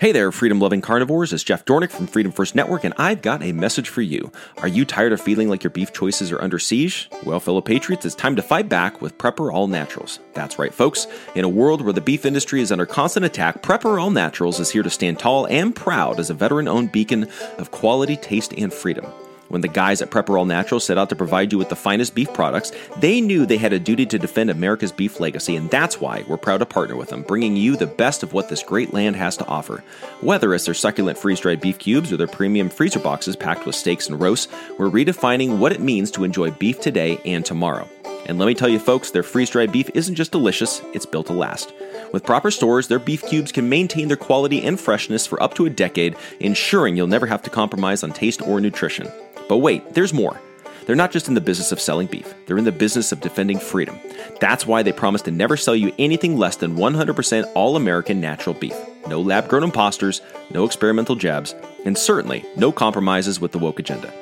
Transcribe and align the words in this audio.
Hey 0.00 0.10
there, 0.10 0.32
freedom 0.32 0.58
loving 0.58 0.80
carnivores. 0.80 1.32
It's 1.32 1.44
Jeff 1.44 1.64
Dornik 1.64 1.92
from 1.92 2.08
Freedom 2.08 2.32
First 2.32 2.56
Network, 2.56 2.82
and 2.82 2.92
I've 2.96 3.22
got 3.22 3.44
a 3.44 3.52
message 3.52 3.88
for 3.88 4.02
you. 4.02 4.32
Are 4.58 4.66
you 4.66 4.84
tired 4.84 5.12
of 5.12 5.20
feeling 5.20 5.48
like 5.48 5.62
your 5.62 5.70
beef 5.70 5.92
choices 5.92 6.32
are 6.32 6.42
under 6.42 6.58
siege? 6.58 7.08
Well, 7.22 7.38
fellow 7.38 7.60
patriots, 7.60 8.04
it's 8.04 8.16
time 8.16 8.34
to 8.34 8.42
fight 8.42 8.68
back 8.68 9.00
with 9.00 9.16
Prepper 9.18 9.52
All 9.52 9.68
Naturals. 9.68 10.18
That's 10.32 10.58
right, 10.58 10.74
folks. 10.74 11.06
In 11.36 11.44
a 11.44 11.48
world 11.48 11.80
where 11.80 11.92
the 11.92 12.00
beef 12.00 12.26
industry 12.26 12.60
is 12.60 12.72
under 12.72 12.86
constant 12.86 13.24
attack, 13.24 13.62
Prepper 13.62 14.02
All 14.02 14.10
Naturals 14.10 14.58
is 14.58 14.72
here 14.72 14.82
to 14.82 14.90
stand 14.90 15.20
tall 15.20 15.46
and 15.46 15.76
proud 15.76 16.18
as 16.18 16.28
a 16.28 16.34
veteran 16.34 16.66
owned 16.66 16.90
beacon 16.90 17.28
of 17.58 17.70
quality, 17.70 18.16
taste, 18.16 18.52
and 18.54 18.72
freedom. 18.72 19.06
When 19.48 19.60
the 19.60 19.68
guys 19.68 20.02
at 20.02 20.10
Prepper 20.10 20.38
All 20.38 20.46
Natural 20.46 20.80
set 20.80 20.98
out 20.98 21.08
to 21.10 21.16
provide 21.16 21.52
you 21.52 21.58
with 21.58 21.68
the 21.68 21.76
finest 21.76 22.14
beef 22.14 22.32
products, 22.32 22.72
they 22.96 23.20
knew 23.20 23.44
they 23.44 23.56
had 23.56 23.72
a 23.72 23.78
duty 23.78 24.06
to 24.06 24.18
defend 24.18 24.50
America's 24.50 24.92
beef 24.92 25.20
legacy, 25.20 25.56
and 25.56 25.70
that's 25.70 26.00
why 26.00 26.24
we're 26.26 26.36
proud 26.36 26.58
to 26.58 26.66
partner 26.66 26.96
with 26.96 27.10
them, 27.10 27.22
bringing 27.22 27.56
you 27.56 27.76
the 27.76 27.86
best 27.86 28.22
of 28.22 28.32
what 28.32 28.48
this 28.48 28.62
great 28.62 28.94
land 28.94 29.16
has 29.16 29.36
to 29.36 29.46
offer. 29.46 29.84
Whether 30.20 30.54
it's 30.54 30.64
their 30.64 30.74
succulent 30.74 31.18
freeze 31.18 31.40
dried 31.40 31.60
beef 31.60 31.78
cubes 31.78 32.12
or 32.12 32.16
their 32.16 32.26
premium 32.26 32.70
freezer 32.70 33.00
boxes 33.00 33.36
packed 33.36 33.66
with 33.66 33.74
steaks 33.74 34.08
and 34.08 34.20
roasts, 34.20 34.52
we're 34.78 34.90
redefining 34.90 35.58
what 35.58 35.72
it 35.72 35.80
means 35.80 36.10
to 36.12 36.24
enjoy 36.24 36.50
beef 36.50 36.80
today 36.80 37.20
and 37.24 37.44
tomorrow. 37.44 37.88
And 38.26 38.38
let 38.38 38.46
me 38.46 38.54
tell 38.54 38.68
you, 38.68 38.78
folks, 38.78 39.10
their 39.10 39.22
freeze 39.22 39.50
dried 39.50 39.70
beef 39.70 39.90
isn't 39.92 40.14
just 40.14 40.32
delicious, 40.32 40.80
it's 40.94 41.04
built 41.04 41.26
to 41.26 41.34
last. 41.34 41.74
With 42.12 42.24
proper 42.24 42.50
stores, 42.50 42.88
their 42.88 42.98
beef 42.98 43.22
cubes 43.26 43.52
can 43.52 43.68
maintain 43.68 44.08
their 44.08 44.16
quality 44.16 44.62
and 44.62 44.80
freshness 44.80 45.26
for 45.26 45.42
up 45.42 45.54
to 45.54 45.66
a 45.66 45.70
decade, 45.70 46.16
ensuring 46.40 46.96
you'll 46.96 47.06
never 47.06 47.26
have 47.26 47.42
to 47.42 47.50
compromise 47.50 48.02
on 48.02 48.12
taste 48.12 48.40
or 48.40 48.60
nutrition. 48.60 49.10
But 49.48 49.58
wait, 49.58 49.94
there's 49.94 50.12
more. 50.12 50.40
They're 50.86 50.96
not 50.96 51.12
just 51.12 51.28
in 51.28 51.34
the 51.34 51.40
business 51.40 51.72
of 51.72 51.80
selling 51.80 52.06
beef, 52.06 52.34
they're 52.46 52.58
in 52.58 52.64
the 52.64 52.72
business 52.72 53.12
of 53.12 53.20
defending 53.20 53.58
freedom. 53.58 53.98
That's 54.40 54.66
why 54.66 54.82
they 54.82 54.92
promise 54.92 55.22
to 55.22 55.30
never 55.30 55.56
sell 55.56 55.74
you 55.74 55.92
anything 55.98 56.36
less 56.36 56.56
than 56.56 56.76
100% 56.76 57.50
all 57.54 57.76
American 57.76 58.20
natural 58.20 58.54
beef. 58.54 58.76
No 59.06 59.20
lab 59.20 59.48
grown 59.48 59.64
imposters, 59.64 60.20
no 60.50 60.64
experimental 60.64 61.16
jabs, 61.16 61.54
and 61.84 61.96
certainly 61.96 62.44
no 62.56 62.72
compromises 62.72 63.40
with 63.40 63.52
the 63.52 63.58
woke 63.58 63.78
agenda. 63.78 64.12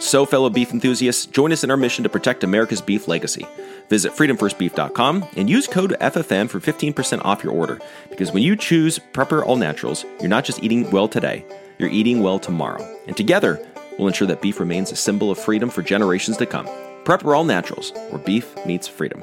So, 0.00 0.24
fellow 0.24 0.48
beef 0.48 0.72
enthusiasts, 0.72 1.26
join 1.26 1.52
us 1.52 1.62
in 1.62 1.70
our 1.70 1.76
mission 1.76 2.04
to 2.04 2.08
protect 2.08 2.42
America's 2.42 2.80
beef 2.80 3.06
legacy. 3.06 3.46
Visit 3.90 4.12
freedomfirstbeef.com 4.12 5.26
and 5.36 5.50
use 5.50 5.66
code 5.66 5.94
FFN 6.00 6.48
for 6.48 6.58
15% 6.58 7.22
off 7.22 7.44
your 7.44 7.52
order. 7.52 7.80
Because 8.08 8.32
when 8.32 8.42
you 8.42 8.56
choose 8.56 8.98
Prepper 9.12 9.44
All 9.44 9.56
Naturals, 9.56 10.06
you're 10.20 10.30
not 10.30 10.44
just 10.46 10.62
eating 10.62 10.90
well 10.90 11.06
today, 11.06 11.44
you're 11.78 11.90
eating 11.90 12.22
well 12.22 12.38
tomorrow. 12.38 12.82
And 13.06 13.16
together, 13.16 13.62
will 14.00 14.08
ensure 14.08 14.26
that 14.26 14.40
beef 14.40 14.58
remains 14.58 14.90
a 14.90 14.96
symbol 14.96 15.30
of 15.30 15.38
freedom 15.38 15.70
for 15.70 15.82
generations 15.82 16.38
to 16.38 16.46
come. 16.46 16.66
Prepper 17.04 17.36
All 17.36 17.44
Naturals, 17.44 17.92
where 18.08 18.18
beef 18.18 18.56
meets 18.66 18.88
freedom. 18.88 19.22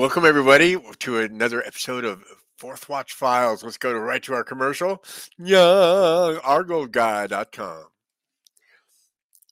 Welcome 0.00 0.24
everybody 0.24 0.78
to 0.98 1.18
another 1.18 1.62
episode 1.62 2.06
of 2.06 2.24
Fourth 2.56 2.88
Watch 2.88 3.12
Files. 3.12 3.62
Let's 3.62 3.76
go 3.76 3.92
to 3.92 4.00
right 4.00 4.22
to 4.22 4.32
our 4.32 4.42
commercial. 4.42 5.04
Yeah, 5.36 5.58
OurGoldGuy.com. 6.42 7.84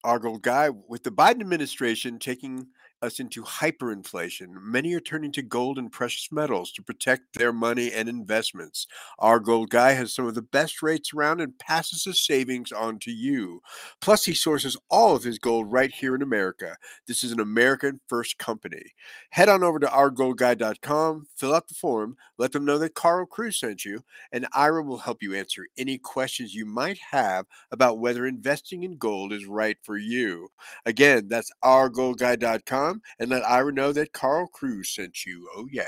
Our 0.04 0.18
Gold 0.18 0.40
Guy, 0.40 0.70
with 0.70 1.02
the 1.02 1.10
Biden 1.10 1.42
administration 1.42 2.18
taking 2.18 2.68
us 3.02 3.20
into 3.20 3.42
hyperinflation, 3.42 4.48
many 4.60 4.94
are 4.94 5.00
turning 5.00 5.32
to 5.32 5.42
gold 5.42 5.78
and 5.78 5.92
precious 5.92 6.32
metals 6.32 6.72
to 6.72 6.82
protect 6.82 7.34
their 7.34 7.52
money 7.52 7.92
and 7.92 8.08
investments. 8.08 8.86
Our 9.18 9.38
Gold 9.38 9.70
Guy 9.70 9.92
has 9.92 10.14
some 10.14 10.26
of 10.26 10.34
the 10.34 10.42
best 10.42 10.82
rates 10.82 11.12
around 11.14 11.40
and 11.40 11.58
passes 11.58 12.04
his 12.04 12.24
savings 12.24 12.72
on 12.72 12.98
to 13.00 13.10
you. 13.10 13.60
Plus, 14.00 14.24
he 14.24 14.34
sources 14.34 14.76
all 14.90 15.14
of 15.14 15.22
his 15.22 15.38
gold 15.38 15.70
right 15.70 15.92
here 15.92 16.14
in 16.14 16.22
America. 16.22 16.76
This 17.06 17.22
is 17.22 17.32
an 17.32 17.40
American 17.40 18.00
first 18.08 18.38
company. 18.38 18.82
Head 19.30 19.48
on 19.48 19.62
over 19.62 19.78
to 19.78 19.86
ourgoldguy.com, 19.86 21.26
fill 21.36 21.54
out 21.54 21.68
the 21.68 21.74
form, 21.74 22.16
let 22.38 22.52
them 22.52 22.64
know 22.64 22.78
that 22.78 22.94
Carl 22.94 23.26
Cruz 23.26 23.58
sent 23.58 23.84
you, 23.84 24.02
and 24.32 24.46
Ira 24.52 24.82
will 24.82 24.98
help 24.98 25.22
you 25.22 25.34
answer 25.34 25.66
any 25.76 25.98
questions 25.98 26.54
you 26.54 26.66
might 26.66 26.98
have 27.10 27.46
about 27.70 27.98
whether 27.98 28.26
investing 28.26 28.82
in 28.82 28.96
gold 28.96 29.32
is 29.32 29.46
right 29.46 29.76
for 29.82 29.96
you. 29.96 30.48
Again, 30.84 31.28
that's 31.28 31.50
ourgoldguy.com 31.64 32.87
and 33.18 33.30
let 33.30 33.48
Ira 33.48 33.72
know 33.72 33.92
that 33.92 34.12
Carl 34.12 34.46
Cruz 34.48 34.90
sent 34.90 35.24
you. 35.24 35.48
Oh, 35.54 35.66
yeah. 35.70 35.84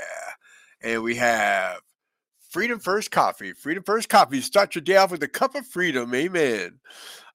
And 0.81 1.03
we 1.03 1.15
have 1.15 1.79
Freedom 2.49 2.79
First 2.79 3.11
Coffee. 3.11 3.53
Freedom 3.53 3.83
First 3.83 4.09
Coffee. 4.09 4.41
Start 4.41 4.75
your 4.75 4.81
day 4.81 4.97
off 4.97 5.11
with 5.11 5.23
a 5.23 5.27
cup 5.27 5.55
of 5.55 5.65
freedom. 5.65 6.13
Amen. 6.13 6.79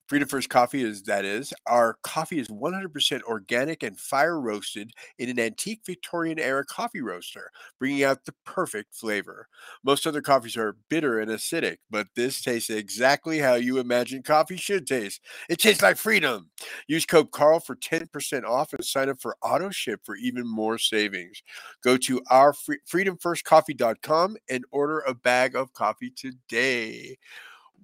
Freedom 0.06 0.28
First 0.28 0.48
Coffee 0.48 0.82
is 0.82 1.02
that 1.04 1.24
is 1.24 1.52
our 1.66 1.96
coffee 2.04 2.38
is 2.38 2.46
100% 2.46 3.22
organic 3.22 3.82
and 3.82 3.98
fire 3.98 4.40
roasted 4.40 4.92
in 5.18 5.28
an 5.28 5.40
antique 5.40 5.80
Victorian 5.84 6.38
era 6.38 6.64
coffee 6.64 7.00
roaster, 7.00 7.50
bringing 7.80 8.04
out 8.04 8.24
the 8.24 8.34
perfect 8.44 8.94
flavor. 8.94 9.48
Most 9.82 10.06
other 10.06 10.22
coffees 10.22 10.56
are 10.56 10.76
bitter 10.88 11.18
and 11.18 11.28
acidic, 11.28 11.78
but 11.90 12.06
this 12.14 12.40
tastes 12.40 12.70
exactly 12.70 13.38
how 13.40 13.54
you 13.54 13.78
imagine 13.78 14.22
coffee 14.22 14.56
should 14.56 14.86
taste. 14.86 15.20
It 15.48 15.58
tastes 15.58 15.82
like 15.82 15.96
freedom. 15.96 16.50
Use 16.86 17.04
code 17.04 17.32
Carl 17.32 17.58
for 17.58 17.74
10% 17.74 18.44
off 18.44 18.72
and 18.72 18.84
sign 18.84 19.08
up 19.08 19.20
for 19.20 19.36
auto 19.42 19.70
ship 19.70 20.00
for 20.04 20.14
even 20.14 20.46
more 20.46 20.78
savings. 20.78 21.42
Go 21.82 21.96
to 21.96 22.22
our 22.30 22.52
freedomfirstcoffee.com 22.52 24.36
and 24.48 24.64
order 24.70 25.00
a 25.00 25.14
bag 25.14 25.56
of 25.56 25.72
coffee 25.72 26.10
today. 26.10 27.16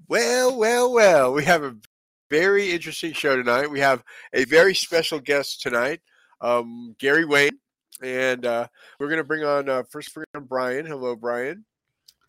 Well, 0.08 0.56
well, 0.56 0.92
well, 0.92 1.32
we 1.32 1.44
have 1.44 1.62
a 1.62 1.76
very 2.32 2.70
interesting 2.70 3.12
show 3.12 3.36
tonight. 3.36 3.70
We 3.70 3.80
have 3.80 4.02
a 4.32 4.46
very 4.46 4.74
special 4.74 5.20
guest 5.20 5.60
tonight, 5.60 6.00
um, 6.40 6.96
Gary 6.98 7.26
Wayne, 7.26 7.58
and 8.02 8.46
uh, 8.46 8.68
we're 8.98 9.08
going 9.08 9.18
to 9.18 9.24
bring 9.24 9.44
on 9.44 9.68
uh, 9.68 9.82
first 9.90 10.14
bring 10.14 10.24
on 10.34 10.44
Brian. 10.44 10.86
Hello, 10.86 11.14
Brian. 11.14 11.66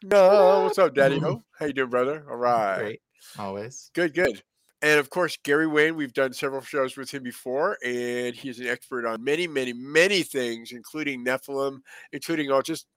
No, 0.04 0.64
what's 0.64 0.78
up, 0.78 0.94
Daddy? 0.94 1.20
Ho? 1.20 1.42
How 1.58 1.68
you 1.68 1.74
doing, 1.74 1.90
brother? 1.90 2.26
All 2.30 2.36
right, 2.36 2.80
great, 2.80 3.02
always 3.40 3.92
good, 3.94 4.14
good. 4.14 4.44
And 4.82 5.00
of 5.00 5.10
course, 5.10 5.38
Gary 5.42 5.68
Wayne, 5.68 5.96
we've 5.96 6.14
done 6.14 6.34
several 6.34 6.62
shows 6.62 6.98
with 6.98 7.10
him 7.10 7.24
before, 7.24 7.78
and 7.82 8.36
he's 8.36 8.60
an 8.60 8.68
expert 8.68 9.06
on 9.06 9.24
many, 9.24 9.48
many, 9.48 9.72
many 9.72 10.24
things, 10.24 10.74
including 10.74 11.24
Nephilim, 11.24 11.78
including 12.12 12.52
all 12.52 12.62
just 12.62 12.88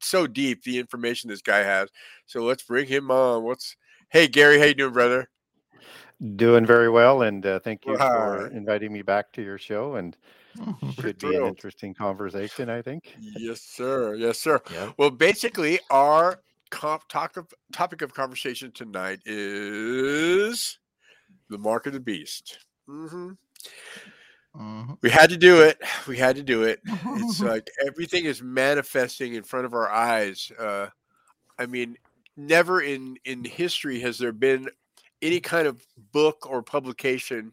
so 0.00 0.26
deep 0.26 0.64
the 0.64 0.78
information 0.78 1.30
this 1.30 1.40
guy 1.40 1.60
has. 1.60 1.88
So 2.26 2.42
let's 2.42 2.62
bring 2.62 2.86
him 2.88 3.10
on. 3.10 3.42
What's 3.42 3.74
hey 4.10 4.28
Gary, 4.28 4.58
how 4.58 4.66
you 4.66 4.74
doing, 4.74 4.92
brother? 4.92 5.30
Doing 6.36 6.66
very 6.66 6.90
well, 6.90 7.22
and 7.22 7.44
uh, 7.46 7.60
thank 7.60 7.86
you 7.86 7.96
for 7.96 8.48
inviting 8.48 8.92
me 8.92 9.00
back 9.00 9.32
to 9.32 9.42
your 9.42 9.56
show. 9.56 9.94
And 9.94 10.16
should 11.00 11.18
be 11.18 11.34
an 11.34 11.46
interesting 11.46 11.94
conversation, 11.94 12.68
I 12.68 12.82
think. 12.82 13.14
Yes, 13.18 13.62
sir. 13.62 14.14
Yes, 14.16 14.38
sir. 14.38 14.60
Yeah. 14.70 14.92
Well, 14.98 15.10
basically, 15.10 15.80
our 15.90 16.40
comp- 16.70 17.08
talk 17.08 17.36
of, 17.36 17.52
topic 17.72 18.02
of 18.02 18.12
conversation 18.12 18.70
tonight 18.72 19.20
is 19.24 20.78
the 21.48 21.58
mark 21.58 21.86
of 21.86 21.92
the 21.92 22.00
beast. 22.00 22.58
Mm-hmm. 22.88 23.30
Mm-hmm. 24.56 24.92
We 25.00 25.10
had 25.10 25.30
to 25.30 25.36
do 25.36 25.62
it. 25.62 25.78
We 26.08 26.16
had 26.16 26.36
to 26.36 26.42
do 26.42 26.64
it. 26.64 26.80
It's 26.84 27.40
like 27.40 27.70
everything 27.86 28.24
is 28.24 28.42
manifesting 28.42 29.34
in 29.34 29.42
front 29.42 29.66
of 29.66 29.74
our 29.74 29.88
eyes. 29.88 30.50
Uh, 30.58 30.88
I 31.58 31.66
mean, 31.66 31.96
never 32.36 32.80
in 32.80 33.16
in 33.24 33.44
history 33.44 34.00
has 34.00 34.18
there 34.18 34.32
been 34.32 34.68
any 35.22 35.40
kind 35.40 35.66
of 35.66 35.84
book 36.12 36.46
or 36.48 36.62
publication 36.62 37.52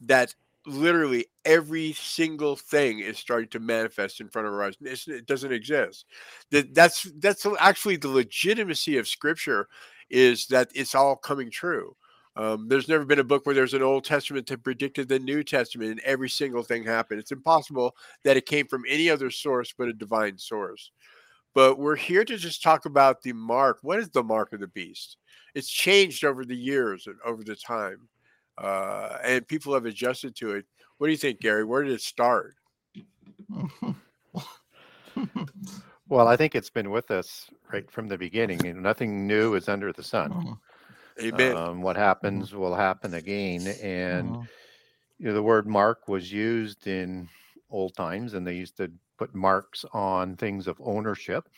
that 0.00 0.34
literally 0.66 1.26
every 1.44 1.92
single 1.94 2.54
thing 2.54 3.00
is 3.00 3.18
starting 3.18 3.48
to 3.48 3.60
manifest 3.60 4.20
in 4.20 4.28
front 4.28 4.46
of 4.46 4.54
our 4.54 4.64
eyes. 4.64 4.74
It's, 4.80 5.08
it 5.08 5.26
doesn't 5.26 5.52
exist. 5.52 6.04
That 6.50 6.74
that's 6.74 7.10
that's 7.18 7.46
actually 7.58 7.96
the 7.96 8.08
legitimacy 8.08 8.98
of 8.98 9.08
Scripture 9.08 9.68
is 10.10 10.46
that 10.46 10.70
it's 10.74 10.94
all 10.94 11.16
coming 11.16 11.50
true. 11.50 11.96
Um, 12.36 12.68
there's 12.68 12.88
never 12.88 13.04
been 13.04 13.18
a 13.18 13.24
book 13.24 13.44
where 13.44 13.54
there's 13.54 13.74
an 13.74 13.82
Old 13.82 14.04
Testament 14.04 14.46
that 14.46 14.62
predicted 14.62 15.08
the 15.08 15.18
New 15.18 15.42
Testament 15.42 15.90
and 15.90 16.00
every 16.00 16.28
single 16.28 16.62
thing 16.62 16.84
happened. 16.84 17.18
It's 17.18 17.32
impossible 17.32 17.96
that 18.22 18.36
it 18.36 18.46
came 18.46 18.68
from 18.68 18.84
any 18.88 19.10
other 19.10 19.30
source 19.30 19.74
but 19.76 19.88
a 19.88 19.92
divine 19.92 20.38
source. 20.38 20.92
But 21.54 21.78
we're 21.78 21.96
here 21.96 22.24
to 22.24 22.36
just 22.36 22.62
talk 22.62 22.86
about 22.86 23.22
the 23.22 23.32
mark. 23.32 23.78
What 23.82 23.98
is 23.98 24.10
the 24.10 24.22
mark 24.22 24.52
of 24.52 24.60
the 24.60 24.68
beast? 24.68 25.17
It's 25.54 25.68
changed 25.68 26.24
over 26.24 26.44
the 26.44 26.56
years 26.56 27.06
and 27.06 27.16
over 27.24 27.42
the 27.42 27.56
time, 27.56 28.08
uh, 28.58 29.18
and 29.24 29.46
people 29.46 29.74
have 29.74 29.86
adjusted 29.86 30.34
to 30.36 30.52
it. 30.52 30.66
What 30.98 31.06
do 31.06 31.10
you 31.10 31.16
think, 31.16 31.40
Gary? 31.40 31.64
Where 31.64 31.82
did 31.82 31.92
it 31.92 32.00
start? 32.00 32.56
well, 36.08 36.28
I 36.28 36.36
think 36.36 36.54
it's 36.54 36.70
been 36.70 36.90
with 36.90 37.10
us 37.10 37.48
right 37.72 37.90
from 37.90 38.08
the 38.08 38.18
beginning. 38.18 38.64
You 38.64 38.74
know, 38.74 38.80
nothing 38.80 39.26
new 39.26 39.54
is 39.54 39.68
under 39.68 39.92
the 39.92 40.02
sun. 40.02 40.32
Mm-hmm. 40.32 40.52
Amen. 41.20 41.56
Um, 41.56 41.82
what 41.82 41.96
happens 41.96 42.54
will 42.54 42.74
happen 42.74 43.14
again, 43.14 43.66
and 43.82 44.30
mm-hmm. 44.30 44.42
you 45.18 45.26
know 45.26 45.34
the 45.34 45.42
word 45.42 45.66
mark 45.66 46.06
was 46.08 46.32
used 46.32 46.86
in 46.86 47.28
old 47.70 47.94
times, 47.94 48.34
and 48.34 48.46
they 48.46 48.54
used 48.54 48.76
to 48.76 48.90
put 49.18 49.34
marks 49.34 49.84
on 49.92 50.36
things 50.36 50.68
of 50.68 50.80
ownership, 50.80 51.48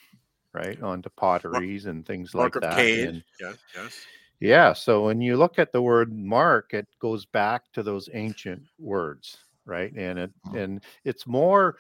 right, 0.52 0.81
onto 0.82 1.08
potteries 1.11 1.87
and 1.87 2.06
things 2.06 2.35
mark 2.35 2.56
like 2.56 2.62
that. 2.62 2.79
And, 2.79 3.25
yes, 3.41 3.56
yes. 3.75 4.00
Yeah. 4.41 4.73
So 4.73 5.05
when 5.05 5.20
you 5.20 5.37
look 5.37 5.58
at 5.58 5.73
the 5.73 5.82
word 5.82 6.17
mark, 6.17 6.73
it 6.73 6.88
goes 6.99 7.26
back 7.26 7.70
to 7.75 7.82
those 7.82 8.08
ancient 8.14 8.62
words, 8.79 9.37
right? 9.67 9.93
And 9.94 10.19
it 10.19 10.31
mm-hmm. 10.47 10.56
and 10.56 10.85
it's 11.05 11.26
more 11.26 11.76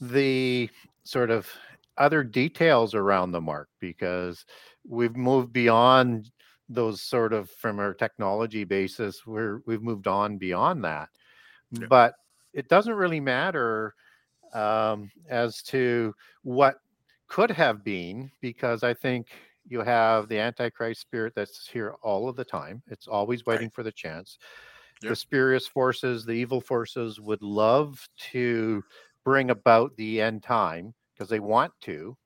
the 0.00 0.68
sort 1.04 1.30
of 1.30 1.48
other 1.96 2.22
details 2.22 2.94
around 2.94 3.32
the 3.32 3.40
mark 3.40 3.68
because 3.80 4.44
we've 4.86 5.16
moved 5.16 5.52
beyond 5.52 6.30
those 6.68 7.00
sort 7.00 7.32
of 7.32 7.50
from 7.50 7.78
our 7.78 7.94
technology 7.94 8.64
basis 8.64 9.26
where 9.26 9.62
we've 9.66 9.82
moved 9.82 10.06
on 10.06 10.36
beyond 10.36 10.84
that 10.84 11.08
yeah. 11.70 11.86
but 11.88 12.14
it 12.52 12.68
doesn't 12.68 12.94
really 12.94 13.20
matter 13.20 13.94
um, 14.52 15.10
as 15.28 15.62
to 15.62 16.14
what 16.42 16.80
could 17.28 17.50
have 17.50 17.84
been 17.84 18.30
because 18.40 18.82
i 18.82 18.94
think 18.94 19.28
you 19.68 19.80
have 19.80 20.28
the 20.28 20.38
antichrist 20.38 21.00
spirit 21.00 21.32
that's 21.34 21.66
here 21.66 21.94
all 22.02 22.28
of 22.28 22.36
the 22.36 22.44
time 22.44 22.82
it's 22.88 23.08
always 23.08 23.44
waiting 23.46 23.66
right. 23.66 23.74
for 23.74 23.82
the 23.82 23.92
chance 23.92 24.38
yep. 25.02 25.10
the 25.10 25.16
spurious 25.16 25.66
forces 25.66 26.24
the 26.24 26.32
evil 26.32 26.60
forces 26.60 27.20
would 27.20 27.42
love 27.42 28.08
to 28.16 28.82
bring 29.24 29.50
about 29.50 29.94
the 29.96 30.20
end 30.20 30.42
time 30.42 30.94
because 31.12 31.28
they 31.28 31.40
want 31.40 31.72
to 31.80 32.16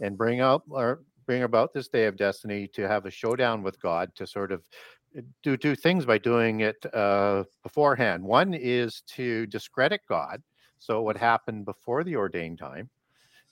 and 0.00 0.18
bring 0.18 0.40
up 0.40 0.64
or 0.68 1.02
bring 1.26 1.44
about 1.44 1.72
this 1.72 1.88
day 1.88 2.06
of 2.06 2.16
destiny 2.16 2.66
to 2.66 2.88
have 2.88 3.06
a 3.06 3.10
showdown 3.10 3.62
with 3.62 3.80
God 3.80 4.10
to 4.16 4.26
sort 4.26 4.52
of 4.52 4.68
eh, 5.16 5.20
do 5.42 5.56
two 5.56 5.76
things 5.76 6.04
by 6.04 6.18
doing 6.18 6.60
it 6.60 6.84
uh, 6.92 7.44
beforehand. 7.62 8.22
One 8.24 8.54
is 8.54 9.02
to 9.08 9.46
discredit 9.46 10.00
God, 10.08 10.42
so 10.78 11.02
what 11.02 11.16
happened 11.16 11.64
before 11.64 12.04
the 12.04 12.16
ordained 12.16 12.58
time. 12.58 12.90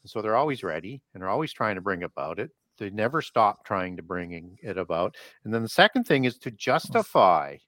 So 0.06 0.22
they're 0.22 0.36
always 0.36 0.62
ready 0.62 1.02
and 1.12 1.22
they're 1.22 1.30
always 1.30 1.52
trying 1.52 1.74
to 1.74 1.80
bring 1.80 2.02
about 2.02 2.38
it. 2.38 2.50
They 2.78 2.90
never 2.90 3.20
stop 3.20 3.64
trying 3.64 3.96
to 3.96 4.02
bring 4.02 4.58
it 4.62 4.78
about. 4.78 5.16
And 5.44 5.52
then 5.52 5.62
the 5.62 5.68
second 5.68 6.04
thing 6.04 6.24
is 6.24 6.38
to 6.38 6.50
justify 6.50 7.58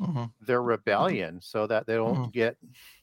mm-hmm. 0.00 0.24
their 0.40 0.62
rebellion 0.62 1.40
so 1.42 1.66
that 1.66 1.86
they 1.86 1.94
don't 1.94 2.14
mm-hmm. 2.14 2.30
get 2.30 2.56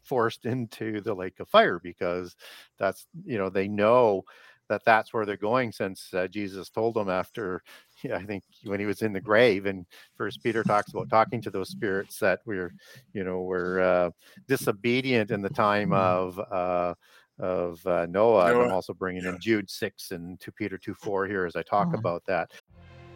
forced 0.03 0.45
into 0.45 1.01
the 1.01 1.13
lake 1.13 1.39
of 1.39 1.49
fire 1.49 1.79
because 1.79 2.35
that's 2.77 3.07
you 3.25 3.37
know 3.37 3.49
they 3.49 3.67
know 3.67 4.23
that 4.69 4.83
that's 4.83 5.13
where 5.13 5.25
they're 5.25 5.37
going 5.37 5.71
since 5.71 6.13
uh, 6.13 6.27
Jesus 6.27 6.69
told 6.69 6.95
them 6.95 7.09
after 7.09 7.63
yeah, 8.03 8.17
I 8.17 8.23
think 8.23 8.43
when 8.63 8.79
he 8.79 8.85
was 8.85 9.01
in 9.01 9.13
the 9.13 9.21
grave 9.21 9.65
and 9.65 9.85
first 10.15 10.43
Peter 10.43 10.63
talks 10.63 10.91
about 10.91 11.09
talking 11.09 11.41
to 11.41 11.49
those 11.49 11.69
spirits 11.69 12.19
that 12.19 12.41
we're 12.45 12.73
you 13.13 13.23
know 13.23 13.41
were 13.41 13.79
uh, 13.79 14.09
disobedient 14.47 15.31
in 15.31 15.41
the 15.41 15.49
time 15.49 15.89
mm-hmm. 15.89 16.37
of 16.37 16.39
uh, 16.51 16.93
of 17.39 17.85
uh, 17.85 18.05
Noah. 18.07 18.51
Noah. 18.51 18.65
I'm 18.65 18.71
also 18.71 18.93
bringing 18.93 19.23
in 19.25 19.37
Jude 19.39 19.69
6 19.69 20.11
and 20.11 20.39
2 20.39 20.51
Peter 20.51 20.77
2 20.77 20.93
4 20.93 21.27
here 21.27 21.45
as 21.45 21.55
I 21.55 21.63
talk 21.63 21.87
mm-hmm. 21.87 21.95
about 21.95 22.23
that. 22.25 22.51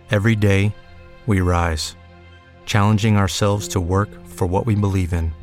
Every 0.09 0.35
day 0.35 0.73
we 1.27 1.41
rise, 1.41 1.95
challenging 2.65 3.17
ourselves 3.17 3.67
to 3.69 3.79
work 3.79 4.09
for 4.25 4.45
what 4.45 4.65
we 4.65 4.75
believe 4.75 5.13
in. 5.13 5.33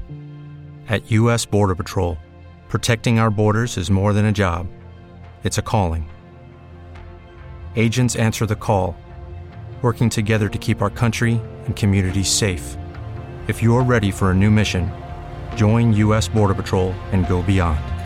At 0.89 1.11
U.S. 1.11 1.45
Border 1.45 1.75
Patrol, 1.75 2.19
protecting 2.69 3.19
our 3.19 3.31
borders 3.31 3.77
is 3.77 3.91
more 3.91 4.13
than 4.13 4.27
a 4.27 4.33
job 4.33 4.67
it's 5.45 5.59
a 5.59 5.63
calling. 5.63 6.09
Agents 7.77 8.17
answer 8.17 8.45
the 8.45 8.57
call, 8.57 8.97
working 9.83 10.11
together 10.11 10.49
to 10.49 10.59
keep 10.59 10.83
our 10.83 10.91
country 10.91 11.41
and 11.65 11.77
communities 11.77 12.29
safe. 12.29 12.77
If 13.47 13.63
you're 13.63 13.85
ready 13.85 14.11
for 14.11 14.31
a 14.31 14.35
new 14.35 14.51
mission, 14.51 14.91
join 15.55 15.93
U.S. 15.93 16.29
Border 16.29 16.55
Patrol 16.55 16.93
and 17.13 17.27
go 17.29 17.41
beyond. 17.43 17.98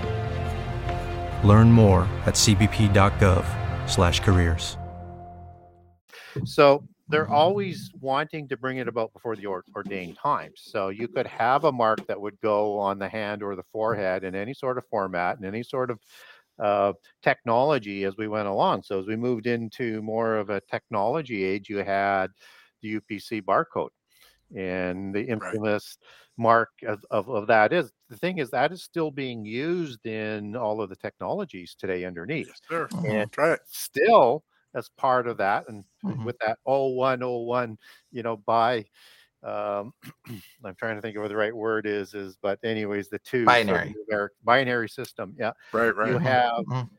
Learn 1.44 1.73
more 1.73 2.03
at 2.27 2.35
cbp.gov/careers. 2.35 4.77
So 6.44 6.85
they're 7.09 7.29
always 7.29 7.91
wanting 8.00 8.49
to 8.49 8.56
bring 8.56 8.79
it 8.79 8.89
about 8.89 9.12
before 9.12 9.37
the 9.37 9.47
ordained 9.47 10.17
times. 10.17 10.62
So 10.65 10.89
you 10.89 11.09
could 11.09 11.27
have 11.27 11.65
a 11.65 11.73
mark 11.73 12.06
that 12.06 12.21
would 12.21 12.41
go 12.41 12.79
on 12.79 12.99
the 12.99 13.09
hand 13.09 13.43
or 13.43 13.55
the 13.55 13.65
forehead 13.71 14.25
in 14.25 14.35
any 14.35 14.55
sort 14.55 14.79
of 14.79 14.87
format 14.87 15.37
and 15.37 15.44
any 15.44 15.62
sort 15.62 15.91
of 15.91 15.99
uh, 16.59 16.93
technology 17.23 18.05
as 18.05 18.17
we 18.17 18.29
went 18.29 18.49
along. 18.49 18.85
So 18.85 18.99
as 18.99 19.06
we 19.06 19.17
moved 19.17 19.47
into 19.47 20.00
more 20.03 20.37
of 20.37 20.49
a 20.49 20.62
technology 20.71 21.44
age, 21.44 21.69
you 21.69 21.79
had 21.79 22.29
the 22.81 23.00
UPC 23.00 23.43
barcode, 23.43 23.91
and 24.56 25.14
the 25.14 25.22
infamous 25.22 25.99
right. 26.00 26.43
mark 26.43 26.70
of, 26.87 27.04
of, 27.10 27.28
of, 27.28 27.46
that 27.46 27.72
is 27.72 27.93
the 28.08 28.16
thing 28.16 28.38
is 28.38 28.50
that 28.50 28.72
is 28.72 28.82
still 28.82 29.10
being 29.10 29.44
used 29.44 30.04
in 30.06 30.56
all 30.56 30.81
of 30.81 30.88
the 30.88 30.96
technologies 30.96 31.75
today 31.78 32.04
underneath. 32.04 32.49
Yes, 32.49 32.60
sure. 32.69 32.88
And 33.06 33.31
right. 33.37 33.58
still 33.66 34.44
as 34.75 34.88
part 34.96 35.26
of 35.26 35.37
that, 35.38 35.69
and 35.69 35.84
mm-hmm. 36.04 36.25
with 36.25 36.38
that 36.38 36.58
0101, 36.64 37.76
you 38.10 38.22
know, 38.22 38.37
by 38.38 38.84
um, 39.43 39.93
I'm 40.64 40.75
trying 40.76 40.96
to 40.96 41.02
think 41.02 41.16
of 41.16 41.22
what 41.22 41.28
the 41.28 41.37
right 41.37 41.55
word 41.55 41.87
is, 41.87 42.14
is 42.14 42.37
but 42.40 42.58
anyways, 42.64 43.08
the 43.08 43.19
two 43.20 43.44
binary 43.44 43.94
binary 44.44 44.88
system. 44.88 45.34
Yeah. 45.38 45.52
Right, 45.72 45.94
right. 45.94 46.10
You 46.10 46.19
have 46.19 46.64
mm-hmm. 46.64 46.94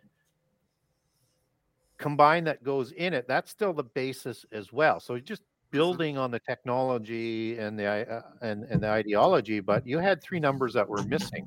combine 1.98 2.44
that 2.46 2.64
goes 2.64 2.92
in 2.92 3.14
it. 3.14 3.28
That's 3.28 3.50
still 3.50 3.74
the 3.74 3.84
basis 3.84 4.46
as 4.52 4.74
well. 4.74 5.00
So 5.00 5.18
just 5.20 5.42
mm-hmm. 5.42 5.53
Building 5.74 6.18
on 6.18 6.32
the 6.32 6.40
technology 6.40 7.58
and 7.58 7.78
the 7.78 7.86
uh, 7.86 8.22
and 8.42 8.64
and 8.64 8.82
the 8.82 8.88
ideology, 8.88 9.60
but 9.60 9.86
you 9.86 9.98
had 10.00 10.22
three 10.22 10.40
numbers 10.40 10.74
that 10.74 10.88
were 10.88 11.04
missing 11.04 11.46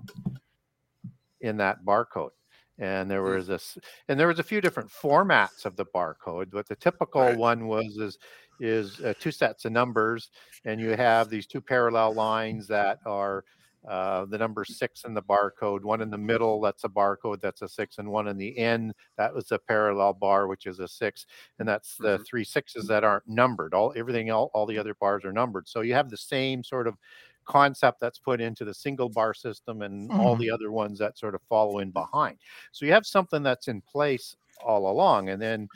in 1.40 1.56
that 1.56 1.84
barcode 1.84 2.30
and 2.78 3.10
there 3.10 3.22
mm. 3.22 3.36
was 3.36 3.46
this 3.46 3.78
and 4.08 4.18
there 4.18 4.26
was 4.26 4.38
a 4.38 4.42
few 4.42 4.60
different 4.60 4.90
formats 4.90 5.64
of 5.64 5.76
the 5.76 5.84
barcode 5.94 6.50
but 6.50 6.66
the 6.66 6.74
typical 6.76 7.20
right. 7.20 7.36
one 7.36 7.66
was 7.66 7.96
is 7.98 8.18
is 8.60 9.00
uh, 9.00 9.14
two 9.18 9.30
sets 9.30 9.64
of 9.64 9.72
numbers, 9.72 10.30
and 10.64 10.80
you 10.80 10.90
have 10.90 11.28
these 11.28 11.46
two 11.46 11.60
parallel 11.60 12.14
lines 12.14 12.66
that 12.68 12.98
are 13.06 13.44
uh, 13.88 14.24
the 14.26 14.38
number 14.38 14.64
six 14.64 15.04
in 15.04 15.14
the 15.14 15.22
barcode, 15.22 15.82
one 15.82 16.00
in 16.00 16.10
the 16.10 16.18
middle, 16.18 16.60
that's 16.60 16.84
a 16.84 16.88
barcode, 16.88 17.40
that's 17.40 17.62
a 17.62 17.68
six, 17.68 17.98
and 17.98 18.08
one 18.08 18.28
in 18.28 18.36
the 18.36 18.56
end, 18.58 18.94
that 19.16 19.34
was 19.34 19.52
a 19.52 19.58
parallel 19.58 20.12
bar, 20.12 20.48
which 20.48 20.66
is 20.66 20.80
a 20.80 20.88
six, 20.88 21.26
and 21.58 21.68
that's 21.68 21.96
the 21.96 22.14
mm-hmm. 22.14 22.22
three 22.24 22.44
sixes 22.44 22.86
that 22.88 23.04
aren't 23.04 23.28
numbered. 23.28 23.74
All 23.74 23.92
everything, 23.96 24.30
all, 24.30 24.50
all 24.54 24.66
the 24.66 24.78
other 24.78 24.94
bars 24.94 25.24
are 25.24 25.32
numbered. 25.32 25.68
So 25.68 25.82
you 25.82 25.94
have 25.94 26.10
the 26.10 26.16
same 26.16 26.64
sort 26.64 26.86
of 26.86 26.96
concept 27.44 28.00
that's 28.00 28.18
put 28.18 28.40
into 28.40 28.64
the 28.64 28.74
single 28.74 29.08
bar 29.08 29.32
system 29.32 29.82
and 29.82 30.10
mm-hmm. 30.10 30.20
all 30.20 30.36
the 30.36 30.50
other 30.50 30.72
ones 30.72 30.98
that 30.98 31.16
sort 31.16 31.34
of 31.34 31.40
follow 31.48 31.78
in 31.78 31.92
behind. 31.92 32.38
So 32.72 32.86
you 32.86 32.92
have 32.92 33.06
something 33.06 33.42
that's 33.42 33.68
in 33.68 33.80
place 33.82 34.36
all 34.64 34.90
along, 34.90 35.28
and 35.28 35.40
then 35.40 35.68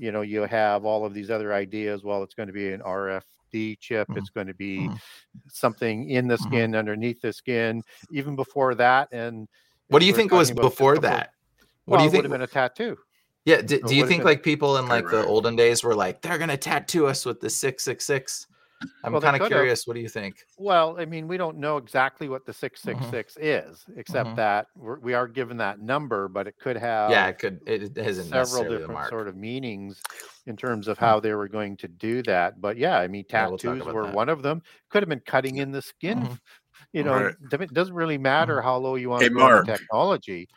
you 0.00 0.10
know 0.10 0.22
you 0.22 0.42
have 0.42 0.84
all 0.84 1.04
of 1.04 1.14
these 1.14 1.30
other 1.30 1.52
ideas 1.52 2.02
well 2.02 2.22
it's 2.22 2.34
going 2.34 2.46
to 2.46 2.52
be 2.52 2.72
an 2.72 2.80
rfd 3.54 3.78
chip 3.78 4.08
mm-hmm. 4.08 4.18
it's 4.18 4.30
going 4.30 4.46
to 4.46 4.54
be 4.54 4.80
mm-hmm. 4.80 4.94
something 5.48 6.10
in 6.10 6.26
the 6.26 6.34
mm-hmm. 6.34 6.44
skin 6.44 6.70
mm-hmm. 6.70 6.78
underneath 6.78 7.20
the 7.20 7.32
skin 7.32 7.82
even 8.10 8.36
before 8.36 8.74
that 8.74 9.08
and 9.12 9.48
what 9.88 10.00
do 10.00 10.06
you 10.06 10.12
think 10.12 10.32
was 10.32 10.50
before 10.50 10.98
that 10.98 11.30
what 11.84 11.96
well, 11.96 12.00
do 12.00 12.04
you 12.04 12.10
think 12.10 12.22
would 12.22 12.30
have 12.30 12.38
been 12.38 12.42
a 12.42 12.46
tattoo 12.46 12.96
yeah 13.44 13.60
do, 13.60 13.80
do 13.80 13.94
you 13.94 14.06
think 14.06 14.20
been, 14.20 14.26
like 14.26 14.42
people 14.42 14.76
in 14.78 14.88
like 14.88 15.08
the 15.08 15.24
olden 15.26 15.56
days 15.56 15.82
were 15.84 15.94
like 15.94 16.20
they're 16.22 16.38
going 16.38 16.50
to 16.50 16.56
tattoo 16.56 17.06
us 17.06 17.24
with 17.24 17.40
the 17.40 17.50
666 17.50 18.46
I'm 19.02 19.12
well, 19.12 19.20
kind 19.20 19.40
of 19.40 19.48
curious. 19.48 19.86
What 19.86 19.94
do 19.94 20.00
you 20.00 20.08
think? 20.08 20.36
Well, 20.58 20.96
I 20.98 21.04
mean, 21.04 21.28
we 21.28 21.36
don't 21.36 21.58
know 21.58 21.76
exactly 21.76 22.28
what 22.28 22.44
the 22.46 22.52
666 22.52 23.34
mm-hmm. 23.34 23.70
is, 23.70 23.84
except 23.96 24.28
mm-hmm. 24.28 24.36
that 24.36 24.66
we're, 24.76 24.98
we 24.98 25.14
are 25.14 25.28
given 25.28 25.56
that 25.58 25.80
number, 25.80 26.28
but 26.28 26.46
it 26.46 26.56
could 26.58 26.76
have 26.76 27.10
yeah, 27.10 27.26
it 27.28 27.38
could 27.38 27.60
it 27.66 27.96
isn't 27.96 28.28
several 28.28 28.64
different 28.64 29.08
sort 29.08 29.28
of 29.28 29.36
meanings 29.36 30.00
in 30.46 30.56
terms 30.56 30.88
of 30.88 30.98
how 30.98 31.20
they 31.20 31.34
were 31.34 31.48
going 31.48 31.76
to 31.78 31.88
do 31.88 32.22
that. 32.22 32.60
But 32.60 32.76
yeah, 32.76 32.98
I 32.98 33.08
mean, 33.08 33.24
tattoos 33.24 33.62
yeah, 33.64 33.84
we'll 33.84 33.94
were 33.94 34.06
that. 34.06 34.14
one 34.14 34.28
of 34.28 34.42
them. 34.42 34.62
Could 34.90 35.02
have 35.02 35.08
been 35.08 35.22
cutting 35.26 35.56
in 35.56 35.72
the 35.72 35.82
skin. 35.82 36.20
Mm-hmm. 36.20 36.34
You 36.92 37.02
know, 37.02 37.14
right. 37.14 37.34
it 37.52 37.74
doesn't 37.74 37.94
really 37.94 38.18
matter 38.18 38.56
mm-hmm. 38.56 38.66
how 38.66 38.76
low 38.76 38.94
you 38.94 39.10
want 39.10 39.24
to 39.24 39.30
go 39.30 39.58
in 39.58 39.66
technology. 39.66 40.48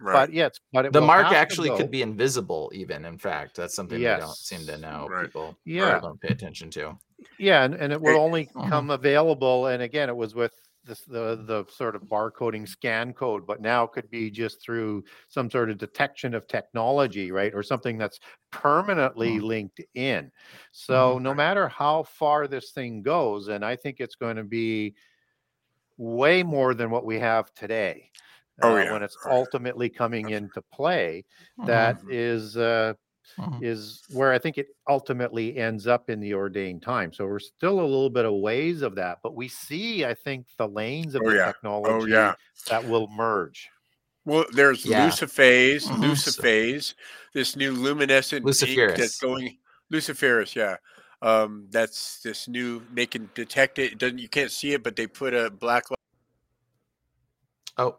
Right. 0.00 0.12
But 0.12 0.32
yes, 0.32 0.58
but 0.72 0.92
the 0.92 1.00
mark 1.00 1.26
actually 1.26 1.70
could 1.70 1.90
be 1.90 2.02
invisible. 2.02 2.70
Even 2.74 3.04
in 3.04 3.18
fact, 3.18 3.56
that's 3.56 3.74
something 3.74 4.00
yes. 4.00 4.20
we 4.20 4.26
don't 4.26 4.36
seem 4.36 4.66
to 4.66 4.78
know. 4.78 5.06
Right. 5.08 5.26
People 5.26 5.56
yeah 5.64 5.98
don't 6.00 6.20
pay 6.20 6.28
attention 6.28 6.70
to. 6.72 6.98
Yeah, 7.38 7.64
and, 7.64 7.74
and 7.74 7.92
it 7.92 8.00
will 8.00 8.20
only 8.20 8.48
uh-huh. 8.54 8.68
come 8.68 8.90
available. 8.90 9.66
And 9.66 9.82
again, 9.82 10.08
it 10.08 10.16
was 10.16 10.34
with 10.34 10.52
this, 10.84 11.00
the 11.02 11.42
the 11.44 11.64
sort 11.70 11.96
of 11.96 12.02
barcoding 12.02 12.66
scan 12.66 13.12
code, 13.12 13.46
but 13.46 13.60
now 13.60 13.84
it 13.84 13.92
could 13.92 14.08
be 14.08 14.30
just 14.30 14.62
through 14.62 15.04
some 15.28 15.50
sort 15.50 15.68
of 15.70 15.78
detection 15.78 16.34
of 16.34 16.46
technology, 16.46 17.32
right, 17.32 17.52
or 17.54 17.62
something 17.62 17.98
that's 17.98 18.20
permanently 18.52 19.36
mm-hmm. 19.36 19.46
linked 19.46 19.80
in. 19.94 20.30
So 20.72 21.14
mm-hmm. 21.14 21.24
no 21.24 21.34
matter 21.34 21.68
how 21.68 22.04
far 22.04 22.46
this 22.46 22.70
thing 22.70 23.02
goes, 23.02 23.48
and 23.48 23.64
I 23.64 23.76
think 23.76 23.96
it's 23.98 24.14
going 24.14 24.36
to 24.36 24.44
be 24.44 24.94
way 25.96 26.42
more 26.42 26.74
than 26.74 26.90
what 26.90 27.04
we 27.04 27.18
have 27.18 27.52
today. 27.54 28.10
Oh, 28.62 28.74
uh, 28.74 28.82
yeah. 28.82 28.92
When 28.92 29.02
it's 29.02 29.18
ultimately 29.26 29.88
coming 29.90 30.30
into 30.30 30.62
play, 30.72 31.24
that 31.66 31.98
mm-hmm. 31.98 32.08
is 32.10 32.56
uh, 32.56 32.94
mm-hmm. 33.38 33.64
is 33.64 34.02
where 34.10 34.32
I 34.32 34.38
think 34.38 34.58
it 34.58 34.68
ultimately 34.88 35.56
ends 35.56 35.86
up 35.86 36.10
in 36.10 36.20
the 36.20 36.34
ordained 36.34 36.82
time. 36.82 37.12
So 37.12 37.26
we're 37.26 37.38
still 37.38 37.80
a 37.80 37.82
little 37.82 38.10
bit 38.10 38.24
of 38.24 38.34
ways 38.34 38.82
of 38.82 38.94
that, 38.96 39.18
but 39.22 39.34
we 39.34 39.48
see, 39.48 40.04
I 40.04 40.14
think, 40.14 40.46
the 40.58 40.68
lanes 40.68 41.14
of 41.14 41.22
oh, 41.24 41.30
the 41.30 41.36
yeah. 41.36 41.42
Oh, 41.42 41.52
technology 41.52 42.12
oh, 42.12 42.16
yeah. 42.16 42.34
that 42.68 42.84
will 42.84 43.08
merge. 43.08 43.68
Well, 44.24 44.44
there's 44.52 44.84
yeah. 44.84 45.08
Luciphase, 45.08 45.86
mm-hmm. 45.86 46.02
Luciphase, 46.02 46.94
this 47.32 47.54
new 47.54 47.72
luminescent 47.72 48.44
ink 48.44 48.96
that's 48.96 49.18
going 49.18 49.56
Luciferase, 49.92 50.54
yeah. 50.54 50.76
Um, 51.22 51.66
that's 51.70 52.20
this 52.20 52.48
new 52.48 52.82
they 52.92 53.06
can 53.06 53.30
detect 53.34 53.78
it. 53.78 53.92
it. 53.92 53.98
Doesn't 53.98 54.18
you 54.18 54.28
can't 54.28 54.50
see 54.50 54.72
it, 54.72 54.82
but 54.82 54.96
they 54.96 55.06
put 55.06 55.32
a 55.32 55.50
black 55.50 55.90
light. 55.90 55.98
Oh, 57.78 57.96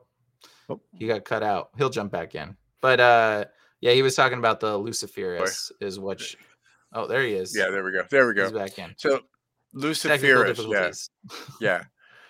oh, 0.69 0.81
he 0.93 1.07
got 1.07 1.25
cut 1.25 1.43
out. 1.43 1.69
He'll 1.77 1.89
jump 1.89 2.11
back 2.11 2.35
in. 2.35 2.55
But 2.81 2.99
uh 2.99 3.45
yeah, 3.81 3.91
he 3.91 4.01
was 4.01 4.15
talking 4.15 4.37
about 4.37 4.59
the 4.59 4.77
Luciferase 4.79 5.71
is 5.81 5.99
which. 5.99 6.37
Oh, 6.93 7.05
there 7.05 7.21
he 7.21 7.33
is. 7.33 7.55
Yeah, 7.55 7.69
there 7.69 7.83
we 7.83 7.91
go. 7.91 8.03
There 8.09 8.27
we 8.27 8.33
go. 8.33 8.43
He's 8.43 8.51
back 8.53 8.79
in. 8.79 8.93
So 8.97 9.21
Luciferase, 9.75 11.09
yeah, 11.21 11.37
yeah. 11.61 11.83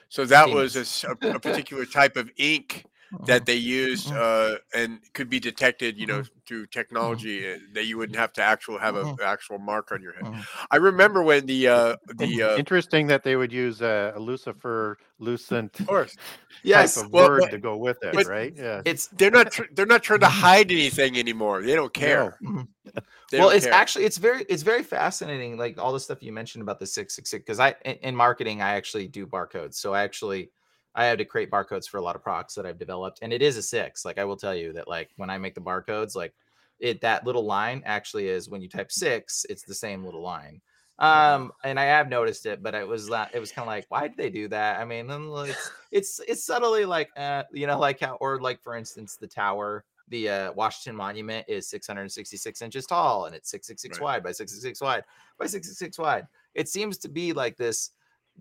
So 0.09 0.25
that 0.25 0.49
was 0.49 0.75
a, 0.75 1.11
a, 1.11 1.39
particular 1.39 1.85
type 1.85 2.15
of 2.15 2.29
ink 2.37 2.85
that 3.25 3.45
they 3.45 3.55
used 3.55 4.07
mm-hmm. 4.07 4.55
uh, 4.55 4.57
and 4.79 4.99
could 5.13 5.29
be 5.29 5.39
detected, 5.39 5.97
you 5.97 6.05
know, 6.05 6.21
mm-hmm. 6.21 6.36
Through 6.47 6.67
technology 6.67 7.41
mm-hmm. 7.41 7.73
that 7.73 7.85
you 7.85 7.97
wouldn't 7.97 8.17
have 8.17 8.33
to 8.33 8.41
actual 8.41 8.77
have 8.77 8.95
an 8.95 9.17
actual 9.23 9.59
mark 9.59 9.91
on 9.91 10.01
your 10.01 10.13
head. 10.13 10.33
I 10.71 10.77
remember 10.77 11.21
when 11.21 11.45
the 11.45 11.67
uh, 11.67 11.95
the 12.15 12.43
uh, 12.43 12.57
interesting 12.57 13.07
that 13.07 13.23
they 13.23 13.35
would 13.35 13.51
use 13.51 13.81
a, 13.81 14.13
a 14.15 14.19
Lucifer 14.19 14.97
lucent, 15.19 15.79
of 15.79 15.87
course, 15.87 16.15
yes, 16.63 16.95
type 16.95 17.05
of 17.05 17.11
well, 17.11 17.29
word 17.29 17.41
but, 17.41 17.51
to 17.51 17.57
go 17.57 17.77
with 17.77 17.97
it, 18.01 18.27
right? 18.27 18.53
Yeah, 18.55 18.81
it's 18.85 19.07
they're 19.07 19.31
not 19.31 19.51
tr- 19.51 19.63
they're 19.73 19.85
not 19.85 20.03
trying 20.03 20.21
to 20.21 20.27
hide 20.27 20.71
anything 20.71 21.17
anymore. 21.17 21.61
They 21.61 21.75
don't 21.75 21.93
care. 21.93 22.37
No. 22.41 22.67
They 23.29 23.39
well, 23.39 23.49
don't 23.49 23.57
it's 23.57 23.65
care. 23.65 23.73
actually 23.73 24.05
it's 24.05 24.17
very 24.17 24.45
it's 24.47 24.63
very 24.63 24.83
fascinating. 24.83 25.57
Like 25.57 25.77
all 25.77 25.91
the 25.91 25.99
stuff 25.99 26.23
you 26.23 26.31
mentioned 26.31 26.61
about 26.61 26.79
the 26.79 26.87
six 26.87 27.13
six 27.13 27.29
six, 27.29 27.43
because 27.43 27.59
I 27.59 27.75
in, 27.83 27.95
in 27.95 28.15
marketing 28.15 28.61
I 28.61 28.75
actually 28.75 29.09
do 29.09 29.27
barcodes, 29.27 29.73
so 29.73 29.93
I 29.93 30.03
actually 30.03 30.49
I 30.97 31.05
have 31.05 31.19
to 31.19 31.25
create 31.25 31.51
barcodes 31.51 31.87
for 31.87 31.97
a 31.97 32.01
lot 32.01 32.15
of 32.15 32.23
products 32.23 32.55
that 32.55 32.65
I've 32.65 32.79
developed, 32.79 33.19
and 33.21 33.31
it 33.31 33.43
is 33.43 33.55
a 33.55 33.61
six. 33.61 34.03
Like 34.03 34.17
I 34.17 34.25
will 34.25 34.35
tell 34.35 34.55
you 34.55 34.73
that, 34.73 34.87
like 34.87 35.11
when 35.15 35.29
I 35.29 35.37
make 35.37 35.55
the 35.55 35.61
barcodes, 35.61 36.15
like 36.15 36.33
it 36.79 37.01
that 37.01 37.25
little 37.25 37.45
line 37.45 37.83
actually 37.85 38.27
is 38.27 38.49
when 38.49 38.61
you 38.61 38.67
type 38.67 38.91
six, 38.91 39.45
it's 39.47 39.63
the 39.63 39.75
same 39.75 40.03
little 40.03 40.23
line. 40.23 40.59
Um, 40.99 41.51
and 41.63 41.79
I 41.79 41.83
have 41.83 42.09
noticed 42.09 42.47
it, 42.47 42.63
but 42.63 42.73
it 42.73 42.87
was 42.87 43.09
it 43.33 43.39
was 43.39 43.51
kind 43.51 43.63
of 43.63 43.67
like, 43.67 43.85
why 43.89 44.07
did 44.07 44.17
they 44.17 44.31
do 44.31 44.47
that? 44.47 44.79
I 44.79 44.85
mean, 44.85 45.07
it's 45.09 45.71
it's 45.91 46.19
it's 46.27 46.45
subtly 46.45 46.85
like, 46.85 47.09
uh, 47.15 47.43
you 47.51 47.67
know, 47.67 47.77
like 47.77 47.99
how, 47.99 48.15
or 48.15 48.41
like 48.41 48.61
for 48.63 48.75
instance, 48.75 49.15
the 49.15 49.27
tower, 49.27 49.85
the 50.07 50.29
uh, 50.29 50.51
Washington 50.53 50.95
Monument 50.95 51.45
is 51.47 51.69
666 51.69 52.61
inches 52.63 52.87
tall, 52.87 53.25
and 53.25 53.35
it's 53.35 53.51
666 53.51 53.99
right. 53.99 54.03
wide 54.03 54.23
by 54.23 54.31
666 54.31 54.81
wide 54.81 55.03
by 55.37 55.45
666 55.45 55.99
wide. 55.99 56.27
It 56.55 56.67
seems 56.67 56.97
to 56.99 57.09
be 57.09 57.33
like 57.33 57.57
this 57.57 57.91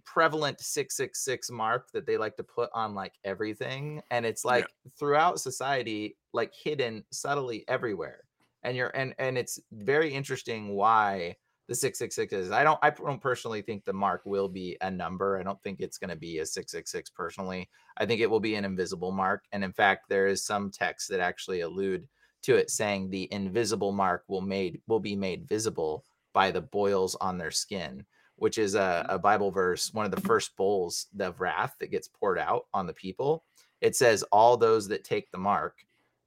prevalent 0.05 0.61
666 0.61 1.51
mark 1.51 1.91
that 1.93 2.07
they 2.07 2.17
like 2.17 2.37
to 2.37 2.45
put 2.45 2.71
on 2.75 2.95
like 2.95 3.15
everything 3.25 4.03
and 4.11 4.27
it's 4.27 4.45
like 4.45 4.65
yeah. 4.65 4.91
throughout 4.99 5.41
society 5.41 6.17
like 6.33 6.53
hidden 6.55 7.05
subtly 7.11 7.65
everywhere 7.69 8.21
and 8.63 8.77
you're 8.77 8.91
and 8.95 9.15
and 9.19 9.39
it's 9.39 9.61
very 9.73 10.13
interesting 10.13 10.75
why 10.75 11.35
the 11.69 11.75
666 11.75 12.47
is. 12.47 12.53
I 12.53 12.63
don't 12.63 12.79
i 12.83 12.91
don't 12.91 13.21
personally 13.21 13.63
think 13.63 13.85
the 13.85 13.93
mark 13.93 14.23
will 14.25 14.49
be 14.49 14.77
a 14.81 14.91
number. 14.91 15.39
I 15.39 15.43
don't 15.43 15.61
think 15.63 15.81
it's 15.81 15.99
going 15.99 16.11
to 16.11 16.17
be 16.17 16.39
a 16.39 16.47
666 16.47 17.11
personally. 17.11 17.69
I 17.97 18.07
think 18.07 18.21
it 18.21 18.31
will 18.31 18.41
be 18.41 18.55
an 18.57 18.65
invisible 18.65 19.13
mark 19.13 19.45
and 19.53 19.65
in 19.65 19.73
fact 19.73 20.09
there 20.09 20.27
is 20.27 20.45
some 20.45 20.71
text 20.71 21.09
that 21.11 21.21
actually 21.21 21.61
allude 21.61 22.07
to 22.43 22.57
it 22.57 22.71
saying 22.71 23.11
the 23.11 23.29
invisible 23.33 23.93
mark 23.93 24.25
will 24.29 24.43
made 24.43 24.81
will 24.87 25.01
be 25.01 25.17
made 25.17 25.49
visible 25.49 26.05
by 26.33 26.51
the 26.51 26.61
boils 26.61 27.15
on 27.17 27.39
their 27.39 27.51
skin 27.51 28.05
which 28.37 28.59
is 28.59 28.75
a, 28.75 28.79
mm-hmm. 28.79 29.15
a 29.15 29.19
Bible 29.19 29.51
verse, 29.51 29.93
one 29.93 30.05
of 30.05 30.11
the 30.11 30.21
first 30.21 30.57
bowls 30.57 31.07
of 31.19 31.41
wrath 31.41 31.75
that 31.81 31.91
gets 31.91 32.09
poured 32.09 32.39
out 32.39 32.67
on 32.73 32.87
the 32.87 32.93
people. 32.93 33.45
It 33.81 33.97
says, 33.97 34.23
"All 34.33 34.57
those 34.57 34.89
that 34.89 35.05
take 35.05 35.31
the 35.31 35.39
mark, 35.39 35.77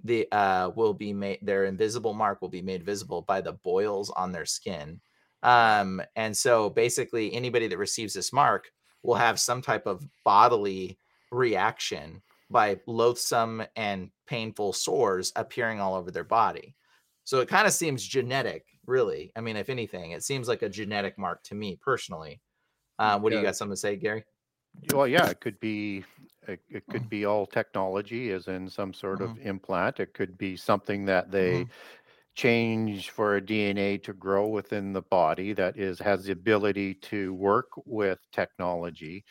the 0.04 0.28
uh, 0.32 0.72
will 0.76 0.94
be 0.94 1.14
made. 1.14 1.40
Their 1.42 1.66
invisible 1.66 2.14
mark 2.14 2.42
will 2.42 2.50
be 2.50 2.62
made 2.62 2.84
visible 2.84 3.22
by 3.22 3.42
the 3.42 3.54
boils 3.54 4.10
on 4.12 4.32
their 4.32 4.46
skin." 4.46 5.02
Um, 5.42 6.02
and 6.16 6.36
so, 6.36 6.70
basically, 6.70 7.34
anybody 7.34 7.68
that 7.68 7.78
receives 7.78 8.14
this 8.14 8.34
mark 8.34 8.72
will 9.04 9.16
have 9.16 9.40
some 9.40 9.62
type 9.62 9.88
of 9.88 10.06
bodily 10.26 10.98
reaction 11.32 12.22
by 12.50 12.80
loathsome 12.88 13.64
and 13.76 14.10
painful 14.28 14.74
sores 14.74 15.32
appearing 15.36 15.80
all 15.80 15.96
over 15.96 16.12
their 16.12 16.24
body. 16.24 16.76
So 17.24 17.40
it 17.42 17.48
kind 17.48 17.68
of 17.68 17.74
seems 17.74 18.04
genetic 18.04 18.66
really. 18.90 19.32
I 19.36 19.42
mean, 19.42 19.56
if 19.56 19.70
anything, 19.70 20.12
it 20.12 20.24
seems 20.24 20.48
like 20.48 20.62
a 20.62 20.70
genetic 20.70 21.18
mark 21.18 21.44
to 21.44 21.56
me 21.56 21.78
personally. 21.82 22.42
Uh, 22.98 23.18
what 23.20 23.32
yeah. 23.32 23.38
do 23.38 23.42
you 23.42 23.48
got 23.48 23.56
something 23.56 23.74
to 23.74 23.80
say, 23.80 23.96
Gary? 23.96 24.26
Well, 24.94 25.08
yeah, 25.08 25.28
it 25.28 25.40
could 25.40 25.60
be 25.60 26.04
it, 26.48 26.60
it 26.70 26.84
could 26.90 27.04
mm. 27.04 27.10
be 27.10 27.26
all 27.26 27.46
technology, 27.46 28.32
as 28.32 28.48
in 28.48 28.70
some 28.70 28.94
sort 28.94 29.20
mm-hmm. 29.20 29.40
of 29.40 29.46
implant. 29.46 30.00
It 30.00 30.14
could 30.14 30.38
be 30.38 30.58
something 30.58 31.06
that 31.06 31.32
they 31.32 31.62
mm-hmm. 31.62 31.72
change 32.36 33.12
for 33.12 33.38
a 33.38 33.42
DNA 33.42 34.02
to 34.04 34.14
grow 34.14 34.48
within 34.48 34.94
the 34.94 35.02
body 35.04 35.54
that 35.54 35.78
is 35.78 36.00
has 36.00 36.26
the 36.26 36.32
ability 36.32 36.96
to 36.96 37.34
work 37.34 37.70
with 37.86 38.20
technology. 38.32 39.24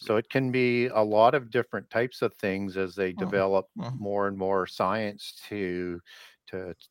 So 0.00 0.16
it 0.16 0.28
can 0.28 0.50
be 0.50 0.88
a 0.88 1.00
lot 1.00 1.34
of 1.34 1.50
different 1.50 1.88
types 1.88 2.20
of 2.20 2.34
things 2.34 2.76
as 2.76 2.94
they 2.94 3.12
mm-hmm. 3.12 3.24
develop 3.24 3.66
mm-hmm. 3.78 4.02
more 4.02 4.26
and 4.26 4.36
more 4.36 4.66
science 4.66 5.40
to 5.48 6.00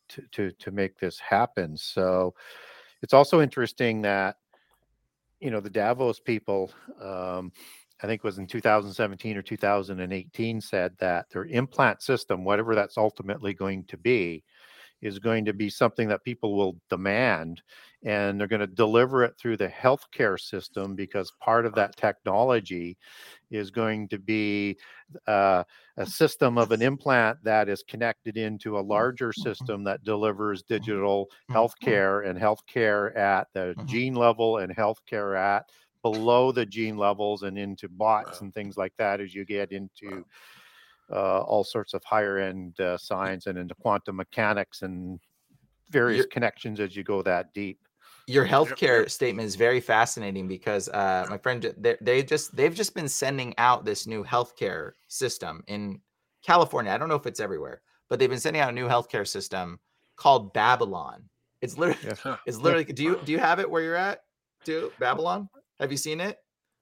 to 0.08 0.22
to 0.32 0.50
to, 0.52 0.70
make 0.70 0.98
this 0.98 1.18
happen. 1.18 1.76
So 1.76 2.34
it's 3.02 3.14
also 3.14 3.40
interesting 3.40 4.02
that 4.02 4.36
you 5.40 5.50
know 5.50 5.60
the 5.60 5.70
Davos 5.70 6.20
people. 6.20 6.72
Um, 7.00 7.52
I 8.02 8.06
think 8.06 8.20
it 8.20 8.24
was 8.24 8.38
in 8.38 8.46
2017 8.46 9.36
or 9.36 9.42
2018 9.42 10.60
said 10.60 10.92
that 10.98 11.30
their 11.30 11.46
implant 11.46 12.02
system, 12.02 12.44
whatever 12.44 12.74
that's 12.74 12.98
ultimately 12.98 13.54
going 13.54 13.84
to 13.84 13.96
be, 13.96 14.42
is 15.00 15.18
going 15.18 15.44
to 15.44 15.52
be 15.52 15.70
something 15.70 16.08
that 16.08 16.24
people 16.24 16.56
will 16.56 16.76
demand 16.90 17.62
and 18.04 18.38
they're 18.38 18.46
going 18.46 18.60
to 18.60 18.66
deliver 18.66 19.24
it 19.24 19.34
through 19.38 19.56
the 19.56 19.68
healthcare 19.68 20.38
system 20.38 20.94
because 20.94 21.32
part 21.40 21.64
of 21.64 21.74
that 21.74 21.96
technology 21.96 22.96
is 23.50 23.70
going 23.70 24.08
to 24.08 24.18
be 24.18 24.76
uh, 25.26 25.64
a 25.96 26.06
system 26.06 26.58
of 26.58 26.70
an 26.72 26.82
implant 26.82 27.42
that 27.42 27.68
is 27.68 27.82
connected 27.82 28.36
into 28.36 28.78
a 28.78 28.80
larger 28.80 29.30
mm-hmm. 29.30 29.42
system 29.42 29.84
that 29.84 30.04
delivers 30.04 30.62
mm-hmm. 30.62 30.74
digital 30.74 31.30
mm-hmm. 31.50 31.56
healthcare 31.56 32.28
and 32.28 32.38
healthcare 32.38 33.16
at 33.16 33.48
the 33.54 33.74
gene 33.86 34.14
level 34.14 34.58
and 34.58 34.74
healthcare 34.76 35.38
at 35.38 35.70
below 36.02 36.52
the 36.52 36.66
gene 36.66 36.98
levels 36.98 37.44
and 37.44 37.58
into 37.58 37.88
bots 37.88 38.42
and 38.42 38.52
things 38.52 38.76
like 38.76 38.92
that 38.98 39.22
as 39.22 39.34
you 39.34 39.46
get 39.46 39.72
into 39.72 40.22
uh, 41.10 41.40
all 41.40 41.64
sorts 41.64 41.94
of 41.94 42.04
higher 42.04 42.38
end 42.38 42.78
uh, 42.80 42.98
science 42.98 43.46
and 43.46 43.56
into 43.56 43.74
quantum 43.76 44.16
mechanics 44.16 44.82
and 44.82 45.18
various 45.90 46.18
You're, 46.18 46.26
connections 46.28 46.80
as 46.80 46.94
you 46.94 47.04
go 47.04 47.22
that 47.22 47.54
deep. 47.54 47.78
Your 48.26 48.46
healthcare 48.46 49.10
statement 49.10 49.46
is 49.46 49.54
very 49.54 49.80
fascinating 49.80 50.48
because 50.48 50.88
uh, 50.88 51.26
my 51.28 51.36
friend 51.36 51.74
they, 51.76 51.96
they 52.00 52.22
just 52.22 52.56
they've 52.56 52.74
just 52.74 52.94
been 52.94 53.08
sending 53.08 53.54
out 53.58 53.84
this 53.84 54.06
new 54.06 54.24
healthcare 54.24 54.92
system 55.08 55.62
in 55.66 56.00
California. 56.44 56.90
I 56.90 56.98
don't 56.98 57.08
know 57.08 57.16
if 57.16 57.26
it's 57.26 57.40
everywhere, 57.40 57.82
but 58.08 58.18
they've 58.18 58.30
been 58.30 58.40
sending 58.40 58.62
out 58.62 58.70
a 58.70 58.72
new 58.72 58.88
healthcare 58.88 59.26
system 59.26 59.78
called 60.16 60.54
Babylon. 60.54 61.24
It's 61.60 61.76
literally 61.76 62.16
yeah. 62.24 62.36
it's 62.46 62.58
literally 62.58 62.84
do 62.84 63.02
you 63.02 63.20
do 63.24 63.32
you 63.32 63.38
have 63.38 63.60
it 63.60 63.70
where 63.70 63.82
you're 63.82 63.94
at? 63.94 64.20
Do 64.64 64.90
Babylon? 64.98 65.50
Have 65.78 65.90
you 65.90 65.98
seen 65.98 66.20
it? 66.20 66.38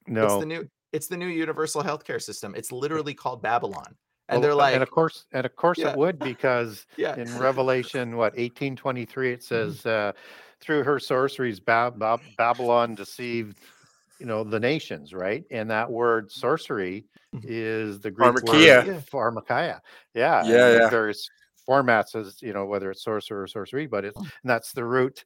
No. 0.07 0.27
It's 0.27 0.37
the 0.37 0.47
new 0.47 0.69
it's 0.93 1.07
the 1.09 1.17
new 1.17 1.27
universal 1.27 1.83
healthcare 1.83 2.23
system. 2.23 2.55
It's 2.55 2.71
literally 2.71 3.15
called 3.15 3.43
Babylon 3.43 3.97
and 4.29 4.41
well, 4.41 4.49
they're 4.49 4.55
like 4.55 4.75
and 4.75 4.83
of 4.83 4.91
course 4.91 5.27
and 5.33 5.45
of 5.45 5.55
course 5.57 5.79
yeah. 5.79 5.91
it 5.91 5.97
would 5.97 6.19
because 6.19 6.87
yeah. 6.97 7.17
in 7.17 7.39
revelation 7.39 8.17
what 8.17 8.33
1823 8.33 9.33
it 9.33 9.41
mm-hmm. 9.41 9.43
says 9.43 9.79
mm-hmm. 9.79 9.89
uh, 10.09 10.13
through 10.63 10.85
her 10.85 10.99
sorceries 10.99 11.61
Bab- 11.61 11.99
Bab- 11.99 12.21
babylon 12.39 12.95
deceived 12.95 13.59
you 14.19 14.27
know 14.27 14.45
the 14.45 14.61
nations 14.61 15.13
right 15.13 15.45
and 15.51 15.71
that 15.71 15.91
word 15.91 16.31
sorcery 16.31 17.05
mm-hmm. 17.35 17.47
is 17.49 18.01
the 18.01 18.11
greek 18.11 18.35
pharmakeia. 18.35 18.87
word 18.87 19.07
pharmakeia 19.07 19.81
yeah 20.15 20.45
yeah, 20.45 20.73
yeah. 20.73 20.89
there's 20.89 21.29
formats 21.69 22.15
as 22.15 22.41
you 22.43 22.53
know 22.53 22.67
whether 22.67 22.91
it's 22.91 23.05
sorcerer 23.05 23.43
or 23.43 23.47
sorcery 23.47 23.87
but 23.87 24.05
it's 24.05 24.19
mm. 24.19 24.23
and 24.23 24.51
that's 24.51 24.73
the 24.73 24.85
root 24.85 25.25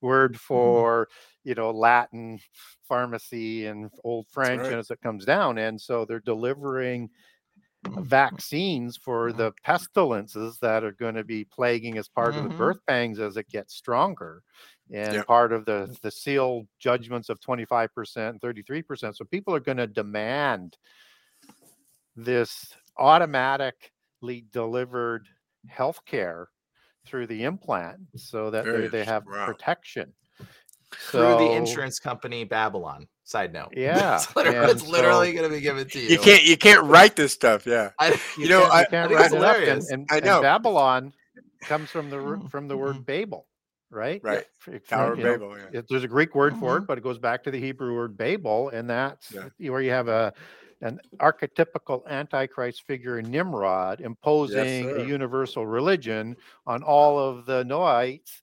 word 0.00 0.32
mm-hmm. 0.32 0.38
for 0.38 1.08
you 1.44 1.54
know 1.54 1.70
Latin 1.70 2.38
pharmacy 2.86 3.66
and 3.66 3.90
old 4.04 4.26
French 4.28 4.62
right. 4.62 4.72
as 4.72 4.90
it 4.90 5.00
comes 5.00 5.24
down, 5.24 5.58
and 5.58 5.80
so 5.80 6.04
they're 6.04 6.20
delivering 6.20 7.08
vaccines 7.84 8.96
for 8.96 9.32
the 9.32 9.52
pestilences 9.62 10.58
that 10.58 10.82
are 10.82 10.92
going 10.92 11.14
to 11.14 11.24
be 11.24 11.44
plaguing 11.44 11.96
as 11.96 12.08
part 12.08 12.34
of 12.34 12.42
the 12.42 12.50
birth 12.50 12.80
pangs 12.88 13.20
as 13.20 13.36
it 13.36 13.48
gets 13.48 13.74
stronger 13.74 14.42
and 14.92 15.14
Yep. 15.14 15.26
part 15.26 15.52
of 15.52 15.64
the 15.64 15.94
the 16.02 16.10
sealed 16.10 16.66
judgments 16.78 17.28
of 17.28 17.38
25% 17.40 18.30
and 18.30 18.40
33% 18.40 19.14
so 19.16 19.24
people 19.24 19.54
are 19.54 19.60
going 19.60 19.76
to 19.76 19.86
demand 19.86 20.76
this 22.16 22.74
automatically 22.96 24.44
delivered 24.52 25.26
health 25.68 26.00
care 26.06 26.48
through 27.06 27.26
the 27.26 27.44
implant 27.44 27.98
so 28.16 28.50
that 28.50 28.64
they, 28.64 28.86
they 28.88 29.04
have 29.04 29.24
wow. 29.26 29.46
protection 29.46 30.12
through 31.10 31.20
the 31.38 31.52
insurance 31.52 31.98
company 31.98 32.44
Babylon. 32.44 33.06
Side 33.24 33.52
note. 33.52 33.72
Yeah, 33.76 34.16
it's 34.16 34.34
literally, 34.34 34.70
it's 34.72 34.86
literally 34.88 35.32
so- 35.32 35.38
going 35.38 35.50
to 35.50 35.54
be 35.56 35.60
given 35.60 35.86
to 35.86 35.98
you. 36.00 36.08
You 36.08 36.18
can't 36.18 36.44
you 36.44 36.56
can't 36.56 36.82
write 36.86 37.14
this 37.14 37.32
stuff. 37.34 37.66
Yeah. 37.66 37.90
I, 37.98 38.18
You 38.38 38.48
know, 38.48 38.62
can't- 38.62 38.72
I- 38.72 38.84
can't 38.86 39.08
think 39.10 39.20
write 39.20 39.26
it's 39.26 39.34
it 39.34 39.42
up, 39.42 39.56
and- 39.56 39.82
and, 39.90 40.06
I 40.10 40.16
and 40.16 40.24
know. 40.24 40.40
Babylon 40.40 41.12
comes 41.60 41.90
from 41.90 42.08
the 42.08 42.16
Mhm, 42.16 42.50
from 42.50 42.68
the 42.68 42.76
word 42.78 43.04
Babel, 43.04 43.46
right? 43.90 44.20
Right. 44.22 44.44
F- 44.66 44.86
Tower 44.86 45.10
from, 45.10 45.12
of 45.12 45.18
you 45.18 45.24
know, 45.24 45.32
Babel. 45.38 45.58
Yeah. 45.58 45.78
it- 45.80 45.86
there's 45.88 46.04
a 46.04 46.08
Greek 46.08 46.34
word 46.34 46.56
for 46.58 46.78
Mhm. 46.78 46.82
it, 46.82 46.86
but 46.86 46.98
it 46.98 47.02
goes 47.04 47.18
back 47.18 47.42
to 47.44 47.50
the 47.50 47.58
Hebrew 47.60 47.94
word 47.94 48.16
Babel, 48.16 48.68
and 48.70 48.88
that's 48.88 49.32
Yeah. 49.32 49.48
where 49.70 49.80
you 49.82 49.90
have 49.90 50.08
a 50.08 50.32
an 50.80 51.00
archetypical 51.16 52.06
antichrist 52.06 52.82
figure 52.86 53.18
in 53.18 53.28
Nimrod 53.28 54.00
imposing 54.00 54.84
sir. 54.84 54.96
a 54.98 55.04
universal 55.04 55.66
religion 55.66 56.36
on 56.68 56.84
all 56.84 57.18
of 57.18 57.46
the 57.46 57.64
Noahites 57.64 58.40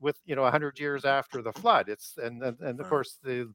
with 0.00 0.16
you 0.24 0.34
know 0.36 0.44
100 0.44 0.78
years 0.80 1.04
after 1.04 1.42
the 1.42 1.52
flood 1.52 1.88
it's 1.90 2.16
and 2.16 2.42
and, 2.42 2.58
and 2.60 2.80
of 2.80 2.88
course 2.88 3.18
the 3.22 3.52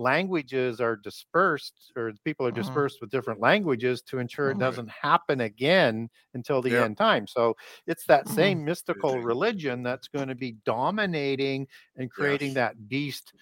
languages 0.00 0.80
are 0.80 0.96
dispersed 0.96 1.92
or 1.96 2.12
people 2.24 2.46
are 2.46 2.52
Mhm. 2.52 2.80
dispersed 2.80 2.98
with 3.00 3.10
different 3.10 3.40
languages 3.40 4.02
to 4.02 4.18
ensure 4.18 4.50
it 4.50 4.58
doesn't 4.58 4.90
happen 4.90 5.40
again 5.42 6.08
until 6.34 6.62
the 6.62 6.76
Yep. 6.76 6.80
end 6.80 6.96
time 6.96 7.26
so 7.26 7.54
it's 7.86 8.06
that 8.06 8.28
Mhm. 8.28 8.30
same 8.30 8.64
mystical 8.64 9.20
religion 9.22 9.82
that's 9.82 10.08
going 10.08 10.28
to 10.28 10.34
be 10.34 10.52
dominating 10.64 11.66
and 11.96 12.10
creating 12.10 12.54
Yes. 12.54 12.56
that 12.56 12.88
beast 12.88 13.34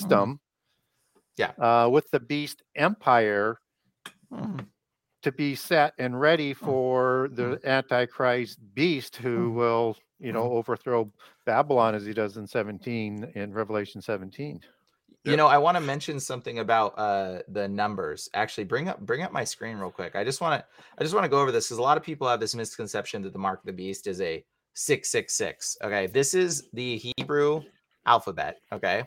Mhm. 0.00 0.28
system 0.28 0.40
Yeah. 1.36 1.54
uh, 1.58 1.88
with 1.92 2.10
the 2.10 2.20
beast 2.20 2.62
empire 2.74 3.58
Mhm. 4.30 4.68
to 5.22 5.32
be 5.32 5.54
set 5.54 5.94
and 5.98 6.20
ready 6.20 6.52
for 6.54 7.28
the 7.32 7.58
antichrist 7.64 8.58
beast 8.74 9.16
who 9.16 9.52
will 9.52 9.96
you 10.18 10.32
know 10.32 10.52
overthrow 10.52 11.10
babylon 11.46 11.94
as 11.94 12.04
he 12.04 12.12
does 12.12 12.36
in 12.36 12.46
17 12.46 13.24
in 13.34 13.52
revelation 13.52 14.00
17 14.02 14.60
You 15.24 15.36
know, 15.38 15.46
I 15.46 15.56
want 15.56 15.76
to 15.76 15.80
mention 15.80 16.20
something 16.20 16.58
about 16.58 16.98
uh 16.98 17.40
the 17.48 17.66
numbers. 17.66 18.28
Actually, 18.34 18.64
bring 18.64 18.88
up 18.88 19.00
bring 19.00 19.22
up 19.22 19.32
my 19.32 19.44
screen 19.44 19.78
real 19.78 19.90
quick. 19.90 20.16
I 20.16 20.24
just 20.24 20.40
want 20.40 20.60
to 20.60 20.66
I 20.98 21.02
just 21.02 21.14
want 21.14 21.24
to 21.24 21.30
go 21.30 21.40
over 21.40 21.50
this 21.50 21.66
because 21.66 21.78
a 21.78 21.82
lot 21.82 21.96
of 21.96 22.02
people 22.02 22.28
have 22.28 22.40
this 22.40 22.54
misconception 22.54 23.22
that 23.22 23.32
the 23.32 23.38
mark 23.38 23.60
of 23.60 23.66
the 23.66 23.72
beast 23.72 24.06
is 24.06 24.20
a 24.20 24.44
666. 24.74 25.78
Okay, 25.82 26.06
this 26.08 26.34
is 26.34 26.68
the 26.72 27.12
Hebrew 27.16 27.62
alphabet. 28.06 28.58
Okay, 28.72 29.04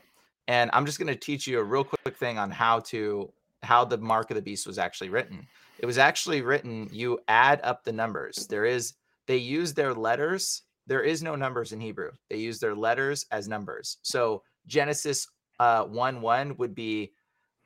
and 0.48 0.72
I'm 0.74 0.86
just 0.86 0.98
going 0.98 1.08
to 1.08 1.16
teach 1.16 1.46
you 1.46 1.60
a 1.60 1.64
real 1.64 1.84
quick 1.84 2.18
thing 2.18 2.38
on 2.38 2.50
how 2.50 2.80
to 2.82 3.32
how 3.64 3.86
the 3.86 3.98
mark 3.98 4.32
of 4.32 4.36
the 4.36 4.42
beast 4.42 4.66
was 4.66 4.80
actually 4.80 5.10
written. 5.10 5.46
It 5.80 5.86
was 5.86 5.98
actually 5.98 6.42
written. 6.42 6.90
You 6.92 7.20
add 7.28 7.60
up 7.64 7.84
the 7.84 7.92
numbers. 7.92 8.48
There 8.48 8.66
is 8.66 8.94
they 9.28 9.38
use 9.38 9.74
their 9.74 9.94
letters. 9.94 10.64
There 10.88 11.04
is 11.04 11.22
no 11.22 11.36
numbers 11.36 11.74
in 11.74 11.82
Hebrew. 11.82 12.12
They 12.30 12.38
use 12.38 12.60
their 12.60 12.76
letters 12.76 13.26
as 13.32 13.48
numbers. 13.48 13.98
So 14.02 14.42
Genesis 14.68 15.28
uh, 15.60 15.84
1 15.86 16.22
1 16.22 16.58
would 16.58 16.76
be 16.76 17.14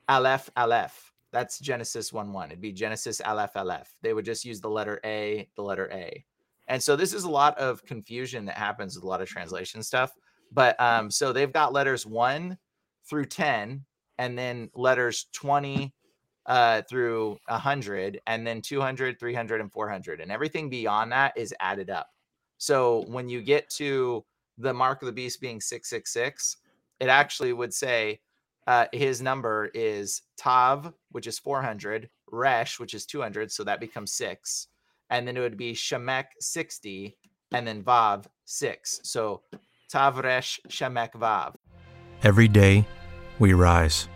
Aleph 0.07 0.50
Aleph. 0.57 1.13
That's 1.31 1.60
Genesis 1.60 2.12
1 2.12 2.33
1. 2.33 2.50
It'd 2.50 2.62
be 2.62 2.71
Genesis 2.71 3.21
Aleph 3.21 3.55
Aleph. 3.55 3.91
They 4.01 4.13
would 4.13 4.25
just 4.25 4.43
use 4.45 4.60
the 4.60 4.69
letter 4.69 5.00
A, 5.05 5.48
the 5.55 5.62
letter 5.62 5.89
A. 5.91 6.25
And 6.67 6.81
so 6.81 6.95
this 6.95 7.13
is 7.13 7.24
a 7.24 7.29
lot 7.29 7.57
of 7.57 7.83
confusion 7.86 8.45
that 8.45 8.58
happens 8.58 8.95
with 8.95 9.04
a 9.04 9.08
lot 9.08 9.21
of 9.21 9.27
translation 9.27 9.84
stuff. 9.84 10.13
But 10.51 10.80
um, 10.80 11.10
so 11.10 11.32
they've 11.32 11.51
got 11.51 11.73
letters 11.73 12.06
1 12.06 12.58
through 13.10 13.25
10, 13.25 13.84
and 14.17 14.38
then 14.38 14.69
letters 14.75 15.27
20 15.34 15.93
uh, 16.45 16.82
through 16.84 17.38
100, 17.47 18.21
and 18.27 18.45
then 18.45 18.62
200, 18.62 19.19
300, 19.19 19.62
and 19.62 19.71
400. 19.71 20.21
And 20.21 20.32
everything 20.32 20.69
beyond 20.69 21.12
that 21.12 21.34
is 21.38 21.54
added 21.60 21.89
up. 21.89 22.08
So 22.58 23.06
when 23.08 23.30
you 23.30 23.41
get 23.41 23.69
to 23.71 24.23
the 24.58 24.73
mark 24.73 25.01
of 25.01 25.08
the 25.08 25.12
beast 25.12 25.41
being 25.41 25.60
666, 25.60 26.58
it 27.01 27.09
actually 27.09 27.51
would 27.51 27.73
say 27.73 28.21
uh, 28.67 28.85
his 28.93 29.23
number 29.23 29.71
is 29.73 30.21
Tav, 30.37 30.93
which 31.09 31.25
is 31.25 31.39
400, 31.39 32.07
Resh, 32.31 32.79
which 32.79 32.93
is 32.93 33.07
200, 33.07 33.51
so 33.51 33.63
that 33.63 33.79
becomes 33.79 34.13
six, 34.13 34.67
and 35.09 35.27
then 35.27 35.35
it 35.35 35.39
would 35.39 35.57
be 35.57 35.73
Shemek 35.73 36.25
60, 36.39 37.17
and 37.53 37.67
then 37.67 37.83
Vav 37.83 38.25
six. 38.45 38.99
So 39.03 39.41
Tav 39.89 40.19
Resh 40.19 40.59
Shemek 40.69 41.13
Vav. 41.13 41.55
Every 42.21 42.47
day, 42.47 42.87
we 43.39 43.53
rise, 43.53 44.07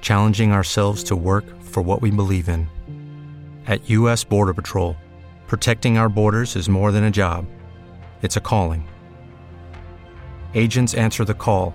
challenging 0.00 0.50
ourselves 0.50 1.04
to 1.04 1.16
work 1.16 1.44
for 1.62 1.82
what 1.82 2.00
we 2.00 2.10
believe 2.10 2.48
in. 2.48 2.66
At 3.66 3.90
U.S. 3.90 4.24
Border 4.24 4.54
Patrol, 4.54 4.96
protecting 5.46 5.98
our 5.98 6.08
borders 6.08 6.56
is 6.56 6.70
more 6.70 6.90
than 6.90 7.04
a 7.04 7.10
job, 7.10 7.44
it's 8.22 8.38
a 8.38 8.40
calling. 8.40 8.88
Agents 10.54 10.94
answer 10.94 11.26
the 11.26 11.34
call, 11.34 11.74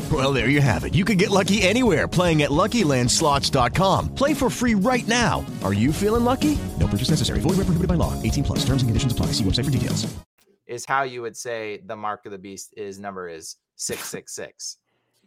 Well, 0.11 0.33
there 0.33 0.49
you 0.49 0.61
have 0.61 0.83
it. 0.83 0.93
You 0.95 1.05
can 1.05 1.17
get 1.17 1.29
lucky 1.29 1.61
anywhere 1.61 2.07
playing 2.07 2.41
at 2.41 2.49
LuckyLandSlots.com. 2.49 4.15
Play 4.15 4.33
for 4.33 4.49
free 4.49 4.73
right 4.73 5.07
now. 5.07 5.45
Are 5.63 5.73
you 5.73 5.93
feeling 5.93 6.25
lucky? 6.25 6.57
No 6.79 6.87
purchase 6.87 7.11
necessary. 7.11 7.39
Void 7.39 7.51
where 7.57 7.65
prohibited 7.65 7.87
by 7.87 7.95
law. 7.95 8.19
18 8.23 8.43
plus. 8.43 8.59
Terms 8.65 8.81
and 8.81 8.89
conditions 8.89 9.13
apply. 9.13 9.27
See 9.27 9.43
website 9.43 9.65
for 9.65 9.71
details. 9.71 10.11
is 10.67 10.85
how 10.85 11.03
you 11.03 11.21
would 11.21 11.35
say 11.37 11.81
the 11.85 11.95
mark 11.95 12.25
of 12.25 12.31
the 12.31 12.37
beast 12.37 12.73
is 12.77 12.97
number 12.97 13.27
is 13.29 13.57
666 13.75 14.77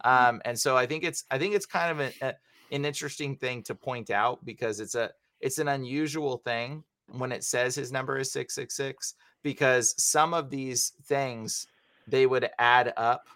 um 0.03 0.41
and 0.43 0.57
so 0.57 0.75
i 0.75 0.85
think 0.85 1.03
it's 1.03 1.23
i 1.29 1.37
think 1.37 1.53
it's 1.53 1.65
kind 1.67 1.91
of 1.91 1.99
an, 1.99 2.33
an 2.71 2.85
interesting 2.85 3.35
thing 3.35 3.61
to 3.61 3.75
point 3.75 4.09
out 4.09 4.43
because 4.43 4.79
it's 4.79 4.95
a 4.95 5.11
it's 5.41 5.59
an 5.59 5.67
unusual 5.67 6.37
thing 6.37 6.83
when 7.11 7.31
it 7.31 7.43
says 7.43 7.75
his 7.75 7.91
number 7.91 8.17
is 8.17 8.31
666 8.31 9.13
because 9.43 9.93
some 10.01 10.33
of 10.33 10.49
these 10.49 10.93
things 11.05 11.67
they 12.07 12.25
would 12.25 12.49
add 12.57 12.93
up 12.97 13.27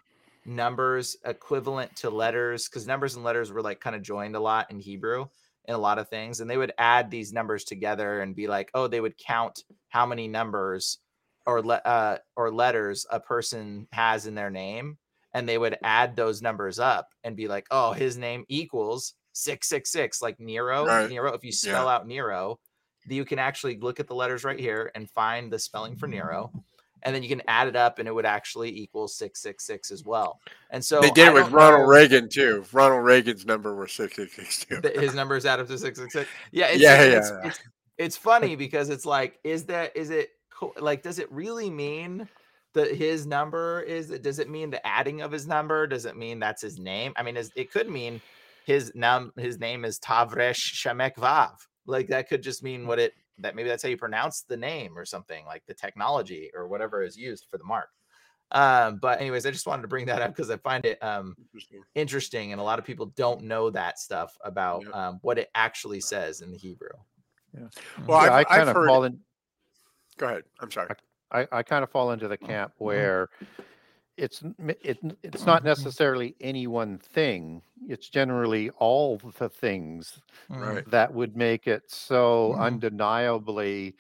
numbers 0.50 1.16
equivalent 1.26 1.96
to 1.96 2.10
letters 2.10 2.68
because 2.68 2.88
numbers 2.88 3.16
and 3.16 3.24
letters 3.24 3.52
were 3.52 3.62
like 3.62 3.80
kind 3.80 3.96
of 3.96 4.02
joined 4.02 4.36
a 4.36 4.40
lot 4.40 4.70
in 4.72 4.80
hebrew 4.80 5.26
in 5.66 5.76
a 5.76 5.78
lot 5.78 6.00
of 6.00 6.10
things 6.10 6.40
and 6.40 6.50
they 6.50 6.58
would 6.58 6.74
add 6.80 7.12
these 7.12 7.32
numbers 7.32 7.64
together 7.64 8.22
and 8.22 8.36
be 8.36 8.48
like 8.48 8.72
oh 8.74 8.88
they 8.88 9.00
would 9.00 9.18
count 9.18 9.64
how 9.90 10.06
many 10.06 10.28
numbers 10.28 11.00
or 11.50 11.64
le- 11.64 11.82
uh, 11.84 12.18
or 12.36 12.52
letters 12.52 13.06
a 13.10 13.20
person 13.20 13.88
has 13.92 14.28
in 14.28 14.36
their 14.36 14.52
name, 14.52 14.98
and 15.34 15.50
they 15.50 15.58
would 15.58 15.78
add 15.84 16.16
those 16.16 16.42
numbers 16.42 16.80
up 16.80 17.10
and 17.24 17.36
be 17.36 17.48
like, 17.48 17.66
"Oh, 17.72 17.92
his 17.92 18.18
name 18.18 18.46
equals 18.48 19.16
six 19.34 19.68
six 19.68 19.92
six," 19.92 20.22
like 20.22 20.40
Nero. 20.40 20.86
Right. 20.86 21.10
Nero. 21.10 21.34
If 21.34 21.44
you 21.44 21.52
spell 21.52 21.88
out 21.88 22.08
Nero, 22.08 22.60
you 23.08 23.26
can 23.26 23.40
actually 23.40 23.78
look 23.80 24.00
at 24.00 24.08
the 24.08 24.16
letters 24.16 24.44
right 24.44 24.60
here 24.60 24.92
and 24.94 25.10
find 25.10 25.52
the 25.52 25.58
spelling 25.58 25.96
for 25.96 26.08
Nero, 26.08 26.52
and 27.04 27.16
then 27.16 27.24
you 27.24 27.30
can 27.30 27.42
add 27.48 27.68
it 27.68 27.76
up, 27.76 28.00
and 28.00 28.08
it 28.08 28.14
would 28.14 28.26
actually 28.26 28.70
equal 28.70 29.08
six 29.08 29.42
six 29.42 29.66
six 29.66 29.92
as 29.92 30.04
well. 30.04 30.40
And 30.70 30.84
so 30.84 31.02
they 31.02 31.12
did 31.12 31.28
it 31.28 31.34
with 31.34 31.52
Ronald 31.52 31.84
know 31.84 31.88
Reagan 31.88 32.30
too. 32.30 32.66
Ronald 32.72 33.04
Reagan's 33.04 33.46
number 33.46 33.76
was 33.76 33.92
six 33.92 34.16
six 34.16 34.36
six 34.36 34.66
two. 34.66 34.82
that 34.82 34.96
his 34.96 35.14
number 35.14 35.36
is 35.36 35.46
added 35.46 35.68
to 35.68 35.78
six 35.78 36.00
six 36.00 36.14
six. 36.14 36.30
Yeah, 36.52 36.68
it's, 36.68 36.82
Yeah, 36.82 37.02
it's, 37.02 37.30
yeah. 37.30 37.48
It's, 37.48 37.60
it's 37.98 38.18
funny 38.18 38.56
because 38.58 38.90
it's 38.90 39.06
like, 39.06 39.40
is 39.44 39.66
that 39.66 39.96
is 39.96 40.10
it 40.10 40.30
like 40.80 41.04
does 41.04 41.20
it 41.20 41.32
really 41.32 41.70
mean 41.70 42.28
that 42.74 42.96
his 42.96 43.26
number 43.26 43.82
is? 43.82 44.10
Does 44.10 44.40
it 44.40 44.50
mean 44.50 44.70
the 44.70 44.86
adding 44.86 45.22
of 45.22 45.32
his 45.32 45.48
number? 45.48 45.88
Does 45.88 46.06
it 46.06 46.18
mean 46.18 46.40
that's 46.40 46.62
his 46.62 46.80
name? 46.80 47.14
I 47.16 47.24
mean, 47.24 47.38
is, 47.38 47.52
it 47.56 47.72
could 47.72 47.90
mean 47.90 48.22
his 48.66 48.92
num 48.94 49.34
his 49.38 49.60
name 49.60 49.86
is 49.86 50.00
Tavresh 50.00 50.76
Shemek 50.76 51.16
Vav. 51.16 51.52
Like 51.86 52.08
that 52.10 52.30
could 52.30 52.44
just 52.44 52.64
mean 52.64 52.86
what 52.86 53.00
it 53.00 53.14
that 53.39 53.56
maybe 53.56 53.69
that's 53.69 53.84
how 53.84 53.89
you 53.89 53.97
pronounce 53.97 54.41
the 54.41 54.58
name 54.58 54.97
or 54.97 55.06
something 55.06 55.45
like 55.45 55.63
the 55.65 55.73
technology 55.73 56.52
or 56.54 56.67
whatever 56.67 57.02
is 57.02 57.17
used 57.17 57.45
for 57.49 57.58
the 57.58 57.63
mark. 57.63 57.89
Um, 58.52 58.97
but 58.99 59.21
anyways, 59.21 59.45
I 59.45 59.52
just 59.52 59.67
wanted 59.67 59.84
to 59.84 59.88
bring 59.88 60.08
that 60.08 60.21
up 60.21 60.32
because 60.36 60.49
I 60.49 60.58
find 60.58 60.84
it 60.86 61.02
um 61.04 61.36
Interesting. 61.54 61.84
interesting, 61.95 62.52
and 62.52 62.60
a 62.60 62.63
lot 62.63 62.80
of 62.80 62.86
people 62.86 63.08
don't 63.15 63.43
know 63.43 63.69
that 63.69 63.99
stuff 63.99 64.36
about 64.43 64.84
Yeah. 64.86 65.08
um, 65.10 65.19
what 65.21 65.38
it 65.38 65.49
actually 65.54 66.02
says 66.02 66.41
in 66.41 66.52
the 66.52 66.58
Hebrew. 66.58 66.89
Well, 67.54 67.65
Yeah, 68.10 68.15
I've, 68.17 68.32
I 68.32 68.39
I've 68.39 68.47
kind 68.47 68.69
of 68.69 68.75
heard. 68.75 68.88
fall 68.88 69.04
in. 69.04 69.19
Go 70.17 70.28
ahead. 70.28 70.43
I'm 70.60 70.71
sorry. 70.71 70.89
I, 71.32 71.47
I 71.52 71.63
kind 71.63 71.84
of 71.84 71.91
fall 71.91 72.12
into 72.12 72.28
the 72.28 72.38
camp 72.38 72.73
where 72.80 73.30
it's 74.19 74.43
it, 74.82 74.99
it's 75.23 75.45
not 75.45 75.63
necessarily 75.63 76.36
any 76.41 76.67
one 76.67 76.97
thing. 76.99 77.63
It's 77.88 78.10
generally 78.10 78.69
all 78.71 79.17
the 79.17 79.49
things 79.49 80.21
Right. 80.49 80.88
that 80.88 81.13
would 81.13 81.36
make 81.38 81.67
it 81.67 81.89
so 81.91 82.55
Mhm. 82.55 82.60
undeniably 82.60 83.95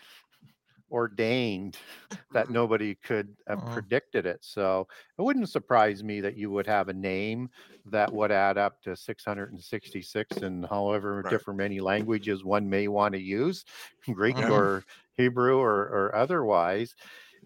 ordained 0.91 1.77
that 2.33 2.49
nobody 2.49 2.95
could 2.95 3.35
have 3.47 3.59
Mhm. 3.59 3.69
predicted 3.69 4.25
it. 4.25 4.39
So 4.43 4.87
it 5.17 5.21
wouldn't 5.23 5.49
surprise 5.49 6.03
me 6.03 6.21
that 6.21 6.37
you 6.37 6.51
would 6.51 6.67
have 6.67 6.89
a 6.89 6.93
name 6.93 7.49
that 7.85 8.13
would 8.13 8.31
add 8.31 8.57
up 8.57 8.81
to 8.83 8.95
666 8.95 10.41
and 10.41 10.65
however 10.65 11.23
Right. 11.23 11.29
different 11.29 11.57
many 11.59 11.79
languages 11.79 12.43
one 12.43 12.69
may 12.69 12.87
want 12.87 13.13
to 13.15 13.21
use, 13.21 13.65
Greek 14.13 14.37
Mhm. 14.37 14.49
or 14.49 14.85
Hebrew 15.15 15.57
or, 15.59 15.81
or 15.81 16.15
otherwise, 16.15 16.95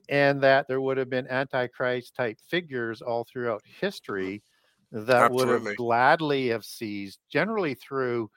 and 0.09 0.41
that 0.41 0.67
there 0.67 0.81
would 0.81 0.97
have 0.97 1.09
been 1.09 1.27
Antichrist 1.27 2.15
type 2.15 2.39
figures 2.39 3.01
all 3.01 3.25
throughout 3.25 3.63
history 3.65 4.43
that 4.91 5.27
would 5.27 5.49
have 5.49 5.73
gladly 5.75 6.47
have 6.49 6.65
seized, 6.65 7.19
generally 7.29 7.75
through 7.75 8.29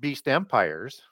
beast 0.00 0.28
empires, 0.28 1.02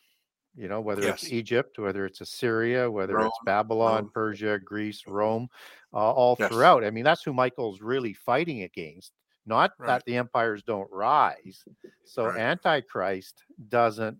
you 0.54 0.68
know, 0.68 0.80
whether 0.80 1.06
Yes. 1.06 1.22
it's 1.22 1.24
Egypt, 1.24 1.78
whether 1.78 2.06
it's 2.06 2.20
Assyria, 2.20 2.90
whether 2.90 3.22
Rome, 3.22 3.26
it's 3.26 3.38
Babylon, 3.38 4.06
Rome. 4.06 4.12
Persia, 4.12 4.58
Greece, 4.64 5.06
Rome, 5.06 5.48
uh, 5.94 6.12
all 6.12 6.36
Yes. 6.38 6.48
throughout. 6.48 6.84
I 6.84 6.90
mean, 6.90 7.04
that's 7.04 7.22
who 7.24 7.32
Michael's 7.34 7.80
really 7.82 8.14
fighting 8.14 8.62
against. 8.62 9.12
Not 9.46 9.72
Right. 9.78 10.00
that 10.00 10.04
the 10.06 10.16
empires 10.16 10.62
don't 10.62 10.90
rise. 10.92 11.64
So 12.04 12.30
Right. 12.30 12.34
Antichrist 12.34 13.44
doesn't 13.68 14.18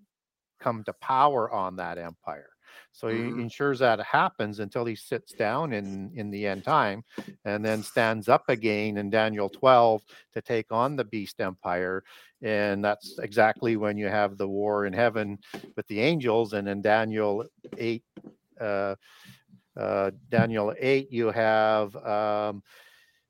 come 0.61 0.85
to 0.85 0.95
power 0.95 1.51
on 1.53 1.77
that 1.77 1.99
empire. 1.99 2.52
So 2.93 3.09
he 3.09 3.29
ensures 3.29 3.79
that 3.81 4.01
happens 4.01 4.59
until 4.61 4.85
he 4.85 4.95
sits 4.95 5.35
down 5.35 5.73
in 5.73 6.11
in 6.15 6.31
the 6.31 6.47
end 6.47 6.65
time 6.65 7.05
and 7.45 7.65
then 7.65 7.83
stands 7.83 8.29
up 8.29 8.49
again 8.49 8.97
in 8.99 9.11
Daniel 9.11 9.49
12 9.49 10.03
to 10.35 10.43
take 10.43 10.71
on 10.71 10.97
the 10.97 11.05
beast 11.05 11.41
empire. 11.41 12.05
And 12.43 12.85
that's 12.85 13.19
exactly 13.19 13.77
when 13.77 13.97
you 13.97 14.09
have 14.09 14.37
the 14.37 14.49
war 14.49 14.87
in 14.87 14.93
heaven 14.93 15.39
with 15.77 15.87
the 15.89 16.01
angels. 16.01 16.53
And 16.53 16.69
in 16.69 16.83
Daniel 16.83 17.45
8 17.79 18.03
uh, 18.61 18.95
uh, 19.77 20.11
Daniel 20.31 20.75
8 20.79 21.11
you 21.11 21.31
have 21.31 21.95
um, 21.97 22.63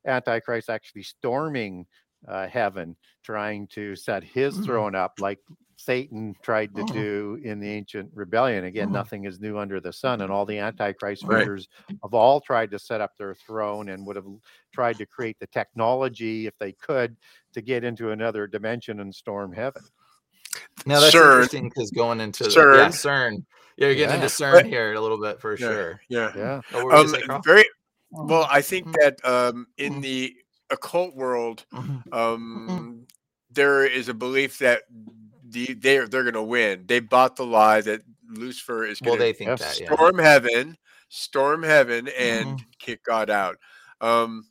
Antichrist 0.05 0.69
actually 0.69 1.03
storming 1.03 1.85
uh, 2.27 2.47
heaven 2.47 2.95
trying 3.23 3.67
to 3.67 3.95
set 3.95 4.23
his 4.23 4.55
Mm. 4.57 4.65
throne 4.65 4.95
up 4.95 5.13
like 5.19 5.39
Satan 5.83 6.33
tried 6.41 6.73
to 6.75 6.81
Mhm. 6.83 6.93
do 6.93 7.39
in 7.43 7.59
the 7.59 7.69
ancient 7.69 8.09
rebellion. 8.13 8.63
Again, 8.65 8.89
Mhm. 8.89 8.93
nothing 8.93 9.25
is 9.25 9.41
new 9.41 9.57
under 9.57 9.81
the 9.81 9.91
sun, 9.91 10.21
and 10.21 10.31
all 10.31 10.45
the 10.45 10.57
Antichrist 10.57 11.25
Right. 11.25 11.39
figures 11.39 11.67
have 12.01 12.13
all 12.13 12.39
tried 12.39 12.71
to 12.71 12.79
set 12.79 13.01
up 13.01 13.17
their 13.17 13.35
throne 13.35 13.89
and 13.89 14.05
would 14.07 14.15
have 14.15 14.25
tried 14.71 14.97
to 14.97 15.05
create 15.05 15.37
the 15.39 15.47
technology, 15.47 16.47
if 16.47 16.57
they 16.57 16.71
could, 16.71 17.17
to 17.53 17.61
get 17.61 17.83
into 17.83 18.11
another 18.11 18.47
dimension 18.47 19.01
and 19.01 19.13
storm 19.13 19.51
heaven. 19.51 19.83
Now 20.85 20.99
that's 21.01 21.13
CERN. 21.15 21.31
interesting 21.31 21.69
because 21.69 21.91
going 21.91 22.21
into 22.21 22.45
the, 22.45 22.49
yeah, 22.49 22.87
CERN. 22.87 22.91
CERN. 22.91 23.45
Yeah, 23.77 23.87
you're 23.87 23.95
getting 23.95 24.09
Yeah. 24.19 24.23
into 24.23 24.27
CERN 24.41 24.53
Right. 24.53 24.65
here 24.65 24.93
a 24.93 25.01
little 25.01 25.19
bit 25.19 25.41
for 25.41 25.57
Yeah. 25.57 25.67
sure. 25.67 26.01
Yeah. 26.07 26.31
Yeah. 26.35 26.61
Oh, 26.73 26.85
what 26.85 26.85
were 26.85 26.95
you 26.95 26.99
Um, 26.99 27.07
saying, 27.09 27.41
very 27.43 27.65
well. 28.11 28.47
I 28.49 28.61
think 28.61 28.87
Mhm. 28.87 28.93
that 29.01 29.25
um, 29.25 29.67
in 29.77 29.95
Mhm. 29.95 30.01
the 30.01 30.35
occult 30.69 31.13
world, 31.15 31.65
um, 32.13 33.05
there 33.51 33.85
is 33.85 34.09
a 34.09 34.13
belief 34.13 34.57
that 34.59 34.83
the 35.53 35.73
they're 35.73 36.07
they're 36.07 36.23
going 36.23 36.33
to 36.33 36.43
win. 36.43 36.83
They 36.87 36.99
bought 36.99 37.35
the 37.37 37.45
lie 37.45 37.81
that 37.81 38.01
Lucifer 38.29 38.85
is 38.85 39.01
Well, 39.01 39.11
going 39.11 39.19
they 39.19 39.31
to 39.33 39.37
think 39.37 39.59
that, 39.59 39.79
yeah. 39.79 39.93
storm 39.93 40.17
heaven, 40.17 40.77
storm 41.09 41.63
heaven, 41.63 42.09
and 42.17 42.59
Mhm. 42.59 42.65
kick 42.79 43.03
God 43.03 43.29
out. 43.29 43.57
Um, 44.01 44.45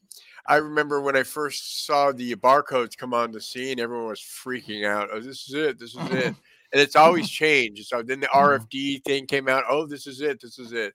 I 0.46 0.56
remember 0.56 1.00
when 1.00 1.16
I 1.16 1.22
first 1.22 1.86
saw 1.86 2.10
the 2.12 2.34
barcodes 2.36 2.96
come 2.96 3.14
on 3.14 3.30
the 3.30 3.40
scene, 3.40 3.78
everyone 3.78 4.08
was 4.08 4.20
freaking 4.20 4.84
out. 4.86 5.08
Oh, 5.12 5.20
this 5.20 5.48
is 5.48 5.54
it. 5.54 5.78
This 5.78 5.94
is 5.94 6.10
it. 6.10 6.34
And 6.74 6.80
it's 6.80 6.96
always 6.96 7.28
changed. 7.28 7.84
So 7.86 8.00
then 8.02 8.20
the 8.20 8.28
RFD 8.28 9.04
thing 9.04 9.26
came 9.26 9.46
out. 9.46 9.64
Oh, 9.68 9.86
this 9.86 10.06
is 10.06 10.22
it. 10.22 10.40
This 10.40 10.58
is 10.58 10.72
it. 10.72 10.94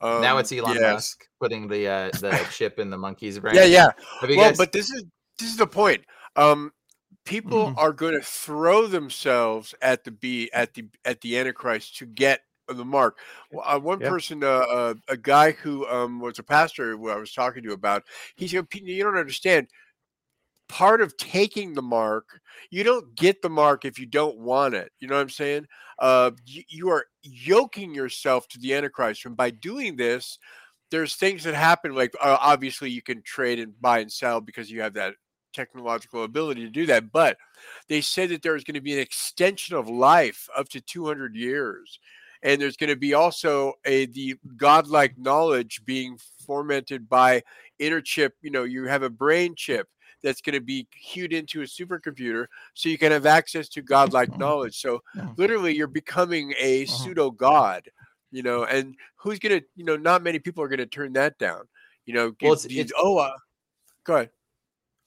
Um, 0.00 0.22
now 0.22 0.38
it's 0.38 0.50
Elon 0.50 0.76
yes. 0.76 0.92
Musk 0.94 1.28
putting 1.38 1.68
the 1.68 1.86
uh, 1.86 2.10
the 2.20 2.46
chip 2.50 2.78
in 2.78 2.88
the 2.88 2.96
monkey's 2.96 3.38
brain. 3.42 3.54
Yeah, 3.54 3.64
yeah. 3.64 3.88
Well, 4.22 4.34
guys- 4.34 4.56
but 4.56 4.72
this 4.72 4.88
is 4.90 5.04
this 5.38 5.50
is 5.50 5.58
the 5.58 5.66
point. 5.66 6.06
Um, 6.36 6.72
people 7.30 7.70
Mhm. 7.70 7.76
are 7.76 7.92
going 7.92 8.14
to 8.14 8.20
throw 8.22 8.88
themselves 8.88 9.72
at 9.82 10.02
the 10.02 10.10
be 10.10 10.52
at 10.52 10.74
the 10.74 10.88
at 11.04 11.20
the 11.20 11.38
Antichrist 11.38 11.96
to 11.98 12.06
get 12.06 12.40
the 12.68 12.84
mark. 12.84 13.18
Well, 13.52 13.64
uh, 13.66 13.78
one 13.78 14.00
Yeah. 14.00 14.10
person, 14.10 14.42
uh, 14.42 14.48
uh, 14.48 14.94
a 15.08 15.16
guy 15.16 15.52
who 15.52 15.86
um, 15.86 16.18
was 16.20 16.40
a 16.40 16.42
pastor 16.42 16.96
who 16.96 17.08
I 17.08 17.16
was 17.16 17.32
talking 17.32 17.62
to 17.62 17.72
about, 17.72 18.02
he 18.36 18.48
said, 18.48 18.66
"You 18.74 19.04
don't 19.04 19.16
understand." 19.16 19.68
Part 20.68 21.00
of 21.00 21.16
taking 21.16 21.74
the 21.74 21.82
mark, 21.82 22.40
you 22.70 22.84
don't 22.84 23.12
get 23.16 23.42
the 23.42 23.50
mark 23.50 23.84
if 23.84 23.98
you 23.98 24.06
don't 24.06 24.38
want 24.38 24.74
it. 24.74 24.92
You 25.00 25.08
know 25.08 25.16
what 25.16 25.22
I'm 25.22 25.28
saying? 25.30 25.66
Uh, 25.98 26.30
you, 26.46 26.62
you 26.68 26.88
are 26.90 27.06
yoking 27.22 27.92
yourself 27.92 28.46
to 28.48 28.58
the 28.58 28.74
Antichrist, 28.74 29.24
and 29.26 29.36
by 29.36 29.50
doing 29.50 29.96
this, 29.96 30.38
there's 30.92 31.16
things 31.16 31.42
that 31.44 31.54
happen. 31.54 31.94
Like 31.94 32.14
uh, 32.20 32.38
obviously, 32.40 32.90
you 32.90 33.02
can 33.02 33.22
trade 33.22 33.58
and 33.58 33.80
buy 33.80 33.98
and 34.00 34.12
sell 34.12 34.40
because 34.40 34.70
you 34.70 34.80
have 34.82 34.94
that 34.94 35.14
technological 35.52 36.24
ability 36.24 36.62
to 36.62 36.70
do 36.70 36.86
that. 36.86 37.12
But 37.12 37.38
they 37.88 38.00
said 38.00 38.30
that 38.30 38.42
there's 38.42 38.64
going 38.64 38.74
to 38.74 38.80
be 38.80 38.92
an 38.92 38.98
extension 38.98 39.76
of 39.76 39.88
life 39.88 40.48
up 40.56 40.68
to 40.70 40.80
200 40.80 41.34
years, 41.34 41.98
and 42.42 42.60
there's 42.60 42.76
going 42.76 42.90
to 42.90 42.96
be 42.96 43.14
also 43.14 43.74
a 43.84 44.06
the 44.06 44.36
godlike 44.56 45.16
knowledge 45.18 45.84
being 45.84 46.18
fomented 46.46 47.08
by 47.08 47.42
inner 47.78 48.00
chip. 48.00 48.34
You 48.42 48.50
know, 48.50 48.64
you 48.64 48.84
have 48.84 49.02
a 49.02 49.10
brain 49.10 49.54
chip 49.54 49.88
that's 50.22 50.40
going 50.42 50.54
to 50.54 50.60
be 50.60 50.86
cued 50.92 51.32
into 51.32 51.62
a 51.62 51.64
supercomputer 51.64 52.46
so 52.74 52.88
you 52.88 52.98
can 52.98 53.12
have 53.12 53.26
access 53.26 53.68
to 53.70 53.80
godlike 53.80 54.36
knowledge 54.36 54.78
so 54.78 55.00
literally 55.38 55.74
you're 55.74 55.86
becoming 55.86 56.52
a 56.58 56.84
Mhm. 56.86 56.86
pseudo 56.86 57.30
god 57.30 57.88
you 58.30 58.42
know 58.42 58.64
and 58.64 58.94
who's 59.16 59.38
gonna 59.38 59.60
you 59.74 59.84
know 59.84 59.96
not 59.96 60.22
many 60.22 60.38
people 60.38 60.62
are 60.62 60.68
gonna 60.68 60.84
turn 60.86 61.12
that 61.14 61.38
down 61.38 61.66
you 62.04 62.12
know 62.14 62.32
Well, 62.40 62.52
it's- 62.54 62.66
these- 62.66 62.76
it's- 62.76 62.92
oh 62.98 63.18
uh, 63.18 63.36
go 64.04 64.16
ahead 64.16 64.30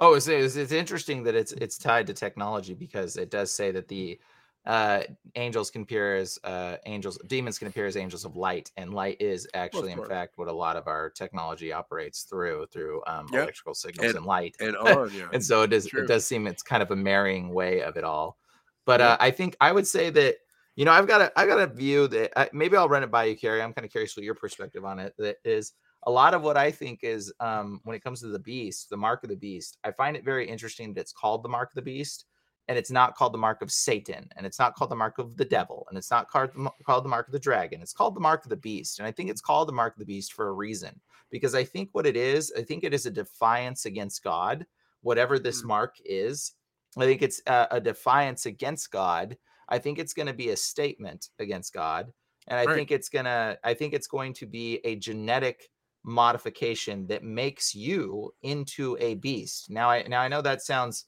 Oh, 0.03 0.15
it's, 0.15 0.27
it's 0.27 0.57
it's 0.57 0.73
interesting 0.73 1.23
that 1.23 1.33
it's 1.33 1.53
it's 1.53 1.77
tied 1.77 2.07
to 2.07 2.13
technology 2.13 2.73
because 2.73 3.15
it 3.15 3.31
does 3.31 3.53
say 3.53 3.71
that 3.71 3.87
the 3.87 4.19
uh 4.65 5.03
angels 5.35 5.71
can 5.71 5.83
appear 5.83 6.17
as 6.17 6.37
uh 6.43 6.75
angels 6.85 7.17
demons 7.27 7.57
can 7.57 7.69
appear 7.69 7.85
as 7.85 7.95
angels 7.95 8.25
of 8.25 8.35
light 8.35 8.69
and 8.75 8.93
light 8.93 9.15
is 9.21 9.47
actually 9.53 9.93
in 9.93 10.03
fact 10.03 10.33
what 10.37 10.49
a 10.49 10.53
lot 10.53 10.75
of 10.75 10.87
our 10.87 11.09
technology 11.09 11.71
operates 11.71 12.23
through 12.23 12.65
through 12.71 13.01
um 13.07 13.29
Yep. 13.31 13.43
electrical 13.43 13.73
signals 13.73 14.07
And- 14.07 14.17
and, 14.17 14.25
light 14.25 14.55
and 14.59 14.75
on 14.77 15.13
yeah 15.13 15.27
and 15.31 15.43
so 15.43 15.61
it 15.61 15.67
does 15.67 15.87
True. 15.87 16.01
it 16.01 16.07
does 16.07 16.25
seem 16.27 16.47
it's 16.47 16.63
kind 16.63 16.83
of 16.83 16.91
a 16.91 16.95
marrying 16.97 17.53
way 17.53 17.81
of 17.81 17.95
it 17.95 18.03
all 18.03 18.37
but 18.85 18.99
Yeah. 18.99 19.11
uh, 19.11 19.17
i 19.21 19.31
think 19.31 19.55
i 19.61 19.71
would 19.71 19.87
say 19.87 20.09
that 20.09 20.35
you 20.75 20.83
know 20.83 20.91
i've 20.91 21.07
got 21.07 21.21
a 21.21 21.31
i 21.39 21.45
got 21.45 21.59
a 21.59 21.67
view 21.67 22.07
that 22.09 22.37
I, 22.37 22.49
maybe 22.51 22.75
i'll 22.75 22.89
run 22.89 23.03
it 23.03 23.11
by 23.11 23.23
you 23.25 23.35
Gary 23.35 23.61
i'm 23.61 23.73
kind 23.73 23.85
of 23.85 23.91
curious 23.91 24.17
what 24.17 24.25
your 24.25 24.35
perspective 24.35 24.83
on 24.83 24.99
it 24.99 25.13
that 25.17 25.37
is 25.45 25.71
a 26.05 26.11
lot 26.11 26.33
of 26.33 26.41
what 26.41 26.57
i 26.57 26.69
think 26.71 26.99
is 27.03 27.33
um 27.39 27.79
when 27.83 27.95
it 27.95 28.03
comes 28.03 28.19
to 28.19 28.27
the 28.27 28.39
beast 28.39 28.89
the 28.89 28.97
mark 28.97 29.23
of 29.23 29.29
the 29.29 29.35
beast 29.35 29.77
i 29.83 29.91
find 29.91 30.15
it 30.15 30.25
very 30.25 30.47
interesting 30.47 30.93
that 30.93 31.01
it's 31.01 31.13
called 31.13 31.43
the 31.43 31.49
mark 31.49 31.69
of 31.71 31.75
the 31.75 31.81
beast 31.81 32.25
and 32.69 32.77
it's 32.77 32.91
not 32.91 33.15
called 33.15 33.33
the 33.33 33.37
mark 33.37 33.61
of 33.61 33.71
satan 33.71 34.27
and 34.35 34.45
it's 34.45 34.59
not 34.59 34.75
called 34.75 34.91
the 34.91 34.95
mark 34.95 35.17
of 35.19 35.35
the 35.37 35.45
devil 35.45 35.85
and 35.89 35.97
it's 35.97 36.11
not 36.11 36.29
called, 36.29 36.49
called 36.85 37.03
the 37.03 37.09
mark 37.09 37.27
of 37.27 37.33
the 37.33 37.39
dragon 37.39 37.81
it's 37.81 37.93
called 37.93 38.15
the 38.15 38.21
mark 38.21 38.43
of 38.43 38.49
the 38.49 38.55
beast 38.57 38.99
and 38.99 39.07
i 39.07 39.11
think 39.11 39.29
it's 39.29 39.41
called 39.41 39.67
the 39.67 39.73
mark 39.73 39.93
of 39.95 39.99
the 39.99 40.05
beast 40.05 40.33
for 40.33 40.47
a 40.47 40.53
reason 40.53 40.99
because 41.29 41.55
i 41.55 41.63
think 41.63 41.89
what 41.91 42.05
it 42.05 42.15
is 42.17 42.51
i 42.57 42.61
think 42.61 42.83
it 42.83 42.93
is 42.93 43.05
a 43.05 43.11
defiance 43.11 43.85
against 43.85 44.23
god 44.23 44.65
whatever 45.03 45.37
this 45.37 45.61
Mm. 45.61 45.67
mark 45.67 45.95
is. 46.03 46.53
I 46.97 47.05
think 47.05 47.21
it's 47.21 47.41
a, 47.45 47.67
a 47.71 47.81
defiance 47.81 48.45
against 48.45 48.91
God. 48.91 49.37
I 49.69 49.79
think 49.79 49.99
it's 49.99 50.13
going 50.13 50.27
to 50.27 50.33
be 50.33 50.49
a 50.49 50.55
statement 50.57 51.29
against 51.39 51.73
God, 51.73 52.11
and 52.47 52.59
I 52.59 52.65
Right. 52.65 52.75
think 52.75 52.91
it's 52.91 53.09
gonna. 53.09 53.57
I 53.63 53.73
think 53.73 53.93
it's 53.93 54.07
going 54.07 54.33
to 54.33 54.45
be 54.45 54.79
a 54.83 54.95
genetic 54.95 55.69
modification 56.03 57.07
that 57.07 57.23
makes 57.23 57.73
you 57.73 58.33
into 58.41 58.97
a 58.99 59.15
beast. 59.15 59.69
Now, 59.69 59.89
I 59.89 60.03
now 60.03 60.21
I 60.21 60.27
know 60.27 60.41
that 60.41 60.61
sounds, 60.61 61.05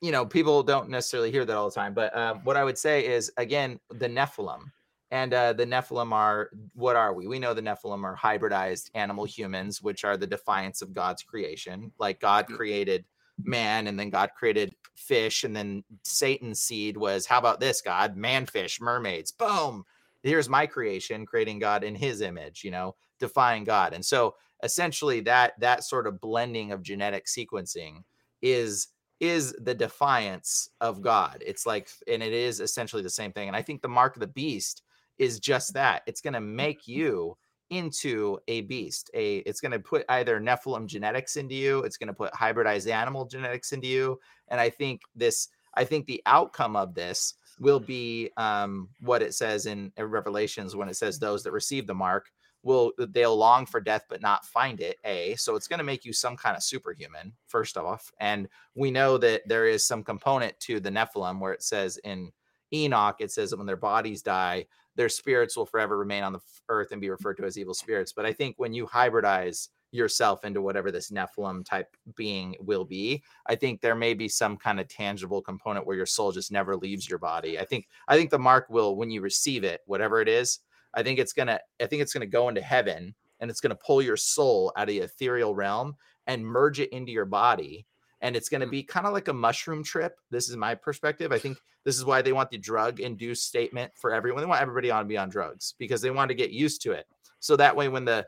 you 0.00 0.12
know, 0.12 0.24
people 0.24 0.62
don't 0.62 0.88
necessarily 0.88 1.30
hear 1.30 1.44
that 1.44 1.56
all 1.56 1.68
the 1.68 1.74
time, 1.74 1.94
but 1.94 2.16
um, 2.16 2.40
what 2.44 2.56
I 2.56 2.64
would 2.64 2.78
say 2.78 3.06
is 3.06 3.30
again 3.36 3.78
the 3.90 4.08
Nephilim. 4.08 4.62
And 5.10 5.32
uh, 5.32 5.54
the 5.54 5.64
Nephilim 5.64 6.12
are 6.12 6.50
what 6.74 6.96
are 6.96 7.14
we? 7.14 7.26
We 7.26 7.38
know 7.38 7.54
the 7.54 7.62
Nephilim 7.62 8.04
are 8.04 8.16
hybridized 8.16 8.90
animal 8.94 9.24
humans, 9.24 9.82
which 9.82 10.04
are 10.04 10.18
the 10.18 10.26
defiance 10.26 10.82
of 10.82 10.92
God's 10.92 11.22
creation. 11.22 11.92
Like 11.98 12.20
God 12.20 12.46
created 12.46 13.06
man, 13.42 13.86
and 13.86 13.98
then 13.98 14.10
God 14.10 14.30
created 14.36 14.74
fish, 14.96 15.44
and 15.44 15.56
then 15.56 15.84
Satan's 16.02 16.60
seed 16.60 16.96
was, 16.96 17.24
how 17.24 17.38
about 17.38 17.60
this, 17.60 17.80
God? 17.80 18.16
Man, 18.16 18.46
fish, 18.46 18.80
mermaids, 18.80 19.30
boom. 19.32 19.84
here's 20.22 20.48
my 20.48 20.66
creation 20.66 21.24
creating 21.24 21.58
god 21.58 21.84
in 21.84 21.94
his 21.94 22.20
image 22.20 22.64
you 22.64 22.70
know 22.70 22.94
defying 23.18 23.64
god. 23.64 23.92
And 23.92 24.04
so 24.04 24.34
essentially 24.62 25.20
that 25.20 25.52
that 25.60 25.84
sort 25.84 26.06
of 26.06 26.20
blending 26.20 26.72
of 26.72 26.82
genetic 26.82 27.26
sequencing 27.26 28.02
is 28.42 28.88
is 29.20 29.52
the 29.60 29.74
defiance 29.74 30.70
of 30.80 31.02
god. 31.02 31.42
It's 31.44 31.66
like 31.66 31.88
and 32.06 32.22
it 32.22 32.32
is 32.32 32.60
essentially 32.60 33.02
the 33.02 33.10
same 33.10 33.32
thing. 33.32 33.48
And 33.48 33.56
i 33.56 33.62
think 33.62 33.82
the 33.82 33.88
mark 33.88 34.16
of 34.16 34.20
the 34.20 34.26
beast 34.26 34.82
is 35.18 35.40
just 35.40 35.74
that. 35.74 36.02
It's 36.06 36.20
going 36.20 36.34
to 36.34 36.40
make 36.40 36.86
you 36.86 37.36
into 37.70 38.38
a 38.48 38.62
beast. 38.62 39.10
A 39.14 39.38
it's 39.38 39.60
going 39.60 39.72
to 39.72 39.80
put 39.80 40.04
either 40.08 40.40
nephilim 40.40 40.86
genetics 40.86 41.36
into 41.36 41.54
you 41.54 41.80
it's 41.80 41.98
going 41.98 42.06
to 42.06 42.14
put 42.14 42.32
hybridized 42.32 42.90
animal 42.90 43.26
genetics 43.26 43.72
into 43.72 43.86
you. 43.86 44.18
And 44.48 44.60
i 44.60 44.70
think 44.70 45.02
this 45.14 45.48
i 45.74 45.84
think 45.84 46.06
the 46.06 46.22
outcome 46.26 46.76
of 46.76 46.94
this 46.94 47.34
will 47.60 47.80
be 47.80 48.30
um, 48.36 48.88
what 49.00 49.22
it 49.22 49.34
says 49.34 49.66
in, 49.66 49.92
in 49.96 50.04
revelations 50.04 50.76
when 50.76 50.88
it 50.88 50.96
says 50.96 51.18
those 51.18 51.42
that 51.42 51.52
receive 51.52 51.86
the 51.86 51.94
mark 51.94 52.30
will 52.62 52.92
they'll 53.10 53.36
long 53.36 53.64
for 53.66 53.80
death 53.80 54.04
but 54.08 54.20
not 54.20 54.44
find 54.44 54.80
it 54.80 54.98
a 55.04 55.34
so 55.36 55.54
it's 55.54 55.68
going 55.68 55.78
to 55.78 55.84
make 55.84 56.04
you 56.04 56.12
some 56.12 56.36
kind 56.36 56.56
of 56.56 56.62
superhuman 56.62 57.32
first 57.46 57.76
off 57.76 58.12
and 58.20 58.48
we 58.74 58.90
know 58.90 59.16
that 59.16 59.42
there 59.46 59.66
is 59.66 59.86
some 59.86 60.02
component 60.02 60.58
to 60.58 60.80
the 60.80 60.90
nephilim 60.90 61.40
where 61.40 61.52
it 61.52 61.62
says 61.62 61.98
in 62.04 62.30
enoch 62.72 63.16
it 63.20 63.30
says 63.30 63.50
that 63.50 63.56
when 63.56 63.66
their 63.66 63.76
bodies 63.76 64.22
die 64.22 64.64
their 64.96 65.08
spirits 65.08 65.56
will 65.56 65.66
forever 65.66 65.96
remain 65.96 66.24
on 66.24 66.32
the 66.32 66.40
earth 66.68 66.90
and 66.90 67.00
be 67.00 67.10
referred 67.10 67.36
to 67.36 67.44
as 67.44 67.56
evil 67.56 67.74
spirits 67.74 68.12
but 68.12 68.26
i 68.26 68.32
think 68.32 68.54
when 68.58 68.72
you 68.72 68.86
hybridize 68.86 69.68
yourself 69.90 70.44
into 70.44 70.60
whatever 70.60 70.90
this 70.90 71.10
nephilim 71.10 71.64
type 71.64 71.96
being 72.14 72.54
will 72.60 72.84
be 72.84 73.22
i 73.46 73.54
think 73.54 73.80
there 73.80 73.94
may 73.94 74.12
be 74.12 74.28
some 74.28 74.56
kind 74.56 74.78
of 74.78 74.88
tangible 74.88 75.40
component 75.40 75.86
where 75.86 75.96
your 75.96 76.04
soul 76.04 76.30
just 76.30 76.52
never 76.52 76.76
leaves 76.76 77.08
your 77.08 77.18
body. 77.18 77.58
I 77.58 77.64
think 77.64 77.86
i 78.06 78.16
think 78.16 78.28
the 78.28 78.38
mark 78.38 78.66
will 78.68 78.96
when 78.96 79.10
you 79.10 79.22
receive 79.22 79.64
it 79.64 79.80
whatever 79.86 80.20
it 80.20 80.28
is 80.28 80.58
I 80.94 81.02
think 81.02 81.18
it's 81.18 81.32
gonna 81.32 81.60
I 81.80 81.86
think 81.86 82.02
it's 82.02 82.12
gonna 82.12 82.26
go 82.26 82.48
into 82.48 82.60
heaven 82.60 83.14
and 83.40 83.50
it's 83.50 83.60
gonna 83.60 83.76
pull 83.76 84.02
your 84.02 84.16
soul 84.16 84.72
out 84.76 84.84
of 84.84 84.88
the 84.88 85.00
ethereal 85.00 85.54
realm 85.54 85.96
and 86.28 86.46
merge 86.46 86.78
it 86.78 86.92
into 86.92 87.10
your 87.10 87.24
body. 87.24 87.86
And 88.20 88.36
it's 88.36 88.48
going 88.48 88.60
to 88.60 88.66
hmm. 88.66 88.70
be 88.70 88.82
kind 88.84 89.06
of 89.06 89.12
like 89.12 89.28
a 89.28 89.32
mushroom 89.32 89.82
trip. 89.82 90.20
This 90.30 90.48
is 90.48 90.56
my 90.56 90.74
perspective. 90.76 91.32
I 91.32 91.38
think 91.38 91.58
this 91.84 91.96
is 91.96 92.04
why 92.04 92.22
they 92.22 92.32
want 92.32 92.50
the 92.50 92.58
drug 92.58 93.00
induced 93.00 93.46
statement 93.46 93.92
for 93.96 94.12
everyone. 94.12 94.42
They 94.42 94.48
want 94.48 94.60
everybody 94.60 94.90
on 94.90 95.04
to 95.04 95.08
be 95.08 95.16
on 95.16 95.30
drugs 95.30 95.74
because 95.78 96.02
they 96.02 96.10
want 96.10 96.28
to 96.28 96.34
get 96.34 96.50
used 96.50 96.82
to 96.82 96.92
it. 96.92 97.06
So 97.40 97.56
that 97.56 97.74
way, 97.74 97.88
when 97.88 98.04
the 98.04 98.26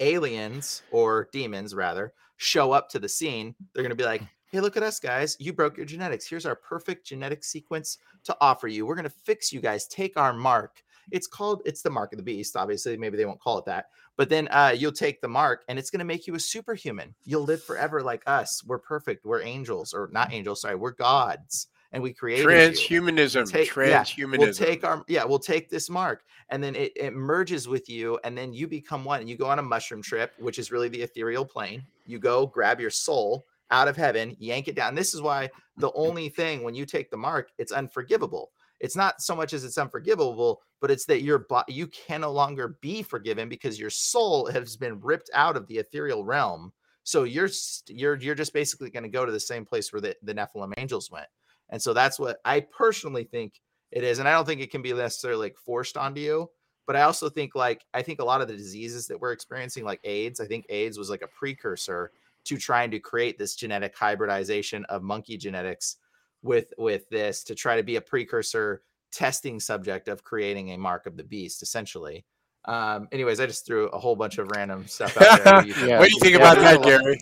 aliens 0.00 0.82
or 0.90 1.28
demons 1.32 1.74
rather 1.74 2.12
show 2.36 2.72
up 2.72 2.90
to 2.90 2.98
the 2.98 3.08
scene, 3.08 3.54
they're 3.72 3.82
going 3.82 3.90
to 3.90 3.96
be 3.96 4.04
like, 4.04 4.22
hey, 4.50 4.60
look 4.60 4.76
at 4.76 4.82
us, 4.82 5.00
guys. 5.00 5.36
You 5.38 5.52
broke 5.52 5.76
your 5.76 5.86
genetics. 5.86 6.28
Here's 6.28 6.44
our 6.44 6.56
perfect 6.56 7.06
genetic 7.06 7.44
sequence 7.44 7.98
to 8.24 8.36
offer 8.40 8.68
you. 8.68 8.84
We're 8.84 8.96
going 8.96 9.04
to 9.04 9.10
fix 9.10 9.52
you 9.52 9.60
guys. 9.60 9.86
Take 9.86 10.16
our 10.16 10.32
mark 10.32 10.82
it's 11.10 11.26
called 11.26 11.62
it's 11.64 11.82
the 11.82 11.90
mark 11.90 12.12
of 12.12 12.16
the 12.16 12.22
beast. 12.22 12.56
Obviously, 12.56 12.96
maybe 12.96 13.16
they 13.16 13.24
won't 13.24 13.40
call 13.40 13.58
it 13.58 13.64
that, 13.66 13.86
but 14.16 14.28
then 14.28 14.48
uh, 14.50 14.74
you'll 14.76 14.92
take 14.92 15.20
the 15.20 15.28
mark, 15.28 15.64
and 15.68 15.78
it's 15.78 15.90
going 15.90 16.00
to 16.00 16.04
make 16.04 16.26
you 16.26 16.34
a 16.34 16.40
superhuman. 16.40 17.14
You'll 17.24 17.44
live 17.44 17.62
forever 17.62 18.02
like 18.02 18.22
us. 18.26 18.62
We're 18.64 18.78
perfect. 18.78 19.24
We're 19.24 19.42
angels, 19.42 19.94
or 19.94 20.08
not 20.12 20.32
angels. 20.32 20.62
Sorry, 20.62 20.74
we're 20.74 20.92
gods 20.92 21.68
and 21.92 22.02
we 22.02 22.12
create 22.12 22.44
transhumanism. 22.44 23.50
Take, 23.50 23.70
transhumanism. 23.72 24.32
Yeah, 24.32 24.38
we'll 24.38 24.52
take 24.52 24.84
our 24.84 25.04
yeah, 25.08 25.24
we'll 25.24 25.38
take 25.38 25.70
this 25.70 25.88
mark, 25.88 26.24
and 26.50 26.62
then 26.62 26.74
it, 26.74 26.92
it 26.96 27.14
merges 27.14 27.68
with 27.68 27.88
you, 27.88 28.18
and 28.24 28.36
then 28.36 28.52
you 28.52 28.66
become 28.66 29.04
one. 29.04 29.20
And 29.20 29.30
you 29.30 29.36
go 29.36 29.46
on 29.46 29.58
a 29.58 29.62
mushroom 29.62 30.02
trip, 30.02 30.32
which 30.38 30.58
is 30.58 30.70
really 30.70 30.88
the 30.88 31.02
ethereal 31.02 31.44
plane. 31.44 31.84
You 32.04 32.18
go 32.18 32.46
grab 32.46 32.80
your 32.80 32.90
soul 32.90 33.46
out 33.70 33.88
of 33.88 33.96
heaven, 33.96 34.36
yank 34.38 34.68
it 34.68 34.76
down. 34.76 34.94
This 34.94 35.14
is 35.14 35.22
why 35.22 35.50
the 35.76 35.92
only 35.94 36.28
thing 36.28 36.62
when 36.62 36.74
you 36.74 36.86
take 36.86 37.10
the 37.10 37.16
mark, 37.16 37.50
it's 37.58 37.72
unforgivable 37.72 38.50
it's 38.80 38.96
not 38.96 39.22
so 39.22 39.34
much 39.34 39.52
as 39.52 39.64
it's 39.64 39.78
unforgivable, 39.78 40.62
but 40.80 40.90
it's 40.90 41.06
that 41.06 41.22
your 41.22 41.38
body 41.38 41.72
you 41.72 41.86
can 41.86 42.20
no 42.20 42.32
longer 42.32 42.76
be 42.80 43.02
forgiven 43.02 43.48
because 43.48 43.78
your 43.78 43.90
soul 43.90 44.46
has 44.46 44.76
been 44.76 45.00
ripped 45.00 45.30
out 45.34 45.56
of 45.56 45.66
the 45.66 45.78
ethereal 45.78 46.24
realm. 46.24 46.72
So 47.02 47.24
you're 47.24 47.48
you're 47.88 48.16
you're 48.16 48.34
just 48.34 48.52
basically 48.52 48.90
going 48.90 49.04
to 49.04 49.08
go 49.08 49.24
to 49.24 49.32
the 49.32 49.40
same 49.40 49.64
place 49.64 49.92
where 49.92 50.00
the, 50.00 50.16
the 50.22 50.34
Nephilim 50.34 50.72
angels 50.76 51.10
went. 51.10 51.28
And 51.70 51.80
so 51.80 51.92
that's 51.92 52.18
what 52.18 52.38
I 52.44 52.60
personally 52.60 53.24
think 53.24 53.60
it 53.90 54.04
is. 54.04 54.18
And 54.18 54.28
I 54.28 54.32
don't 54.32 54.44
think 54.44 54.60
it 54.60 54.70
can 54.70 54.82
be 54.82 54.92
necessarily 54.92 55.46
like 55.46 55.56
forced 55.56 55.96
onto 55.96 56.20
you. 56.20 56.50
But 56.86 56.96
I 56.96 57.02
also 57.02 57.28
think 57.28 57.54
like 57.54 57.84
I 57.94 58.02
think 58.02 58.20
a 58.20 58.24
lot 58.24 58.40
of 58.40 58.48
the 58.48 58.56
diseases 58.56 59.06
that 59.08 59.18
we're 59.18 59.32
experiencing, 59.32 59.84
like 59.84 60.00
AIDS, 60.04 60.40
I 60.40 60.46
think 60.46 60.66
AIDS 60.68 60.98
was 60.98 61.10
like 61.10 61.22
a 61.22 61.28
precursor 61.28 62.12
to 62.44 62.56
trying 62.56 62.92
to 62.92 63.00
create 63.00 63.38
this 63.38 63.56
genetic 63.56 63.96
hybridization 63.96 64.84
of 64.84 65.02
monkey 65.02 65.36
genetics 65.36 65.96
with 66.42 66.72
with 66.78 67.08
this 67.08 67.42
to 67.44 67.54
try 67.54 67.76
to 67.76 67.82
be 67.82 67.96
a 67.96 68.00
precursor 68.00 68.82
testing 69.16 69.58
subject 69.58 70.08
of 70.08 70.22
creating 70.22 70.72
a 70.72 70.76
mark 70.76 71.06
of 71.06 71.16
the 71.16 71.24
beast 71.24 71.62
essentially 71.62 72.22
um 72.66 73.08
anyways 73.12 73.40
i 73.40 73.46
just 73.46 73.64
threw 73.64 73.86
a 73.88 73.98
whole 73.98 74.14
bunch 74.14 74.36
of 74.36 74.50
random 74.50 74.86
stuff 74.86 75.16
out 75.22 75.42
there 75.42 75.66
yeah. 75.88 75.98
what 75.98 76.06
do 76.06 76.14
you 76.14 76.20
think 76.20 76.36
yeah, 76.36 76.52
about 76.52 76.58
that 76.58 76.82
gary 76.82 77.18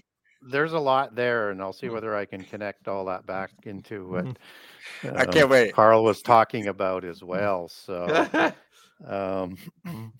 there's 0.51 0.73
a 0.73 0.79
lot 0.79 1.15
there 1.15 1.51
and 1.51 1.63
i'll 1.63 1.73
see 1.73 1.87
mm. 1.87 1.93
whether 1.93 2.17
i 2.17 2.25
can 2.25 2.43
connect 2.43 2.89
all 2.89 3.05
that 3.05 3.25
back 3.27 3.53
into 3.63 4.09
what 4.09 4.27
uh, 5.05 5.15
i 5.17 5.25
can't 5.25 5.49
wait 5.49 5.73
carl 5.73 6.03
was 6.03 6.21
talking 6.21 6.67
about 6.67 7.05
as 7.05 7.23
well 7.23 7.69
so 7.69 8.05
um 9.07 9.57
mm. 9.87 10.11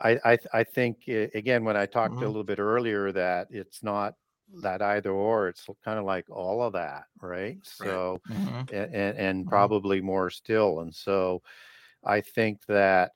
I, 0.00 0.18
I, 0.24 0.38
I 0.52 0.64
think 0.64 1.06
again 1.06 1.64
when 1.64 1.76
I 1.76 1.86
talked 1.86 2.14
mm-hmm. 2.14 2.24
a 2.24 2.26
little 2.26 2.44
bit 2.44 2.58
earlier 2.58 3.12
that 3.12 3.46
it's 3.50 3.82
not 3.82 4.14
that 4.62 4.82
either 4.82 5.10
or 5.10 5.48
it's 5.48 5.66
kind 5.84 5.98
of 5.98 6.04
like 6.04 6.28
all 6.30 6.62
of 6.62 6.72
that 6.72 7.04
right 7.20 7.58
so 7.62 8.20
right. 8.28 8.38
Mm-hmm. 8.38 8.74
and, 8.74 9.18
and 9.18 9.40
mm-hmm. 9.40 9.48
probably 9.48 10.00
more 10.00 10.30
still 10.30 10.80
and 10.80 10.94
so 10.94 11.42
i 12.04 12.20
think 12.20 12.64
that 12.66 13.12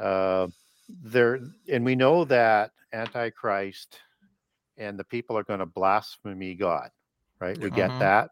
uh 0.00 0.46
there 1.02 1.40
and 1.70 1.84
we 1.84 1.94
know 1.94 2.24
that 2.24 2.72
antichrist 2.92 3.98
and 4.76 4.98
the 4.98 5.04
people 5.04 5.36
are 5.36 5.44
going 5.44 5.60
to 5.60 5.66
blaspheme 5.66 6.56
god 6.56 6.90
right 7.40 7.58
we 7.58 7.70
get 7.70 7.90
mm-hmm. 7.90 8.00
that 8.00 8.30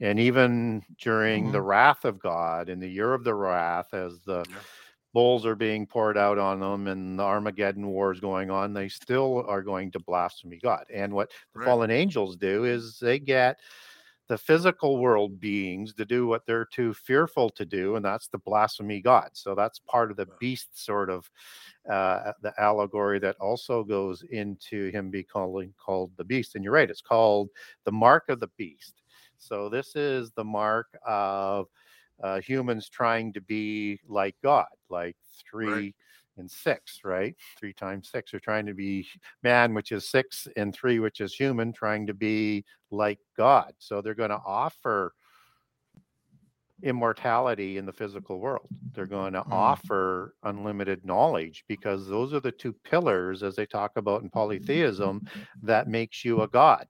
and 0.00 0.18
even 0.18 0.82
during 1.00 1.52
the 1.52 1.58
mm-hmm. 1.58 1.66
wrath 1.66 2.04
of 2.04 2.18
god 2.18 2.68
in 2.68 2.80
the 2.80 2.88
year 2.88 3.12
of 3.14 3.24
the 3.24 3.34
wrath 3.34 3.92
as 3.92 4.20
the 4.24 4.44
yeah 4.48 4.56
bowls 5.18 5.44
are 5.44 5.56
being 5.56 5.84
poured 5.84 6.16
out 6.16 6.38
on 6.38 6.60
them 6.60 6.86
and 6.86 7.18
the 7.18 7.24
Armageddon 7.24 7.88
war 7.88 8.12
is 8.12 8.20
going 8.20 8.52
on, 8.52 8.72
they 8.72 8.88
still 8.88 9.44
are 9.48 9.62
going 9.62 9.90
to 9.90 9.98
blaspheme 9.98 10.60
God. 10.62 10.84
And 10.94 11.12
what 11.12 11.32
the 11.52 11.58
right. 11.58 11.66
fallen 11.66 11.90
angels 11.90 12.36
do 12.36 12.66
is 12.66 13.00
they 13.00 13.18
get 13.18 13.58
the 14.28 14.38
physical 14.38 14.98
world 14.98 15.40
beings 15.40 15.92
to 15.94 16.04
do 16.04 16.28
what 16.28 16.46
they're 16.46 16.68
too 16.72 16.94
fearful 16.94 17.50
to 17.50 17.64
do, 17.64 17.96
and 17.96 18.04
that's 18.04 18.28
the 18.28 18.38
blasphemy 18.38 19.00
God. 19.00 19.30
So 19.32 19.56
that's 19.56 19.80
part 19.80 20.12
of 20.12 20.16
the 20.16 20.28
beast 20.38 20.68
sort 20.84 21.10
of 21.10 21.28
uh, 21.90 22.30
the 22.40 22.52
allegory 22.56 23.18
that 23.18 23.34
also 23.40 23.82
goes 23.82 24.22
into 24.30 24.88
him 24.92 25.10
being 25.10 25.24
called, 25.24 25.64
called 25.84 26.12
the 26.16 26.22
beast. 26.22 26.54
And 26.54 26.62
you're 26.62 26.74
right, 26.74 26.88
it's 26.88 27.02
called 27.02 27.48
the 27.84 27.90
mark 27.90 28.28
of 28.28 28.38
the 28.38 28.50
beast. 28.56 29.02
So 29.36 29.68
this 29.68 29.96
is 29.96 30.30
the 30.30 30.44
mark 30.44 30.86
of 31.04 31.66
uh, 32.22 32.40
humans 32.40 32.88
trying 32.88 33.32
to 33.32 33.40
be 33.40 34.00
like 34.06 34.34
God, 34.42 34.66
like 34.90 35.16
three 35.50 35.68
right. 35.68 35.94
and 36.36 36.50
six, 36.50 37.00
right? 37.04 37.34
Three 37.58 37.72
times 37.72 38.10
six 38.10 38.34
are 38.34 38.40
trying 38.40 38.66
to 38.66 38.74
be 38.74 39.06
man, 39.42 39.74
which 39.74 39.92
is 39.92 40.08
six, 40.08 40.48
and 40.56 40.74
three, 40.74 40.98
which 40.98 41.20
is 41.20 41.34
human, 41.34 41.72
trying 41.72 42.06
to 42.06 42.14
be 42.14 42.64
like 42.90 43.20
God. 43.36 43.72
So 43.78 44.00
they're 44.00 44.14
going 44.14 44.30
to 44.30 44.42
offer 44.44 45.12
immortality 46.82 47.76
in 47.76 47.86
the 47.86 47.92
physical 47.92 48.38
world. 48.38 48.68
They're 48.94 49.06
going 49.06 49.32
to 49.32 49.42
mm. 49.42 49.52
offer 49.52 50.34
unlimited 50.44 51.04
knowledge 51.04 51.64
because 51.68 52.06
those 52.06 52.32
are 52.32 52.40
the 52.40 52.52
two 52.52 52.72
pillars, 52.84 53.42
as 53.42 53.56
they 53.56 53.66
talk 53.66 53.92
about 53.96 54.22
in 54.22 54.30
polytheism, 54.30 55.26
that 55.62 55.88
makes 55.88 56.24
you 56.24 56.42
a 56.42 56.48
god. 56.48 56.86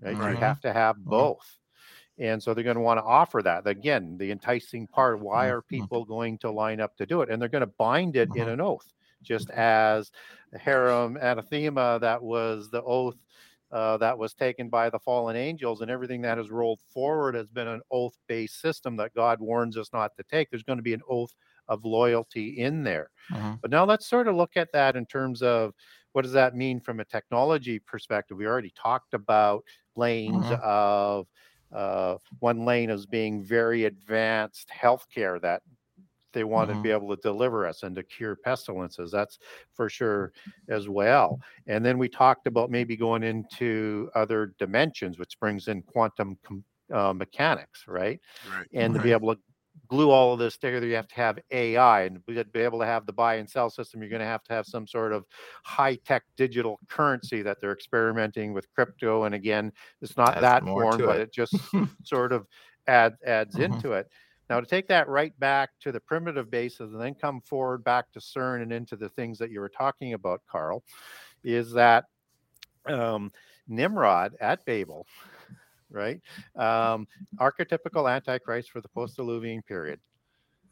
Right? 0.00 0.16
right. 0.16 0.30
You 0.32 0.36
have 0.36 0.60
to 0.62 0.72
have 0.72 0.96
mm-hmm. 0.96 1.10
both. 1.10 1.58
And 2.18 2.42
so 2.42 2.54
they're 2.54 2.64
going 2.64 2.76
to 2.76 2.82
want 2.82 2.98
to 2.98 3.04
offer 3.04 3.42
that. 3.42 3.66
Again, 3.66 4.16
the 4.18 4.30
enticing 4.30 4.86
part 4.86 5.20
why 5.20 5.48
are 5.48 5.60
mm-hmm. 5.60 5.82
people 5.82 6.04
going 6.04 6.38
to 6.38 6.50
line 6.50 6.80
up 6.80 6.96
to 6.96 7.06
do 7.06 7.22
it? 7.22 7.30
And 7.30 7.40
they're 7.40 7.48
going 7.48 7.60
to 7.60 7.72
bind 7.78 8.16
it 8.16 8.28
in 8.34 8.42
mm-hmm. 8.42 8.50
an 8.50 8.60
oath, 8.60 8.92
just 9.22 9.50
as 9.50 10.10
harem 10.58 11.16
anathema, 11.16 11.98
that 12.00 12.22
was 12.22 12.70
the 12.70 12.82
oath 12.82 13.16
uh, 13.72 13.96
that 13.96 14.16
was 14.16 14.32
taken 14.32 14.68
by 14.68 14.88
the 14.88 14.98
fallen 14.98 15.36
angels, 15.36 15.80
and 15.80 15.90
everything 15.90 16.22
that 16.22 16.38
has 16.38 16.50
rolled 16.50 16.80
forward 16.92 17.34
has 17.34 17.48
been 17.48 17.66
an 17.66 17.82
oath 17.90 18.16
based 18.28 18.60
system 18.60 18.96
that 18.96 19.14
God 19.14 19.40
warns 19.40 19.76
us 19.76 19.90
not 19.92 20.16
to 20.16 20.22
take. 20.22 20.50
There's 20.50 20.62
going 20.62 20.78
to 20.78 20.84
be 20.84 20.94
an 20.94 21.02
oath 21.08 21.34
of 21.68 21.84
loyalty 21.84 22.60
in 22.60 22.84
there. 22.84 23.10
Mm-hmm. 23.32 23.54
But 23.60 23.70
now 23.70 23.84
let's 23.84 24.06
sort 24.06 24.28
of 24.28 24.36
look 24.36 24.56
at 24.56 24.72
that 24.72 24.94
in 24.96 25.04
terms 25.04 25.42
of 25.42 25.74
what 26.12 26.22
does 26.22 26.32
that 26.32 26.54
mean 26.54 26.80
from 26.80 27.00
a 27.00 27.04
technology 27.04 27.80
perspective? 27.80 28.36
We 28.36 28.46
already 28.46 28.72
talked 28.80 29.14
about 29.14 29.64
lanes 29.96 30.44
mm-hmm. 30.44 30.62
of 30.62 31.26
uh, 31.76 32.16
one 32.40 32.64
lane 32.64 32.88
as 32.88 33.04
being 33.04 33.42
very 33.42 33.84
advanced 33.84 34.70
healthcare 34.70 35.40
that 35.42 35.62
they 36.32 36.42
want 36.42 36.70
mm-hmm. 36.70 36.78
to 36.78 36.82
be 36.82 36.90
able 36.90 37.14
to 37.14 37.20
deliver 37.22 37.66
us 37.66 37.82
and 37.82 37.94
to 37.96 38.02
cure 38.02 38.34
pestilences. 38.34 39.10
That's 39.10 39.38
for 39.74 39.88
sure 39.88 40.32
as 40.68 40.88
well. 40.88 41.38
And 41.66 41.84
then 41.84 41.98
we 41.98 42.08
talked 42.08 42.46
about 42.46 42.70
maybe 42.70 42.96
going 42.96 43.22
into 43.22 44.10
other 44.14 44.54
dimensions, 44.58 45.18
which 45.18 45.38
brings 45.38 45.68
in 45.68 45.82
quantum 45.82 46.38
com- 46.42 46.64
uh, 46.92 47.12
mechanics, 47.12 47.84
right? 47.86 48.20
right? 48.50 48.66
And 48.72 48.94
right. 48.94 49.00
to 49.00 49.04
be 49.04 49.12
able 49.12 49.34
to 49.34 49.40
glue 49.88 50.10
all 50.10 50.32
of 50.32 50.38
this 50.38 50.56
together, 50.56 50.86
you 50.86 50.94
have 50.94 51.08
to 51.08 51.14
have 51.16 51.38
AI, 51.50 52.02
and 52.02 52.20
to 52.26 52.44
be 52.44 52.60
able 52.60 52.78
to 52.80 52.86
have 52.86 53.06
the 53.06 53.12
buy 53.12 53.36
and 53.36 53.48
sell 53.48 53.70
system, 53.70 54.00
you're 54.00 54.10
going 54.10 54.20
to 54.20 54.26
have 54.26 54.42
to 54.44 54.52
have 54.52 54.66
some 54.66 54.86
sort 54.86 55.12
of 55.12 55.24
high 55.64 55.96
tech 56.04 56.24
digital 56.36 56.78
currency 56.88 57.42
that 57.42 57.58
they're 57.60 57.72
experimenting 57.72 58.52
with 58.52 58.70
crypto. 58.74 59.24
And 59.24 59.34
again, 59.34 59.72
it's 60.00 60.16
not 60.16 60.34
Adds 60.34 60.42
that 60.42 60.62
form, 60.64 60.98
but 60.98 61.16
it. 61.16 61.22
it 61.22 61.32
just 61.32 61.54
sort 62.04 62.32
of 62.32 62.46
add, 62.86 63.14
adds 63.24 63.56
Mhm. 63.56 63.64
into 63.64 63.92
it. 63.92 64.08
Now, 64.48 64.60
to 64.60 64.66
take 64.66 64.86
that 64.88 65.08
right 65.08 65.36
back 65.40 65.70
to 65.80 65.90
the 65.90 66.00
primitive 66.00 66.50
basis 66.50 66.92
and 66.92 67.00
then 67.00 67.14
come 67.14 67.40
forward 67.40 67.82
back 67.82 68.12
to 68.12 68.20
CERN 68.20 68.62
and 68.62 68.72
into 68.72 68.94
the 68.96 69.08
things 69.08 69.38
that 69.38 69.50
you 69.50 69.60
were 69.60 69.68
talking 69.68 70.12
about, 70.12 70.40
Carl, 70.48 70.84
is 71.42 71.72
that 71.72 72.04
um, 72.86 73.32
Nimrod 73.66 74.36
at 74.40 74.64
Babel, 74.64 75.06
right? 75.90 76.20
Um, 76.56 77.06
archetypical 77.40 78.10
antichrist 78.10 78.70
for 78.70 78.80
the 78.80 78.88
post-Diluvian 78.88 79.64
period. 79.64 80.00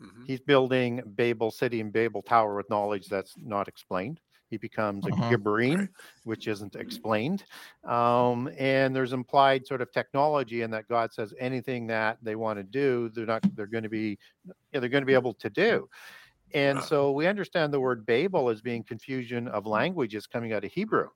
Mhm. 0.01 0.27
He's 0.27 0.41
building 0.41 1.03
Babel 1.07 1.51
City 1.51 1.81
and 1.81 1.93
Babel 1.93 2.23
Tower 2.23 2.57
with 2.57 2.71
knowledge 2.71 3.09
that's 3.09 3.37
not 3.39 3.69
explained. 3.69 4.21
He 4.49 4.57
becomes 4.57 5.07
a 5.07 5.13
Mhm. 5.13 5.21
Gibborim, 5.31 5.89
which 6.25 6.47
isn't 6.49 6.77
explained. 6.77 7.45
Um, 7.85 8.49
and 8.59 8.95
there's 8.95 9.13
implied 9.13 9.67
sort 9.67 9.83
of 9.83 9.93
technology 9.93 10.63
in 10.63 10.71
that 10.71 10.89
God 10.89 11.13
says 11.13 11.35
anything 11.39 11.87
that 11.89 12.19
they 12.23 12.37
want 12.37 12.59
to 12.59 12.63
do, 12.63 13.11
they're 13.11 13.27
not, 13.27 13.45
they're 13.55 13.67
going 13.67 13.83
to 13.85 13.91
be, 13.91 14.19
yeah, 14.73 14.81
they're 14.81 14.89
going 14.89 15.03
to 15.03 15.07
be 15.07 15.15
able 15.15 15.35
to 15.35 15.51
do. 15.51 15.89
And 16.55 16.83
so 16.83 17.13
we 17.13 17.27
understand 17.27 17.73
the 17.73 17.81
word 17.81 18.07
Babel 18.07 18.49
as 18.49 18.63
being 18.63 18.85
confusion 18.85 19.49
of 19.49 19.67
languages 19.67 20.27
coming 20.27 20.53
out 20.53 20.65
of 20.65 20.73
Hebrew. 20.73 21.11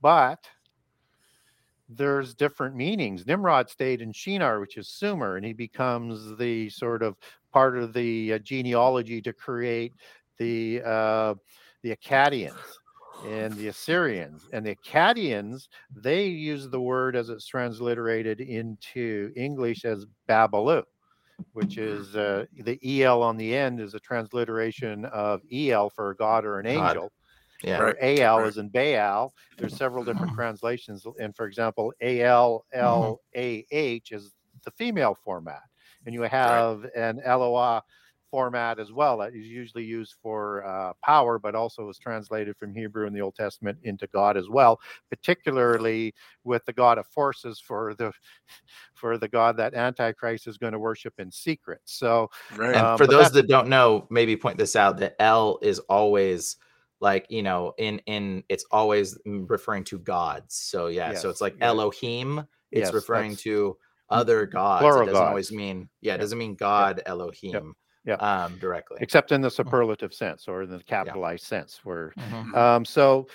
But 0.00 0.48
there's 1.88 2.34
different 2.34 2.74
meanings. 2.74 3.26
Nimrod 3.26 3.70
stayed 3.70 4.00
in 4.02 4.12
Shinar, 4.12 4.60
which 4.60 4.76
is 4.76 4.88
Sumer, 4.88 5.36
and 5.36 5.46
he 5.46 5.52
becomes 5.52 6.36
the 6.36 6.68
sort 6.70 7.02
of 7.02 7.16
part 7.52 7.78
of 7.78 7.92
the 7.92 8.34
uh, 8.34 8.38
genealogy 8.38 9.22
to 9.22 9.32
create 9.32 9.94
the 10.38 10.82
uh, 10.84 11.34
the 11.82 11.94
Akkadians 11.96 12.54
and 13.26 13.54
the 13.54 13.68
Assyrians. 13.68 14.48
And 14.52 14.66
the 14.66 14.74
Akkadians, 14.76 15.68
they 15.94 16.26
use 16.26 16.68
the 16.68 16.80
word 16.80 17.16
as 17.16 17.28
it's 17.28 17.46
transliterated 17.46 18.40
into 18.40 19.32
English 19.36 19.84
as 19.84 20.06
Babalu, 20.28 20.82
which 21.52 21.78
is 21.78 22.16
uh, 22.16 22.46
the 22.58 23.02
el 23.02 23.22
on 23.22 23.36
the 23.36 23.54
end 23.54 23.80
is 23.80 23.94
a 23.94 24.00
transliteration 24.00 25.04
of 25.06 25.40
el 25.52 25.88
for 25.90 26.10
a 26.10 26.16
god 26.16 26.44
or 26.44 26.58
an 26.58 26.66
God. 26.66 26.90
angel 26.90 27.12
Yeah. 27.62 27.80
or 27.80 27.96
Al 28.02 28.40
right. 28.40 28.48
is 28.48 28.58
in 28.58 28.68
Baal. 28.68 29.32
There's 29.58 29.76
several 29.76 30.04
different 30.04 30.32
translations, 30.34 31.06
and 31.18 31.34
for 31.34 31.46
example, 31.46 31.92
A 32.00 32.22
L 32.22 32.64
L 32.72 33.20
A 33.34 33.66
H 33.70 34.12
is 34.12 34.32
the 34.64 34.70
female 34.72 35.16
format, 35.24 35.62
and 36.04 36.14
you 36.14 36.22
have 36.22 36.86
an 36.94 37.20
Eloah 37.24 37.82
format 38.30 38.78
as 38.78 38.92
well 38.92 39.18
that 39.18 39.34
is 39.34 39.46
usually 39.46 39.84
used 39.84 40.16
for 40.22 40.66
uh, 40.66 40.92
power, 41.02 41.38
but 41.38 41.54
also 41.54 41.88
is 41.88 41.98
translated 41.98 42.56
from 42.56 42.74
Hebrew 42.74 43.06
in 43.06 43.12
the 43.12 43.20
Old 43.20 43.34
Testament 43.34 43.78
into 43.84 44.06
God 44.08 44.36
as 44.36 44.48
well, 44.48 44.80
particularly 45.08 46.12
with 46.44 46.64
the 46.66 46.72
God 46.72 46.98
of 46.98 47.06
forces 47.06 47.60
for 47.60 47.94
the 47.94 48.12
for 48.94 49.18
the 49.18 49.28
God 49.28 49.56
that 49.56 49.74
Antichrist 49.74 50.46
is 50.46 50.58
going 50.58 50.72
to 50.72 50.78
worship 50.78 51.14
in 51.18 51.30
secret. 51.30 51.80
So 51.84 52.28
Right. 52.56 52.74
And 52.74 52.86
Um, 52.86 52.98
for 52.98 53.06
those 53.06 53.30
that 53.32 53.48
don't 53.48 53.68
know, 53.68 54.06
maybe 54.10 54.36
point 54.36 54.58
this 54.58 54.76
out 54.76 54.98
that 54.98 55.16
L 55.18 55.58
is 55.62 55.78
always 55.80 56.56
like 57.00 57.26
you 57.30 57.42
know 57.42 57.74
in 57.78 57.98
in 58.06 58.44
it's 58.48 58.64
always 58.70 59.18
mm, 59.26 59.48
referring 59.48 59.84
to 59.84 59.98
gods. 59.98 60.54
So 60.56 60.86
yeah, 60.88 61.14
so 61.14 61.30
it's 61.30 61.40
like. 61.40 61.56
Elohim. 61.60 62.46
It's 62.72 62.90
Yes, 62.90 62.94
referring 62.94 63.36
to 63.38 63.78
other 64.10 64.46
gods. 64.46 64.82
plural 64.82 65.02
it 65.02 65.06
doesn't 65.10 65.26
always 65.26 65.52
mean 65.52 65.88
yeah, 66.02 66.14
it 66.14 66.18
Yep. 66.18 66.20
doesn't 66.20 66.38
mean 66.38 66.54
God 66.56 67.02
Elohim. 67.06 67.74
Yep. 68.04 68.22
Um, 68.22 68.58
directly. 68.58 69.00
except 69.00 69.32
in 69.32 69.40
the 69.40 69.50
superlative 69.50 70.14
sense 70.14 70.48
or 70.48 70.62
in 70.62 70.70
the 70.70 70.82
capitalized 70.82 71.44
sense, 71.44 71.84
where 71.84 72.12
Mhm. 72.18 72.54
Um, 72.56 72.84
so 72.84 73.28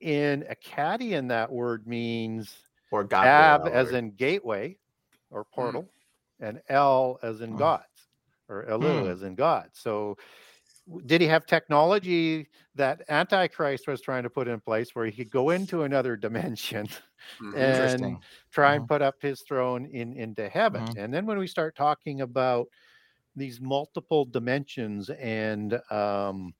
in 0.00 0.42
Akkadian, 0.44 1.28
that 1.28 1.50
word 1.52 1.86
means 1.86 2.56
Or 2.92 3.04
god 3.04 3.26
ab 3.26 3.68
as 3.68 3.92
in 3.92 4.12
gateway 4.12 4.78
or 5.30 5.44
portal, 5.44 5.92
and 6.40 6.62
l 6.68 7.18
as 7.22 7.40
in 7.42 7.52
Mm. 7.52 7.56
gods, 7.56 8.08
or 8.48 8.64
Elu 8.66 9.06
Hmm. 9.06 9.12
as 9.12 9.22
in 9.22 9.34
God. 9.34 9.70
So 9.74 10.16
did 11.06 11.20
he 11.20 11.26
have 11.28 11.46
technology 11.46 12.48
that 12.74 13.02
Antichrist 13.08 13.86
was 13.86 14.00
trying 14.00 14.24
to 14.24 14.30
put 14.30 14.48
in 14.48 14.60
place 14.60 14.94
where 14.94 15.06
he 15.06 15.12
could 15.12 15.30
go 15.30 15.50
into 15.50 15.82
another 15.82 16.16
dimension 16.18 16.88
Mhm. 17.38 17.90
and 18.00 18.18
try 18.50 18.74
and 18.74 18.86
put 18.86 19.02
up 19.02 19.16
his 19.20 19.42
throne 19.42 19.86
in 19.86 20.12
into 20.14 20.48
heaven? 20.48 20.82
Mhm. 20.82 20.96
And 20.96 21.12
then 21.12 21.26
when 21.26 21.38
we 21.38 21.46
start 21.46 21.76
talking 21.76 22.20
about 22.22 22.68
these 23.36 23.60
multiple 23.60 24.24
dimensions 24.24 25.10
and 25.10 25.80
um, 25.90 26.54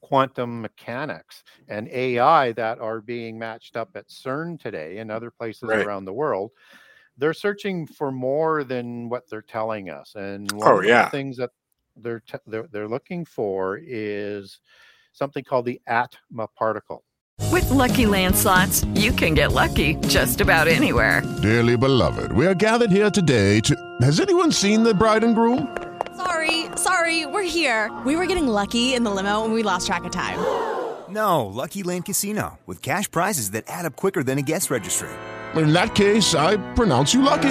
quantum 0.00 0.60
mechanics 0.60 1.44
and 1.68 1.88
AI 1.88 2.52
that 2.52 2.78
are 2.80 3.00
being 3.00 3.38
matched 3.38 3.76
up 3.76 3.90
at 3.94 4.08
CERN 4.08 4.58
today 4.58 4.98
and 4.98 5.10
other 5.10 5.30
places 5.30 5.74
Right. 5.74 5.76
around 5.76 6.04
the 6.04 6.12
world, 6.12 6.50
they're 7.18 7.34
searching 7.34 7.86
for 7.86 8.12
more 8.12 8.64
than 8.64 9.08
what 9.08 9.24
they're 9.30 9.42
telling 9.42 9.90
us. 9.90 10.14
And 10.16 10.58
one 10.58 10.74
Oh, 10.74 10.80
of 10.80 10.86
yeah. 10.86 10.98
the 10.98 11.06
things 11.06 11.36
that 11.38 11.50
they're, 11.96 12.20
te- 12.20 12.38
they're 12.46 12.68
they're 12.70 12.88
looking 12.88 13.24
for 13.24 13.78
is 13.82 14.58
something 15.12 15.44
called 15.44 15.66
the 15.66 15.80
Atma 15.86 16.48
particle. 16.56 17.04
With 17.50 17.68
Lucky 17.70 18.06
Land 18.06 18.36
slots, 18.36 18.84
you 18.94 19.12
can 19.12 19.34
get 19.34 19.52
lucky 19.52 19.96
just 20.06 20.40
about 20.40 20.68
anywhere. 20.68 21.22
Dearly 21.42 21.76
beloved, 21.76 22.32
we 22.32 22.46
are 22.46 22.54
gathered 22.54 22.90
here 22.90 23.10
today 23.10 23.60
to. 23.60 23.76
Has 24.00 24.20
anyone 24.20 24.52
seen 24.52 24.82
the 24.82 24.94
bride 24.94 25.24
and 25.24 25.34
groom? 25.34 25.76
Sorry, 26.16 26.66
sorry, 26.76 27.26
we're 27.26 27.42
here. 27.42 27.90
We 28.04 28.16
were 28.16 28.26
getting 28.26 28.46
lucky 28.46 28.94
in 28.94 29.02
the 29.02 29.10
limo 29.10 29.44
and 29.44 29.54
we 29.54 29.62
lost 29.62 29.86
track 29.86 30.04
of 30.04 30.12
time. 30.12 30.38
No, 31.08 31.46
Lucky 31.46 31.82
Land 31.82 32.06
Casino, 32.06 32.58
with 32.66 32.80
cash 32.80 33.10
prizes 33.10 33.50
that 33.50 33.64
add 33.66 33.84
up 33.84 33.96
quicker 33.96 34.22
than 34.22 34.38
a 34.38 34.42
guest 34.42 34.70
registry. 34.70 35.10
In 35.54 35.72
that 35.74 35.94
case, 35.94 36.34
I 36.34 36.56
pronounce 36.74 37.12
you 37.12 37.20
lucky. 37.22 37.50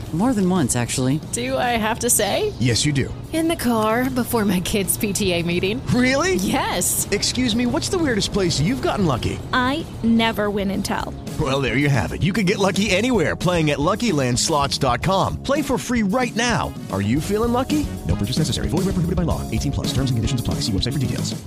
More 0.13 0.33
than 0.33 0.49
once, 0.49 0.75
actually. 0.75 1.21
Do 1.31 1.57
I 1.57 1.77
have 1.77 1.99
to 1.99 2.09
say? 2.09 2.51
Yes, 2.59 2.85
you 2.85 2.91
do. 2.91 3.13
In 3.31 3.47
the 3.47 3.55
car 3.55 4.09
before 4.09 4.43
my 4.43 4.59
kids' 4.59 4.97
PTA 4.97 5.45
meeting. 5.45 5.81
Really? 5.87 6.35
Yes. 6.35 7.07
Excuse 7.11 7.55
me, 7.55 7.65
what's 7.65 7.87
the 7.87 7.97
weirdest 7.97 8.33
place 8.33 8.59
you've 8.59 8.81
gotten 8.81 9.05
lucky? 9.05 9.39
I 9.53 9.85
never 10.03 10.49
win 10.49 10.69
and 10.71 10.83
tell. 10.83 11.13
Well, 11.39 11.61
there 11.61 11.77
you 11.77 11.87
have 11.87 12.11
it. 12.11 12.21
You 12.23 12.33
can 12.33 12.45
get 12.45 12.59
lucky 12.59 12.91
anywhere 12.91 13.37
playing 13.37 13.71
at 13.71 13.79
LuckyLandSlots.com. 13.79 15.41
Play 15.43 15.61
for 15.61 15.77
free 15.77 16.03
right 16.03 16.35
now. 16.35 16.73
Are 16.91 17.01
you 17.01 17.21
feeling 17.21 17.53
lucky? 17.53 17.87
No 18.05 18.15
purchase 18.17 18.37
necessary. 18.37 18.67
Void 18.67 18.79
where 18.79 18.91
prohibited 18.93 19.15
by 19.15 19.23
law. 19.23 19.49
18 19.49 19.71
plus. 19.71 19.87
Terms 19.93 20.11
and 20.11 20.17
conditions 20.17 20.41
apply. 20.41 20.55
See 20.55 20.73
website 20.73 20.91
for 20.93 20.99
details. 20.99 21.41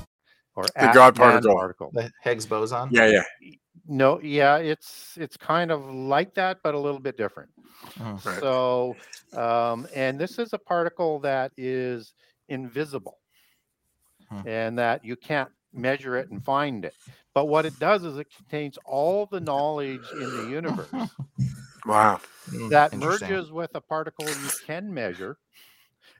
Or 0.56 0.64
The 0.64 0.90
God 0.94 1.08
Atman 1.08 1.14
particle. 1.42 1.54
particle. 1.54 1.90
The 1.92 2.10
Higgs 2.22 2.46
boson. 2.46 2.88
Yeah, 2.92 3.08
yeah. 3.08 3.22
No, 3.86 4.18
yeah, 4.22 4.56
it's 4.56 5.12
it's 5.18 5.36
kind 5.36 5.70
of 5.70 5.84
like 5.84 6.34
that, 6.36 6.60
but 6.62 6.74
a 6.74 6.78
little 6.78 7.00
bit 7.00 7.18
different. 7.18 7.50
Mhm. 7.96 8.20
Right. 8.24 8.44
So, 8.44 8.98
um, 9.32 9.86
and 9.94 10.18
this 10.20 10.38
is 10.38 10.52
a 10.52 10.58
particle 10.58 11.20
that 11.20 11.52
is 11.56 12.14
invisible 12.48 13.20
Hmm. 14.28 14.44
and 14.44 14.78
that 14.78 15.04
you 15.04 15.16
can't 15.16 15.50
measure 15.72 16.16
it 16.16 16.30
and 16.30 16.42
find 16.44 16.84
it. 16.84 16.96
But 17.34 17.46
what 17.46 17.66
it 17.66 17.78
does 17.78 18.04
is 18.04 18.16
it 18.18 18.28
contains 18.34 18.78
all 18.84 19.26
the 19.26 19.40
knowledge 19.40 20.12
in 20.12 20.32
the 20.32 20.42
universe 20.42 21.18
Wow. 21.86 22.20
Mm, 22.48 22.70
that 22.70 22.94
merges 22.94 23.52
with 23.52 23.70
a 23.74 23.80
particle 23.80 24.34
you 24.34 24.52
can 24.52 24.92
measure 24.92 25.38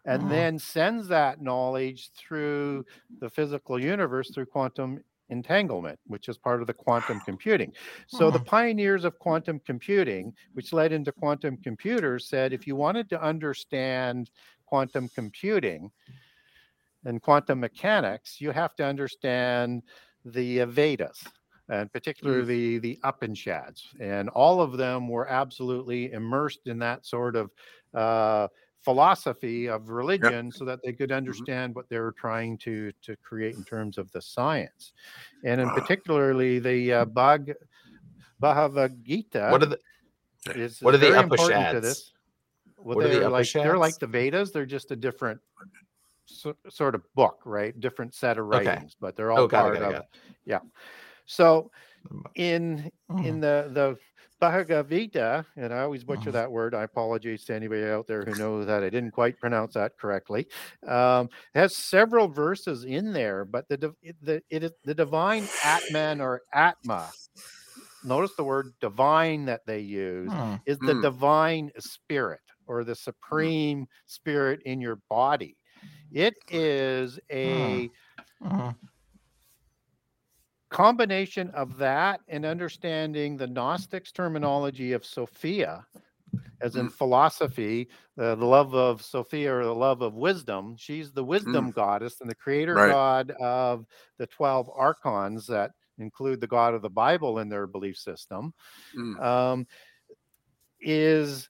and 0.07 0.31
Mhm. 0.31 0.31
then 0.31 0.59
sends 0.59 1.09
that 1.09 1.41
knowledge 1.41 2.11
through 2.13 2.85
the 3.21 3.31
physical 3.31 3.79
universe 3.81 4.31
through 4.31 4.47
quantum 4.47 5.01
entanglement, 5.31 5.99
which 6.07 6.29
is 6.29 6.39
part 6.39 6.61
of 6.61 6.67
the 6.67 6.75
quantum 6.75 7.21
computing. 7.21 7.73
So 8.07 8.31
the 8.31 8.41
pioneers 8.41 9.05
of 9.05 9.19
quantum 9.19 9.61
computing, 9.65 10.33
which 10.53 10.73
led 10.73 10.93
into 10.93 11.13
quantum 11.13 11.57
computers, 11.57 12.29
said 12.29 12.53
if 12.53 12.67
you 12.67 12.77
wanted 12.77 13.09
to 13.11 13.23
understand 13.23 14.31
quantum 14.67 15.09
computing 15.15 15.91
and 17.05 17.21
quantum 17.21 17.61
mechanics, 17.61 18.41
you 18.41 18.51
have 18.51 18.75
to 18.77 18.85
understand 18.85 19.83
the 20.25 20.63
uh, 20.63 20.67
Vedas 20.67 21.23
and 21.69 21.91
particularly 21.93 22.79
the 22.79 22.99
Upanishads. 23.05 23.89
And 24.01 24.29
all 24.31 24.61
of 24.61 24.77
them 24.77 25.09
were 25.09 25.29
absolutely 25.29 26.13
immersed 26.13 26.67
in 26.67 26.79
that 26.81 27.07
sort 27.07 27.37
of 27.37 27.51
uh, 27.95 28.49
philosophy 28.85 29.69
of 29.69 29.89
religion 29.89 30.53
so 30.53 30.65
that 30.65 30.81
they 30.85 30.93
could 30.93 31.13
understand 31.13 31.75
what 31.75 31.89
they 31.89 31.99
were 31.99 32.13
trying 32.13 32.59
to 32.59 32.93
to 33.03 33.17
create 33.17 33.57
in 33.57 33.65
terms 33.65 33.99
of 33.99 34.11
the 34.13 34.21
science. 34.23 34.93
And 35.45 35.61
in 35.61 35.71
particularly 35.71 36.59
the 36.59 36.93
uh, 36.93 37.07
Bhag, 37.07 37.55
bhagavad 38.41 39.05
gita 39.05 39.51
What 39.51 39.63
are 39.63 39.67
the 39.67 39.79
is, 40.55 40.83
what 40.83 40.95
are 40.95 40.99
the 40.99 41.11
to 41.11 41.21
Upanishads? 41.21 41.81
this. 41.81 42.13
Well, 42.77 42.97
What 42.97 43.05
are 43.07 43.09
the 43.09 43.21
they're 43.21 43.31
like 43.31 43.53
they're 43.63 43.79
like 43.79 43.99
the 43.99 44.07
vedas 44.07 44.53
they're 44.53 44.67
just 44.67 44.91
a 44.91 44.97
different 44.97 45.41
so, 46.27 46.55
sort 46.69 46.95
of 46.95 47.03
book 47.15 47.41
right? 47.45 47.79
Different 47.81 48.15
set 48.15 48.39
of 48.39 48.47
Okay. 48.53 48.77
writings 48.77 48.97
but 49.01 49.17
they're 49.17 49.33
all 49.33 49.43
Oh, 49.43 49.49
part 49.49 49.75
it, 49.77 49.83
of 49.83 49.91
it. 49.91 50.05
yeah. 50.45 50.61
So 51.27 51.71
in 52.35 52.91
Mm. 53.11 53.27
in 53.27 53.41
the 53.41 53.71
the 53.73 53.97
Bhagavad 54.51 54.91
Gita, 54.91 55.47
and 55.57 55.73
I 55.73 55.81
always 55.83 56.05
Mm. 56.09 56.09
butcher 56.09 56.33
that 56.33 56.51
word. 56.51 56.75
I 56.75 56.83
apologize 56.83 57.45
to 57.45 57.55
anybody 57.55 57.85
out 57.85 58.07
there 58.07 58.25
who 58.25 58.35
knows 58.35 58.67
that 58.67 58.83
I 58.83 58.91
didn't 58.91 59.13
quite 59.13 59.39
pronounce 59.41 59.75
that 59.75 59.97
correctly. 59.99 60.47
Um, 60.87 61.29
it 61.55 61.61
has 61.61 61.77
several 61.77 62.29
verses 62.29 62.85
in 62.85 63.13
there, 63.13 63.45
but 63.45 63.69
the 63.69 63.95
the 64.23 64.43
it 64.51 64.65
is 64.65 64.73
the 64.85 64.95
divine 64.95 65.49
Atman 65.63 66.21
or 66.21 66.43
Atma. 66.53 67.15
Notice 68.03 68.35
the 68.37 68.45
word 68.45 68.75
divine 68.81 69.47
that 69.47 69.63
they 69.67 69.81
use 69.81 70.35
Hmm. 70.35 70.57
is 70.67 70.79
the 70.81 70.95
Hmm. 70.95 71.01
divine 71.03 71.71
spirit 71.79 72.41
or 72.67 72.85
the 72.85 72.95
supreme 72.95 73.87
spirit 74.07 74.61
in 74.65 74.81
your 74.81 74.97
body. 75.09 75.57
It 76.13 76.35
is 76.51 77.19
a 77.31 77.91
combination 80.75 81.51
of 81.51 81.77
that 81.79 82.21
and 82.27 82.45
understanding 82.45 83.37
the 83.37 83.47
Gnostics 83.47 84.11
terminology 84.11 84.93
of 84.93 85.05
Sophia, 85.05 85.87
as 86.61 86.75
in 86.75 86.91
philosophy, 86.91 87.89
uh, 88.19 88.35
the 88.35 88.45
love 88.45 88.75
of 88.75 89.01
Sophia 89.01 89.55
or 89.55 89.65
the 89.65 89.75
love 89.75 90.03
of 90.03 90.15
wisdom. 90.15 90.75
She's 90.77 91.13
the 91.13 91.23
wisdom 91.23 91.71
goddess 91.71 92.21
and 92.21 92.29
the 92.29 92.35
creator 92.35 92.75
Right. 92.75 92.89
god 92.89 93.31
of 93.41 93.87
the 94.19 94.27
12 94.27 94.69
archons 94.75 95.47
that 95.47 95.71
include 95.99 96.41
the 96.41 96.49
God 96.49 96.75
of 96.75 96.83
the 96.83 96.91
Bible 96.91 97.39
in 97.39 97.49
their 97.49 97.69
belief 97.69 97.97
system. 97.97 98.53
Mm. 98.99 99.23
Um, 99.23 99.67
is 100.81 101.49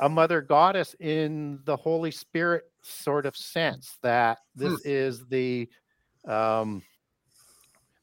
a 0.00 0.08
mother 0.08 0.40
goddess 0.40 0.94
in 1.00 1.60
the 1.64 1.76
Holy 1.76 2.12
Spirit 2.12 2.64
sort 2.80 3.26
of 3.26 3.36
sense 3.36 3.98
that 4.02 4.38
this 4.54 4.86
is 4.86 5.26
the 5.26 5.68
um, 6.26 6.82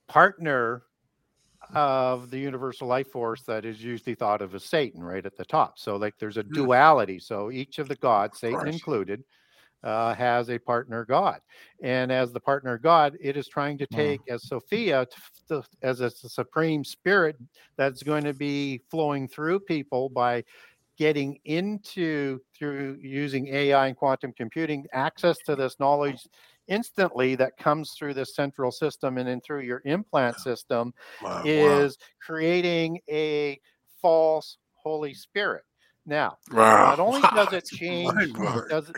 partner 0.07 0.83
of 1.73 2.29
the 2.29 2.37
universal 2.37 2.87
life 2.87 3.11
force 3.11 3.41
that 3.43 3.65
is 3.65 3.83
usually 3.83 4.15
thought 4.15 4.41
of 4.41 4.53
as 4.55 4.63
Satan 4.63 5.03
right 5.03 5.25
at 5.25 5.35
the 5.35 5.45
top. 5.45 5.79
So, 5.79 5.95
like, 5.95 6.13
there's 6.19 6.37
a 6.37 6.43
duality. 6.43 7.19
So, 7.19 7.51
each 7.51 7.79
of 7.79 7.87
the 7.87 7.95
gods, 7.95 8.39
Satan 8.39 8.67
included, 8.67 9.23
uh, 9.83 10.13
has 10.15 10.49
a 10.49 10.57
partner 10.57 11.05
god. 11.05 11.41
And 11.81 12.11
as 12.11 12.31
the 12.31 12.39
partner 12.39 12.77
god, 12.77 13.17
it 13.21 13.37
is 13.37 13.47
trying 13.47 13.77
to 13.79 13.87
take 13.87 14.21
as 14.27 14.47
Sophia 14.47 15.05
t- 15.05 15.17
to, 15.49 15.63
as 15.81 16.01
a 16.01 16.09
supreme 16.09 16.83
spirit 16.83 17.37
that's 17.77 18.03
going 18.03 18.23
to 18.23 18.33
be 18.33 18.81
flowing 18.89 19.27
through 19.27 19.59
people 19.61 20.09
by 20.09 20.43
getting 20.97 21.39
into 21.45 22.39
through 22.57 22.97
using 23.01 23.47
AI 23.47 23.87
and 23.87 23.97
quantum 23.97 24.33
computing 24.33 24.85
access 24.93 25.37
to 25.45 25.55
this 25.55 25.79
knowledge 25.79 26.25
instantly 26.67 27.35
that 27.35 27.57
comes 27.57 27.93
through 27.97 28.13
this 28.13 28.35
central 28.35 28.71
system 28.71 29.17
and 29.17 29.27
then 29.27 29.41
through 29.41 29.61
your 29.61 29.81
implant 29.85 30.39
system 30.39 30.93
Wow, 31.19 31.49
wow. 31.53 31.87
is 31.87 31.97
creating 32.21 32.99
a 33.09 33.59
false 34.01 34.57
Holy 34.73 35.13
Spirit. 35.13 35.63
Now, 36.05 36.37
Wow. 36.51 36.85
not 36.85 36.99
only 36.99 37.27
does 37.27 37.53
it 37.53 37.65
change, 37.69 38.35
does 38.69 38.89
it 38.89 38.97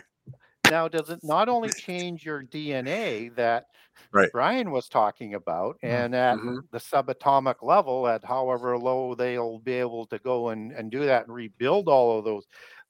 now 0.64 0.88
does 0.88 1.10
it 1.10 1.20
not 1.22 1.48
only 1.48 1.72
change 1.74 2.24
your 2.24 2.42
DNA 2.44 3.28
that 3.36 3.66
Right. 4.12 4.32
Brian 4.32 4.70
was 4.70 4.88
talking 4.88 5.34
about, 5.34 5.78
and 5.82 6.14
at 6.14 6.40
Mhm. 6.40 6.68
the 6.70 6.78
subatomic 6.78 7.56
level, 7.62 8.06
at 8.08 8.24
however 8.24 8.78
low 8.78 9.14
they'll 9.14 9.58
be 9.58 9.72
able 9.72 10.06
to 10.06 10.18
go 10.18 10.50
and, 10.50 10.72
and 10.72 10.90
do 10.90 11.04
that 11.06 11.26
and 11.26 11.34
rebuild 11.34 11.88
all 11.88 12.18
of 12.18 12.24
those 12.24 12.46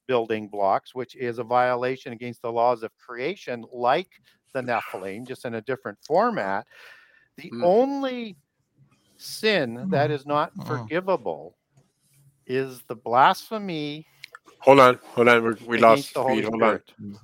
building 0.08 0.48
blocks, 0.48 0.94
which 0.94 1.14
is 1.16 1.38
a 1.38 1.44
violation 1.44 2.12
against 2.12 2.42
the 2.42 2.52
laws 2.52 2.82
of 2.82 2.96
creation, 2.98 3.64
like 3.72 4.10
the 4.52 4.62
Nephilim, 4.62 5.26
just 5.26 5.44
in 5.44 5.54
a 5.54 5.62
different 5.62 5.98
format. 6.06 6.66
The 7.36 7.50
Mm. 7.50 7.64
only 7.64 8.36
sin 9.16 9.76
mm. 9.76 9.90
that 9.90 10.10
is 10.10 10.26
not 10.26 10.54
mm. 10.56 10.66
forgivable 10.66 11.56
is 12.46 12.82
the 12.88 12.96
blasphemy 12.96 14.06
Hold 14.60 14.80
on, 14.80 14.98
hold 15.14 15.28
on. 15.28 15.42
We're, 15.44 15.56
we 15.66 15.78
lost 15.78 16.10
against 16.10 16.14
the 16.14 16.22
Holy 16.22 16.42
speed. 16.42 16.50
Hold 16.50 16.62
on. 16.62 16.80
Mm. 17.00 17.16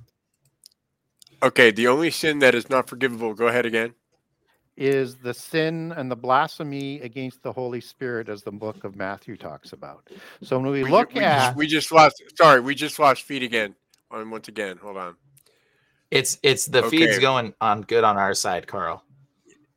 Okay, 1.43 1.71
the 1.71 1.87
only 1.87 2.11
sin 2.11 2.39
that 2.39 2.55
is 2.55 2.69
not 2.69 2.87
forgivable. 2.87 3.33
Go 3.33 3.47
ahead 3.47 3.65
again. 3.65 3.93
is 4.77 5.15
the 5.15 5.33
sin 5.33 5.93
and 5.95 6.09
the 6.11 6.15
blasphemy 6.15 6.99
against 7.01 7.41
the 7.43 7.51
Holy 7.51 7.81
Spirit, 7.81 8.29
as 8.29 8.43
the 8.43 8.51
book 8.51 8.83
of 8.83 8.95
Matthew 8.95 9.37
talks 9.37 9.73
about. 9.73 10.09
So 10.41 10.59
when 10.59 10.71
we, 10.71 10.83
ju- 10.83 10.89
look 10.89 11.13
we 11.13 11.21
at 11.21 11.39
just, 11.39 11.57
we 11.57 11.67
just 11.67 11.91
lost. 11.91 12.23
Sorry, 12.37 12.59
we 12.61 12.75
just 12.75 12.99
lost 12.99 13.23
feet 13.23 13.43
again. 13.43 13.75
On 14.11 14.29
once 14.29 14.47
again. 14.47 14.77
Hold 14.77 14.97
on. 14.97 15.15
It's 16.11 16.39
it's 16.43 16.65
the 16.65 16.83
feed's 16.83 17.19
going 17.19 17.53
on 17.61 17.81
good 17.81 18.03
on 18.03 18.17
our 18.17 18.33
side, 18.33 18.67
Carl. 18.67 19.03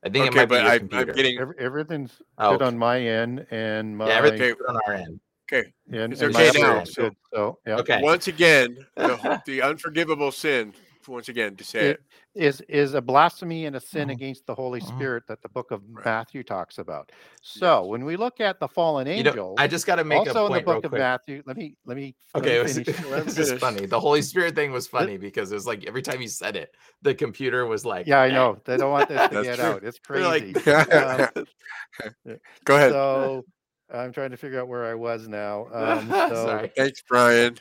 I 0.05 0.09
think 0.11 0.27
it 0.27 0.29
Okay, 0.31 0.39
might 0.41 0.49
be 0.49 0.55
but 0.55 0.63
your 0.63 0.71
I, 0.71 0.75
I'm 0.75 0.79
computer. 0.79 1.13
getting 1.13 1.39
Ev- 1.41 1.59
everything's 1.59 2.13
Oh, 2.39 2.51
good 2.53 2.63
okay. 2.63 2.65
on 2.67 2.79
my 2.79 3.01
end, 3.01 3.47
and 3.51 3.97
my 3.97 4.09
yeah, 4.09 4.15
everything's 4.17 4.53
Okay. 4.53 4.65
on 4.69 4.81
our 4.87 4.95
end. 4.95 5.21
okay. 5.51 5.73
and, 5.91 6.13
It's 6.13 6.23
and 6.23 6.35
okay 6.37 6.51
my 6.55 6.61
now. 6.61 6.85
So 6.85 7.03
good. 7.03 7.17
So 7.33 7.59
yeah, 7.67 7.77
Okay. 7.79 8.01
once 8.03 8.29
again, 8.29 8.87
the, 8.97 9.41
the 9.47 9.63
unforgivable 9.63 10.31
sin. 10.31 10.73
Once 11.09 11.29
again, 11.29 11.57
to 11.57 11.65
say 11.65 11.81
it 11.81 11.91
it. 11.91 12.01
is 12.35 12.61
is 12.69 12.95
a 12.95 13.01
blasphemy 13.01 13.65
and 13.67 13.75
a 13.75 13.79
Mm-hmm. 13.79 13.87
sin 13.87 14.11
against 14.11 14.47
the 14.47 14.55
Holy 14.55 14.81
Spirit 14.81 15.25
that 15.29 15.41
the 15.43 15.49
book 15.49 15.71
of 15.71 15.83
Matthew 15.89 16.43
talks 16.43 16.79
about. 16.79 17.11
So 17.43 17.87
when 17.87 18.05
we 18.05 18.17
look 18.17 18.41
at 18.41 18.61
the 18.61 18.69
fallen 18.69 19.07
You 19.07 19.23
know, 19.23 19.31
angels, 19.31 19.55
I 19.59 19.67
just 19.67 19.87
got 19.87 19.97
to 19.97 20.05
make 20.05 20.27
a 20.27 20.29
also 20.29 20.47
in 20.47 20.53
the 20.53 20.61
book 20.61 20.85
of 20.85 20.91
quick. 20.91 21.01
Matthew, 21.01 21.43
let 21.47 21.57
me 21.57 21.77
let 21.87 21.97
me 21.97 22.15
let 22.35 22.43
Okay, 22.43 22.53
me 22.53 22.57
it 22.59 22.63
was, 22.63 22.73
finish. 22.75 22.89
it 22.89 23.01
let 23.11 23.19
me 23.21 23.25
was 23.25 23.35
just 23.35 23.49
finish. 23.49 23.61
funny. 23.61 23.87
The 23.87 23.99
Holy 24.01 24.23
Spirit 24.23 24.55
thing 24.55 24.71
was 24.73 24.87
funny 24.87 25.17
because 25.17 25.51
it 25.51 25.55
was 25.55 25.67
like 25.67 25.87
every 25.87 26.03
time 26.03 26.21
you 26.21 26.29
said 26.29 26.57
it, 26.57 26.75
the 27.03 27.15
computer 27.15 27.65
was 27.67 27.85
like, 27.85 28.07
Yeah, 28.07 28.21
I 28.21 28.31
know. 28.31 28.61
They 28.65 28.77
don't 28.77 28.91
want 28.93 29.09
this 29.09 29.29
to 29.31 29.43
get 29.43 29.57
true. 29.57 29.65
out. 29.65 29.85
It's 29.85 29.99
They're 30.09 30.23
like- 30.23 30.63
crazy. 30.63 30.71
Um, 30.93 31.29
Go 32.65 32.77
ahead. 32.77 32.93
so 32.93 33.45
I'm 33.93 34.13
trying 34.13 34.31
to 34.31 34.37
figure 34.37 34.61
out 34.61 34.69
where 34.69 34.85
I 34.85 34.95
was 34.95 35.27
now. 35.29 35.67
Um, 35.73 36.11
so 36.11 36.35
Sorry. 36.47 36.71
Thanks, 36.77 37.03
Brian. 37.09 37.57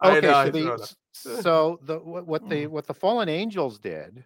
I 0.00 0.18
okay, 0.18 0.26
know, 0.26 0.32
so, 0.32 0.38
I 0.38 0.50
the, 0.50 0.64
know. 0.64 0.74
s- 0.74 0.96
so 1.14 1.78
the 1.82 1.98
what, 2.00 2.26
what 2.26 2.48
the 2.48 2.66
what 2.66 2.86
the 2.86 2.94
fallen 2.94 3.28
angels 3.28 3.78
did 3.78 4.24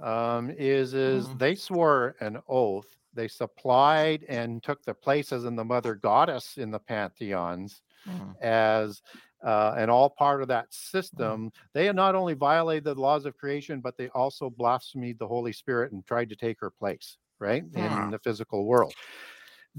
um, 0.00 0.50
is 0.50 0.94
is 0.94 1.28
Mhm. 1.28 1.38
they 1.38 1.54
swore 1.54 2.16
an 2.20 2.38
oath. 2.48 2.88
They 3.14 3.28
supplied 3.28 4.24
and 4.28 4.62
took 4.62 4.84
the 4.84 4.94
places 4.94 5.44
in 5.46 5.56
the 5.56 5.64
mother 5.64 5.94
goddess 5.94 6.58
in 6.58 6.70
the 6.70 6.78
pantheons 6.80 7.82
Mhm. 8.06 8.36
as 8.40 9.02
uh, 9.44 9.74
and 9.78 9.90
all 9.90 10.10
part 10.10 10.42
of 10.42 10.48
that 10.48 10.72
system. 10.72 11.52
They 11.74 11.92
not 11.92 12.14
only 12.16 12.34
violated 12.34 12.84
the 12.84 12.94
laws 12.94 13.26
of 13.26 13.36
creation, 13.36 13.80
but 13.80 13.96
they 13.96 14.08
also 14.10 14.50
blasphemed 14.50 15.18
the 15.18 15.28
Holy 15.28 15.52
Spirit 15.52 15.92
and 15.92 16.04
tried 16.06 16.30
to 16.30 16.36
take 16.36 16.60
her 16.60 16.70
place, 16.70 17.18
right, 17.40 17.64
in 17.74 18.10
the 18.10 18.18
physical 18.20 18.66
world. 18.66 18.94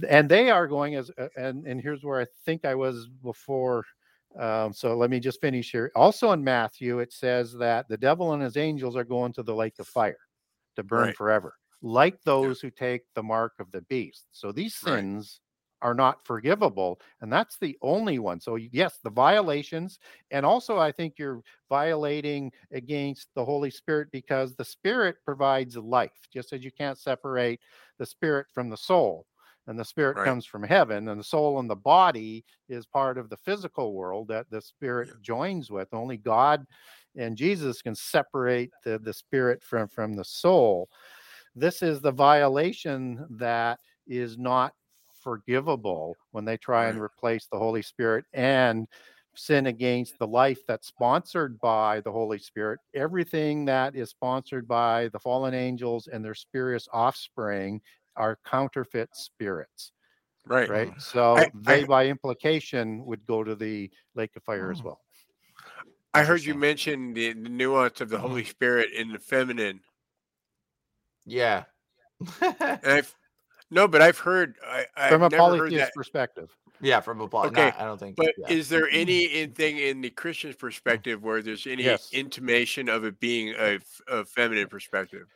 And 0.09 0.29
they 0.29 0.51
are 0.51 0.67
going 0.67 0.95
as, 0.95 1.11
uh, 1.17 1.29
and 1.37 1.65
and 1.67 1.81
here's 1.81 2.03
where 2.03 2.21
I 2.21 2.25
think 2.45 2.65
I 2.65 2.75
was 2.75 3.07
before. 3.23 3.83
Um, 4.39 4.73
so 4.73 4.95
let 4.95 5.09
me 5.09 5.19
just 5.19 5.41
finish 5.41 5.71
here. 5.71 5.91
Also 5.95 6.31
in 6.31 6.43
Matthew, 6.43 6.99
it 6.99 7.11
says 7.11 7.53
that 7.53 7.87
the 7.87 7.97
devil 7.97 8.33
and 8.33 8.41
his 8.43 8.57
angels 8.57 8.95
are 8.95 9.03
going 9.03 9.33
to 9.33 9.43
the 9.43 9.55
lake 9.55 9.79
of 9.79 9.87
fire 9.87 10.17
to 10.75 10.83
burn 10.83 11.11
Right. 11.11 11.13
forever, 11.13 11.55
like 11.81 12.21
those 12.23 12.59
who 12.61 12.69
take 12.69 13.01
the 13.15 13.23
mark 13.23 13.53
of 13.59 13.71
the 13.71 13.81
beast. 13.83 14.27
So 14.31 14.51
these 14.51 14.75
Right. 14.81 15.07
sins 15.07 15.41
are 15.81 15.93
not 15.93 16.25
forgivable, 16.25 16.99
and 17.21 17.31
that's 17.31 17.57
the 17.59 17.77
only 17.83 18.17
one. 18.19 18.39
So 18.39 18.55
yes, 18.55 18.99
the 19.03 19.11
violations, 19.11 19.99
and 20.31 20.45
also 20.45 20.77
I 20.79 20.91
think 20.91 21.15
you're 21.19 21.41
violating 21.69 22.51
against 22.71 23.29
the 23.35 23.45
Holy 23.45 23.69
Spirit 23.69 24.09
because 24.11 24.55
the 24.55 24.65
Spirit 24.65 25.17
provides 25.23 25.77
life, 25.77 26.27
just 26.33 26.51
as 26.51 26.63
you 26.63 26.71
can't 26.71 26.97
separate 26.97 27.59
the 27.99 28.05
spirit 28.07 28.47
from 28.53 28.69
the 28.69 28.77
soul. 28.77 29.27
And 29.67 29.77
the 29.77 29.85
spirit 29.85 30.15
Right. 30.17 30.25
comes 30.25 30.45
from 30.45 30.63
heaven, 30.63 31.09
and 31.09 31.19
the 31.19 31.23
soul 31.23 31.59
and 31.59 31.69
the 31.69 31.75
body 31.75 32.45
is 32.69 32.85
part 32.85 33.17
of 33.17 33.29
the 33.29 33.37
physical 33.37 33.93
world 33.93 34.29
that 34.29 34.49
the 34.49 34.61
spirit 34.61 35.09
joins 35.21 35.69
with. 35.69 35.93
Only 35.93 36.17
God 36.17 36.65
and 37.17 37.35
Jesus 37.35 37.81
can 37.81 37.95
separate 37.95 38.71
the, 38.83 38.99
the 38.99 39.13
spirit 39.13 39.61
from, 39.63 39.87
from 39.89 40.13
the 40.13 40.23
soul. 40.23 40.87
this 41.55 41.81
is 41.81 41.99
the 42.01 42.11
violation 42.11 43.25
that 43.31 43.79
is 44.07 44.37
not 44.37 44.73
forgivable 45.23 46.15
when 46.31 46.45
they 46.45 46.57
try 46.57 46.87
and 46.87 47.01
replace 47.01 47.47
the 47.47 47.57
Holy 47.57 47.81
Spirit 47.81 48.23
and 48.33 48.87
sin 49.35 49.67
against 49.67 50.17
the 50.19 50.27
life 50.27 50.59
that's 50.67 50.87
sponsored 50.87 51.59
by 51.59 51.99
the 52.01 52.11
Holy 52.11 52.39
Spirit. 52.39 52.79
Everything 52.93 53.65
that 53.65 53.95
is 53.95 54.09
sponsored 54.11 54.67
by 54.67 55.09
the 55.09 55.19
fallen 55.19 55.53
angels 55.53 56.07
and 56.07 56.23
their 56.23 56.35
spurious 56.35 56.87
offspring 56.93 57.81
are 58.17 58.37
counterfeit 58.45 59.09
spirits. 59.13 59.91
Right. 60.45 60.69
Right. 60.69 60.93
So 61.01 61.37
I- 61.37 61.51
they, 61.53 61.83
I- 61.83 61.85
by 61.85 62.07
implication, 62.07 63.05
would 63.05 63.25
go 63.25 63.43
to 63.43 63.55
the 63.55 63.89
lake 64.15 64.31
of 64.35 64.43
fire 64.43 64.71
as 64.71 64.81
well. 64.83 65.01
I 66.13 66.23
heard 66.23 66.43
you 66.43 66.55
mention 66.55 67.13
the, 67.13 67.33
the 67.33 67.49
nuance 67.49 68.01
of 68.01 68.09
the 68.09 68.17
Mm-hmm. 68.17 68.27
Holy 68.27 68.43
Spirit 68.45 68.91
in 68.93 69.11
the 69.11 69.19
feminine. 69.19 69.81
Yeah. 71.25 71.65
And 72.41 72.79
I've, 72.85 73.13
no, 73.69 73.87
but 73.87 74.01
I've 74.01 74.17
heard 74.17 74.55
I, 74.65 74.85
I've 74.95 75.09
From 75.11 75.23
a 75.23 75.29
never 75.29 75.37
polytheist 75.37 75.93
perspective. 75.93 76.49
Yeah, 76.81 76.99
from 77.01 77.21
a 77.21 77.27
poly. 77.27 77.49
Okay, 77.49 77.71
I 77.77 77.83
don't 77.85 77.99
think. 77.99 78.15
But 78.15 78.33
yeah. 78.37 78.49
is 78.49 78.69
there 78.69 78.87
anything 78.89 79.77
in 79.89 80.01
the 80.01 80.09
Christian 80.09 80.53
perspective 80.53 81.21
where 81.21 81.41
there's 81.41 81.67
any 81.67 81.83
Yes. 81.83 82.09
intimation 82.13 82.87
of 82.89 83.03
it 83.03 83.19
being 83.19 83.53
a 83.57 84.25
feminine 84.25 84.67
perspective? 84.69 85.27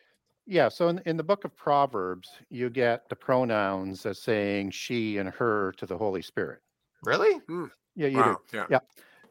Yeah, 0.48 0.70
so 0.70 0.90
in, 0.90 1.02
in 1.06 1.18
the 1.18 1.24
book 1.24 1.46
of 1.46 1.56
Proverbs, 1.56 2.30
you 2.50 2.70
get 2.70 3.08
the 3.10 3.16
pronouns 3.16 4.06
as 4.06 4.20
saying 4.20 4.72
she 4.72 5.18
and 5.18 5.30
her 5.30 5.74
to 5.78 5.86
the 5.86 5.98
Holy 5.98 6.22
Spirit. 6.22 6.60
Really? 7.04 7.38
Hmm. 7.48 7.66
Yeah, 7.96 8.08
you 8.08 8.18
Wow, 8.18 8.40
do. 8.52 8.66
yeah. 8.70 8.80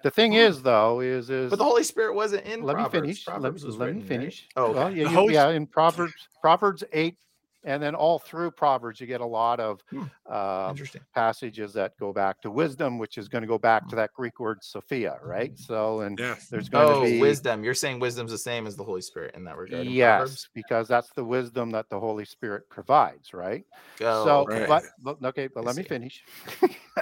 The 0.03 0.11
thing 0.11 0.33
hmm. 0.33 0.39
is, 0.39 0.63
though, 0.63 1.01
is 1.01 1.29
is 1.31 1.51
But 1.51 1.59
the 1.59 1.65
Holy 1.65 1.85
Spirit 1.85 2.15
wasn't 2.15 2.47
in 2.47 2.63
let 2.63 2.77
Proverbs. 2.77 2.95
me 2.95 3.01
finish. 3.01 3.25
Proverbs 3.25 3.65
let 3.65 3.75
let 3.75 3.87
written, 3.87 3.97
me 3.97 4.03
right? 4.03 4.09
finish. 4.09 4.49
Oh, 4.57 4.73
well, 4.73 4.91
yeah, 4.91 5.05
you- 5.05 5.09
Holy 5.09 5.35
yeah, 5.35 5.51
in 5.51 5.67
Proverbs, 5.67 6.29
Proverbs 6.41 6.85
eight, 6.93 7.19
and 7.65 7.83
then 7.83 7.95
all 7.95 8.19
through 8.19 8.51
Proverbs, 8.53 9.01
you 9.01 9.07
get 9.07 9.21
a 9.21 9.27
lot 9.27 9.61
of 9.61 9.81
hmm. 9.91 10.05
uh, 10.29 10.67
Hmm. 10.67 10.71
Interesting. 10.71 11.03
passages 11.15 11.73
that 11.75 11.93
go 11.99 12.13
back 12.13 12.41
to 12.43 12.51
wisdom, 12.51 12.99
which 12.99 13.19
is 13.19 13.29
going 13.29 13.43
to 13.43 13.49
go 13.49 13.59
back 13.59 13.83
hmm. 13.85 13.91
to 13.91 13.97
that 13.97 14.13
Greek 14.15 14.41
word 14.41 14.59
Sophia, 14.63 15.19
right? 15.23 15.53
Mm-hmm. 15.53 15.63
So, 15.63 16.01
and 16.01 16.19
yes. 16.19 16.49
there's 16.49 16.69
going 16.69 16.89
Oh, 16.89 17.05
to 17.05 17.11
be 17.11 17.21
wisdom. 17.21 17.63
You're 17.65 17.75
saying 17.75 18.01
wisdom's 18.01 18.31
the 18.31 18.39
same 18.39 18.67
as 18.67 18.77
the 18.77 18.85
Holy 18.85 19.03
Spirit 19.03 19.35
in 19.35 19.45
that 19.45 19.57
regard. 19.57 19.87
in 19.87 19.93
Yes, 19.93 20.19
Proverbs? 20.19 20.49
because 20.55 20.89
that's 20.89 21.11
the 21.11 21.25
wisdom 21.25 21.71
that 21.73 21.89
the 21.91 22.01
Holy 22.01 22.25
Spirit 22.25 22.69
provides, 22.71 23.35
right? 23.35 23.65
Go, 23.99 24.25
so, 24.25 24.41
okay. 24.43 24.65
but, 24.67 24.85
but 25.03 25.23
okay, 25.25 25.49
but 25.49 25.61
I 25.63 25.67
let 25.67 25.77
me 25.77 25.83
finish. 25.83 26.25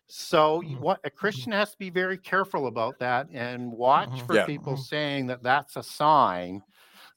so, 0.08 0.62
mm-hmm. 0.62 0.80
what 0.80 1.00
a 1.04 1.10
mm-hmm. 1.10 1.18
Christian 1.18 1.52
has 1.52 1.72
to 1.72 1.78
be 1.78 1.90
very 1.90 2.18
careful 2.18 2.68
about 2.68 3.00
that 3.00 3.28
and 3.34 3.72
watch 3.72 4.22
for 4.24 4.36
Yeah. 4.36 4.46
people 4.46 4.78
saying 4.78 5.28
that 5.28 5.44
that's 5.44 5.76
a 5.76 5.84
sign 5.84 6.64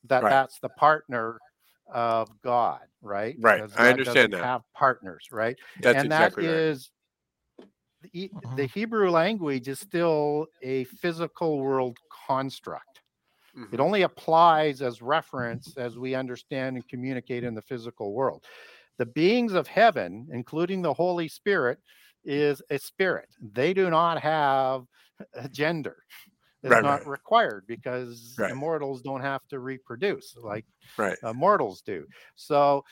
that 0.05 0.23
Right. 0.23 0.31
that's 0.31 0.59
the 0.59 0.69
partner 0.69 1.39
of 1.93 2.29
God, 2.43 2.81
right? 3.01 3.37
Right, 3.39 3.63
Because 3.63 3.77
I 3.77 3.91
understand 3.91 4.33
that. 4.33 4.43
Have 4.43 4.63
partners, 4.75 5.29
right? 5.31 5.57
That's 5.81 5.97
and 5.97 6.07
exactly 6.07 6.47
that 6.47 6.53
right. 6.53 6.59
is 6.61 6.91
the, 8.03 8.11
E- 8.13 8.31
the 8.57 8.67
Hebrew 8.67 9.11
language 9.11 9.69
is 9.69 9.79
still 9.79 10.47
a 10.63 10.85
physical 10.85 11.59
world 11.61 11.99
construct. 12.27 13.01
Mm-hmm. 13.57 13.75
It 13.75 13.81
only 13.81 14.03
applies 14.03 14.83
as 14.83 15.03
reference 15.03 15.77
as 15.77 15.99
we 15.99 16.15
understand 16.15 16.77
and 16.77 16.89
communicate 16.89 17.45
in 17.45 17.55
the 17.55 17.63
physical 17.63 18.13
world. 18.13 18.45
The 18.99 19.07
beings 19.07 19.53
of 19.53 19.67
heaven, 19.67 20.29
including 20.33 20.83
the 20.83 20.93
Holy 20.93 21.29
Spirit, 21.29 21.79
is 22.25 22.63
a 22.71 22.79
spirit. 22.79 23.29
They 23.53 23.75
do 23.75 23.91
not 23.91 24.21
have 24.21 24.85
a 25.35 25.49
gender. 25.49 25.97
It's 26.65 26.71
Right, 26.71 26.83
not 26.83 27.01
right. 27.01 27.07
required 27.07 27.65
because 27.67 28.39
Right. 28.39 28.53
immortals 28.53 29.03
don't 29.03 29.23
have 29.23 29.47
to 29.49 29.61
reproduce 29.61 30.37
like 30.37 30.67
Right. 30.99 31.19
uh, 31.23 31.33
mortals 31.33 31.83
do. 31.83 32.07
So 32.37 32.85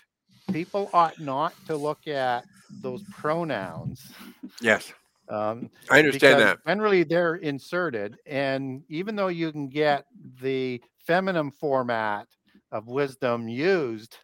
people 0.53 0.91
ought 0.95 1.21
not 1.21 1.55
to 1.67 1.77
look 1.77 2.07
at 2.09 2.47
those 2.83 3.05
pronouns 3.11 4.13
Yes. 4.61 4.93
um, 5.29 5.71
I 5.91 5.99
understand 5.99 6.41
that. 6.41 6.61
Generally, 6.67 7.05
they're 7.05 7.37
inserted, 7.37 8.19
and 8.27 8.85
even 8.89 9.17
though 9.17 9.29
you 9.29 9.53
can 9.53 9.69
get 9.69 10.07
the 10.43 10.83
feminine 11.07 11.51
format 11.51 12.29
of 12.73 12.89
wisdom 12.89 13.49
used 13.49 14.19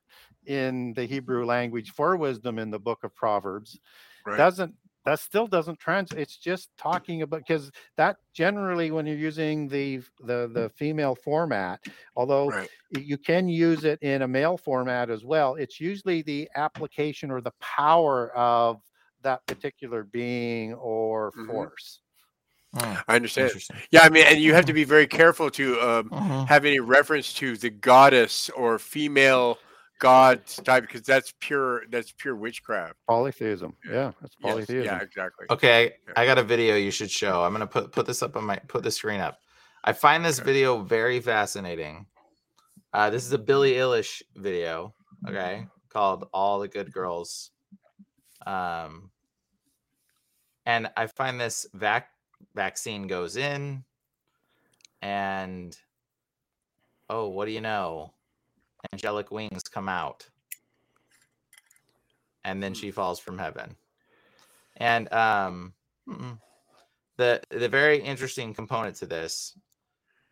in 0.46 0.94
the 0.94 1.06
Hebrew 1.06 1.44
language 1.44 1.92
for 1.92 2.16
wisdom 2.16 2.58
in 2.58 2.70
the 2.70 2.78
book 2.78 3.04
of 3.04 3.14
Proverbs, 3.14 3.80
Right. 4.26 4.38
doesn't 4.38 4.74
that 5.06 5.20
still 5.20 5.46
doesn't 5.46 5.78
translate. 5.78 6.20
It's 6.20 6.36
just 6.36 6.70
talking 6.76 7.22
about 7.22 7.40
because 7.40 7.70
that 7.96 8.18
generally 8.34 8.90
when 8.90 9.06
you're 9.06 9.16
using 9.16 9.68
the 9.68 9.98
the 10.20 10.50
the 10.52 10.70
female 10.76 11.14
format, 11.14 11.80
although 12.16 12.52
Right. 12.52 12.68
you 12.90 13.16
can 13.18 13.48
use 13.48 13.84
it 13.84 14.00
in 14.02 14.22
a 14.22 14.28
male 14.28 14.58
format 14.58 15.10
as 15.10 15.24
well, 15.24 15.54
it's 15.54 15.80
usually 15.80 16.22
the 16.22 16.50
application 16.56 17.30
or 17.30 17.40
the 17.40 17.52
power 17.60 18.36
of 18.36 18.82
that 19.22 19.46
particular 19.46 20.04
being 20.04 20.74
or 20.74 21.32
Mhm. 21.34 21.46
force. 21.46 22.02
I 22.74 23.16
understand. 23.16 23.50
Yeah, 23.90 24.00
I 24.02 24.08
mean, 24.10 24.24
and 24.26 24.40
you 24.40 24.54
have 24.54 24.66
to 24.66 24.72
be 24.72 24.84
very 24.84 25.06
careful 25.06 25.50
to 25.52 25.80
um, 25.80 26.10
Mhm. 26.10 26.46
have 26.46 26.64
any 26.64 26.80
reference 26.80 27.32
to 27.34 27.56
the 27.56 27.70
goddess 27.70 28.50
or 28.50 28.78
female 28.78 29.58
god 29.98 30.46
type 30.46 30.82
because 30.82 31.02
that's 31.02 31.32
pure. 31.40 31.84
That's 31.90 32.12
pure 32.12 32.36
witchcraft. 32.36 32.94
Polytheism. 33.08 33.76
Yeah, 33.84 34.12
that's 34.20 34.36
Yes, 34.40 34.52
polytheism. 34.52 34.84
yeah, 34.84 35.00
exactly. 35.02 35.46
Okay, 35.50 35.94
I 36.16 36.26
got 36.26 36.38
a 36.38 36.42
video 36.42 36.76
you 36.76 36.90
should 36.90 37.10
show. 37.10 37.42
I'm 37.44 37.52
gonna 37.52 37.66
put 37.66 37.92
put 37.92 38.06
this 38.06 38.22
up 38.22 38.36
on 38.36 38.44
my 38.44 38.56
put 38.68 38.82
the 38.82 38.90
screen 38.90 39.20
up. 39.20 39.38
I 39.84 39.92
find 39.92 40.24
this 40.24 40.38
video 40.40 40.82
very 40.82 41.20
fascinating. 41.20 42.06
Uh, 42.92 43.10
this 43.10 43.24
is 43.24 43.32
a 43.32 43.38
Billie 43.38 43.74
Eilish 43.74 44.22
video, 44.34 44.94
okay, 45.28 45.66
called 45.90 46.28
"All 46.32 46.58
the 46.58 46.68
Good 46.68 46.92
Girls." 46.92 47.50
Um, 48.46 49.10
and 50.64 50.90
I 50.96 51.06
find 51.06 51.40
this 51.40 51.66
vac 51.74 52.08
vaccine 52.54 53.06
goes 53.06 53.36
in, 53.36 53.84
and 55.02 55.76
oh, 57.08 57.28
what 57.28 57.44
do 57.46 57.52
you 57.52 57.60
know? 57.60 58.12
Angelic 58.92 59.30
wings 59.30 59.62
come 59.70 59.88
out, 59.88 60.28
and 62.44 62.62
then 62.62 62.74
she 62.74 62.90
falls 62.90 63.18
from 63.18 63.38
heaven. 63.38 63.76
And 64.76 65.12
um, 65.12 65.72
the 67.16 67.40
the 67.50 67.68
very 67.68 67.98
interesting 67.98 68.54
component 68.54 68.96
to 68.96 69.06
this 69.06 69.58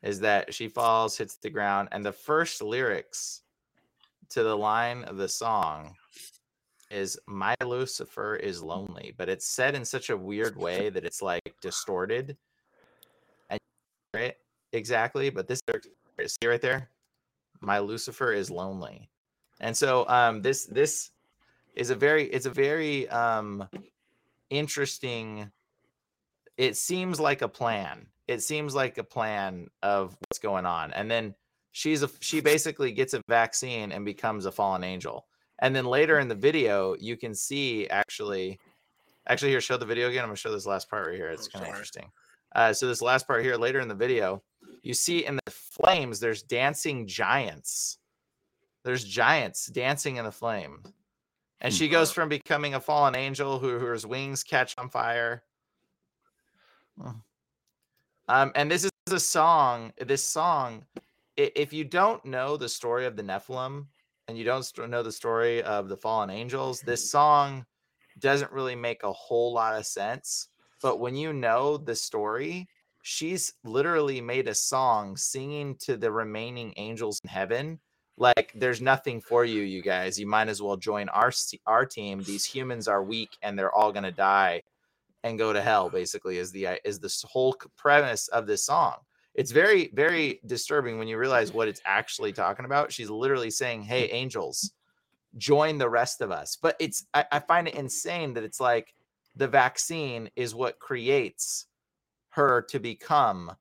is 0.03 0.21
that 0.21 0.53
she 0.53 0.69
falls, 0.69 1.17
hits 1.17 1.37
the 1.37 1.51
ground, 1.51 1.89
and 1.93 2.05
the 2.05 2.13
first 2.13 2.63
lyrics 2.63 3.43
to 4.31 4.43
the 4.43 4.57
line 4.57 5.05
of 5.05 5.17
the 5.17 5.29
song 5.29 5.95
is 6.91 7.19
"My 7.27 7.55
Lucifer 7.65 8.37
is 8.37 8.63
lonely," 8.63 9.15
but 9.17 9.29
it's 9.29 9.47
said 9.47 9.75
in 9.75 9.85
such 9.85 10.11
a 10.11 10.17
weird 10.17 10.57
way 10.57 10.91
that 10.91 11.05
it's 11.05 11.23
like 11.23 11.55
distorted. 11.61 12.37
And 13.49 13.59
right, 14.15 14.37
exactly. 14.73 15.31
But 15.31 15.49
this 15.49 15.61
lyric- 15.67 15.87
see 16.27 16.49
right 16.49 16.61
there, 16.61 16.91
"My 17.65 17.79
Lucifer 17.81 18.33
is 18.33 18.51
lonely," 18.51 19.11
and 19.61 19.77
so 19.77 20.09
um, 20.09 20.43
this 20.43 20.67
this 20.67 21.11
is 21.75 21.91
a 21.91 21.95
very 21.95 22.25
it's 22.25 22.47
a 22.47 22.51
very 22.51 23.09
um 23.09 23.69
interesting 24.51 25.51
it 26.57 26.77
seems 26.77 27.19
like 27.19 27.43
a 27.43 27.49
plan. 27.49 28.07
It 28.29 28.43
seems 28.43 28.75
like 28.75 28.99
a 28.99 29.05
plan 29.05 29.69
of 29.83 30.17
what's 30.21 30.39
going 30.39 30.67
on. 30.67 30.93
And 30.93 31.11
then 31.11 31.35
she's 31.73 32.03
a 32.03 32.11
she 32.21 32.41
basically 32.41 32.93
gets 32.93 33.15
a 33.15 33.23
vaccine 33.29 33.93
and 33.93 34.05
becomes 34.05 34.47
a 34.47 34.53
fallen 34.53 34.85
angel. 34.85 35.27
And 35.59 35.75
then 35.75 35.85
later 35.85 36.19
in 36.19 36.29
the 36.29 36.35
video 36.35 36.95
you 36.99 37.17
can 37.17 37.35
see 37.35 37.89
actually 37.89 38.61
actually 39.27 39.51
here 39.51 39.61
show 39.61 39.77
the 39.77 39.87
video 39.87 40.09
again. 40.09 40.23
I'm 40.23 40.29
gonna 40.29 40.37
show 40.37 40.53
this 40.53 40.67
last 40.67 40.89
part 40.89 41.07
right 41.09 41.17
here. 41.17 41.29
It's 41.29 41.49
kind 41.49 41.65
of 41.65 41.71
interesting. 41.71 42.11
Uh, 42.55 42.73
so 42.73 42.87
this 42.87 43.03
last 43.03 43.27
part 43.27 43.43
here 43.43 43.57
later 43.57 43.81
in 43.81 43.89
the 43.89 43.95
video 43.95 44.43
you 44.83 44.95
see 44.95 45.27
in 45.27 45.37
the 45.45 45.51
flames 45.75 46.21
there's 46.21 46.43
dancing 46.43 47.07
giants. 47.07 47.99
There's 48.85 49.05
giants 49.05 49.67
dancing 49.67 50.17
in 50.17 50.25
the 50.25 50.33
flame. 50.33 50.83
And 51.61 51.73
she 51.73 51.89
goes 51.89 52.13
from 52.13 52.29
becoming 52.29 52.75
a 52.75 52.81
fallen 52.81 53.17
angel 53.17 53.59
who 53.59 53.79
whose 53.79 54.07
wings 54.07 54.45
catch 54.45 54.75
on 54.77 54.91
fire. 54.91 55.43
Um, 58.29 58.53
and 58.55 58.71
this 58.71 58.85
is 58.85 58.91
a 59.11 59.21
song. 59.21 59.93
This 59.99 60.23
song, 60.23 60.85
if 61.37 61.73
you 61.73 61.85
don't 61.85 62.25
know 62.25 62.57
the 62.57 62.69
story 62.69 63.07
of 63.07 63.17
the 63.17 63.23
Nephilim 63.23 63.87
and 64.29 64.37
you 64.37 64.45
don't 64.45 64.91
know 64.91 65.03
the 65.03 65.13
story 65.13 65.63
of 65.63 65.89
the 65.89 65.97
fallen 65.97 66.31
angels, 66.31 66.81
this 66.81 67.11
song 67.11 67.65
doesn't 68.19 68.53
really 68.53 68.77
make 68.77 69.03
a 69.03 69.13
whole 69.13 69.53
lot 69.53 69.79
of 69.79 69.87
sense. 69.87 70.49
But 70.83 71.01
when 71.01 71.17
you 71.17 71.33
know 71.33 71.79
the 71.79 71.97
story, 71.97 72.69
she's 73.05 73.53
literally 73.65 74.21
made 74.21 74.49
a 74.49 74.55
song 74.55 75.17
singing 75.17 75.77
to 75.77 75.97
the 75.97 76.11
remaining 76.11 76.73
angels 76.77 77.21
in 77.23 77.29
heaven. 77.29 77.79
Like, 78.17 78.53
there's 78.55 78.81
nothing 78.81 79.21
for 79.21 79.45
you, 79.45 79.63
you 79.63 79.83
guys. 79.83 80.19
You 80.19 80.27
might 80.27 80.49
as 80.49 80.63
well 80.63 80.77
join 80.77 81.09
our 81.11 81.31
our 81.67 81.85
team. 81.85 82.23
These 82.23 82.45
humans 82.45 82.89
are 82.89 83.05
weak 83.05 83.37
and 83.43 83.59
they're 83.59 83.75
all 83.75 83.93
gonna 83.93 84.11
die 84.13 84.63
and 85.23 85.39
go 85.39 85.53
to 85.53 85.61
hell 85.61 85.89
basically 85.89 86.39
is 86.39 86.51
the 86.51 86.81
is 86.85 86.99
this 86.99 87.25
whole 87.29 87.57
premise 87.77 88.29
of 88.29 88.47
this 88.47 88.65
song 88.65 88.97
it's 89.35 89.51
very 89.51 89.91
very 89.93 90.41
disturbing 90.47 90.99
when 90.99 91.09
you 91.09 91.19
realize 91.19 91.53
what 91.53 91.69
it's 91.69 91.81
actually 91.85 92.33
talking 92.33 92.65
about. 92.65 92.93
She's 92.93 93.11
literally 93.11 93.51
saying, 93.51 93.83
"Hey, 93.83 94.09
angels, 94.11 94.73
join 95.37 95.77
the 95.77 95.89
rest 95.89 96.21
of 96.21 96.31
us." 96.31 96.57
But 96.57 96.77
it's 96.79 97.07
I, 97.13 97.27
I 97.33 97.41
find 97.41 97.67
it 97.69 97.75
insane 97.75 98.35
that 98.35 98.45
it's 98.45 98.61
like 98.61 98.95
the 99.37 99.49
vaccine 99.49 100.31
is 100.37 100.55
what 100.55 100.79
creates 100.79 101.67
her 102.35 102.63
to 102.63 102.79
become 102.79 103.53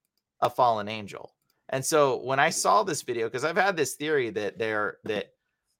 a 0.41 0.49
fallen 0.49 0.87
angel. 0.87 1.33
And 1.69 1.83
so 1.83 2.17
when 2.17 2.39
I 2.39 2.49
saw 2.49 2.83
this 2.83 3.01
video, 3.01 3.27
because 3.27 3.43
I've 3.43 3.57
had 3.57 3.77
this 3.77 3.93
theory 3.93 4.29
that 4.31 4.57
they're 4.57 4.97
that 5.05 5.33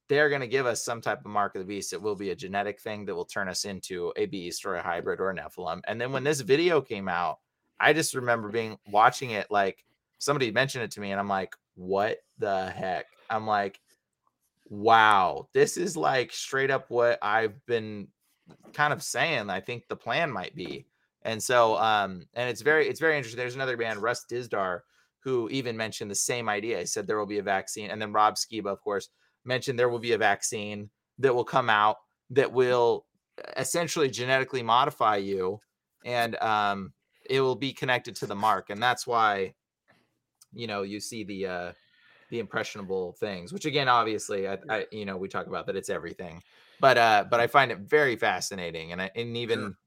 they're 0.09 0.29
going 0.29 0.41
to 0.41 0.47
give 0.47 0.65
us 0.65 0.83
some 0.83 1.01
type 1.01 1.19
of 1.19 1.31
mark 1.31 1.55
of 1.55 1.59
the 1.59 1.65
beast. 1.65 1.93
It 1.93 2.01
will 2.01 2.15
be 2.15 2.31
a 2.31 2.35
genetic 2.35 2.79
thing 2.79 3.05
that 3.05 3.15
will 3.15 3.25
turn 3.25 3.47
us 3.47 3.65
into 3.65 4.13
a 4.15 4.25
beast 4.25 4.65
or 4.65 4.75
a 4.75 4.83
hybrid 4.83 5.19
or 5.19 5.29
a 5.29 5.35
Nephilim. 5.35 5.81
And 5.87 5.99
then 5.99 6.11
when 6.11 6.23
this 6.23 6.41
video 6.41 6.81
came 6.81 7.07
out, 7.07 7.39
I 7.79 7.93
just 7.93 8.13
remember 8.13 8.49
being 8.49 8.77
watching 8.89 9.31
it 9.31 9.49
like 9.49 9.85
somebody 10.19 10.51
mentioned 10.51 10.83
it 10.83 10.91
to 10.91 11.01
me, 11.01 11.11
and 11.11 11.19
I'm 11.19 11.27
like, 11.27 11.55
what 11.75 12.19
the 12.37 12.69
heck? 12.69 13.05
I'm 13.29 13.47
like, 13.47 13.79
wow, 14.69 15.47
this 15.53 15.77
is 15.77 15.97
like 15.97 16.31
straight 16.31 16.71
up 16.71 16.89
what 16.89 17.19
I've 17.21 17.65
been 17.65 18.07
kind 18.73 18.93
of 18.93 19.01
saying. 19.01 19.49
I 19.49 19.61
think 19.61 19.87
the 19.87 19.95
plan 19.95 20.31
might 20.31 20.55
be. 20.55 20.85
And 21.26 21.41
so, 21.41 21.78
um, 21.78 22.24
and 22.34 22.49
it's 22.49 22.61
very, 22.61 22.88
it's 22.88 22.99
very 22.99 23.15
interesting. 23.15 23.38
There's 23.38 23.55
another 23.55 23.78
band, 23.78 24.01
Russ 24.01 24.26
Dizdar, 24.30 24.82
who 25.19 25.47
even 25.49 25.78
mentioned 25.78 26.11
the 26.11 26.15
same 26.15 26.49
idea. 26.49 26.80
He 26.80 26.86
said 26.86 27.07
there 27.07 27.17
will 27.17 27.26
be 27.26 27.39
a 27.39 27.43
vaccine, 27.43 27.89
and 27.89 28.01
then 28.01 28.11
Rob 28.11 28.36
Skiba, 28.36 28.67
of 28.67 28.82
course, 28.82 29.09
mentioned 29.45 29.80
there 29.80 29.89
will 29.89 29.99
be 29.99 30.11
a 30.11 30.17
vaccine 30.17 30.89
that 31.19 31.34
will 31.34 31.45
come 31.45 31.69
out 31.69 31.97
that 32.30 32.51
will 32.51 33.05
essentially 33.55 34.09
genetically 34.09 34.63
modify 34.63 35.15
you, 35.15 35.61
and 36.03 36.36
um, 36.41 36.91
it 37.30 37.39
will 37.39 37.55
be 37.55 37.71
connected 37.71 38.17
to 38.17 38.26
the 38.26 38.36
mark, 38.36 38.69
and 38.69 38.84
that's 38.84 39.07
why, 39.07 39.53
you 40.51 40.67
know, 40.67 40.82
you 40.82 40.99
see 40.99 41.24
the 41.24 41.47
uh, 41.47 41.71
the 42.30 42.39
impressionable 42.39 43.13
things, 43.13 43.53
which 43.53 43.65
again, 43.65 43.88
obviously, 43.88 44.45
I, 44.45 44.57
I 44.69 44.86
you 44.91 45.05
know, 45.05 45.15
we 45.15 45.30
talk 45.30 45.47
about 45.47 45.67
that 45.67 45.78
it's 45.78 45.89
everything, 45.89 46.43
but 46.82 46.97
uh, 46.97 47.24
but 47.30 47.39
I 47.39 47.47
find 47.47 47.71
it 47.71 47.80
very 47.80 48.17
fascinating, 48.17 48.91
and 48.91 49.01
I, 49.01 49.11
and 49.15 49.38
even. 49.38 49.78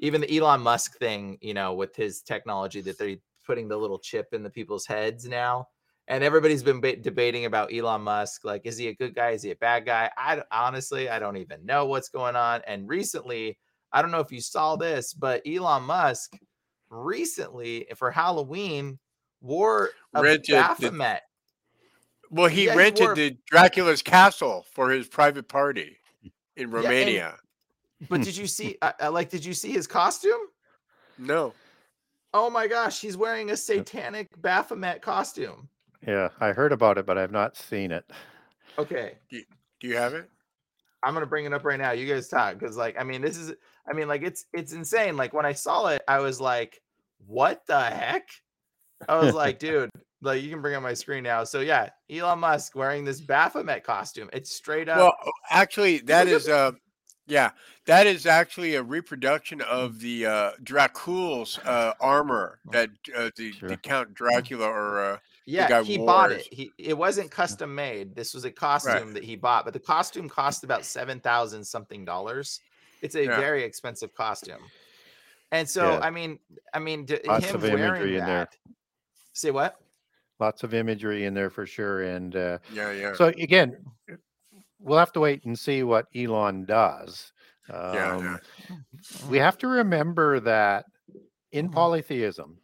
Even 0.00 0.22
the 0.22 0.36
Elon 0.36 0.60
Musk 0.60 0.98
thing, 0.98 1.38
you 1.40 1.54
know, 1.54 1.74
with 1.74 1.94
his 1.94 2.22
technology 2.22 2.80
that 2.80 2.98
they're 2.98 3.16
putting 3.46 3.68
the 3.68 3.76
little 3.76 3.98
chip 3.98 4.28
in 4.32 4.42
the 4.42 4.50
people's 4.50 4.86
heads 4.86 5.26
now. 5.26 5.68
And 6.08 6.24
everybody's 6.24 6.62
been 6.62 6.80
ba- 6.80 6.96
debating 6.96 7.44
about 7.44 7.72
Elon 7.72 8.02
Musk. 8.02 8.44
Like, 8.44 8.62
is 8.64 8.76
he 8.76 8.88
a 8.88 8.94
good 8.94 9.14
guy? 9.14 9.30
Is 9.30 9.42
he 9.42 9.52
a 9.52 9.56
bad 9.56 9.86
guy? 9.86 10.10
I 10.16 10.42
honestly, 10.50 11.08
I 11.08 11.18
don't 11.18 11.36
even 11.36 11.64
know 11.64 11.86
what's 11.86 12.08
going 12.08 12.34
on. 12.34 12.62
And 12.66 12.88
recently, 12.88 13.58
I 13.92 14.02
don't 14.02 14.10
know 14.10 14.20
if 14.20 14.32
you 14.32 14.40
saw 14.40 14.76
this, 14.76 15.14
but 15.14 15.42
Elon 15.46 15.84
Musk 15.84 16.36
recently 16.88 17.86
for 17.96 18.10
Halloween 18.10 18.98
wore 19.40 19.90
a 20.14 20.22
rented 20.22 20.54
Baphomet. 20.54 21.22
The, 22.30 22.34
well, 22.34 22.48
he 22.48 22.66
yeah, 22.66 22.74
rented 22.74 23.16
he 23.16 23.30
the 23.30 23.36
Dracula's 23.46 24.02
castle 24.02 24.64
for 24.72 24.90
his 24.90 25.08
private 25.08 25.48
party 25.48 25.96
in 26.56 26.70
Romania. 26.70 27.10
Yeah, 27.10 27.34
but 28.08 28.20
did 28.24 28.36
you 28.36 28.46
see? 28.46 28.76
Uh, 28.82 29.10
like, 29.10 29.30
did 29.30 29.44
you 29.44 29.54
see 29.54 29.72
his 29.72 29.86
costume? 29.86 30.40
No. 31.18 31.52
Oh 32.32 32.48
my 32.48 32.66
gosh, 32.66 33.00
he's 33.00 33.16
wearing 33.16 33.50
a 33.50 33.56
satanic 33.56 34.28
Baphomet 34.40 35.02
costume. 35.02 35.68
Yeah, 36.06 36.28
I 36.40 36.52
heard 36.52 36.72
about 36.72 36.96
it, 36.96 37.06
but 37.06 37.18
I've 37.18 37.32
not 37.32 37.56
seen 37.56 37.90
it. 37.90 38.10
Okay. 38.78 39.14
Do 39.28 39.36
you, 39.36 39.44
do 39.80 39.88
you 39.88 39.96
have 39.96 40.14
it? 40.14 40.30
I'm 41.02 41.14
gonna 41.14 41.26
bring 41.26 41.44
it 41.44 41.52
up 41.52 41.64
right 41.64 41.78
now. 41.78 41.92
You 41.92 42.06
guys 42.06 42.28
talk 42.28 42.58
because, 42.58 42.76
like, 42.76 42.96
I 42.98 43.04
mean, 43.04 43.22
this 43.22 43.36
is, 43.36 43.52
I 43.88 43.94
mean, 43.94 44.08
like, 44.08 44.22
it's 44.22 44.46
it's 44.52 44.72
insane. 44.72 45.16
Like 45.16 45.32
when 45.32 45.46
I 45.46 45.52
saw 45.52 45.86
it, 45.88 46.02
I 46.06 46.20
was 46.20 46.40
like, 46.40 46.80
"What 47.26 47.62
the 47.66 47.80
heck?" 47.80 48.28
I 49.08 49.16
was 49.18 49.34
like, 49.34 49.58
"Dude, 49.60 49.90
like, 50.20 50.42
you 50.42 50.50
can 50.50 50.60
bring 50.60 50.74
up 50.74 50.82
my 50.82 50.94
screen 50.94 51.24
now." 51.24 51.44
So 51.44 51.60
yeah, 51.60 51.88
Elon 52.10 52.38
Musk 52.38 52.76
wearing 52.76 53.04
this 53.04 53.20
Baphomet 53.20 53.82
costume. 53.82 54.28
It's 54.32 54.52
straight 54.52 54.88
up. 54.90 54.98
Well, 54.98 55.14
actually, 55.50 55.98
that 56.00 56.28
is 56.28 56.48
uh, 56.48 56.72
yeah, 57.30 57.50
that 57.86 58.06
is 58.06 58.26
actually 58.26 58.74
a 58.74 58.82
reproduction 58.82 59.60
of 59.62 60.00
the 60.00 60.26
uh, 60.26 60.50
Dracula's 60.62 61.58
uh, 61.64 61.94
armor 62.00 62.58
that 62.72 62.90
uh, 63.16 63.30
the, 63.36 63.52
sure. 63.52 63.68
the 63.68 63.76
Count 63.76 64.12
Dracula 64.14 64.66
or 64.66 65.00
uh, 65.00 65.18
yeah, 65.46 65.82
he 65.82 65.98
wore. 65.98 66.06
bought 66.06 66.32
it. 66.32 66.46
He 66.50 66.72
it 66.76 66.96
wasn't 66.96 67.30
custom 67.30 67.74
made. 67.74 68.14
This 68.14 68.34
was 68.34 68.44
a 68.44 68.50
costume 68.50 68.92
right. 68.92 69.14
that 69.14 69.24
he 69.24 69.36
bought, 69.36 69.64
but 69.64 69.72
the 69.72 69.80
costume 69.80 70.28
cost 70.28 70.64
about 70.64 70.84
seven 70.84 71.20
thousand 71.20 71.64
something 71.64 72.04
dollars. 72.04 72.60
It's 73.00 73.14
a 73.14 73.24
yeah. 73.24 73.40
very 73.40 73.62
expensive 73.64 74.14
costume, 74.14 74.60
and 75.52 75.68
so 75.68 75.92
yeah. 75.92 76.00
I 76.00 76.10
mean, 76.10 76.38
I 76.74 76.80
mean, 76.80 77.06
lots 77.26 77.46
him 77.46 77.56
of 77.56 77.64
imagery 77.64 78.18
in 78.18 78.26
there. 78.26 78.48
Say 79.32 79.50
what? 79.50 79.76
Lots 80.38 80.62
of 80.64 80.74
imagery 80.74 81.24
in 81.24 81.34
there 81.34 81.50
for 81.50 81.66
sure, 81.66 82.02
and 82.02 82.34
uh, 82.34 82.58
yeah, 82.72 82.92
yeah. 82.92 83.14
So 83.14 83.26
again, 83.26 83.76
we'll 84.80 84.98
have 84.98 85.12
to 85.12 85.20
wait 85.20 85.44
and 85.44 85.58
see 85.58 85.82
what 85.82 86.06
Elon 86.14 86.64
does. 86.64 87.32
Um, 87.72 87.94
yeah, 87.94 88.18
yeah. 88.18 88.76
We 89.28 89.38
have 89.38 89.58
to 89.58 89.68
remember 89.68 90.40
that 90.40 90.86
in 91.52 91.66
mm-hmm. 91.66 91.74
polytheism 91.74 92.58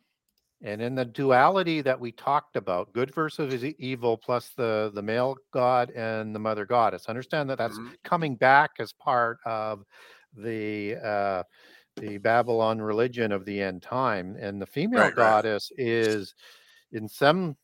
and 0.62 0.80
in 0.80 0.94
the 0.94 1.04
duality 1.04 1.82
that 1.82 2.00
we 2.00 2.12
talked 2.12 2.56
about, 2.56 2.92
good 2.92 3.14
versus 3.14 3.64
evil, 3.78 4.16
plus 4.16 4.50
the 4.56 4.90
the 4.94 5.02
male 5.02 5.36
god 5.52 5.90
and 5.90 6.34
the 6.34 6.38
mother 6.38 6.66
goddess. 6.66 7.06
Understand 7.08 7.50
that 7.50 7.58
that's 7.58 7.78
mm-hmm. 7.78 7.94
coming 8.04 8.36
back 8.36 8.72
as 8.78 8.92
part 8.92 9.38
of 9.44 9.84
the 10.36 10.96
uh, 10.96 11.42
the 11.96 12.18
Babylon 12.18 12.80
religion 12.80 13.32
of 13.32 13.44
the 13.44 13.60
end 13.60 13.82
time, 13.82 14.36
and 14.40 14.60
the 14.60 14.66
female 14.66 15.02
right, 15.02 15.14
goddess 15.14 15.70
right. 15.78 15.86
is 15.86 16.34
in 16.92 17.08
some 17.08 17.56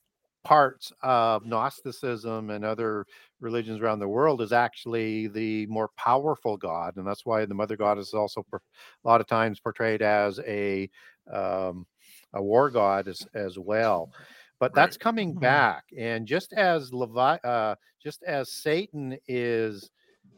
parts 0.44 0.92
of 1.02 1.46
Gnosticism 1.46 2.50
and 2.50 2.64
other 2.64 3.06
religions 3.40 3.80
around 3.80 3.98
the 3.98 4.08
world 4.08 4.40
is 4.40 4.52
actually 4.52 5.28
the 5.28 5.66
more 5.66 5.90
powerful 5.96 6.56
god, 6.56 6.96
and 6.96 7.06
that's 7.06 7.24
why 7.24 7.44
the 7.44 7.54
mother 7.54 7.76
goddess 7.76 8.08
is 8.08 8.14
also 8.14 8.44
a 8.52 8.58
lot 9.04 9.20
of 9.20 9.26
times 9.26 9.60
portrayed 9.60 10.02
as 10.02 10.40
a 10.40 10.88
um, 11.32 11.86
a 12.34 12.42
war 12.42 12.70
god 12.70 13.08
as, 13.08 13.26
as 13.34 13.58
well. 13.58 14.10
But 14.58 14.74
that's 14.74 14.96
coming 14.96 15.30
mm-hmm. 15.30 15.40
back, 15.40 15.84
and 15.96 16.26
just 16.26 16.52
as 16.52 16.92
Levi, 16.92 17.36
uh, 17.38 17.74
just 18.02 18.22
as 18.22 18.52
Satan 18.52 19.16
is 19.26 19.90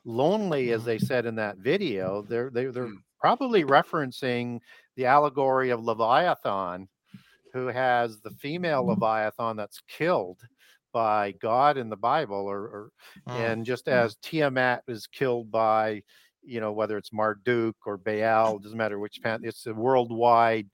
lonely, 0.05 0.72
as 0.72 0.84
they 0.84 0.98
said 0.98 1.26
in 1.26 1.36
that 1.36 1.59
video, 1.59 2.22
they're 2.22 2.50
they, 2.50 2.66
they're 2.66 2.86
mm. 2.86 3.02
probably 3.20 3.64
referencing 3.64 4.61
the 4.96 5.07
allegory 5.07 5.70
of 5.70 5.84
Leviathan 5.84 6.88
who 7.55 7.68
has 7.68 8.20
the 8.20 8.30
female 8.30 8.82
mm-hmm. 8.82 8.90
Leviathan 8.90 9.57
that's 9.57 9.80
killed 9.88 10.40
by 10.92 11.32
God 11.40 11.78
in 11.78 11.88
the 11.88 11.96
Bible, 11.96 12.46
or, 12.46 12.59
or 12.59 12.90
oh. 13.26 13.32
and 13.32 13.64
just 13.64 13.88
as 13.88 14.16
Tiamat 14.16 14.82
is 14.86 15.07
killed 15.07 15.50
by, 15.50 16.02
you 16.42 16.61
know, 16.61 16.72
whether 16.72 16.98
it's 16.98 17.12
Marduk 17.12 17.76
or 17.86 17.96
Baal, 17.96 18.59
doesn't 18.59 18.76
matter 18.76 18.98
which 18.98 19.22
pan, 19.22 19.40
it's 19.42 19.66
a 19.66 19.72
worldwide 19.72 20.68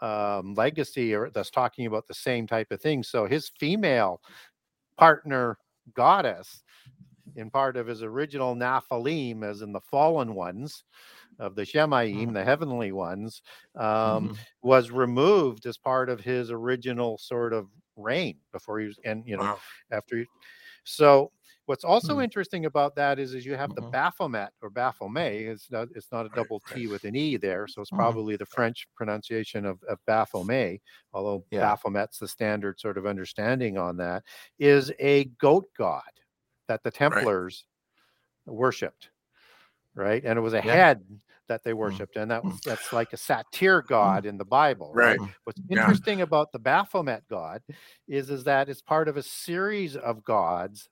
um, 0.00 0.54
legacy 0.54 1.14
or 1.14 1.30
that's 1.30 1.50
talking 1.50 1.86
about 1.86 2.06
the 2.08 2.14
same 2.14 2.46
type 2.46 2.70
of 2.70 2.80
thing. 2.80 3.02
So 3.02 3.26
his 3.26 3.50
female 3.58 4.20
partner 4.96 5.58
goddess 5.94 6.62
in 7.36 7.50
part 7.50 7.76
of 7.76 7.86
his 7.86 8.02
original 8.02 8.54
Nephilim, 8.54 9.44
as 9.44 9.62
in 9.62 9.72
the 9.72 9.80
fallen 9.80 10.34
ones 10.34 10.84
of 11.38 11.54
the 11.54 11.62
Shemaim, 11.62 12.28
mm. 12.28 12.32
the 12.32 12.44
heavenly 12.44 12.92
ones, 12.92 13.42
um, 13.76 14.30
mm. 14.30 14.36
was 14.62 14.90
removed 14.90 15.66
as 15.66 15.78
part 15.78 16.08
of 16.08 16.20
his 16.20 16.50
original 16.50 17.18
sort 17.18 17.52
of 17.52 17.68
reign 17.96 18.36
before 18.52 18.80
he 18.80 18.86
was, 18.86 18.98
and 19.04 19.24
you 19.26 19.36
know, 19.36 19.42
wow. 19.42 19.58
after 19.90 20.18
he, 20.18 20.26
so 20.84 21.30
what's 21.66 21.84
also 21.84 22.16
mm. 22.16 22.24
interesting 22.24 22.66
about 22.66 22.94
that 22.96 23.18
is, 23.18 23.34
is 23.34 23.46
you 23.46 23.54
have 23.54 23.70
mm-hmm. 23.70 23.84
the 23.84 23.90
Baphomet 23.90 24.50
or 24.62 24.70
Baphomet. 24.70 25.42
It's 25.42 25.70
not, 25.70 25.88
it's 25.94 26.10
not 26.10 26.26
a 26.26 26.30
double 26.30 26.60
T 26.72 26.86
with 26.86 27.04
an 27.04 27.14
E 27.14 27.36
there, 27.36 27.66
so 27.66 27.80
it's 27.80 27.90
mm-hmm. 27.90 28.00
probably 28.00 28.36
the 28.36 28.46
French 28.46 28.86
pronunciation 28.96 29.64
of, 29.64 29.82
of 29.88 29.98
Baphomet, 30.06 30.80
although 31.12 31.44
yeah. 31.50 31.60
Baphomet's 31.60 32.18
the 32.18 32.28
standard 32.28 32.80
sort 32.80 32.98
of 32.98 33.06
understanding 33.06 33.78
on 33.78 33.96
that. 33.98 34.24
Is 34.58 34.92
a 34.98 35.24
goat 35.40 35.66
god 35.78 36.02
that 36.68 36.82
the 36.82 36.90
Templars 36.90 37.64
right. 38.46 38.54
worshipped, 38.54 39.10
right? 39.94 40.22
And 40.24 40.38
it 40.38 40.42
was 40.42 40.54
a 40.54 40.62
yeah. 40.64 40.74
head 40.74 41.04
that 41.48 41.64
they 41.64 41.72
mm. 41.72 41.76
worshipped, 41.76 42.16
and 42.16 42.30
that 42.30 42.44
was 42.44 42.60
that's 42.64 42.92
like 42.92 43.12
a 43.12 43.16
satyr 43.16 43.82
god 43.82 44.26
in 44.26 44.38
the 44.38 44.44
Bible. 44.44 44.92
Right. 44.94 45.18
right? 45.18 45.30
What's 45.44 45.60
interesting 45.70 46.18
yeah. 46.18 46.24
about 46.24 46.52
the 46.52 46.58
Baphomet 46.58 47.24
god 47.28 47.62
is 48.08 48.30
is 48.30 48.44
that 48.44 48.68
it's 48.68 48.82
part 48.82 49.08
of 49.08 49.16
a 49.16 49.22
series 49.22 49.96
of 49.96 50.24
gods 50.24 50.88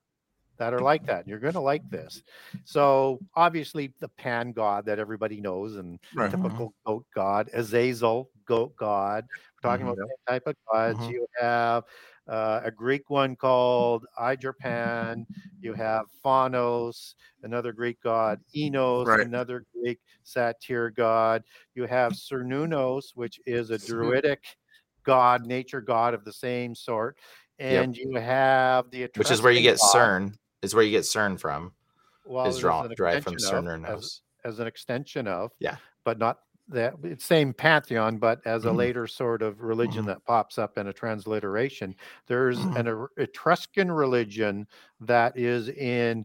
that 0.60 0.74
are 0.74 0.80
like 0.80 1.06
that. 1.06 1.26
You're 1.26 1.38
going 1.38 1.54
to 1.54 1.60
like 1.60 1.88
this. 1.88 2.22
So 2.64 3.18
obviously 3.34 3.94
the 3.98 4.08
pan 4.08 4.52
god 4.52 4.84
that 4.84 4.98
everybody 4.98 5.40
knows 5.40 5.76
and 5.76 5.98
right. 6.14 6.30
typical 6.30 6.74
goat 6.86 7.06
god, 7.14 7.48
Azazel, 7.54 8.30
goat 8.44 8.76
god. 8.76 9.24
We're 9.62 9.70
talking 9.70 9.86
mm-hmm. 9.86 9.94
about 9.94 10.08
that 10.26 10.32
type 10.32 10.42
of 10.46 10.56
gods. 10.70 10.98
Mm-hmm. 10.98 11.12
You 11.12 11.26
have 11.40 11.84
uh, 12.30 12.60
a 12.64 12.70
Greek 12.70 13.10
one 13.10 13.34
called 13.36 14.06
Aegipan. 14.18 15.26
You 15.60 15.74
have 15.74 16.06
Phanos, 16.24 17.14
another 17.42 17.72
Greek 17.72 18.00
god, 18.02 18.40
Enos, 18.56 19.06
right. 19.06 19.20
another 19.26 19.64
Greek 19.74 19.98
satyr 20.22 20.90
god. 20.90 21.42
You 21.74 21.84
have 21.86 22.12
Cernunnos, 22.12 23.10
which 23.14 23.40
is 23.46 23.70
a 23.70 23.78
druidic 23.78 24.44
god, 25.04 25.44
nature 25.44 25.80
god 25.80 26.14
of 26.14 26.24
the 26.24 26.32
same 26.32 26.74
sort, 26.74 27.18
and 27.58 27.96
you 27.96 28.14
have 28.16 28.90
the 28.90 29.08
Which 29.16 29.30
is 29.30 29.42
where 29.42 29.52
you 29.52 29.58
Etruscan 29.60 29.62
get 29.62 29.80
god. 29.92 29.98
CERN. 30.30 30.34
Is 30.62 30.74
where 30.74 30.84
you 30.84 30.90
get 30.90 31.02
CERN 31.04 31.40
from. 31.40 31.72
Well, 32.26 32.46
is 32.46 32.56
as 32.56 32.60
draw, 32.60 32.82
an 32.82 32.94
derived 32.94 33.24
from 33.24 33.32
extension 33.34 33.64
CERN 33.82 33.88
as- 33.88 34.20
as 34.44 34.58
an 34.60 34.66
extension 34.66 35.26
of, 35.26 35.50
Yeah. 35.58 35.76
but 36.04 36.18
not 36.18 36.38
that 36.70 36.94
it's 37.04 37.24
same 37.24 37.52
pantheon, 37.54 38.18
but 38.18 38.40
as 38.46 38.64
a 38.64 38.72
Mhm. 38.72 38.72
later 38.72 39.06
sort 39.06 39.42
of 39.42 39.60
religion 39.60 40.04
Mhm. 40.04 40.06
that 40.06 40.24
pops 40.24 40.58
up 40.58 40.78
in 40.78 40.86
a 40.88 40.92
transliteration. 40.92 41.94
There's 42.26 42.64
Mm-hmm. 42.64 42.76
an 42.76 42.88
Er- 42.88 43.10
Etruscan 43.16 43.90
religion 43.92 44.66
that 45.00 45.36
is 45.36 45.68
in 45.68 46.24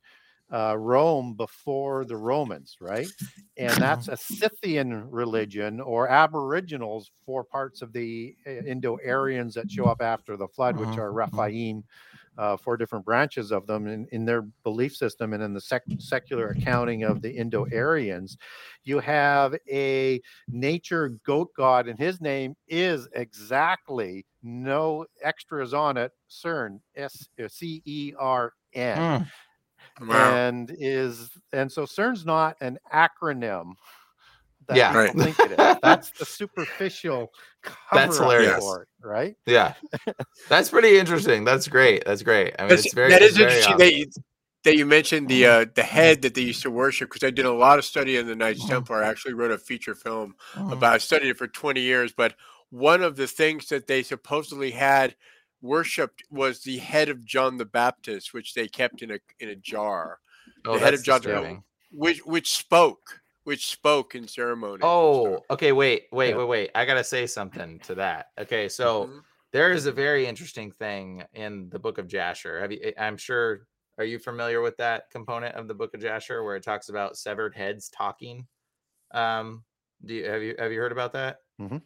uh, 0.52 0.78
Rome 0.78 1.36
before 1.36 2.06
the 2.06 2.18
Romans, 2.18 2.78
right? 2.80 3.14
And 3.58 3.80
that's 3.82 4.08
a 4.10 4.18
Scythian 4.18 5.10
religion 5.10 5.80
or 5.80 6.08
Aboriginals, 6.10 7.12
for 7.26 7.44
parts 7.44 7.82
of 7.82 7.94
the 7.94 8.36
uh, 8.46 8.50
Indo-Aryans 8.52 9.54
that 9.56 9.72
show 9.72 9.88
up 9.88 10.02
after 10.02 10.36
the 10.38 10.48
flood, 10.48 10.76
which 10.78 10.98
are 10.98 11.14
mhm. 11.14 11.56
Uh, 12.38 12.58
four 12.58 12.76
different 12.76 13.06
branches 13.06 13.52
of 13.52 13.66
them 13.66 13.88
in, 13.88 14.06
in 14.12 14.26
their 14.26 14.42
belief 14.64 14.94
system 14.96 15.32
and 15.32 15.42
in 15.42 15.54
the 15.54 15.62
sec- 15.62 15.84
secular 16.00 16.50
accounting 16.50 17.04
of 17.04 17.22
the 17.22 17.32
Indo-Aryans. 17.32 18.38
You 18.84 19.00
have 19.00 19.56
a 19.72 20.22
nature 20.50 21.18
goat 21.26 21.52
god, 21.56 21.88
and 21.88 21.98
his 21.98 22.20
name 22.20 22.56
is 22.68 23.08
exactly 23.14 24.26
no 24.44 25.06
extras 25.24 25.74
on 25.74 25.96
it, 25.96 26.12
CERN, 26.30 26.82
S 26.96 27.28
C 27.48 27.82
E 27.86 28.14
R 28.20 28.54
N, 28.74 29.26
Wow. 30.02 30.36
and 30.36 30.76
is 30.78 31.30
and 31.54 31.72
so 31.72 31.84
CERN's 31.86 32.26
not 32.26 32.58
an 32.60 32.78
acronym. 32.94 33.76
That 34.68 34.78
Yeah. 34.78 34.96
Right. 34.96 35.14
think 35.14 35.40
it 35.40 35.52
is. 35.52 35.78
That's 35.82 36.10
the 36.12 36.26
superficial 36.26 37.32
That's 37.92 38.18
cover-up 38.18 38.40
hilarious. 38.40 38.60
for 38.60 38.82
it, 38.84 38.88
right? 39.04 39.36
Yeah, 39.46 39.74
that's 40.50 40.70
pretty 40.70 40.98
interesting. 40.98 41.44
That's 41.44 41.68
great. 41.68 42.04
That's 42.06 42.24
great. 42.24 42.56
I 42.58 42.64
mean, 42.64 42.70
That's- 42.70 42.86
it's 42.86 42.94
very 42.94 43.12
that 43.12 43.20
very, 43.20 43.32
interesting 43.32 43.78
that 43.78 43.94
you, 43.94 44.06
that 44.64 44.78
you 44.78 44.86
mentioned 44.86 45.30
the 45.30 45.44
mm-hmm. 45.44 45.70
uh, 45.70 45.72
the 45.76 45.84
head 45.84 46.24
that 46.24 46.34
they 46.34 46.42
used 46.42 46.64
to 46.64 46.72
worship 46.72 47.10
because 47.10 47.26
I 47.26 47.32
did 47.32 47.46
a 47.46 47.54
lot 47.54 47.80
of 47.80 47.86
study 47.86 48.18
in 48.18 48.28
the 48.28 48.36
Knights 48.36 48.62
mm-hmm. 48.62 48.72
Templar. 48.72 49.04
I 49.04 49.08
actually 49.08 49.34
wrote 49.36 49.52
a 49.52 49.58
feature 49.58 49.96
film 49.96 50.36
mm-hmm. 50.54 50.72
about. 50.72 50.94
I 50.96 50.98
studied 50.98 51.30
it 51.30 51.38
for 51.38 51.48
twenty 51.48 51.82
years, 51.82 52.12
but 52.12 52.36
one 52.72 53.02
of 53.04 53.16
the 53.16 53.28
things 53.28 53.68
that 53.68 53.88
they 53.88 54.04
supposedly 54.04 54.72
had 54.72 55.16
worshipped 55.62 56.24
was 56.30 56.62
the 56.62 56.78
head 56.78 57.10
of 57.10 57.24
John 57.24 57.58
the 57.58 57.66
Baptist, 57.66 58.34
which 58.34 58.54
they 58.54 58.68
kept 58.68 59.02
in 59.02 59.12
a 59.12 59.20
in 59.40 59.50
a 59.50 59.56
jar. 59.56 60.20
Oh, 60.66 60.74
the 60.74 60.80
head 60.80 60.94
of 60.94 61.04
John, 61.04 61.22
the 61.22 61.28
disturbing. 61.30 61.64
which 61.92 62.20
which 62.26 62.52
spoke, 62.52 63.22
which 63.46 63.68
spoke 63.68 64.16
in 64.16 64.28
ceremony. 64.28 64.84
Oh, 64.84 65.44
okay. 65.50 65.72
Wait, 65.72 66.08
wait, 66.12 66.34
Yeah. 66.34 66.36
wait, 66.36 66.46
wait. 66.48 66.72
I 66.76 66.86
gotta 66.86 67.04
say 67.04 67.28
something 67.28 67.80
to 67.82 67.96
that. 67.96 68.28
Okay, 68.38 68.68
so 68.70 69.12
Mhm. 69.12 69.26
there 69.52 69.72
is 69.72 69.86
a 69.86 69.92
very 69.92 70.26
interesting 70.28 70.72
thing 70.72 71.24
in 71.34 71.70
the 71.70 71.80
Book 71.80 71.98
of 71.98 72.08
Jasher. 72.08 72.60
Have 72.60 72.72
you? 72.72 72.80
eh, 72.84 72.94
I'm 72.98 73.18
sure. 73.18 73.68
Are 73.98 74.04
you 74.04 74.20
familiar 74.20 74.60
with 74.62 74.76
that 74.78 75.10
component 75.10 75.56
of 75.56 75.70
the 75.70 75.74
Book 75.74 75.94
of 75.94 76.02
Jasher 76.02 76.44
where 76.44 76.58
it 76.58 76.64
talks 76.64 76.90
about 76.90 77.18
severed 77.18 77.56
heads 77.56 77.90
talking? 77.90 78.46
Um, 79.12 79.66
do 80.06 80.16
you 80.16 80.26
have 80.30 80.44
you 80.44 80.56
have 80.60 80.72
you 80.74 80.80
heard 80.80 80.92
about 80.94 81.14
that? 81.14 81.40
Mhm. 81.60 81.82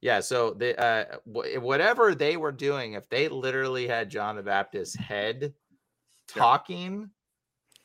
Yeah. 0.00 0.20
So 0.20 0.54
the 0.54 0.78
uh, 0.80 1.18
wh- 1.24 1.62
whatever 1.62 2.14
they 2.14 2.36
were 2.36 2.52
doing, 2.52 2.94
if 2.94 3.08
they 3.08 3.28
literally 3.28 3.86
had 3.86 4.10
John 4.10 4.36
the 4.36 4.42
Baptist's 4.42 4.96
head 4.96 5.54
talking, 6.28 7.10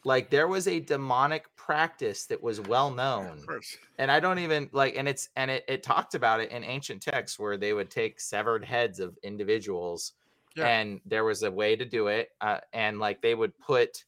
like 0.04 0.30
there 0.30 0.48
was 0.48 0.68
a 0.68 0.80
demonic 0.80 1.54
practice 1.56 2.26
that 2.28 2.42
was 2.42 2.62
well 2.62 2.92
known 2.92 3.52
and 3.98 4.12
I 4.12 4.20
don't 4.20 4.40
even 4.40 4.70
like, 4.74 4.96
and 4.96 5.08
it's 5.08 5.30
and 5.36 5.50
it, 5.50 5.66
it 5.68 5.82
talked 5.84 6.14
about 6.14 6.40
it 6.40 6.52
in 6.52 6.64
ancient 6.64 7.02
texts 7.02 7.40
where 7.40 7.58
they 7.58 7.74
would 7.74 7.90
take 7.90 8.20
severed 8.20 8.64
heads 8.64 9.00
of 9.00 9.18
individuals, 9.24 10.14
Yeah. 10.56 10.70
and 10.70 11.02
there 11.06 11.24
was 11.24 11.42
a 11.44 11.52
way 11.52 11.76
to 11.76 11.84
do 11.86 12.08
it, 12.08 12.30
uh, 12.42 12.60
and 12.74 13.00
like 13.00 13.22
they 13.24 13.34
would 13.34 13.58
put 13.58 14.06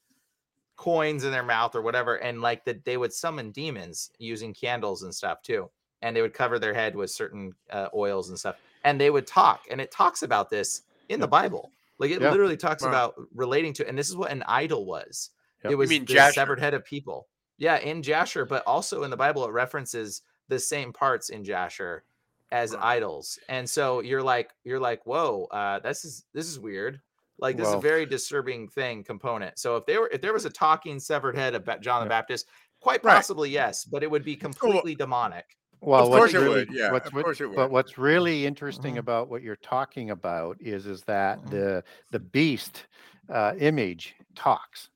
coins 0.75 1.23
in 1.25 1.31
their 1.31 1.43
mouth 1.43 1.75
or 1.75 1.81
whatever, 1.81 2.15
and 2.17 2.41
like 2.41 2.65
that 2.65 2.85
they 2.85 2.97
would 2.97 3.13
summon 3.13 3.51
demons 3.51 4.11
using 4.17 4.53
candles 4.53 5.03
and 5.03 5.13
stuff 5.13 5.41
too, 5.41 5.69
and 6.01 6.15
they 6.15 6.21
would 6.21 6.33
cover 6.33 6.59
their 6.59 6.73
head 6.73 6.95
with 6.95 7.11
certain 7.11 7.53
uh, 7.69 7.89
oils 7.93 8.29
and 8.29 8.39
stuff, 8.39 8.57
and 8.83 8.99
they 8.99 9.09
would 9.09 9.27
talk, 9.27 9.65
and 9.69 9.81
it 9.81 9.91
talks 9.91 10.23
about 10.23 10.49
this 10.49 10.83
in 11.09 11.19
the 11.19 11.27
Bible, 11.27 11.73
like 11.97 12.11
it 12.11 12.21
Yeah. 12.21 12.29
literally 12.29 12.57
talks 12.57 12.85
about 12.85 13.15
relating 13.33 13.73
to, 13.73 13.87
and 13.87 13.97
this 13.97 14.09
is 14.09 14.15
what 14.17 14.31
an 14.31 14.43
idol 14.47 14.85
was. 14.85 15.31
Yep. 15.63 15.73
It 15.73 15.75
You 15.75 15.77
was 15.77 15.89
mean 15.89 16.05
the 16.05 16.05
Jasher? 16.05 16.33
severed 16.33 16.59
head 16.59 16.73
of 16.73 16.85
people. 16.85 17.29
Yeah, 17.57 17.77
in 17.79 18.01
Jasher, 18.03 18.45
but 18.45 18.63
also 18.65 19.03
in 19.03 19.11
the 19.11 19.17
Bible, 19.17 19.45
it 19.45 19.51
references 19.51 20.21
the 20.47 20.59
same 20.59 20.93
parts 20.93 21.29
in 21.29 21.43
Jasher 21.43 22.05
as 22.51 22.75
Right. 22.75 22.83
idols. 22.97 23.37
And 23.49 23.69
so 23.69 23.99
you're 24.01 24.23
like, 24.23 24.53
you're 24.63 24.79
like, 24.79 25.05
whoa, 25.05 25.45
uh, 25.51 25.79
this 25.79 26.05
is 26.05 26.25
this 26.33 26.47
is 26.47 26.59
weird. 26.59 27.01
Like 27.37 27.57
this 27.57 27.67
is 27.69 27.73
a 27.73 27.77
very 27.77 28.05
disturbing 28.05 28.67
thing 28.69 29.03
component. 29.03 29.59
So 29.59 29.77
if 29.77 29.85
there 29.85 30.01
were 30.01 30.09
if 30.09 30.21
there 30.21 30.33
was 30.33 30.45
a 30.45 30.49
talking 30.49 30.99
severed 30.99 31.35
head 31.35 31.55
of 31.55 31.67
John 31.81 32.01
the 32.03 32.09
Baptist, 32.09 32.47
quite 32.81 33.03
Right. 33.03 33.13
possibly 33.15 33.49
yes, 33.49 33.85
but 33.85 34.03
it 34.03 34.11
would 34.11 34.23
be 34.23 34.35
completely 34.35 34.95
demonic. 34.95 35.57
Well, 35.81 36.05
Of 36.05 36.09
what's 36.09 36.31
course 36.31 36.33
it 36.33 36.39
really, 36.39 36.65
would, 36.67 36.69
yeah, 36.71 36.91
what's 36.91 37.07
of 37.07 37.13
re- 37.13 37.23
course 37.23 37.41
it 37.41 37.47
would. 37.47 37.55
But 37.55 37.71
what's 37.71 37.97
really 37.97 38.45
interesting 38.45 38.95
Mhm. 38.95 38.99
about 38.99 39.29
what 39.29 39.41
you're 39.43 39.55
talking 39.57 40.09
about 40.11 40.57
is 40.61 40.85
is 40.85 41.03
that 41.05 41.45
Mhm. 41.45 41.49
the 41.49 41.83
the 42.11 42.19
beast 42.19 42.87
uh, 43.29 43.53
image 43.59 44.15
talks. 44.35 44.89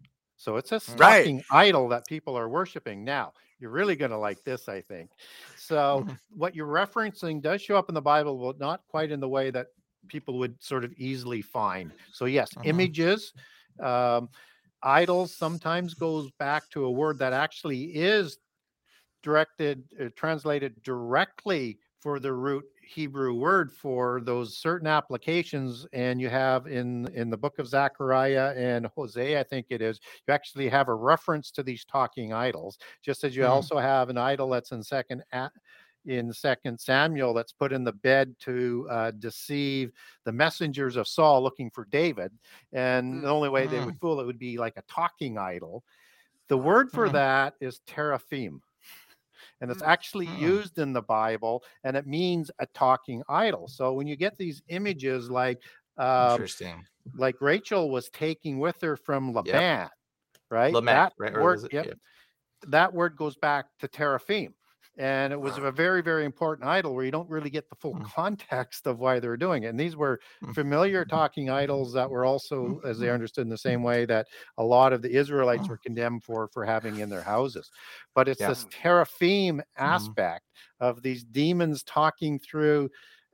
So 0.43 0.57
it's 0.57 0.71
a 0.71 0.81
Right. 0.87 1.33
idol 1.51 1.87
that 1.89 2.07
people 2.07 2.35
are 2.37 2.49
worshiping. 2.49 3.03
Now 3.03 3.33
you're 3.59 3.71
really 3.71 3.95
going 3.95 4.11
to 4.11 4.17
like 4.17 4.43
this, 4.43 4.67
I 4.67 4.81
think. 4.81 5.11
So 5.55 6.05
Mhm. 6.05 6.17
what 6.29 6.55
you're 6.55 6.67
referencing 6.67 7.41
does 7.41 7.61
show 7.61 7.77
up 7.77 7.89
in 7.89 7.95
the 7.95 8.01
Bible, 8.01 8.37
but 8.37 8.59
not 8.59 8.85
quite 8.87 9.11
in 9.11 9.19
the 9.21 9.29
way 9.29 9.51
that 9.51 9.67
people 10.09 10.37
would 10.39 10.61
sort 10.61 10.83
of 10.83 10.91
easily 10.93 11.41
find. 11.41 11.93
So 12.11 12.25
yes, 12.25 12.57
Mhm. 12.57 12.87
images. 12.87 13.33
Um, 13.79 14.29
idols 14.81 15.35
sometimes 15.37 15.93
goes 15.93 16.31
back 16.39 16.69
to 16.71 16.85
a 16.85 16.91
word 16.91 17.19
that 17.19 17.33
actually 17.33 17.95
is 17.95 18.37
directed 19.21 19.87
uh, 19.99 20.09
translated 20.15 20.81
directly 20.83 21.79
for 22.01 22.19
the 22.19 22.33
root 22.33 22.65
hebrew 22.85 23.33
word 23.33 23.71
for 23.71 24.21
those 24.21 24.57
certain 24.57 24.87
applications 24.87 25.85
and 25.93 26.19
you 26.19 26.29
have 26.29 26.67
in 26.67 27.07
in 27.13 27.29
the 27.29 27.37
book 27.37 27.57
of 27.59 27.67
zechariah 27.67 28.53
and 28.57 28.85
hosea 28.87 29.39
i 29.39 29.43
think 29.43 29.67
it 29.69 29.81
is 29.81 29.99
you 30.27 30.33
actually 30.33 30.67
have 30.69 30.89
a 30.89 30.93
reference 30.95 31.49
to 31.51 31.63
these 31.63 31.85
talking 31.85 32.33
idols 32.33 32.77
just 33.01 33.23
as 33.23 33.35
you 33.35 33.45
Mhm. 33.45 33.47
also 33.47 33.77
have 33.77 34.09
an 34.09 34.17
idol 34.17 34.49
that's 34.49 34.71
in 34.71 34.83
second 34.83 35.23
a- 35.31 35.49
in 36.05 36.33
second 36.33 36.77
samuel 36.79 37.33
that's 37.33 37.53
put 37.53 37.71
in 37.71 37.85
the 37.85 37.93
bed 37.93 38.35
to 38.37 38.85
uh, 38.91 39.11
deceive 39.11 39.91
the 40.25 40.31
messengers 40.33 40.97
of 40.97 41.07
saul 41.07 41.41
looking 41.41 41.71
for 41.71 41.85
david 41.85 42.31
and 42.73 43.23
the 43.23 43.29
only 43.29 43.47
way 43.49 43.65
they 43.67 43.79
would 43.81 43.97
fool 43.99 44.19
it 44.19 44.25
would 44.25 44.39
be 44.39 44.57
like 44.57 44.75
a 44.77 44.83
talking 44.83 45.37
idol 45.37 45.83
the 46.49 46.57
word 46.57 46.91
for 46.91 47.09
Mhm. 47.09 47.09
that 47.09 47.55
is 47.61 47.79
teraphim 47.87 48.61
and 49.61 49.71
it's 49.71 49.81
actually 49.81 50.27
Mm. 50.27 50.39
used 50.39 50.79
in 50.79 50.93
the 50.93 51.01
Bible, 51.01 51.63
and 51.83 51.95
it 51.95 52.07
means 52.07 52.51
a 52.59 52.65
talking 52.67 53.23
idol. 53.29 53.67
So 53.67 53.93
when 53.93 54.07
you 54.07 54.15
get 54.15 54.37
these 54.37 54.61
images 54.67 55.29
like 55.29 55.61
um, 55.97 56.31
Interesting. 56.31 56.83
like 57.15 57.39
Rachel 57.39 57.89
was 57.91 58.09
taking 58.09 58.57
with 58.59 58.79
her 58.81 58.95
from 58.95 59.31
Laban, 59.33 59.89
right? 60.49 60.73
Lamech, 60.73 60.95
that 60.95 61.13
right? 61.19 61.35
Or 61.35 61.43
word, 61.43 61.67
yep, 61.71 61.85
yeah. 61.85 61.93
that 62.67 62.93
word 62.93 63.15
goes 63.15 63.35
back 63.35 63.65
to 63.79 63.87
teraphim. 63.87 64.53
And 64.95 65.33
it 65.33 65.39
was 65.41 65.57
a 65.57 65.71
very, 65.71 66.03
very 66.03 66.23
important 66.23 66.67
idol 66.69 66.93
where 66.93 67.03
you 67.03 67.09
don't 67.11 67.29
really 67.29 67.49
get 67.49 67.67
the 67.69 67.75
full 67.75 67.95
Mm. 67.95 68.13
context 68.15 68.85
of 68.85 68.99
why 68.99 69.19
they're 69.19 69.37
doing 69.37 69.63
it. 69.63 69.67
And 69.67 69.79
these 69.79 69.95
were 69.95 70.19
Mm. 70.41 70.53
familiar 70.53 71.03
talking 71.03 71.49
idols 71.49 71.93
that 71.93 72.11
were 72.11 72.25
also, 72.25 72.79
as 72.85 72.99
they 72.99 73.09
understood, 73.09 73.41
in 73.41 73.49
the 73.49 73.57
same 73.57 73.81
way 73.81 74.05
that 74.05 74.27
a 74.57 74.63
lot 74.63 74.93
of 74.93 75.01
the 75.01 75.11
Israelites 75.11 75.67
were 75.67 75.79
condemned 75.79 76.23
for 76.23 76.47
for 76.53 76.63
having 76.63 76.99
in 76.99 77.09
their 77.09 77.23
houses. 77.23 77.71
But 78.13 78.27
it's 78.27 78.43
Yeah. 78.43 78.45
this 78.45 78.67
teraphim 78.69 79.61
Mhm. 79.83 80.13
aspect 80.17 80.45
of 80.79 81.01
these 81.01 81.23
demons 81.23 81.83
talking 81.83 82.37
through 82.39 82.89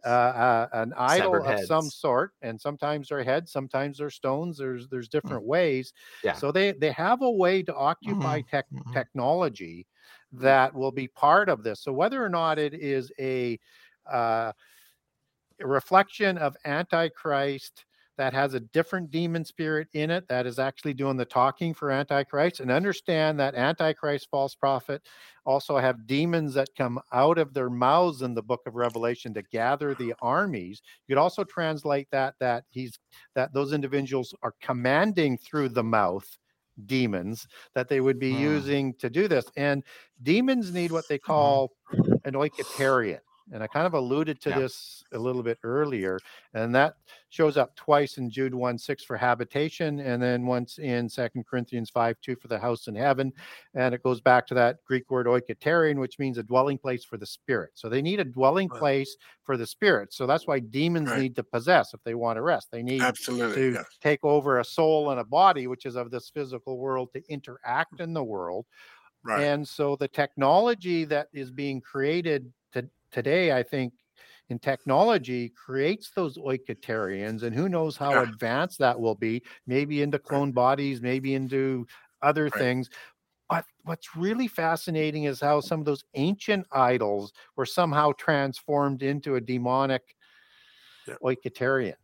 uh, 0.06 0.08
uh, 0.08 0.68
an 0.72 0.94
idol 0.96 1.44
of 1.44 1.60
some 1.60 1.90
sort, 1.90 2.32
and 2.42 2.60
sometimes 2.62 3.10
they're 3.10 3.24
heads, 3.24 3.52
sometimes 3.52 3.98
they're 3.98 4.10
stones. 4.10 4.58
There's 4.58 4.88
there's 4.88 5.10
different 5.10 5.44
ways. 5.46 5.92
Mm. 5.92 6.02
Yeah. 6.24 6.40
So 6.40 6.52
they 6.54 6.72
they 6.72 6.92
have 6.92 7.22
a 7.22 7.30
way 7.32 7.64
to 7.64 7.76
occupy 7.76 8.42
tech 8.42 8.68
mhm. 8.72 8.94
technology 8.94 9.88
that 10.32 10.74
will 10.74 10.92
be 10.92 11.08
part 11.08 11.50
of 11.50 11.64
this. 11.64 11.82
So 11.82 11.92
whether 11.92 12.24
or 12.24 12.30
not 12.30 12.60
it 12.60 12.74
is 12.74 13.12
a, 13.20 13.60
uh, 14.10 14.52
reflection 15.60 16.38
of 16.38 16.56
Antichrist 16.66 17.86
that 18.18 18.34
has 18.34 18.54
a 18.54 18.60
different 18.60 19.10
demon 19.12 19.46
spirit 19.46 19.88
in 19.94 20.12
it 20.12 20.28
that 20.28 20.46
is 20.46 20.60
actually 20.60 20.94
doing 20.94 21.16
the 21.16 21.24
talking 21.24 21.74
for 21.74 21.90
Antichrist, 21.90 22.60
and 22.60 22.70
understand 22.70 23.40
that 23.40 23.56
Antichrist, 23.56 24.28
false 24.30 24.54
prophet, 24.56 25.02
also 25.46 25.78
have 25.78 26.06
demons 26.06 26.54
that 26.54 26.68
come 26.78 27.00
out 27.14 27.38
of 27.38 27.54
their 27.54 27.70
mouths 27.70 28.22
in 28.22 28.34
the 28.34 28.44
book 28.44 28.60
of 28.68 28.76
Revelation 28.76 29.34
to 29.34 29.42
gather 29.42 29.96
the 29.96 30.14
armies. 30.22 30.82
You 31.08 31.16
could 31.16 31.22
also 31.22 31.46
translate 31.46 32.10
that 32.12 32.36
that 32.42 32.66
he's 32.72 33.00
that 33.36 33.54
those 33.54 33.72
individuals 33.72 34.34
are 34.44 34.54
commanding 34.62 35.38
through 35.38 35.70
the 35.70 35.84
mouth 35.84 36.38
demons 36.88 37.48
that 37.76 37.90
they 37.90 38.02
would 38.02 38.20
be 38.20 38.34
Hmm. 38.34 38.42
using 38.42 38.94
to 38.96 39.10
do 39.10 39.28
this. 39.28 39.46
And 39.56 39.84
demons 40.22 40.72
need 40.74 40.92
what 40.92 41.08
they 41.08 41.20
call 41.20 41.74
an 42.26 42.34
oiketerion. 42.34 43.20
And 43.52 43.64
I 43.64 43.68
kind 43.68 43.88
of 43.88 43.94
alluded 43.94 44.42
to 44.42 44.52
Yeah. 44.52 44.60
this 44.60 45.04
a 45.12 45.18
little 45.20 45.44
bit 45.44 45.60
earlier, 45.64 46.20
and 46.54 46.74
that 46.76 46.96
shows 47.30 47.58
up 47.58 47.76
twice 47.76 48.18
in 48.18 48.30
Jude 48.30 48.54
1 48.54 48.78
6 48.78 49.04
for 49.04 49.18
habitation, 49.18 50.00
and 50.00 50.22
then 50.22 50.46
once 50.46 50.78
in 50.80 51.10
Second 51.10 51.46
Corinthians 51.48 51.90
5 51.90 52.20
2 52.22 52.36
for 52.36 52.48
the 52.48 52.60
house 52.60 52.88
in 52.88 52.96
heaven. 52.96 53.34
And 53.74 53.96
it 53.96 54.04
goes 54.04 54.22
back 54.22 54.46
to 54.48 54.54
that 54.56 54.84
Greek 54.86 55.10
word 55.12 55.26
oiketerion, 55.28 56.00
which 56.00 56.20
means 56.20 56.38
a 56.38 56.44
dwelling 56.44 56.78
place 56.78 57.04
for 57.04 57.18
the 57.18 57.26
spirit. 57.26 57.72
So 57.76 57.90
they 57.90 58.02
need 58.02 58.20
a 58.20 58.26
dwelling 58.26 58.70
place 58.70 59.16
for 59.44 59.58
the 59.58 59.68
spirit. 59.68 60.14
So 60.14 60.28
that's 60.28 60.48
why 60.48 60.60
demons 60.60 61.14
Right. 61.14 61.16
need 61.16 61.36
to 61.38 61.44
possess 61.44 61.94
if 61.94 62.04
they 62.04 62.16
want 62.16 62.38
to 62.38 62.42
rest. 62.42 62.70
They 62.72 62.84
need 62.84 63.08
Absolutely, 63.08 63.56
to 63.56 63.74
yes. 63.74 64.00
take 64.02 64.24
over 64.24 64.60
a 64.60 64.66
soul 64.66 65.12
and 65.12 65.20
a 65.20 65.24
body, 65.26 65.68
which 65.68 65.86
is 65.86 65.96
of 65.96 66.12
this 66.12 66.30
physical 66.30 66.78
world, 66.78 67.12
to 67.14 67.24
interact 67.30 68.00
in 68.00 68.14
the 68.14 68.24
world. 68.24 68.66
Right. 69.24 69.48
And 69.48 69.68
so 69.68 69.96
the 69.96 70.08
technology 70.08 71.06
that 71.06 71.30
is 71.34 71.52
being 71.52 71.82
created 71.82 72.54
to, 72.74 72.90
today, 73.12 73.52
I 73.52 73.64
think, 73.64 73.94
in 74.50 74.58
technology 74.60 75.50
creates 75.50 76.10
those 76.16 76.38
oiketerions, 76.38 77.44
and 77.44 77.56
who 77.56 77.70
knows 77.70 77.96
how 77.98 78.14
Yeah. 78.14 78.24
advanced 78.24 78.80
that 78.80 79.00
will 79.00 79.16
be, 79.16 79.44
maybe 79.68 80.02
into 80.02 80.18
clone 80.18 80.52
bodies, 80.52 81.02
maybe 81.02 81.36
into 81.36 81.86
other 82.22 82.46
Right. 82.46 82.54
things. 82.54 82.90
But 83.48 83.66
what's 83.84 84.16
really 84.16 84.48
fascinating 84.48 85.24
is 85.26 85.40
how 85.40 85.60
some 85.60 85.80
of 85.80 85.86
those 85.86 86.04
ancient 86.16 86.66
idols 86.72 87.32
were 87.56 87.66
somehow 87.66 88.12
transformed 88.18 89.04
into 89.04 89.36
a 89.36 89.42
demonic 89.42 90.16
oiketerion. 91.24 91.96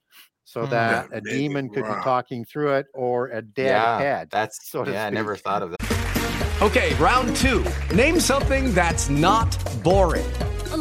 So 0.44 0.66
Hmm. 0.66 0.72
that 0.72 1.10
Yeah, 1.12 1.18
a 1.18 1.22
maybe. 1.22 1.38
demon 1.38 1.70
could 1.70 1.84
Wow. 1.84 1.96
be 1.96 2.02
talking 2.04 2.46
through 2.46 2.74
it 2.74 2.88
or 2.94 3.28
a 3.30 3.42
dead 3.42 3.68
yeah, 3.70 3.98
head. 4.00 4.30
that's 4.32 4.70
so 4.70 4.84
to 4.84 4.92
yeah. 4.92 5.06
I 5.06 5.10
never 5.10 5.36
thought 5.36 5.64
of 5.64 5.72
that. 5.72 6.62
Okay, 6.62 6.94
round 6.96 7.36
two. 7.36 7.66
Name 7.94 8.20
something 8.20 8.74
that's 8.74 9.10
not 9.10 9.58
boring. 9.84 10.26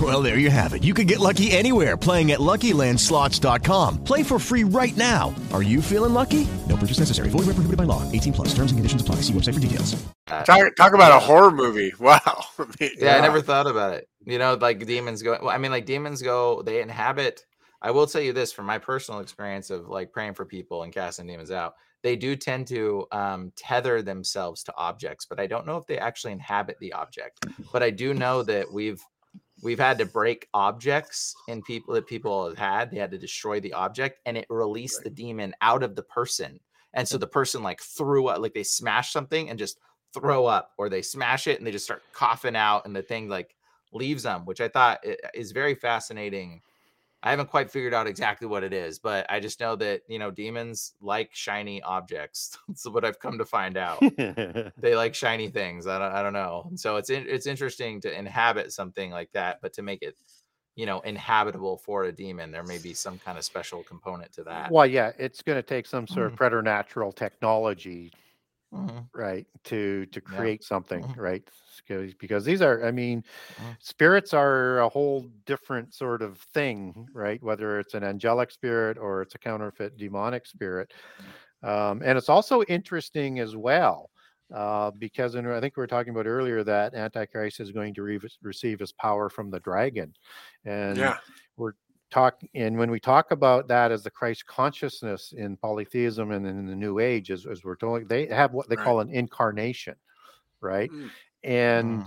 Well, 0.00 0.22
there 0.22 0.38
you 0.38 0.50
have 0.50 0.74
it. 0.74 0.82
You 0.82 0.92
can 0.92 1.06
get 1.06 1.20
lucky 1.20 1.52
anywhere 1.52 1.96
playing 1.96 2.32
at 2.32 2.40
LuckyLandSlots.com. 2.40 4.02
Play 4.02 4.24
for 4.24 4.40
free 4.40 4.64
right 4.64 4.96
now. 4.96 5.32
Are 5.52 5.62
you 5.62 5.80
feeling 5.80 6.12
lucky? 6.12 6.48
No 6.68 6.76
purchase 6.76 6.98
necessary. 6.98 7.28
Void 7.28 7.46
where 7.46 7.54
prohibited 7.54 7.76
by 7.76 7.84
law. 7.84 8.02
18 8.10 8.32
plus. 8.32 8.48
Terms 8.48 8.72
and 8.72 8.78
conditions 8.78 9.02
apply. 9.02 9.16
See 9.16 9.32
website 9.32 9.54
for 9.54 9.60
details. 9.60 9.94
Talk, 10.26 10.74
talk 10.76 10.94
about 10.94 11.12
a 11.12 11.20
horror 11.20 11.50
movie. 11.50 11.92
Wow. 12.00 12.44
I 12.58 12.64
mean, 12.80 12.90
yeah, 12.98 13.16
I 13.16 13.20
never 13.20 13.40
thought 13.40 13.66
about 13.66 13.94
it. 13.94 14.08
You 14.26 14.38
know, 14.38 14.54
like 14.54 14.84
demons 14.84 15.22
go. 15.22 15.38
Well, 15.40 15.50
I 15.50 15.58
mean, 15.58 15.70
like 15.70 15.86
demons 15.86 16.20
go. 16.22 16.62
They 16.62 16.82
inhabit. 16.82 17.44
I 17.80 17.92
will 17.92 18.06
tell 18.06 18.20
you 18.20 18.32
this 18.32 18.52
from 18.52 18.66
my 18.66 18.78
personal 18.78 19.20
experience 19.20 19.70
of 19.70 19.88
like 19.88 20.12
praying 20.12 20.34
for 20.34 20.44
people 20.44 20.82
and 20.82 20.92
casting 20.92 21.26
demons 21.26 21.50
out. 21.50 21.74
They 22.02 22.16
do 22.16 22.36
tend 22.36 22.66
to 22.66 23.06
um, 23.12 23.52
tether 23.56 24.02
themselves 24.02 24.64
to 24.64 24.74
objects, 24.76 25.24
but 25.24 25.40
I 25.40 25.46
don't 25.46 25.66
know 25.66 25.78
if 25.78 25.86
they 25.86 25.98
actually 25.98 26.32
inhabit 26.32 26.76
the 26.78 26.92
object. 26.92 27.46
But 27.72 27.82
I 27.82 27.90
do 27.90 28.12
know 28.12 28.42
that 28.42 28.70
we've 28.70 29.02
we've 29.64 29.78
had 29.80 29.98
to 29.98 30.06
break 30.06 30.48
objects 30.54 31.34
in 31.48 31.62
people 31.62 31.94
that 31.94 32.06
people 32.06 32.46
have 32.46 32.58
had. 32.58 32.90
They 32.90 32.98
had 32.98 33.10
to 33.12 33.18
destroy 33.18 33.60
the 33.60 33.72
object, 33.72 34.20
and 34.26 34.36
it 34.36 34.46
released 34.50 35.02
the 35.02 35.10
demon 35.10 35.54
out 35.60 35.82
of 35.82 35.96
the 35.96 36.02
person. 36.02 36.60
And 36.92 37.08
so 37.08 37.18
the 37.18 37.26
person 37.26 37.62
like 37.62 37.80
threw 37.80 38.28
up, 38.28 38.40
like 38.40 38.54
they 38.54 38.62
smash 38.62 39.12
something 39.12 39.50
and 39.50 39.58
just 39.58 39.78
throw 40.12 40.46
up, 40.46 40.72
or 40.78 40.88
they 40.88 41.02
smash 41.02 41.48
it 41.48 41.58
and 41.58 41.66
they 41.66 41.72
just 41.72 41.86
start 41.86 42.02
coughing 42.12 42.54
out, 42.54 42.86
and 42.86 42.94
the 42.94 43.02
thing 43.02 43.28
like 43.28 43.56
leaves 43.92 44.22
them, 44.22 44.44
which 44.44 44.60
I 44.60 44.68
thought 44.68 45.00
i- 45.04 45.16
is 45.34 45.50
very 45.52 45.74
fascinating. 45.74 46.60
I 47.26 47.30
haven't 47.30 47.48
quite 47.48 47.70
figured 47.70 47.94
out 47.94 48.06
exactly 48.06 48.46
what 48.46 48.62
it 48.64 48.74
is, 48.74 48.98
but 48.98 49.24
I 49.30 49.40
just 49.40 49.58
know 49.58 49.76
that 49.76 50.02
you 50.08 50.18
know 50.18 50.30
demons 50.30 50.92
like 51.00 51.30
shiny 51.32 51.80
objects. 51.82 52.58
That's 52.68 52.84
what 52.86 53.04
I've 53.04 53.18
come 53.18 53.38
to 53.38 53.46
find 53.46 53.78
out. 53.78 53.98
they 54.76 54.94
like 54.94 55.14
shiny 55.14 55.48
things. 55.48 55.86
I 55.86 55.98
don't, 55.98 56.12
I 56.12 56.22
don't 56.22 56.34
know. 56.34 56.70
So 56.76 56.96
it's 56.96 57.08
in, 57.08 57.24
it's 57.26 57.46
interesting 57.46 58.00
to 58.02 58.16
inhabit 58.16 58.72
something 58.72 59.10
like 59.10 59.32
that, 59.32 59.60
but 59.62 59.72
to 59.72 59.82
make 59.82 60.02
it, 60.02 60.16
you 60.76 60.84
know, 60.84 61.00
inhabitable 61.00 61.78
for 61.78 62.04
a 62.04 62.12
demon, 62.12 62.50
there 62.50 62.62
may 62.62 62.76
be 62.78 62.92
some 62.92 63.18
kind 63.18 63.38
of 63.38 63.44
special 63.44 63.82
component 63.82 64.30
to 64.34 64.44
that. 64.44 64.70
Well, 64.70 64.86
yeah, 64.86 65.12
it's 65.18 65.40
going 65.40 65.56
to 65.56 65.62
take 65.62 65.86
some 65.86 66.06
sort 66.06 66.28
Mm. 66.28 66.32
of 66.32 66.36
preternatural 66.36 67.12
technology, 67.12 68.12
Mhm. 68.74 69.08
right, 69.14 69.46
to 69.64 70.06
to 70.06 70.20
Yeah. 70.26 70.48
create 70.48 70.64
something, 70.64 71.08
Mhm. 71.08 71.16
right? 71.16 71.48
Because 72.18 72.44
these 72.44 72.62
are, 72.62 72.84
I 72.84 72.90
mean, 72.92 73.24
Mhm. 73.56 73.74
spirits 73.80 74.34
are 74.34 74.80
a 74.80 74.88
whole 74.88 75.22
different 75.46 75.94
sort 75.94 76.22
of 76.22 76.38
thing, 76.54 77.08
right? 77.14 77.42
Whether 77.42 77.78
it's 77.80 77.94
an 77.94 78.04
angelic 78.04 78.50
spirit 78.52 78.98
or 78.98 79.22
it's 79.22 79.34
a 79.36 79.38
counterfeit 79.38 79.96
demonic 79.98 80.46
spirit, 80.46 80.92
um, 81.62 82.02
and 82.04 82.18
it's 82.18 82.28
also 82.28 82.62
interesting 82.64 83.38
as 83.40 83.56
well. 83.56 84.10
Uh, 84.54 84.90
because 84.92 85.34
and 85.34 85.48
I 85.48 85.60
think 85.60 85.76
we 85.76 85.80
were 85.80 85.86
talking 85.86 86.12
about 86.12 86.26
earlier 86.26 86.62
that 86.64 86.94
Antichrist 86.94 87.60
is 87.60 87.72
going 87.72 87.94
to 87.94 88.02
re- 88.02 88.20
receive 88.42 88.78
his 88.80 88.92
power 88.92 89.30
from 89.30 89.50
the 89.50 89.60
dragon, 89.60 90.14
and 90.64 91.00
Yeah. 91.00 91.18
we're 91.56 91.72
talk 92.14 92.40
and 92.54 92.78
when 92.78 92.90
we 92.90 93.00
talk 93.00 93.32
about 93.32 93.68
that 93.68 93.92
as 93.92 94.04
the 94.04 94.10
Christ 94.10 94.46
consciousness 94.46 95.32
in 95.32 95.56
polytheism 95.58 96.30
and 96.32 96.46
in 96.46 96.66
the 96.66 96.76
New 96.76 97.00
Age, 97.00 97.30
as, 97.32 97.46
as 97.46 97.64
we're 97.64 97.76
told, 97.76 98.08
they 98.08 98.26
have 98.28 98.52
what 98.52 98.68
they 98.68 98.76
Right. 98.76 98.78
call 98.78 99.00
an 99.00 99.10
incarnation, 99.10 99.96
right? 100.60 100.92
Mm. 100.92 101.14
And 101.42 102.06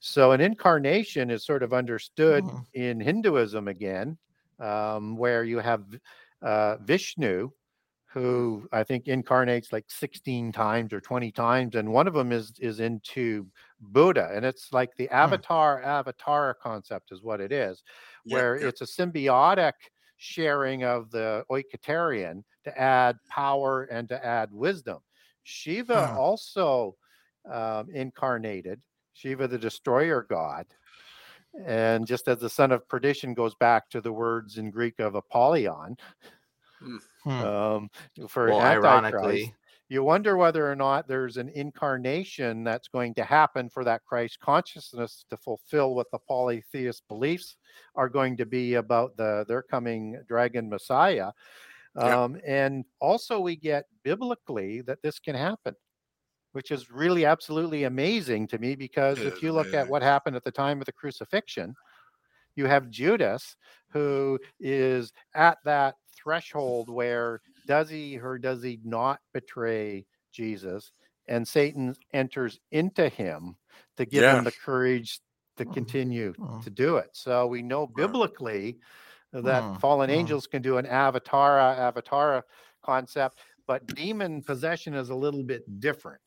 so 0.00 0.32
an 0.32 0.40
incarnation 0.40 1.30
is 1.30 1.44
sort 1.44 1.62
of 1.62 1.72
understood 1.72 2.52
Mhm. 2.52 2.64
in 2.74 3.00
Hinduism 3.00 3.68
again, 3.68 4.18
um, 4.60 5.16
where 5.16 5.44
you 5.44 5.58
have 5.58 5.84
uh, 6.42 6.78
Vishnu, 6.78 7.50
who 8.12 8.68
I 8.72 8.84
think 8.84 9.08
incarnates 9.08 9.72
like 9.72 9.86
16 9.90 10.52
times 10.52 10.92
or 10.92 11.00
20 11.00 11.32
times, 11.32 11.76
and 11.76 11.92
one 11.92 12.08
of 12.08 12.14
them 12.14 12.32
is 12.32 12.52
is 12.60 12.80
into 12.80 13.48
Buddha, 13.80 14.30
and 14.34 14.44
it's 14.44 14.72
like 14.72 14.96
the 14.96 15.08
avatar 15.10 15.82
avatar 15.82 16.54
concept 16.54 17.12
is 17.12 17.22
what 17.22 17.40
it 17.40 17.52
is, 17.52 17.82
Yeah, 18.09 18.09
where 18.24 18.60
yeah. 18.60 18.68
it's 18.68 18.80
a 18.80 18.84
symbiotic 18.84 19.72
sharing 20.16 20.84
of 20.84 21.10
the 21.10 21.44
oiketerion 21.50 22.42
to 22.64 22.78
add 22.80 23.16
power 23.28 23.84
and 23.84 24.08
to 24.08 24.24
add 24.24 24.52
wisdom. 24.52 24.98
Shiva 25.44 26.06
Huh. 26.08 26.20
also 26.20 26.96
um, 27.50 27.88
incarnated, 27.90 28.82
Shiva 29.14 29.48
the 29.48 29.58
destroyer 29.58 30.26
god. 30.28 30.66
And 31.66 32.06
just 32.06 32.28
as 32.28 32.38
the 32.38 32.50
son 32.50 32.70
of 32.70 32.86
perdition 32.86 33.34
goes 33.34 33.54
back 33.56 33.88
to 33.90 34.00
the 34.00 34.12
words 34.12 34.58
in 34.58 34.70
Greek 34.70 35.00
of 35.00 35.14
Apollyon, 35.14 35.96
Hmm. 37.24 37.30
um, 37.30 37.90
for 38.28 38.48
Well, 38.50 38.60
ironically- 38.60 39.54
you 39.90 40.04
wonder 40.04 40.36
whether 40.36 40.70
or 40.70 40.76
not 40.76 41.08
there's 41.08 41.36
an 41.36 41.48
incarnation 41.48 42.62
that's 42.62 42.86
going 42.86 43.12
to 43.14 43.24
happen 43.24 43.68
for 43.68 43.82
that 43.82 44.04
Christ 44.06 44.38
consciousness 44.38 45.24
to 45.30 45.36
fulfill 45.36 45.96
what 45.96 46.06
the 46.12 46.18
polytheist 46.20 47.02
beliefs 47.08 47.56
are 47.96 48.08
going 48.08 48.36
to 48.36 48.46
be 48.46 48.74
about 48.74 49.16
the 49.16 49.44
their 49.48 49.62
coming 49.62 50.16
dragon 50.28 50.70
Messiah. 50.70 51.32
Yep. 51.96 52.04
Um, 52.04 52.40
and 52.46 52.84
also, 53.00 53.40
we 53.40 53.56
get 53.56 53.86
biblically 54.04 54.80
that 54.82 55.02
this 55.02 55.18
can 55.18 55.34
happen, 55.34 55.74
which 56.52 56.70
is 56.70 56.88
really 56.92 57.24
absolutely 57.24 57.82
amazing 57.82 58.46
to 58.46 58.58
me 58.58 58.76
because 58.76 59.18
if 59.18 59.42
you 59.42 59.50
look 59.50 59.74
at 59.74 59.88
what 59.88 60.02
happened 60.02 60.36
at 60.36 60.44
the 60.44 60.52
time 60.52 60.78
of 60.78 60.86
the 60.86 60.92
crucifixion, 60.92 61.74
you 62.54 62.66
have 62.66 62.90
Judas 62.90 63.56
who 63.88 64.38
is 64.60 65.12
at 65.34 65.58
that 65.64 65.96
threshold 66.14 66.88
where 66.88 67.40
does 67.66 67.88
he 67.88 68.18
or 68.18 68.38
does 68.38 68.62
he 68.62 68.80
not 68.84 69.20
betray 69.32 70.06
Jesus? 70.32 70.92
And 71.28 71.46
Satan 71.46 71.94
enters 72.12 72.58
into 72.72 73.08
him 73.08 73.56
to 73.96 74.04
give 74.04 74.22
Yeah. 74.22 74.38
him 74.38 74.44
the 74.44 74.52
courage 74.52 75.20
to 75.56 75.64
continue 75.64 76.32
Mhm. 76.34 76.64
to 76.64 76.70
do 76.70 76.96
it. 76.96 77.10
So 77.12 77.46
we 77.46 77.62
know 77.62 77.86
biblically 77.86 78.78
that 79.32 79.62
Mhm. 79.62 79.80
fallen 79.80 80.10
Mhm. 80.10 80.14
angels 80.14 80.46
can 80.46 80.62
do 80.62 80.78
an 80.78 80.86
avatara 80.86 81.76
avatara 81.78 82.42
concept, 82.82 83.38
but 83.66 83.86
demon 83.94 84.42
possession 84.42 84.94
is 84.94 85.10
a 85.10 85.14
little 85.14 85.42
bit 85.44 85.78
different. 85.80 86.20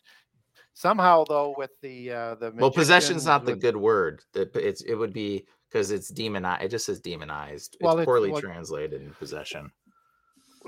Somehow, 0.74 1.24
though, 1.28 1.54
with 1.58 1.72
the 1.82 2.12
uh, 2.12 2.36
the 2.36 2.52
Well, 2.52 2.72
possession's 2.72 3.26
not 3.26 3.46
the 3.46 3.56
good 3.56 3.76
word. 3.78 4.24
It's 4.34 4.82
it 4.82 4.96
would 4.96 5.14
be 5.14 5.46
because 5.70 5.92
it's 5.92 6.10
demonized. 6.10 6.64
It 6.64 6.70
just 6.70 6.86
says 6.86 7.00
demonized. 7.00 7.78
Well, 7.82 7.94
it's 7.94 8.02
it's- 8.02 8.06
poorly 8.06 8.32
well- 8.32 8.42
translated 8.42 9.02
in 9.02 9.14
possession. 9.14 9.72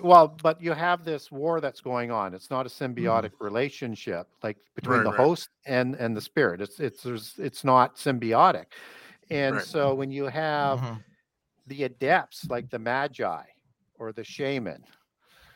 Well, 0.01 0.27
but 0.27 0.61
you 0.61 0.73
have 0.73 1.05
this 1.05 1.31
war 1.31 1.61
that's 1.61 1.79
going 1.79 2.11
on. 2.11 2.33
It's 2.33 2.49
not 2.49 2.65
a 2.65 2.69
Mm-hmm. 2.99 3.25
symbiotic 3.25 3.31
relationship 3.39 4.27
like 4.43 4.57
between 4.75 5.03
Right, 5.03 5.03
the 5.03 5.11
right. 5.11 5.11
host 5.11 5.49
and 5.65 5.95
and 5.95 6.15
the 6.15 6.21
spirit. 6.21 6.61
It's 6.61 6.79
it's 6.79 7.01
there's 7.03 7.35
it's 7.39 7.63
not 7.63 7.95
symbiotic. 7.95 8.65
And 9.29 9.55
Right. 9.55 9.61
so 9.61 9.95
when 9.95 10.11
you 10.11 10.25
have 10.25 10.81
Mhm. 10.81 11.03
the 11.67 11.83
adepts 11.83 12.49
like 12.49 12.69
the 12.69 12.79
magi 12.79 13.43
or 13.95 14.13
the 14.13 14.23
shaman 14.23 14.85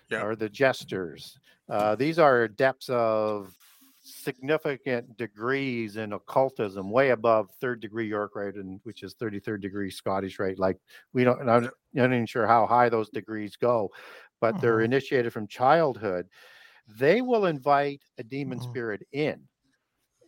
Yeah. 0.09 0.23
or 0.23 0.35
the 0.35 0.49
jesters, 0.49 1.39
uh, 1.69 1.95
these 1.95 2.19
are 2.19 2.43
adepts 2.43 2.89
of 2.89 3.55
significant 4.01 5.17
degrees 5.17 5.97
in 5.97 6.13
occultism, 6.13 6.89
way 6.89 7.11
above 7.11 7.51
third 7.61 7.79
degree 7.81 8.07
York 8.07 8.35
rite, 8.35 8.55
and 8.55 8.79
which 8.83 9.03
is 9.03 9.13
33rd 9.15 9.61
degree 9.61 9.91
Scottish 9.91 10.39
rite. 10.39 10.57
Like 10.59 10.77
we 11.13 11.23
don't, 11.23 11.47
I'm 11.49 11.69
not 11.93 12.05
even 12.05 12.25
sure 12.25 12.47
how 12.47 12.65
high 12.65 12.89
those 12.89 13.09
degrees 13.09 13.55
go, 13.55 13.91
but 14.41 14.59
they're 14.59 14.81
Mhm. 14.81 14.81
initiated 14.81 15.33
from 15.33 15.47
childhood. 15.47 16.27
They 16.87 17.21
will 17.21 17.45
invite 17.45 18.03
a 18.17 18.23
demon 18.23 18.59
Mhm. 18.59 18.61
spirit 18.61 19.07
in. 19.11 19.47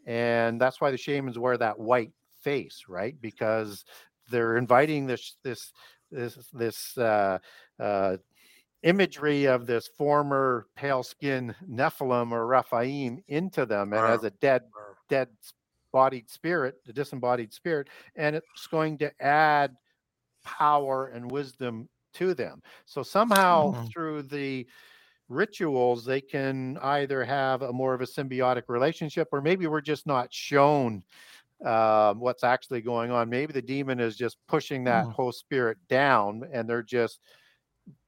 And 0.06 0.60
that's 0.60 0.82
why 0.82 0.92
the 0.92 0.98
shamans 0.98 1.38
wear 1.40 1.58
that 1.58 1.80
white 1.80 2.14
face, 2.42 2.86
right? 2.88 3.20
Because 3.22 3.86
they're 4.30 4.58
inviting 4.58 5.06
this 5.08 5.38
this 5.44 5.72
this 6.12 6.36
this 6.54 6.98
uh, 6.98 7.40
uh, 7.80 8.18
imagery 8.84 9.46
of 9.46 9.68
this 9.68 9.88
former 9.98 10.68
pale 10.76 11.04
skin 11.04 11.56
Nephilim 11.70 12.32
or 12.32 12.48
Rephaim 12.48 13.24
into 13.28 13.66
them 13.66 13.94
and 13.94 14.08
as 14.08 14.24
a 14.24 14.32
dead 14.32 14.64
dead 15.10 15.30
bodied 15.94 16.30
spirit, 16.30 16.76
the 16.86 16.94
disembodied 16.94 17.54
spirit, 17.54 17.90
and 18.16 18.36
it's 18.36 18.68
going 18.68 18.98
to 19.00 19.12
add 19.24 19.76
power 20.44 21.08
and 21.08 21.32
wisdom 21.32 21.90
to 22.14 22.34
them. 22.34 22.62
So 22.86 23.04
somehow 23.04 23.72
Mhm. 23.74 23.92
through 23.92 24.24
the 24.24 24.68
rituals 25.30 26.04
they 26.04 26.20
can 26.20 26.78
either 26.82 27.24
have 27.24 27.62
a 27.62 27.72
more 27.72 27.94
of 27.94 28.02
a 28.02 28.06
symbiotic 28.06 28.64
relationship 28.68 29.30
or 29.32 29.42
maybe 29.42 29.66
we're 29.66 29.80
just 29.80 30.06
not 30.06 30.32
shown 30.34 31.02
um, 31.66 32.20
what's 32.20 32.44
actually 32.44 32.82
going 32.82 33.12
on 33.12 33.30
maybe 33.30 33.54
the 33.54 33.62
demon 33.62 34.02
is 34.02 34.18
just 34.18 34.36
pushing 34.50 34.84
that 34.84 35.06
Mhm. 35.06 35.14
host 35.14 35.40
spirit 35.40 35.78
down 35.88 36.44
and 36.52 36.70
they're 36.70 36.84
just 36.84 37.22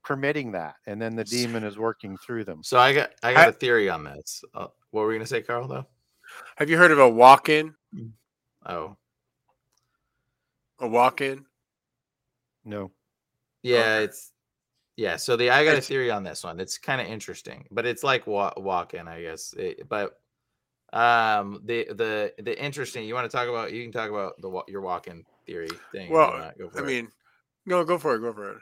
permitting 0.04 0.52
that 0.52 0.76
and 0.86 1.02
then 1.02 1.16
the 1.16 1.24
demon 1.24 1.64
is 1.64 1.78
working 1.78 2.18
through 2.18 2.44
them 2.44 2.62
So 2.62 2.78
I 2.78 2.94
got 2.94 3.14
I 3.24 3.32
got 3.32 3.48
I- 3.48 3.52
a 3.52 3.54
theory 3.54 3.90
on 3.90 4.04
this. 4.04 4.44
Uh, 4.54 4.68
what 4.92 5.04
were 5.04 5.08
we 5.08 5.16
gonna 5.16 5.26
say, 5.26 5.42
Carl? 5.42 5.68
Though. 5.68 5.88
Have 6.58 6.70
you 6.70 6.78
heard 6.78 6.92
of 6.92 7.00
a 7.00 7.08
walk-in? 7.08 7.74
Oh, 8.66 8.98
A 10.80 10.88
walk-in? 10.88 11.46
no 12.66 12.92
yeah, 13.64 13.78
Okay. 13.80 14.04
it's 14.04 14.32
yeah. 14.96 15.16
So 15.16 15.36
the 15.36 15.50
I 15.50 15.66
got 15.66 15.78
a 15.78 15.82
theory 15.82 16.12
on 16.12 16.24
this 16.24 16.44
one. 16.44 16.60
It's 16.60 16.78
kind 16.78 17.02
of 17.02 17.08
interesting, 17.08 17.66
but 17.72 17.86
it's 17.86 18.04
like 18.04 18.28
wa- 18.28 18.54
walk-in, 18.58 19.08
I 19.08 19.22
guess. 19.22 19.54
It- 19.54 19.90
but 19.90 20.20
um, 20.94 21.62
the 21.66 21.86
the 21.86 22.34
the 22.40 22.64
interesting. 22.64 23.06
You 23.06 23.16
want 23.16 23.30
to 23.30 23.36
talk 23.36 23.50
about? 23.50 23.74
You 23.74 23.82
can 23.84 23.92
talk 23.92 24.10
about 24.10 24.40
the 24.40 24.62
your 24.68 24.82
walk-in 24.82 25.26
theory 25.46 25.70
thing. 25.92 26.12
Well. 26.12 26.34
I 26.34 26.54
it. 26.58 26.86
mean, 26.86 27.10
no, 27.66 27.84
go 27.84 27.98
for 27.98 28.16
it. 28.16 28.20
Go 28.20 28.34
for 28.34 28.52
it. 28.52 28.58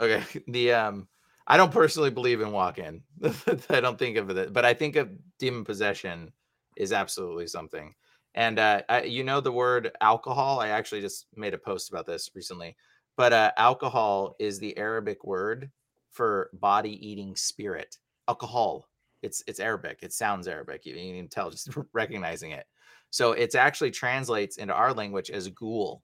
Okay. 0.00 0.42
The 0.48 0.72
um 0.72 1.08
I 1.46 1.58
don't 1.58 1.72
personally 1.72 2.10
believe 2.10 2.40
in 2.40 2.52
walk-in. 2.52 3.02
I 3.68 3.80
don't 3.80 3.98
think 3.98 4.16
of 4.16 4.30
it, 4.30 4.52
but 4.52 4.64
I 4.64 4.72
think 4.72 4.96
of 4.96 5.10
demon 5.38 5.64
possession 5.64 6.32
is 6.76 6.92
absolutely 6.92 7.46
something. 7.48 7.94
And 8.34 8.58
uh 8.58 8.82
I, 8.88 9.02
you 9.02 9.24
know 9.24 9.40
the 9.40 9.52
word 9.52 9.92
alcohol. 10.00 10.60
I 10.60 10.68
actually 10.68 11.02
just 11.02 11.26
made 11.36 11.52
a 11.54 11.58
post 11.58 11.90
about 11.90 12.06
this 12.06 12.30
recently. 12.34 12.76
But 13.16 13.32
uh 13.32 13.52
alcohol 13.56 14.36
is 14.38 14.58
the 14.58 14.76
Arabic 14.76 15.24
word 15.24 15.70
for 16.10 16.50
body-eating 16.54 17.36
spirit. 17.36 17.98
Alcohol. 18.28 18.88
It's 19.22 19.42
it's 19.46 19.60
Arabic. 19.60 20.00
It 20.02 20.12
sounds 20.12 20.48
Arabic. 20.48 20.86
You, 20.86 20.94
you 20.94 21.16
can 21.16 21.28
tell 21.28 21.50
just 21.50 21.70
recognizing 21.92 22.52
it. 22.52 22.66
So 23.10 23.32
it's 23.32 23.54
actually 23.54 23.90
translates 23.90 24.56
into 24.56 24.74
our 24.74 24.92
language 24.92 25.30
as 25.30 25.48
ghoul. 25.48 26.02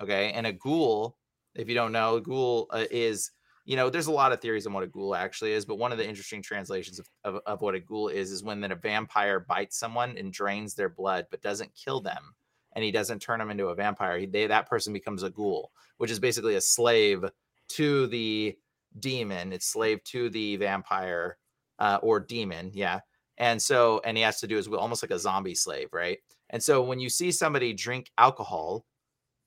Okay, 0.00 0.32
and 0.32 0.46
a 0.46 0.52
ghoul, 0.52 1.16
if 1.54 1.68
you 1.68 1.74
don't 1.74 1.92
know, 1.92 2.20
ghoul 2.20 2.66
uh, 2.70 2.84
is 2.90 3.30
you 3.64 3.76
know 3.76 3.90
there's 3.90 4.06
a 4.06 4.12
lot 4.12 4.32
of 4.32 4.40
theories 4.40 4.66
on 4.66 4.72
what 4.72 4.84
a 4.84 4.88
ghoul 4.88 5.14
actually 5.14 5.52
is, 5.52 5.64
but 5.64 5.78
one 5.78 5.92
of 5.92 5.98
the 5.98 6.08
interesting 6.08 6.42
translations 6.42 6.98
of, 6.98 7.08
of, 7.24 7.40
of 7.46 7.60
what 7.62 7.74
a 7.74 7.80
ghoul 7.80 8.08
is 8.08 8.30
is 8.30 8.42
when 8.42 8.60
that 8.60 8.72
a 8.72 8.76
vampire 8.76 9.40
bites 9.40 9.78
someone 9.78 10.16
and 10.16 10.32
drains 10.32 10.74
their 10.74 10.88
blood 10.88 11.26
but 11.30 11.42
doesn't 11.42 11.70
kill 11.74 12.00
them, 12.00 12.34
and 12.74 12.84
he 12.84 12.90
doesn't 12.90 13.20
turn 13.20 13.38
them 13.38 13.50
into 13.50 13.68
a 13.68 13.74
vampire. 13.74 14.18
He, 14.18 14.26
they, 14.26 14.46
that 14.46 14.68
person 14.68 14.92
becomes 14.92 15.22
a 15.22 15.30
ghoul, 15.30 15.72
which 15.98 16.10
is 16.10 16.18
basically 16.18 16.56
a 16.56 16.60
slave 16.60 17.24
to 17.70 18.06
the 18.08 18.56
demon. 18.98 19.52
It's 19.52 19.66
slave 19.66 20.02
to 20.04 20.30
the 20.30 20.56
vampire 20.56 21.38
uh, 21.78 21.98
or 22.02 22.20
demon, 22.20 22.70
yeah. 22.74 23.00
And 23.38 23.60
so, 23.60 24.00
and 24.04 24.16
he 24.16 24.22
has 24.22 24.40
to 24.40 24.46
do 24.46 24.56
his 24.56 24.68
almost 24.68 25.02
like 25.02 25.10
a 25.10 25.18
zombie 25.18 25.54
slave, 25.54 25.88
right? 25.92 26.18
And 26.50 26.62
so, 26.62 26.82
when 26.82 27.00
you 27.00 27.08
see 27.08 27.32
somebody 27.32 27.72
drink 27.72 28.10
alcohol, 28.18 28.84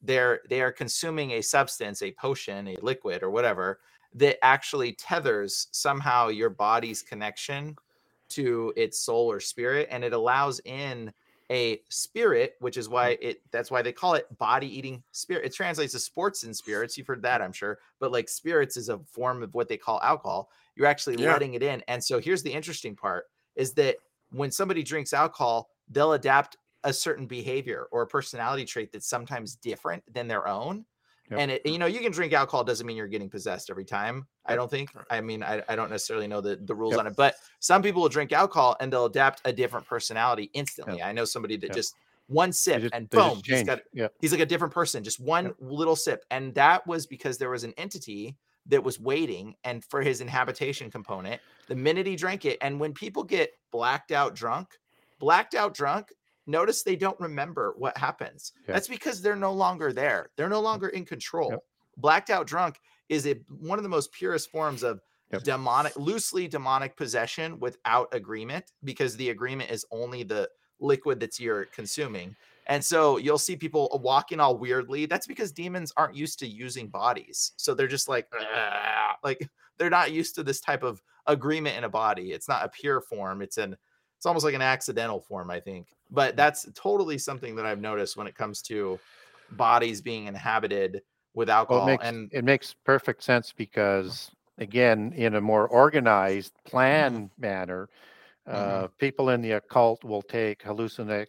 they're 0.01 0.41
they 0.49 0.61
are 0.61 0.71
consuming 0.71 1.31
a 1.31 1.41
substance, 1.41 2.01
a 2.01 2.11
potion, 2.13 2.67
a 2.67 2.77
liquid, 2.81 3.23
or 3.23 3.29
whatever 3.29 3.79
that 4.13 4.43
actually 4.43 4.93
tethers 4.93 5.67
somehow 5.71 6.29
your 6.29 6.49
body's 6.49 7.01
connection 7.01 7.75
to 8.29 8.73
its 8.75 8.99
soul 8.99 9.31
or 9.31 9.39
spirit, 9.39 9.87
and 9.91 10.03
it 10.03 10.13
allows 10.13 10.59
in 10.65 11.11
a 11.51 11.81
spirit, 11.89 12.55
which 12.59 12.77
is 12.77 12.87
mm. 12.87 12.91
why 12.91 13.17
it 13.21 13.41
that's 13.51 13.69
why 13.69 13.81
they 13.81 13.91
call 13.91 14.15
it 14.15 14.25
body 14.37 14.67
eating 14.67 15.03
spirit. 15.11 15.45
It 15.45 15.53
translates 15.53 15.93
to 15.93 15.99
sports 15.99 16.43
and 16.43 16.55
spirits. 16.55 16.97
You've 16.97 17.07
heard 17.07 17.21
that, 17.21 17.41
I'm 17.41 17.53
sure. 17.53 17.79
But 17.99 18.11
like 18.11 18.29
spirits 18.29 18.77
is 18.77 18.89
a 18.89 18.99
form 18.99 19.43
of 19.43 19.53
what 19.53 19.67
they 19.67 19.77
call 19.77 19.99
alcohol. 20.01 20.49
You're 20.75 20.87
actually 20.87 21.21
Yeah. 21.21 21.33
letting 21.33 21.53
it 21.53 21.63
in. 21.63 21.83
And 21.87 22.03
so 22.03 22.19
here's 22.19 22.43
the 22.43 22.51
interesting 22.51 22.95
part 22.95 23.25
is 23.55 23.73
that 23.73 23.97
when 24.31 24.51
somebody 24.51 24.83
drinks 24.83 25.13
alcohol, 25.13 25.69
they'll 25.89 26.13
adapt 26.13 26.57
a 26.83 26.93
certain 26.93 27.25
behavior 27.25 27.87
or 27.91 28.03
a 28.03 28.07
personality 28.07 28.65
trait 28.65 28.91
that's 28.91 29.07
sometimes 29.07 29.55
different 29.55 30.03
than 30.13 30.27
their 30.27 30.47
own. 30.47 30.85
Yep. 31.31 31.39
And 31.39 31.51
it, 31.51 31.65
you 31.65 31.79
know, 31.79 31.87
you 31.87 31.99
can 32.01 32.11
drink 32.11 32.33
alcohol 32.33 32.63
doesn't 32.63 32.85
mean 32.85 32.95
you're 32.95 33.07
getting 33.07 33.29
possessed 33.29 33.69
every 33.71 33.85
time. 33.85 34.27
I 34.45 34.55
don't 34.55 34.69
think. 34.69 34.91
I 35.09 35.21
mean, 35.21 35.41
I, 35.41 35.63
I 35.67 35.75
don't 35.75 35.89
necessarily 35.89 36.27
know 36.27 36.39
the, 36.39 36.55
the 36.57 36.75
rules 36.75 36.91
Yep. 36.93 36.99
on 36.99 37.07
it, 37.07 37.15
but 37.15 37.35
some 37.59 37.81
people 37.81 38.01
will 38.03 38.09
drink 38.09 38.31
alcohol 38.31 38.75
and 38.79 38.93
they'll 38.93 39.05
adapt 39.05 39.41
a 39.45 39.51
different 39.51 39.87
personality 39.87 40.51
instantly. 40.53 41.01
I 41.01 41.11
know 41.11 41.25
somebody 41.25 41.57
that 41.57 41.67
Yep. 41.67 41.75
just 41.75 41.95
one 42.27 42.51
sip 42.53 42.81
just- 42.83 42.93
and 42.93 43.09
boom, 43.09 43.41
he's 43.45 43.63
got 43.63 43.81
Yep. 43.93 44.13
he's 44.21 44.31
like 44.31 44.41
a 44.41 44.45
different 44.45 44.73
person, 44.73 45.03
just 45.03 45.19
one 45.19 45.53
little 45.59 45.95
sip. 45.95 46.23
And 46.29 46.53
that 46.55 46.85
was 46.85 47.07
because 47.07 47.37
there 47.39 47.49
was 47.49 47.63
an 47.63 47.73
entity 47.77 48.35
that 48.67 48.83
was 48.83 48.99
waiting 48.99 49.55
and 49.63 49.83
for 49.85 50.01
his 50.01 50.21
inhabitation 50.21 50.89
component, 50.91 51.39
the 51.67 51.75
minute 51.75 52.05
he 52.07 52.15
drank 52.15 52.45
it, 52.45 52.57
and 52.61 52.79
when 52.79 52.93
people 52.93 53.23
get 53.23 53.51
blacked 53.71 54.11
out 54.11 54.35
drunk, 54.35 54.77
blacked 55.19 55.55
out 55.55 55.73
drunk, 55.73 56.11
notice 56.47 56.83
they 56.83 56.95
don't 56.95 57.19
remember 57.19 57.73
what 57.77 57.97
happens. 57.97 58.53
Yeah. 58.67 58.73
That's 58.73 58.87
because 58.87 59.21
they're 59.21 59.35
no 59.35 59.53
longer 59.53 59.91
there. 59.93 60.29
They're 60.35 60.49
no 60.49 60.61
longer 60.61 60.89
in 60.89 61.05
control. 61.05 61.51
Yep. 61.51 61.63
Blacked 61.97 62.29
out 62.29 62.47
drunk 62.47 62.79
is 63.09 63.25
a 63.27 63.35
one 63.59 63.79
of 63.79 63.83
the 63.83 63.89
most 63.89 64.11
purest 64.11 64.51
forms 64.51 64.83
of 64.83 65.01
Yep. 65.31 65.41
demonic, 65.43 65.95
loosely 65.95 66.47
demonic 66.47 66.95
possession 66.95 67.59
without 67.59 68.07
agreement, 68.13 68.73
because 68.83 69.17
the 69.17 69.31
agreement 69.31 69.71
is 69.71 69.83
only 69.89 70.21
the 70.21 70.47
liquid 70.79 71.19
that's 71.19 71.39
you're 71.39 71.65
consuming. 71.65 72.35
And 72.67 72.83
so 72.85 73.17
you'll 73.17 73.39
see 73.39 73.55
people 73.55 73.89
walking 74.03 74.39
all 74.39 74.55
weirdly. 74.55 75.07
That's 75.07 75.25
because 75.25 75.51
demons 75.51 75.91
aren't 75.97 76.15
used 76.15 76.37
to 76.39 76.47
using 76.47 76.89
bodies. 76.89 77.53
So 77.57 77.73
they're 77.73 77.87
just 77.87 78.07
like, 78.07 78.27
"Ah," 78.39 79.17
like 79.23 79.49
they're 79.77 79.89
not 79.89 80.11
used 80.11 80.35
to 80.35 80.43
this 80.43 80.61
type 80.61 80.83
of 80.83 81.01
agreement 81.25 81.75
in 81.75 81.85
a 81.85 81.89
body. 81.89 82.31
It's 82.31 82.47
not 82.47 82.63
a 82.63 82.69
pure 82.69 83.01
form. 83.01 83.41
It's 83.41 83.57
an 83.57 83.77
it's 84.17 84.25
almost 84.25 84.45
like 84.45 84.55
an 84.55 84.61
accidental 84.61 85.21
form, 85.21 85.51
I 85.51 85.59
think. 85.59 85.89
But 86.09 86.35
that's 86.35 86.67
totally 86.73 87.17
something 87.17 87.55
that 87.55 87.65
I've 87.65 87.81
noticed 87.81 88.17
when 88.17 88.27
it 88.27 88.35
comes 88.35 88.61
to 88.63 89.01
bodies 89.49 90.01
being 90.01 90.27
inhabited 90.27 91.01
with 91.33 91.49
Well, 91.67 91.79
alcohol. 91.79 91.79
it 91.79 91.83
makes 91.83 92.11
and 92.11 92.31
it 92.31 92.43
makes 92.43 92.73
perfect 92.73 93.23
sense 93.23 93.51
because 93.53 94.31
again, 94.57 95.13
in 95.13 95.35
a 95.35 95.41
more 95.41 95.67
organized, 95.67 96.53
Mm-hmm. 96.93 97.15
planned 97.15 97.31
manner, 97.37 97.89
uh, 98.47 98.87
people 98.99 99.29
in 99.29 99.41
the 99.41 99.53
occult 99.53 100.03
will 100.03 100.23
take 100.23 100.61
hallucinate 100.63 101.27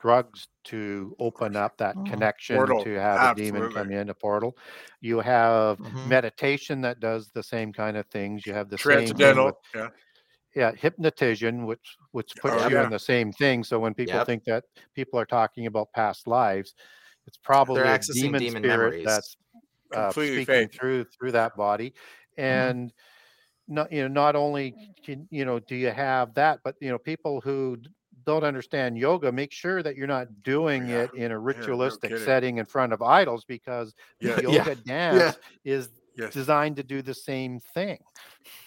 drugs 0.00 0.48
to 0.64 1.16
open 1.20 1.56
up 1.56 1.78
that 1.78 1.96
Mhm. 1.96 2.04
connection 2.04 2.74
Portal, 2.74 2.80
to 2.80 2.94
have 2.94 3.24
a 3.24 3.28
demon 3.30 3.68
come 3.68 3.90
absolutely. 3.90 3.92
in 3.92 4.10
a 4.10 4.14
portal. 4.14 4.56
You 5.00 5.20
have 5.20 5.80
Mhm. 5.80 6.04
meditation 6.04 6.82
that 6.82 7.00
does 7.00 7.30
the 7.30 7.42
same 7.44 7.72
kind 7.72 7.96
of 7.96 8.06
things. 8.08 8.46
You 8.46 8.54
have 8.54 8.70
the 8.70 8.78
same 8.78 9.16
thing 9.16 9.42
Transcendental. 9.42 9.44
with 9.44 9.56
Yeah. 9.74 9.90
Yeah 10.54 10.72
hypnotism 10.72 11.66
which 11.66 11.96
which 12.12 12.32
puts 12.40 12.54
Oh, 12.54 12.68
you 12.68 12.76
yeah. 12.76 12.84
in 12.84 12.90
the 12.90 12.98
same 12.98 13.32
thing 13.32 13.62
so 13.64 13.78
when 13.78 13.94
people 13.94 14.14
Yep. 14.14 14.26
think 14.26 14.44
that 14.44 14.64
people 14.94 15.18
are 15.18 15.26
talking 15.26 15.66
about 15.66 15.92
past 15.94 16.26
lives 16.26 16.74
it's 17.26 17.36
probably 17.38 17.80
a 17.82 17.98
demon, 18.12 18.40
demon 18.40 18.62
spirit 18.62 18.66
memories. 18.68 19.04
that's 19.04 19.36
uh, 19.94 20.10
speaking 20.12 20.44
fake. 20.46 20.72
through 20.78 21.04
through 21.04 21.32
that 21.32 21.56
body 21.56 21.92
and 22.36 22.92
not 23.68 23.90
you 23.92 24.02
know 24.02 24.08
not 24.08 24.36
only 24.36 24.74
can 25.04 25.28
you 25.30 25.44
know 25.44 25.58
do 25.58 25.76
you 25.76 25.90
have 25.90 26.34
that 26.34 26.60
but 26.64 26.74
you 26.80 26.88
know 26.88 26.98
people 26.98 27.40
who 27.40 27.76
don't 28.24 28.44
understand 28.44 28.98
yoga, 28.98 29.30
make 29.32 29.52
sure 29.52 29.82
that 29.82 29.96
you're 29.96 30.06
not 30.06 30.42
doing 30.42 30.88
Yeah. 30.88 31.04
it 31.04 31.14
in 31.14 31.30
a 31.32 31.34
no 31.34 31.40
ritualistic 31.44 32.10
kidding. 32.10 32.24
setting 32.24 32.58
in 32.58 32.66
front 32.66 32.92
of 32.92 33.00
idols 33.00 33.44
because 33.46 33.94
the 34.20 34.28
Yeah. 34.28 34.40
yoga 34.42 34.74
dance 34.86 35.38
is 35.64 35.88
Yes. 36.18 36.34
designed 36.34 36.76
to 36.76 36.82
do 36.82 37.00
the 37.00 37.14
same 37.14 37.60
thing. 37.60 37.98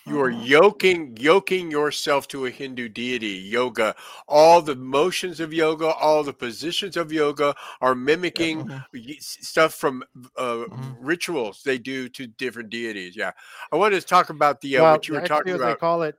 You 0.06 0.20
are 0.22 0.30
yoking 0.56 1.18
yoking 1.20 1.70
yourself 1.70 2.28
to 2.30 2.46
a 2.46 2.50
Hindu 2.50 2.90
deity. 2.90 3.28
Yoga, 3.28 3.96
all 4.28 4.62
the 4.62 4.76
motions 4.76 5.40
of 5.40 5.54
yoga, 5.54 5.88
all 5.94 6.24
the 6.24 6.34
positions 6.34 6.98
of 6.98 7.12
yoga 7.12 7.54
are 7.82 7.94
mimicking 7.94 8.68
y- 8.94 9.16
s- 9.18 9.38
stuff 9.42 9.74
from 9.74 10.04
uh, 10.38 10.64
rituals 11.00 11.62
they 11.64 11.78
do 11.78 12.08
to 12.10 12.28
different 12.28 12.70
deities. 12.70 13.16
Yeah, 13.16 13.32
I 13.72 13.76
wanted 13.76 14.00
to 14.00 14.08
talk 14.08 14.30
about 14.30 14.62
the 14.62 14.78
uh, 14.78 14.84
well, 14.84 14.92
what 14.94 15.08
you 15.08 15.14
were 15.16 15.22
talking 15.22 15.54
as 15.54 15.60
they 15.62 15.76
call 15.76 16.04
it, 16.04 16.16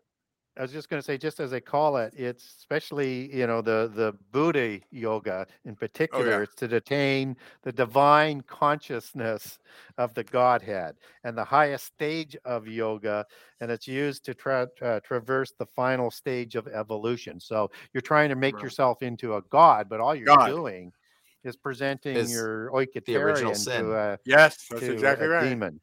I 0.59 0.63
was 0.63 0.73
just 0.73 0.91
going 0.91 1.01
to 1.01 1.05
say, 1.05 1.17
just 1.17 1.41
as 1.41 1.51
they 1.51 1.63
call 1.63 1.97
it, 1.97 2.13
it's 2.15 2.45
especially 2.59 3.35
you 3.35 3.47
know 3.47 3.63
the 3.63 3.91
the 3.95 4.13
Buddha 4.33 4.81
yoga 4.91 5.47
in 5.65 5.77
particular. 5.77 6.43
It's 6.43 6.55
to 6.57 6.77
attain 6.77 7.37
the 7.63 7.73
divine 7.73 8.43
consciousness 8.43 9.59
of 9.97 10.13
the 10.13 10.25
Godhead 10.25 10.97
and 11.25 11.37
the 11.39 11.45
highest 11.45 11.87
stage 11.87 12.37
of 12.45 12.69
yoga, 12.69 13.25
and 13.61 13.71
it's 13.71 13.89
used 13.89 14.25
to 14.27 14.35
tra- 14.35 14.69
uh, 14.83 15.01
traverse 15.01 15.53
the 15.59 15.67
final 15.67 16.11
stage 16.11 16.55
of 16.55 16.69
evolution. 16.69 17.41
So 17.41 17.71
you're 17.95 18.03
trying 18.03 18.29
to 18.29 18.37
make 18.37 18.55
Right. 18.55 18.63
yourself 18.63 19.03
into 19.03 19.37
a 19.37 19.43
god, 19.43 19.89
but 19.89 20.01
all 20.01 20.15
you're 20.15 20.29
God. 20.29 20.45
doing 20.45 20.93
is 21.45 21.57
presenting 21.57 22.17
Is 22.19 22.31
your 22.31 22.71
the 23.07 23.17
original 23.17 23.55
sin. 23.55 23.87
to 23.87 23.95
a 23.95 24.19
Yes, 24.25 24.67
that's 24.69 24.81
to 24.81 24.93
exactly 24.93 25.27
a 25.27 25.29
right. 25.29 25.49
demon. 25.49 25.81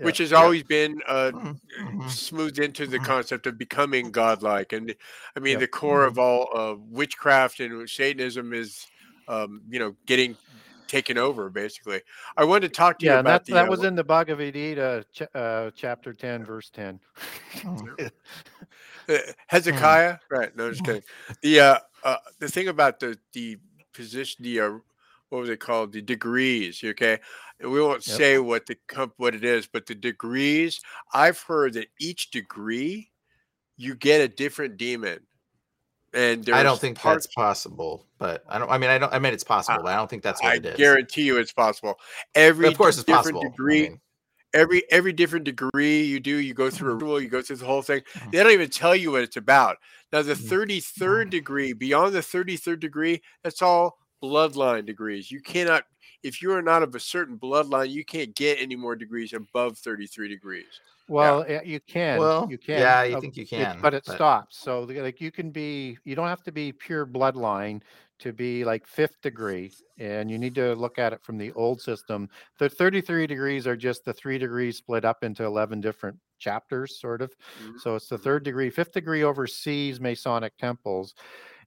Which 0.00 0.18
has 0.18 0.32
yeah. 0.32 0.38
always 0.38 0.62
been 0.64 1.00
uh, 1.06 1.32
Mm-hmm. 1.32 2.08
smoothed 2.08 2.58
into 2.58 2.86
the 2.86 2.98
concept 2.98 3.46
of 3.46 3.58
becoming 3.58 4.10
godlike, 4.10 4.72
and 4.72 4.94
I 5.36 5.40
mean 5.40 5.52
Yep. 5.54 5.60
the 5.60 5.66
core 5.68 6.04
Mm-hmm. 6.04 6.08
of 6.08 6.18
all 6.18 6.48
uh, 6.54 6.74
witchcraft 6.78 7.60
and 7.60 7.88
Satanism 7.88 8.52
is, 8.52 8.86
um, 9.28 9.62
you 9.68 9.78
know, 9.78 9.94
getting 10.06 10.36
taken 10.88 11.18
over. 11.18 11.50
Basically, 11.50 12.00
I 12.36 12.44
wanted 12.44 12.68
to 12.68 12.74
talk 12.74 12.98
to 13.00 13.06
you 13.06 13.12
Yeah, 13.12 13.18
and 13.18 13.28
about 13.28 13.44
that 13.44 13.46
the. 13.46 13.54
that 13.54 13.68
uh, 13.68 13.70
was 13.70 13.84
in 13.84 13.94
the 13.94 14.04
Bhagavad 14.04 14.54
Gita, 14.54 15.04
ch- 15.12 15.22
uh, 15.34 15.70
chapter 15.74 16.12
ten, 16.12 16.44
verse 16.44 16.70
ten. 16.70 17.00
Uh, 19.08 19.18
Hezekiah, 19.46 20.18
right? 20.30 20.54
No, 20.56 20.70
just 20.70 20.84
kidding. 20.84 21.02
The 21.42 21.60
uh, 21.60 21.78
uh, 22.04 22.16
the 22.40 22.48
thing 22.48 22.68
about 22.68 23.00
the 23.00 23.18
the 23.32 23.58
position, 23.94 24.44
the 24.44 24.60
uh, 24.60 24.70
what 25.30 25.40
was 25.40 25.48
it 25.50 25.60
called? 25.60 25.92
The 25.92 26.02
degrees. 26.02 26.82
Okay, 26.84 27.18
we 27.60 27.80
won't 27.82 28.06
Yep. 28.06 28.16
say 28.16 28.38
what 28.38 28.66
the 28.66 28.76
comp 28.88 29.14
what 29.16 29.34
it 29.34 29.44
is, 29.44 29.66
but 29.66 29.86
the 29.86 29.94
degrees. 29.94 30.80
I've 31.12 31.40
heard 31.40 31.74
that 31.74 31.88
each 32.00 32.30
degree 32.30 33.10
you 33.76 33.94
get 33.94 34.20
a 34.20 34.28
different 34.28 34.76
demon, 34.76 35.20
and 36.12 36.48
I 36.50 36.62
don't 36.62 36.80
think 36.80 36.98
parts- 36.98 37.26
that's 37.26 37.34
possible, 37.34 38.06
but 38.18 38.42
I 38.48 38.58
don't. 38.58 38.70
I 38.70 38.78
mean, 38.78 38.90
I 38.90 38.98
don't. 38.98 39.12
I 39.12 39.18
mean, 39.18 39.32
it's 39.32 39.44
possible, 39.44 39.82
but 39.82 39.92
I 39.92 39.96
don't 39.96 40.08
think 40.10 40.22
that's 40.22 40.42
what 40.42 40.52
I 40.52 40.56
it 40.56 40.66
is. 40.66 40.76
guarantee 40.76 41.22
you 41.22 41.36
it's 41.38 41.52
possible. 41.52 41.98
Every 42.34 42.66
of 42.68 42.76
course, 42.78 42.96
it's 42.96 43.04
possible. 43.04 43.40
I 43.40 43.48
degree. 43.50 43.82
mean- 43.90 44.00
every 44.54 44.82
every 44.90 45.12
different 45.12 45.44
degree 45.44 46.02
you 46.04 46.18
do, 46.20 46.36
you 46.36 46.54
go 46.54 46.70
through 46.70 46.92
a 46.92 46.94
rule, 46.94 47.20
you 47.20 47.28
go 47.28 47.42
through 47.42 47.56
the 47.56 47.66
whole 47.66 47.82
thing. 47.82 48.00
Mm-hmm. 48.00 48.30
They 48.30 48.42
don't 48.42 48.52
even 48.52 48.70
tell 48.70 48.96
you 48.96 49.10
what 49.12 49.22
it's 49.22 49.36
about. 49.36 49.76
Now, 50.10 50.22
the 50.22 50.32
33rd 50.34 51.28
degree, 51.28 51.74
beyond 51.74 52.14
the 52.14 52.20
33rd 52.22 52.80
degree, 52.80 53.20
that's 53.44 53.60
all 53.60 53.98
bloodline 54.22 54.86
degrees. 54.86 55.30
You 55.30 55.40
cannot, 55.40 55.84
if 56.22 56.42
you 56.42 56.52
are 56.52 56.62
not 56.62 56.82
of 56.82 56.94
a 56.94 57.00
certain 57.00 57.38
bloodline, 57.38 57.90
you 57.90 58.04
can't 58.04 58.34
get 58.34 58.58
any 58.60 58.76
more 58.76 58.96
degrees 58.96 59.32
above 59.32 59.78
33 59.78 60.28
degrees. 60.28 60.80
Well, 61.08 61.46
yeah, 61.48 61.62
you 61.64 61.80
can. 61.80 62.18
Well, 62.18 62.46
you 62.50 62.58
can. 62.58 62.80
yeah, 62.80 63.02
you 63.02 63.16
uh, 63.16 63.20
think 63.20 63.36
you 63.36 63.44
it- 63.44 63.48
can, 63.48 63.78
but 63.80 63.94
it 63.94 64.04
but- 64.06 64.14
stops. 64.14 64.58
So, 64.58 64.82
like, 64.82 65.20
you 65.20 65.30
can 65.30 65.50
be. 65.50 65.96
You 66.04 66.14
don't 66.14 66.28
have 66.28 66.42
to 66.44 66.52
be 66.52 66.70
pure 66.70 67.06
bloodline 67.06 67.80
to 68.18 68.32
be 68.32 68.64
like 68.64 68.86
fifth 68.86 69.20
degree, 69.22 69.72
and 69.98 70.30
you 70.30 70.38
need 70.38 70.54
to 70.56 70.74
look 70.74 70.98
at 70.98 71.12
it 71.14 71.22
from 71.22 71.38
the 71.38 71.50
old 71.52 71.80
system. 71.80 72.28
The 72.58 72.68
thirty-three 72.68 73.26
degrees 73.26 73.66
are 73.66 73.76
just 73.76 74.04
the 74.04 74.12
three 74.12 74.36
degrees 74.36 74.76
split 74.76 75.06
up 75.06 75.24
into 75.24 75.44
eleven 75.44 75.80
different 75.80 76.18
chapters, 76.38 77.00
sort 77.00 77.22
of. 77.22 77.30
Mm-hmm. 77.62 77.78
So 77.78 77.94
it's 77.94 78.08
the 78.08 78.18
third 78.18 78.44
degree. 78.44 78.68
Fifth 78.68 78.92
degree 78.92 79.22
oversees 79.22 80.00
Masonic 80.00 80.58
temples, 80.58 81.14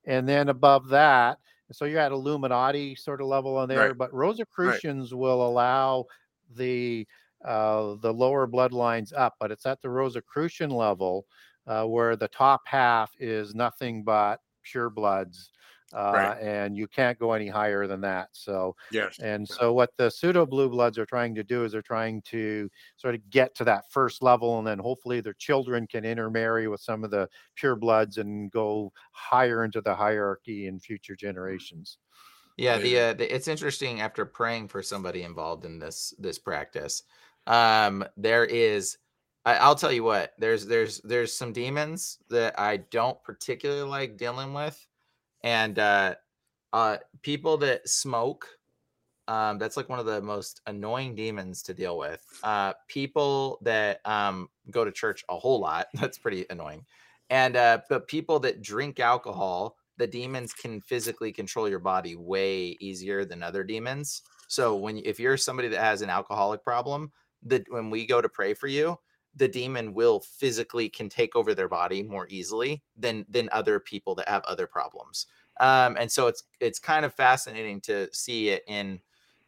and 0.05 0.29
then 0.29 0.49
above 0.49 0.89
that. 0.89 1.39
So 1.73 1.85
you're 1.85 1.99
at 1.99 2.11
Illuminati 2.11 2.95
sort 2.95 3.21
of 3.21 3.27
level 3.27 3.57
on 3.57 3.69
there, 3.69 3.89
Right. 3.89 3.97
but 3.97 4.13
Rosicrucians 4.13 5.13
will 5.13 5.45
allow 5.47 6.05
the 6.49 7.07
uh, 7.43 7.95
the 8.01 8.13
lower 8.13 8.47
bloodlines 8.47 9.11
up, 9.17 9.35
but 9.39 9.51
it's 9.51 9.65
at 9.65 9.81
the 9.81 9.89
Rosicrucian 9.89 10.69
level 10.69 11.25
uh, 11.65 11.85
where 11.85 12.15
the 12.15 12.27
top 12.27 12.61
half 12.65 13.11
is 13.19 13.55
nothing 13.55 14.03
but 14.03 14.41
pure 14.63 14.89
bloods. 14.91 15.51
Uh, 15.93 15.99
Right. 16.11 16.37
And 16.39 16.77
you 16.77 16.87
can't 16.87 17.19
go 17.19 17.33
any 17.33 17.47
higher 17.47 17.87
than 17.87 18.01
that. 18.01 18.29
So, 18.33 18.75
Yes. 18.89 19.19
and 19.19 19.47
so 19.47 19.73
what 19.73 19.91
the 19.97 20.09
pseudo 20.09 20.45
blue 20.45 20.69
bloods 20.69 20.97
are 20.97 21.05
trying 21.05 21.35
to 21.35 21.43
do 21.43 21.63
is 21.65 21.71
they're 21.73 21.81
trying 21.81 22.21
to 22.23 22.69
sort 22.97 23.15
of 23.15 23.29
get 23.29 23.55
to 23.55 23.63
that 23.65 23.85
first 23.91 24.21
level, 24.23 24.57
and 24.57 24.67
then 24.67 24.79
hopefully 24.79 25.21
their 25.21 25.33
children 25.33 25.87
can 25.87 26.05
intermarry 26.05 26.67
with 26.67 26.81
some 26.81 27.03
of 27.03 27.11
the 27.11 27.29
pure 27.55 27.75
bloods 27.75 28.17
and 28.17 28.51
go 28.51 28.91
higher 29.11 29.63
into 29.63 29.81
the 29.81 29.95
hierarchy 29.95 30.67
in 30.67 30.79
future 30.79 31.15
generations. 31.15 31.97
Yeah, 32.57 32.77
the, 32.77 32.99
uh, 32.99 33.13
the 33.13 33.33
it's 33.33 33.47
interesting 33.47 34.01
after 34.01 34.25
praying 34.25 34.67
for 34.67 34.83
somebody 34.83 35.23
involved 35.23 35.65
in 35.65 35.79
this 35.79 36.13
this 36.19 36.37
practice. 36.37 37.03
Um, 37.47 38.05
there 38.17 38.45
is, 38.45 38.97
I, 39.45 39.55
I'll 39.55 39.75
tell 39.75 39.91
you 39.91 40.03
what. 40.03 40.33
There's 40.37 40.65
there's 40.67 40.99
there's 41.01 41.33
some 41.33 41.53
demons 41.53 42.19
that 42.29 42.59
I 42.59 42.77
don't 42.77 43.21
particularly 43.23 43.89
like 43.89 44.17
dealing 44.17 44.53
with, 44.53 44.85
and 45.43 45.77
uh, 45.79 46.15
uh, 46.73 46.97
people 47.21 47.57
that 47.57 47.87
smoke. 47.87 48.47
Um, 49.27 49.59
that's 49.59 49.77
like 49.77 49.87
one 49.87 49.99
of 49.99 50.05
the 50.05 50.21
most 50.21 50.61
annoying 50.65 51.15
demons 51.15 51.61
to 51.63 51.73
deal 51.73 51.97
with. 51.97 52.25
Uh, 52.43 52.73
people 52.87 53.59
that 53.61 54.05
um 54.05 54.49
go 54.71 54.83
to 54.83 54.91
church 54.91 55.23
a 55.29 55.37
whole 55.37 55.59
lot. 55.59 55.87
That's 55.93 56.17
pretty 56.17 56.45
annoying. 56.49 56.85
And 57.29 57.55
uh, 57.55 57.79
but 57.89 58.07
people 58.07 58.39
that 58.41 58.61
drink 58.61 58.99
alcohol, 58.99 59.77
the 59.97 60.07
demons 60.07 60.53
can 60.53 60.81
physically 60.81 61.31
control 61.31 61.69
your 61.69 61.79
body 61.79 62.15
way 62.15 62.77
easier 62.81 63.23
than 63.23 63.41
other 63.43 63.63
demons. 63.63 64.21
So 64.47 64.75
when 64.75 64.97
if 65.05 65.19
you're 65.19 65.37
somebody 65.37 65.69
that 65.69 65.79
has 65.79 66.01
an 66.01 66.09
alcoholic 66.09 66.63
problem, 66.63 67.11
that 67.43 67.63
when 67.69 67.89
we 67.89 68.05
go 68.05 68.21
to 68.21 68.27
pray 68.27 68.53
for 68.53 68.67
you, 68.67 68.97
the 69.35 69.47
demon 69.47 69.93
will 69.93 70.19
physically 70.19 70.89
can 70.89 71.09
take 71.09 71.35
over 71.35 71.53
their 71.53 71.69
body 71.69 72.03
more 72.03 72.27
easily 72.29 72.83
than 72.97 73.25
than 73.29 73.49
other 73.51 73.79
people 73.79 74.15
that 74.15 74.27
have 74.27 74.43
other 74.43 74.67
problems. 74.67 75.27
Um, 75.59 75.97
and 75.99 76.11
so 76.11 76.27
it's 76.27 76.43
it's 76.59 76.79
kind 76.79 77.05
of 77.05 77.13
fascinating 77.13 77.81
to 77.81 78.07
see 78.13 78.49
it 78.49 78.63
in 78.67 78.99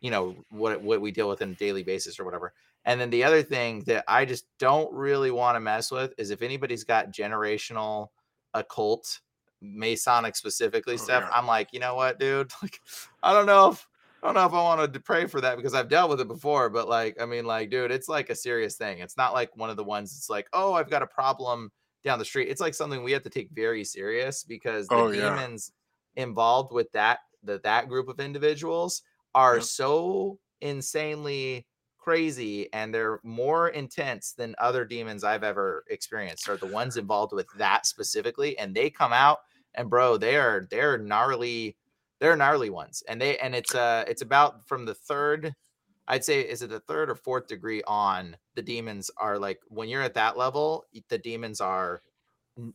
you 0.02 0.12
know 0.12 0.36
what 0.50 0.82
what 0.82 1.02
we 1.02 1.12
deal 1.12 1.30
with 1.30 1.42
on 1.42 1.52
a 1.52 1.56
daily 1.56 1.84
basis 1.84 2.20
or 2.20 2.26
whatever. 2.26 2.54
And 2.86 3.00
then 3.00 3.10
the 3.10 3.24
other 3.24 3.42
thing 3.42 3.82
that 3.88 4.04
I 4.08 4.26
just 4.26 4.46
don't 4.60 4.92
really 4.94 5.32
want 5.32 5.56
to 5.56 5.62
mess 5.62 5.90
with 5.90 6.14
is 6.18 6.32
if 6.32 6.42
anybody's 6.42 6.84
got 6.84 7.12
generational 7.12 8.10
occult 8.54 9.22
Masonic 9.64 10.36
specifically 10.36 10.98
stuff. 10.98 11.24
yeah. 11.26 11.36
I'm 11.36 11.48
like, 11.48 11.70
you 11.72 11.80
know 11.80 11.96
what, 11.96 12.20
dude? 12.20 12.52
Like, 12.62 12.80
I 13.24 13.34
don't 13.34 13.46
know 13.46 13.72
if 13.72 13.88
I 14.24 14.28
don't 14.28 14.36
know 14.36 14.46
if 14.46 14.54
I 14.54 14.64
want 14.64 14.94
to 14.94 15.00
pray 15.02 15.28
for 15.28 15.42
that 15.42 15.58
because 15.58 15.74
I've 15.74 15.90
dealt 15.90 16.10
with 16.10 16.22
it 16.22 16.30
before. 16.30 16.70
But 16.70 16.88
like, 16.88 17.22
I 17.22 17.26
mean, 17.26 17.46
like, 17.46 17.70
dude, 17.70 17.92
it's 17.92 18.08
like 18.08 18.30
a 18.30 18.36
serious 18.36 18.78
thing. 18.78 19.00
It's 19.00 19.18
not 19.18 19.34
like 19.34 19.56
one 19.58 19.70
of 19.70 19.76
the 19.76 19.84
ones. 19.84 20.16
It's 20.18 20.30
like, 20.30 20.48
oh, 20.54 20.74
I've 20.74 20.90
got 20.90 21.02
a 21.02 21.08
problem 21.08 21.72
down 22.06 22.20
the 22.20 22.26
street. 22.26 22.48
It's 22.48 22.62
like 22.62 22.74
something 22.74 23.04
we 23.04 23.12
have 23.12 23.24
to 23.24 23.30
take 23.30 23.50
very 23.52 23.84
serious 23.84 24.46
because 24.46 24.88
the 24.88 24.96
Oh, 24.96 25.12
yeah. 25.12 25.30
demons 25.36 25.74
involved 26.16 26.72
with 26.72 26.90
that 26.94 27.20
the, 27.44 27.60
that 27.66 27.90
group 27.90 28.08
of 28.08 28.22
individuals 28.22 29.02
are 29.36 29.60
so 29.60 30.40
insanely 30.62 31.66
crazy 31.98 32.72
and 32.74 32.94
they're 32.94 33.20
more 33.24 33.70
intense 33.70 34.34
than 34.34 34.56
other 34.60 34.86
demons 34.86 35.24
I've 35.24 35.44
ever 35.44 35.84
experienced 35.90 36.48
are 36.50 36.58
the 36.58 36.68
ones 36.68 36.98
involved 36.98 37.34
with 37.34 37.48
that 37.58 37.86
specifically 37.86 38.58
and 38.58 38.76
they 38.76 38.90
come 38.90 39.12
out 39.14 39.40
and 39.74 39.90
bro 39.90 40.18
they 40.18 40.36
are 40.36 40.68
they're 40.70 40.98
gnarly 40.98 41.76
they're 42.24 42.38
gnarly 42.38 42.70
ones 42.70 43.04
and 43.10 43.20
they 43.20 43.38
and 43.40 43.54
it's 43.54 43.76
uh 43.76 44.06
it's 44.08 44.22
about 44.22 44.66
from 44.66 44.86
the 44.86 44.94
third 44.94 45.54
I'd 46.08 46.24
say 46.24 46.40
is 46.40 46.62
it 46.62 46.70
the 46.70 46.80
third 46.80 47.10
or 47.10 47.16
fourth 47.16 47.48
degree 47.48 47.84
on 47.86 48.38
the 48.56 48.62
demons 48.62 49.12
are 49.18 49.38
like 49.38 49.60
when 49.68 49.90
you're 49.90 50.02
at 50.02 50.14
that 50.14 50.38
level 50.38 50.86
the 51.10 51.18
demons 51.18 51.60
are 51.60 52.02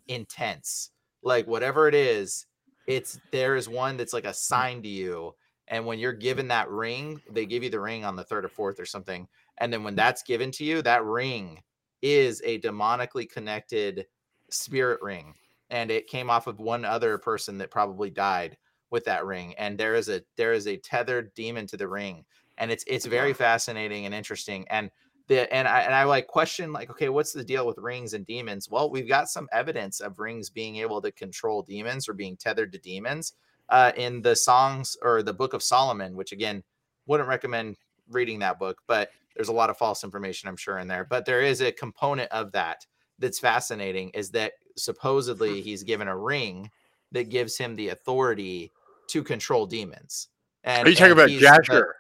intense. 0.07 0.91
Like 1.23 1.47
whatever 1.47 1.89
it 1.89 1.95
is 1.95 2.45
it's 2.87 3.19
there 3.33 3.57
is 3.57 3.71
one 3.71 3.97
that's 3.97 4.13
like 4.13 4.27
assigned 4.27 4.83
to 4.83 4.91
you 4.91 5.35
and 5.69 5.87
when 5.87 5.99
you're 5.99 6.13
given 6.13 6.49
that 6.49 6.69
ring 6.69 7.19
they 7.31 7.47
give 7.47 7.63
you 7.63 7.71
the 7.71 7.81
ring 7.81 8.05
on 8.05 8.17
the 8.17 8.25
third 8.25 8.45
or 8.45 8.51
fourth 8.51 8.79
or 8.79 8.87
something 8.87 9.27
and 9.59 9.73
then 9.73 9.83
when 9.83 9.95
that's 9.95 10.23
given 10.23 10.51
to 10.51 10.63
you 10.63 10.83
that 10.83 11.05
ring 11.07 11.59
is 12.03 12.43
a 12.45 12.61
demonically 12.61 13.27
connected 13.27 14.05
spirit 14.51 15.01
ring 15.01 15.33
and 15.71 15.91
it 15.91 16.07
came 16.07 16.29
off 16.29 16.47
of 16.47 16.61
one 16.61 16.85
other 16.85 17.17
person 17.17 17.57
that 17.57 17.71
probably 17.71 18.11
died 18.11 18.55
with 18.91 19.05
that 19.05 19.25
ring 19.25 19.55
and 19.59 19.79
there 19.79 19.95
is 19.95 20.09
a 20.09 20.23
there 20.37 20.53
is 20.53 20.67
a 20.67 20.77
tethered 20.77 21.33
demon 21.35 21.67
to 21.67 21.77
the 21.77 21.89
ring 21.89 22.25
and 22.57 22.71
it's 22.71 22.85
it's 22.87 23.07
very 23.07 23.33
fascinating 23.33 24.07
and 24.07 24.15
interesting 24.15 24.67
and 24.69 24.91
the 25.29 25.53
and 25.55 25.69
I 25.69 25.81
and 25.81 25.95
I 25.95 26.05
like 26.05 26.27
question 26.27 26.73
like, 26.73 26.91
okay, 26.91 27.11
what's 27.11 27.33
the 27.33 27.45
deal 27.45 27.67
with 27.67 27.79
rings 27.79 28.15
and 28.15 28.27
demons? 28.27 28.69
Well, 28.71 28.91
we've 28.91 29.09
got 29.09 29.29
some 29.29 29.47
evidence 29.53 30.01
of 30.01 30.19
rings 30.19 30.51
being 30.51 30.77
able 30.77 31.01
to 31.03 31.13
control 31.13 31.63
demons 31.63 32.09
or 32.09 32.15
being 32.15 32.37
tethered 32.37 32.73
to 32.73 32.79
demons 32.79 33.35
uh, 33.69 33.93
in 33.97 34.23
the 34.23 34.35
songs 34.35 34.97
or 35.03 35.23
the 35.23 35.35
Book 35.35 35.53
of 35.53 35.63
Solomon, 35.63 36.17
which 36.17 36.33
again 36.33 36.65
wouldn't 37.07 37.29
recommend 37.29 37.77
reading 38.11 38.39
that 38.39 38.59
book, 38.59 38.79
but 38.87 39.11
there's 39.37 39.49
a 39.49 39.53
lot 39.53 39.71
of 39.71 39.77
false 39.77 40.03
information 40.03 40.49
I'm 40.49 40.57
sure 40.57 40.79
in 40.79 40.89
there. 40.89 41.05
But 41.05 41.27
there 41.27 41.43
is 41.43 41.61
a 41.61 41.71
component 41.71 42.31
of 42.33 42.53
that 42.53 42.87
that's 43.19 43.39
fascinating 43.39 44.11
is 44.11 44.31
that 44.31 44.53
supposedly 44.77 45.61
he's 45.61 45.83
given 45.83 46.09
a 46.09 46.17
ring 46.17 46.71
that 47.13 47.29
gives 47.29 47.57
him 47.57 47.77
the 47.77 47.89
authority 47.89 48.73
to 49.09 49.23
control 49.23 49.67
demons. 49.67 50.29
And 50.65 50.87
Are 50.87 50.91
you 50.91 50.97
talking 50.97 51.13
about 51.13 51.31
Jasher? 51.31 51.97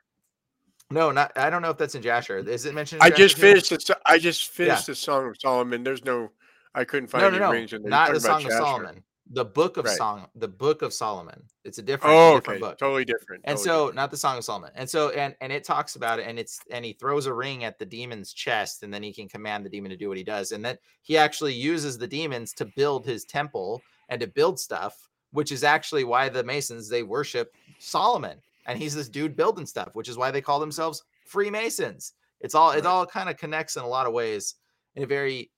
no, 0.91 1.11
not. 1.11 1.33
I 1.37 1.51
don't 1.51 1.63
know 1.63 1.71
if 1.71 1.79
that's 1.79 1.95
in 1.95 2.03
Jasher. 2.03 2.39
Is 2.39 2.67
it 2.67 2.75
mentioned? 2.75 3.03
I 3.03 3.11
just 3.11 3.37
finished. 3.37 3.71
The, 3.71 3.99
I 4.07 4.19
just 4.19 4.51
finished 4.51 4.87
the 4.87 4.95
Song 4.95 5.29
of 5.29 5.37
Solomon. 5.39 5.85
There's 5.85 6.05
no. 6.05 6.31
I 6.75 6.85
couldn't 6.85 7.09
find 7.09 7.23
no, 7.23 7.29
any 7.29 7.39
no, 7.39 7.47
no. 7.47 7.53
rings 7.53 7.73
in 7.73 7.83
there. 7.83 7.91
Not 7.91 8.13
the 8.13 8.21
Song 8.21 8.45
of 8.45 8.53
Solomon. 8.53 9.03
The 9.31 9.45
Book 9.45 9.77
of 9.77 9.85
Right. 9.85 9.97
Song. 9.97 10.27
The 10.37 10.49
Book 10.49 10.81
of 10.81 10.93
Solomon. 10.93 11.43
It's 11.65 11.77
a 11.79 11.83
different, 11.83 12.17
Oh, 12.17 12.37
different 12.37 12.63
okay. 12.63 12.71
book. 12.71 12.79
Totally 12.79 13.05
different. 13.05 13.43
And 13.45 13.59
totally 13.59 13.91
so, 13.91 13.95
not 13.95 14.11
the 14.11 14.17
Song 14.17 14.39
of 14.39 14.45
Solomon. 14.45 14.71
And 14.75 14.89
so, 14.89 15.11
and 15.11 15.35
and 15.43 15.53
it 15.53 15.65
talks 15.65 15.97
about 15.97 16.19
it, 16.19 16.27
and 16.27 16.39
it's 16.39 16.61
and 16.71 16.85
he 16.85 16.95
throws 16.95 17.27
a 17.27 17.35
ring 17.35 17.65
at 17.65 17.79
the 17.79 17.85
demon's 17.85 18.33
chest, 18.33 18.83
and 18.83 18.93
then 18.93 19.03
he 19.03 19.13
can 19.13 19.29
command 19.29 19.65
the 19.67 19.71
demon 19.71 19.91
to 19.91 19.97
do 19.97 20.09
what 20.09 20.17
he 20.17 20.25
does, 20.25 20.53
and 20.53 20.65
then 20.65 20.79
he 21.03 21.19
actually 21.19 21.53
uses 21.55 21.99
the 21.99 22.07
demons 22.07 22.53
to 22.55 22.65
build 22.77 23.05
his 23.05 23.25
temple 23.25 23.83
and 24.09 24.21
to 24.21 24.27
build 24.27 24.59
stuff, 24.59 25.08
which 25.31 25.53
is 25.53 25.65
actually 25.65 26.05
why 26.05 26.29
the 26.29 26.45
Masons 26.45 26.89
they 26.89 27.03
worship 27.03 27.53
Solomon, 27.79 28.43
and 28.67 28.79
he's 28.79 28.95
this 28.95 29.09
dude 29.09 29.37
building 29.37 29.67
stuff, 29.67 29.91
which 29.95 30.09
is 30.09 30.17
why 30.19 30.31
they 30.31 30.43
call 30.43 30.61
themselves 30.61 31.05
Freemasons. 31.25 32.15
It's 32.41 32.55
all 32.55 32.73
it 32.73 32.87
all 32.87 33.07
kind 33.07 33.29
of 33.29 33.37
connects 33.37 33.77
in 33.77 33.83
a 33.83 33.89
lot 33.89 34.07
of 34.07 34.13
ways 34.13 34.55
in 34.95 35.03
a 35.03 35.07
very 35.07 35.53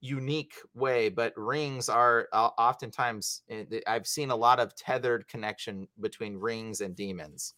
unique 0.00 0.54
way 0.74 1.08
but 1.08 1.32
rings 1.36 1.88
are 1.88 2.28
uh, 2.32 2.50
oftentimes 2.58 3.42
eh, 3.48 3.64
i've 3.86 4.06
seen 4.06 4.30
a 4.30 4.36
lot 4.36 4.60
of 4.60 4.74
tethered 4.74 5.26
connection 5.26 5.88
between 5.98 6.36
rings 6.36 6.82
and 6.82 6.94
demons 6.94 7.54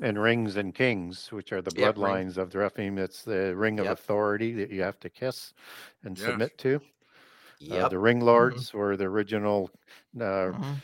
and 0.00 0.20
rings 0.20 0.56
and 0.56 0.74
kings, 0.74 1.32
which 1.32 1.52
are 1.52 1.62
the 1.62 1.72
Yep, 1.72 1.96
bloodlines 1.96 2.36
of 2.36 2.50
the 2.50 2.58
Rephaim. 2.58 2.98
It's 2.98 3.22
the 3.22 3.54
ring 3.56 3.78
of 3.80 3.88
Yep. 3.88 3.90
authority 3.90 4.52
that 4.54 4.70
you 4.70 4.82
have 4.82 4.98
to 5.00 5.10
kiss 5.10 5.54
and 6.02 6.16
Yes. 6.16 6.16
submit 6.18 6.58
to. 6.58 6.80
Uh, 7.70 7.86
the 7.86 7.98
ring 7.98 8.20
lords 8.20 8.74
were 8.74 8.96
the 8.96 9.04
original 9.06 9.70
uh, 10.20 10.52
Mhm. 10.52 10.82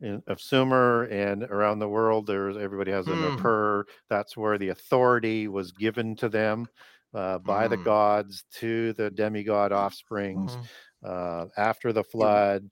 In, 0.00 0.22
of 0.26 0.40
Sumer, 0.40 1.04
and 1.04 1.42
around 1.44 1.78
the 1.80 1.88
world, 1.88 2.26
there's 2.26 2.56
everybody 2.56 2.90
has 2.92 3.08
a 3.08 3.16
Nippur. 3.16 3.86
That's 4.08 4.36
where 4.36 4.58
the 4.58 4.68
authority 4.68 5.48
was 5.48 5.72
given 5.72 6.16
to 6.16 6.28
them 6.28 6.66
uh, 7.14 7.38
by 7.38 7.68
the 7.68 7.76
Hmm. 7.76 7.84
gods 7.84 8.44
to 8.54 8.92
the 8.94 9.10
demigod 9.10 9.72
offsprings. 9.72 10.56
Mhm. 10.56 10.68
Uh, 11.04 11.46
after 11.56 11.92
the 11.92 12.04
flood, 12.04 12.68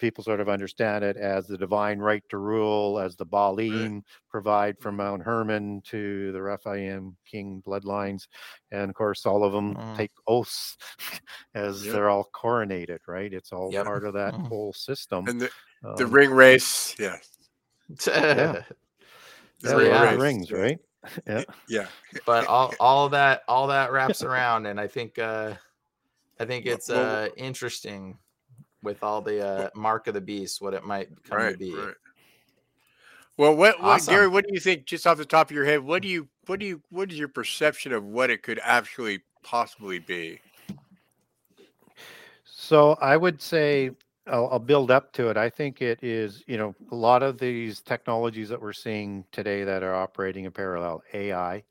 people 0.00 0.24
sort 0.24 0.40
of 0.40 0.48
understand 0.48 1.04
it 1.04 1.16
as 1.16 1.46
the 1.46 1.58
divine 1.58 1.98
right 1.98 2.24
to 2.30 2.38
rule, 2.38 2.98
as 2.98 3.14
the 3.16 3.26
Baalim 3.26 4.02
provide 4.28 4.78
from 4.80 4.96
Mount 4.96 5.22
Hermon 5.22 5.82
to 5.86 6.32
the 6.32 6.42
Rephaim 6.42 7.16
king 7.24 7.62
bloodlines. 7.66 8.26
And 8.72 8.88
of 8.90 8.96
course, 8.96 9.26
all 9.26 9.44
of 9.44 9.52
them 9.52 9.74
Mm. 9.76 9.96
take 9.96 10.10
oaths 10.26 10.76
as 11.54 11.84
Yep. 11.84 11.92
they're 11.94 12.08
all 12.08 12.28
coronated, 12.34 12.98
right? 13.06 13.32
It's 13.32 13.52
all 13.52 13.70
Yep. 13.70 13.84
part 13.84 14.04
of 14.04 14.14
that 14.14 14.34
Mhm. 14.34 14.48
whole 14.48 14.72
system. 14.72 15.28
And 15.28 15.40
the, 15.40 15.50
the 15.96 16.06
Um, 16.06 16.12
ring 16.12 16.30
race. 16.30 16.96
Yeah. 16.98 17.18
yeah. 18.06 18.62
The 19.62 19.68
Yeah, 19.68 19.74
ring 19.76 19.92
the 19.92 20.00
race, 20.00 20.20
rings, 20.20 20.52
right? 20.52 20.78
Yeah. 21.26 21.44
Yeah. 21.68 21.86
but 22.26 22.46
all 22.46 22.74
all 22.80 23.08
that 23.10 23.42
all 23.46 23.66
that 23.68 23.92
wraps 23.92 24.22
around 24.22 24.66
and 24.66 24.80
i 24.80 24.86
think 24.86 25.18
uh 25.18 25.54
i 26.38 26.44
think 26.44 26.66
it's 26.66 26.90
uh 26.90 27.28
interesting 27.36 28.18
with 28.82 29.02
all 29.02 29.20
the 29.20 29.46
uh 29.46 29.70
mark 29.74 30.06
of 30.06 30.14
the 30.14 30.20
beast 30.20 30.60
what 30.60 30.74
it 30.74 30.84
might 30.84 31.08
come 31.24 31.50
to 31.50 31.56
be 31.56 31.74
Right. 31.74 31.94
Well, 33.40 33.56
what, 33.56 33.82
what 33.82 33.94
Awesome. 33.94 34.12
Gary? 34.12 34.28
What 34.28 34.46
do 34.46 34.52
you 34.52 34.60
think? 34.60 34.84
Just 34.84 35.06
off 35.06 35.16
the 35.16 35.24
top 35.24 35.48
of 35.50 35.56
your 35.56 35.64
head, 35.64 35.80
what 35.80 36.02
do 36.02 36.08
you, 36.08 36.28
what 36.44 36.60
do 36.60 36.66
you, 36.66 36.82
what 36.90 37.10
is 37.10 37.18
your 37.18 37.28
perception 37.28 37.90
of 37.90 38.04
what 38.04 38.28
it 38.28 38.42
could 38.42 38.60
actually 38.62 39.20
possibly 39.42 39.98
be? 39.98 40.40
So 42.44 42.98
I 43.00 43.16
would 43.16 43.40
say 43.40 43.92
I'll, 44.26 44.48
I'll 44.52 44.58
build 44.58 44.90
up 44.90 45.14
to 45.14 45.30
it. 45.30 45.38
I 45.38 45.48
think 45.48 45.80
it 45.80 46.00
is, 46.02 46.44
you 46.46 46.58
know, 46.58 46.74
a 46.92 46.94
lot 46.94 47.22
of 47.22 47.38
these 47.38 47.80
technologies 47.80 48.50
that 48.50 48.60
we're 48.60 48.74
seeing 48.74 49.24
today 49.32 49.64
that 49.64 49.82
are 49.82 49.94
operating 49.94 50.44
in 50.44 50.52
parallel, 50.52 51.02
AI, 51.14 51.64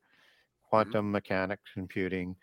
quantum 0.64 1.12
mechanics 1.12 1.70
computing, 1.74 2.36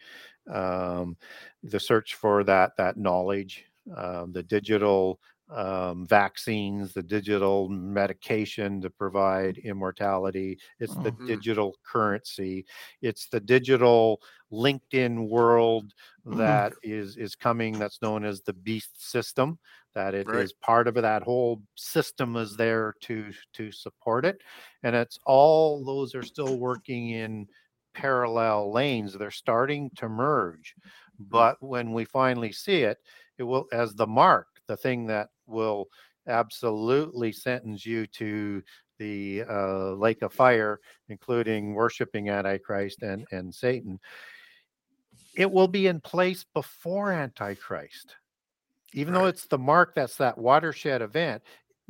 um, 0.53 1.17
the 1.65 1.81
search 1.81 2.15
for 2.15 2.45
that 2.45 2.77
that 2.77 2.97
knowledge, 2.97 3.65
um, 3.95 4.33
the 4.33 4.43
digital 4.43 5.21
um, 5.49 6.07
vaccines, 6.07 6.93
the 6.93 7.03
digital 7.05 7.69
medication 7.69 8.81
to 8.81 8.91
provide 8.91 9.59
immortality. 9.59 10.59
It's 10.81 10.99
the 10.99 11.13
Mhm. 11.13 11.27
digital 11.27 11.77
currency. 11.85 12.67
It's 13.01 13.29
the 13.29 13.39
digital 13.41 14.21
LinkedIn 14.53 15.29
world 15.29 15.93
Mhm. 16.31 16.63
that 16.65 16.75
is 16.83 17.17
is 17.17 17.37
coming. 17.37 17.79
That's 17.79 18.03
known 18.03 18.25
as 18.25 18.43
the 18.43 18.53
Beast 18.53 19.09
system. 19.11 19.59
That 19.95 20.15
it 20.15 20.29
is 20.33 20.53
Right. 20.53 20.53
part 20.53 20.89
of 20.89 20.95
that 20.95 21.23
whole 21.23 21.63
system 21.77 22.37
is 22.37 22.57
there 22.57 22.95
to 23.03 23.33
to 23.55 23.73
support 23.73 24.25
it, 24.27 24.43
and 24.83 24.95
it's 24.97 25.19
all 25.27 25.85
those 25.85 26.15
are 26.15 26.23
still 26.23 26.59
working 26.59 27.11
in 27.11 27.47
parallel 27.95 28.73
lanes. 28.73 29.15
They're 29.15 29.31
starting 29.31 29.91
to 29.97 30.09
merge, 30.09 30.75
but 31.19 31.57
when 31.63 31.93
we 31.93 32.05
finally 32.05 32.53
see 32.53 32.83
it, 32.83 32.99
it 33.39 33.43
will 33.45 33.67
as 33.73 33.95
the 33.95 34.07
mark, 34.07 34.49
the 34.67 34.77
thing 34.77 35.07
that 35.07 35.31
will 35.47 35.89
absolutely 36.27 37.33
sentence 37.33 37.87
you 37.87 38.07
to 38.07 38.63
the 38.99 39.45
uh, 39.49 39.93
lake 39.93 40.23
of 40.23 40.33
fire, 40.33 40.81
including 41.09 41.75
worshiping 41.75 42.31
Antichrist 42.31 43.03
and, 43.03 43.27
and 43.31 43.55
Satan. 43.55 44.01
It 45.35 45.51
will 45.51 45.69
be 45.69 45.87
in 45.87 46.01
place 46.01 46.45
before 46.45 47.13
Antichrist. 47.13 48.17
Even 48.95 49.15
though 49.15 49.27
it's 49.27 49.47
the 49.47 49.59
mark 49.59 49.95
that's 49.95 50.17
that 50.19 50.39
watershed 50.39 51.03
event, 51.03 51.43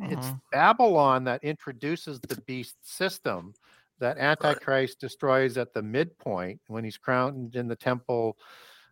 it's 0.08 0.32
Mhm. 0.32 0.40
Babylon 0.52 1.24
that 1.24 1.44
introduces 1.44 2.22
the 2.22 2.36
beast 2.36 2.76
system 2.82 3.54
that 3.98 4.18
Antichrist 4.18 5.00
destroys 5.00 5.58
at 5.58 5.72
the 5.74 5.82
midpoint 5.82 6.60
when 6.68 6.84
he's 6.84 6.98
crowned 6.98 7.56
in 7.56 7.68
the 7.68 7.76
temple 7.76 8.38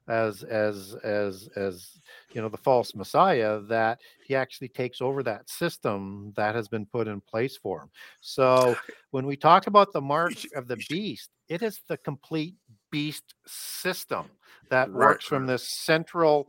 as 0.09 0.43
as 0.45 0.95
as 1.03 1.49
as 1.57 2.01
you 2.33 2.43
know 2.43 2.49
the 2.49 2.59
false 2.59 2.95
messiah 2.95 3.61
that 3.61 4.01
he 4.23 4.35
actually 4.35 4.69
takes 4.69 5.01
over 5.01 5.23
that 5.23 5.49
system 5.49 6.33
that 6.37 6.55
has 6.55 6.69
been 6.69 6.85
put 6.87 7.09
in 7.09 7.21
place 7.21 7.57
for 7.57 7.83
him 7.83 7.91
so 8.21 8.81
when 9.11 9.27
we 9.27 9.37
talk 9.37 9.67
about 9.67 9.93
the 9.93 10.01
mark 10.01 10.37
of 10.55 10.67
the 10.69 10.77
beast 10.77 11.31
it 11.49 11.63
is 11.63 11.81
the 11.89 11.97
complete 11.99 12.55
beast 12.91 13.35
system 13.47 14.31
that 14.69 14.93
Right, 14.93 14.93
works 14.93 15.25
from 15.27 15.47
this 15.47 15.69
central 15.69 16.49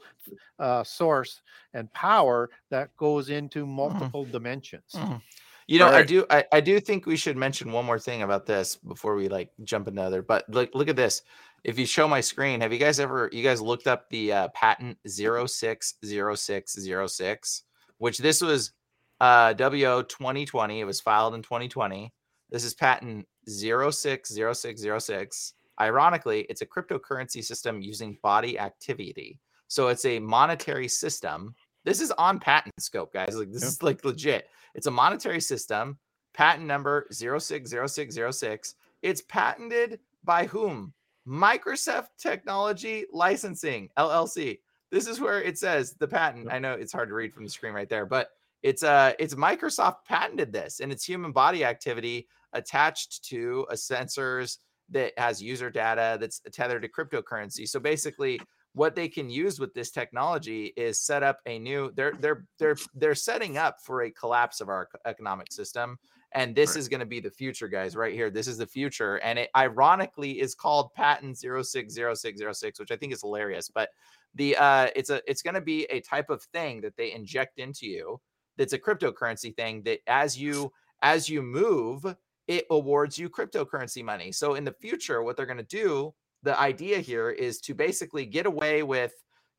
uh, 0.60 0.84
source 0.84 1.41
and 1.73 1.91
power 1.94 2.49
that 2.69 2.95
goes 2.98 3.30
into 3.30 3.65
multiple 3.65 4.26
dimensions 4.26 4.95
Mhm. 4.95 5.22
You 5.68 5.80
know, 5.80 5.90
I 5.94 6.03
do 6.03 6.26
I, 6.30 6.45
I 6.52 6.61
do 6.61 6.80
think 6.80 7.06
we 7.06 7.18
should 7.18 7.36
mention 7.38 7.72
one 7.72 7.86
more 7.86 7.99
thing 7.99 8.22
about 8.22 8.45
this 8.45 8.76
before 8.77 9.15
we 9.15 9.27
like 9.27 9.52
jump 9.64 9.88
into 9.88 10.02
other. 10.02 10.22
But 10.22 10.49
look 10.49 10.73
look 10.76 10.88
at 10.88 10.95
this. 10.95 11.23
If 11.66 11.78
you 11.80 11.86
show 11.88 12.08
my 12.08 12.22
screen, 12.22 12.62
have 12.62 12.72
you 12.72 12.78
guys 12.78 13.00
ever 13.00 13.28
you 13.34 13.42
guys 13.42 13.60
looked 13.60 13.88
up 13.88 14.08
the 14.12 14.32
uh, 14.32 14.50
patent 14.50 15.00
060606, 15.08 17.64
which 17.98 18.20
this 18.20 18.40
was 18.40 18.72
uh 19.20 19.52
WO 19.54 20.04
2020. 20.04 20.80
It 20.80 20.84
was 20.84 21.02
filed 21.02 21.34
in 21.34 21.42
2020. 21.42 22.14
This 22.52 22.64
is 22.64 22.76
patent 22.76 23.26
060606. 23.50 25.54
Ironically, 25.82 26.42
it's 26.50 26.62
a 26.62 26.68
cryptocurrency 26.68 27.44
system 27.44 27.82
using 27.82 28.20
body 28.22 28.60
activity. 28.60 29.40
So 29.68 29.88
it's 29.88 30.06
a 30.06 30.20
monetary 30.20 30.88
system. 30.88 31.56
This 31.84 32.00
is 32.00 32.12
on 32.12 32.40
patent 32.40 32.76
scope, 32.80 33.12
guys. 33.12 33.36
Like 33.36 33.52
this 33.52 33.64
is 33.64 33.82
like 33.82 34.06
legit. 34.06 34.50
It's 34.76 34.86
a 34.86 34.92
monetary 34.92 35.42
system. 35.42 35.98
Patent 36.36 36.68
number 36.68 37.08
060606. 37.12 38.76
It's 39.02 39.24
patented 39.24 40.00
by 40.24 40.46
whom? 40.46 40.94
Microsoft 41.27 42.07
Technology 42.18 43.06
Licensing 43.11 43.89
LLC. 43.97 44.60
This 44.91 45.07
is 45.07 45.19
where 45.19 45.41
it 45.41 45.57
says 45.57 45.93
the 45.93 46.07
patent. 46.07 46.52
I 46.52 46.60
know 46.60 46.73
it's 46.73 46.93
hard 46.93 47.10
to 47.10 47.15
read 47.15 47.34
from 47.34 47.43
the 47.43 47.49
screen 47.49 47.73
right 47.73 47.89
there, 47.89 48.06
but 48.06 48.30
it's 48.64 48.84
uh 48.84 49.14
it's 49.19 49.35
Microsoft 49.35 50.06
patented 50.07 50.53
this 50.53 50.80
and 50.80 50.91
it's 50.91 51.03
human 51.03 51.31
body 51.31 51.64
activity 51.65 52.27
attached 52.53 53.23
to 53.26 53.65
a 53.69 53.73
sensors 53.73 54.57
that 54.89 55.14
has 55.18 55.41
user 55.41 55.69
data 55.69 56.18
that's 56.19 56.41
tethered 56.52 56.84
to 56.84 56.89
cryptocurrency. 56.89 57.68
So 57.68 57.80
basically 57.80 58.39
what 58.73 58.93
they 58.93 59.07
can 59.07 59.30
use 59.30 59.60
with 59.60 59.73
this 59.73 59.89
technology 59.89 60.73
is 60.77 60.99
set 60.99 61.23
up 61.23 61.39
a 61.45 61.57
new 61.57 61.91
they're 61.95 62.14
they're 62.19 62.45
they're 62.60 62.77
they're 62.93 63.15
setting 63.15 63.57
up 63.57 63.77
for 63.81 64.03
a 64.03 64.11
collapse 64.11 64.61
of 64.61 64.69
our 64.69 64.89
economic 65.06 65.52
system 65.52 65.97
And 66.34 66.56
this 66.56 66.72
right. 66.72 66.77
is 66.77 66.89
going 66.89 66.99
to 66.99 67.06
be 67.06 67.19
the 67.19 67.30
future, 67.30 67.68
guys, 67.68 67.95
right 67.95 68.14
here. 68.14 68.30
This 68.30 68.47
is 68.47 68.57
the 68.57 68.68
future. 68.68 69.18
And 69.18 69.39
it 69.39 69.49
ironically 69.56 70.41
is 70.41 70.53
called 70.53 70.93
patent 70.93 71.38
060606, 71.38 72.80
which 72.80 72.91
I 72.91 72.97
think 72.97 73.14
is 73.14 73.22
hilarious. 73.22 73.69
But 73.69 73.89
the 74.35 74.56
uh 74.57 74.89
it's 74.95 75.10
a 75.10 75.22
it's 75.30 75.41
going 75.41 75.53
to 75.53 75.61
be 75.61 75.85
a 75.85 76.02
type 76.02 76.30
of 76.30 76.43
thing 76.43 76.81
that 76.81 76.97
they 76.97 77.14
inject 77.14 77.57
into 77.57 77.88
you 77.88 78.19
that's 78.57 78.73
a 78.73 78.80
cryptocurrency 78.80 79.56
thing 79.56 79.81
that 79.84 79.99
as 80.07 80.38
you 80.38 80.72
as 81.02 81.30
you 81.30 81.41
move, 81.41 82.06
it 82.47 82.65
awards 82.69 83.18
you 83.18 83.30
cryptocurrency 83.30 84.03
money. 84.03 84.31
So 84.31 84.56
in 84.56 84.64
the 84.64 84.72
future, 84.72 85.23
what 85.23 85.35
they're 85.38 85.45
going 85.45 85.57
to 85.57 85.64
do, 85.64 86.14
the 86.43 86.60
idea 86.60 86.99
here 86.99 87.30
is 87.30 87.60
to 87.61 87.73
basically 87.73 88.26
get 88.26 88.45
away 88.45 88.84
with 88.84 89.14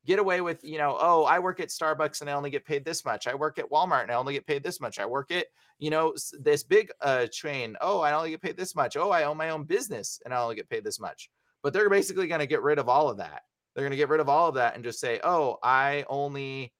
get 0.07 0.19
away 0.19 0.39
with, 0.39 0.63
you 0.63 0.77
know, 0.77 0.97
oh, 0.99 1.25
I 1.25 1.37
work 1.37 1.59
at 1.59 1.67
Starbucks 1.67 2.21
and 2.21 2.29
I 2.29 2.33
only 2.33 2.49
get 2.49 2.65
paid 2.65 2.85
this 2.85 3.03
much. 3.03 3.27
I 3.27 3.35
work 3.35 3.59
at 3.59 3.69
Walmart 3.69 4.03
and 4.03 4.11
I 4.11 4.15
only 4.15 4.33
get 4.33 4.47
paid 4.47 4.63
this 4.63 4.79
much. 4.79 4.99
I 4.99 5.05
work 5.05 5.31
at, 5.31 5.47
you 5.79 5.89
know, 5.89 6.15
this 6.39 6.63
big 6.63 6.89
uh 7.01 7.27
chain. 7.27 7.75
Oh, 7.81 7.99
I 7.99 8.13
only 8.13 8.31
get 8.31 8.41
paid 8.41 8.55
this 8.57 8.73
much. 8.73 8.95
Oh, 8.95 9.11
I 9.11 9.23
own 9.23 9.35
my 9.35 9.49
own 9.49 9.65
business 9.65 10.21
and 10.23 10.33
I 10.33 10.41
only 10.41 10.55
get 10.55 10.69
paid 10.69 10.85
this 10.85 10.99
much. 10.99 11.29
But 11.61 11.73
they're 11.73 11.89
basically 11.89 12.27
going 12.27 12.39
to 12.39 12.47
get 12.47 12.61
rid 12.61 12.79
of 12.79 12.87
all 12.87 13.09
of 13.09 13.17
that. 13.17 13.41
They're 13.75 13.83
going 13.83 13.91
to 13.91 13.97
get 13.97 14.09
rid 14.09 14.21
of 14.21 14.29
all 14.29 14.47
of 14.47 14.55
that 14.55 14.75
and 14.75 14.83
just 14.83 14.99
say, 14.99 15.19
"Oh, 15.23 15.57
I 15.61 16.05
only, 16.07 16.73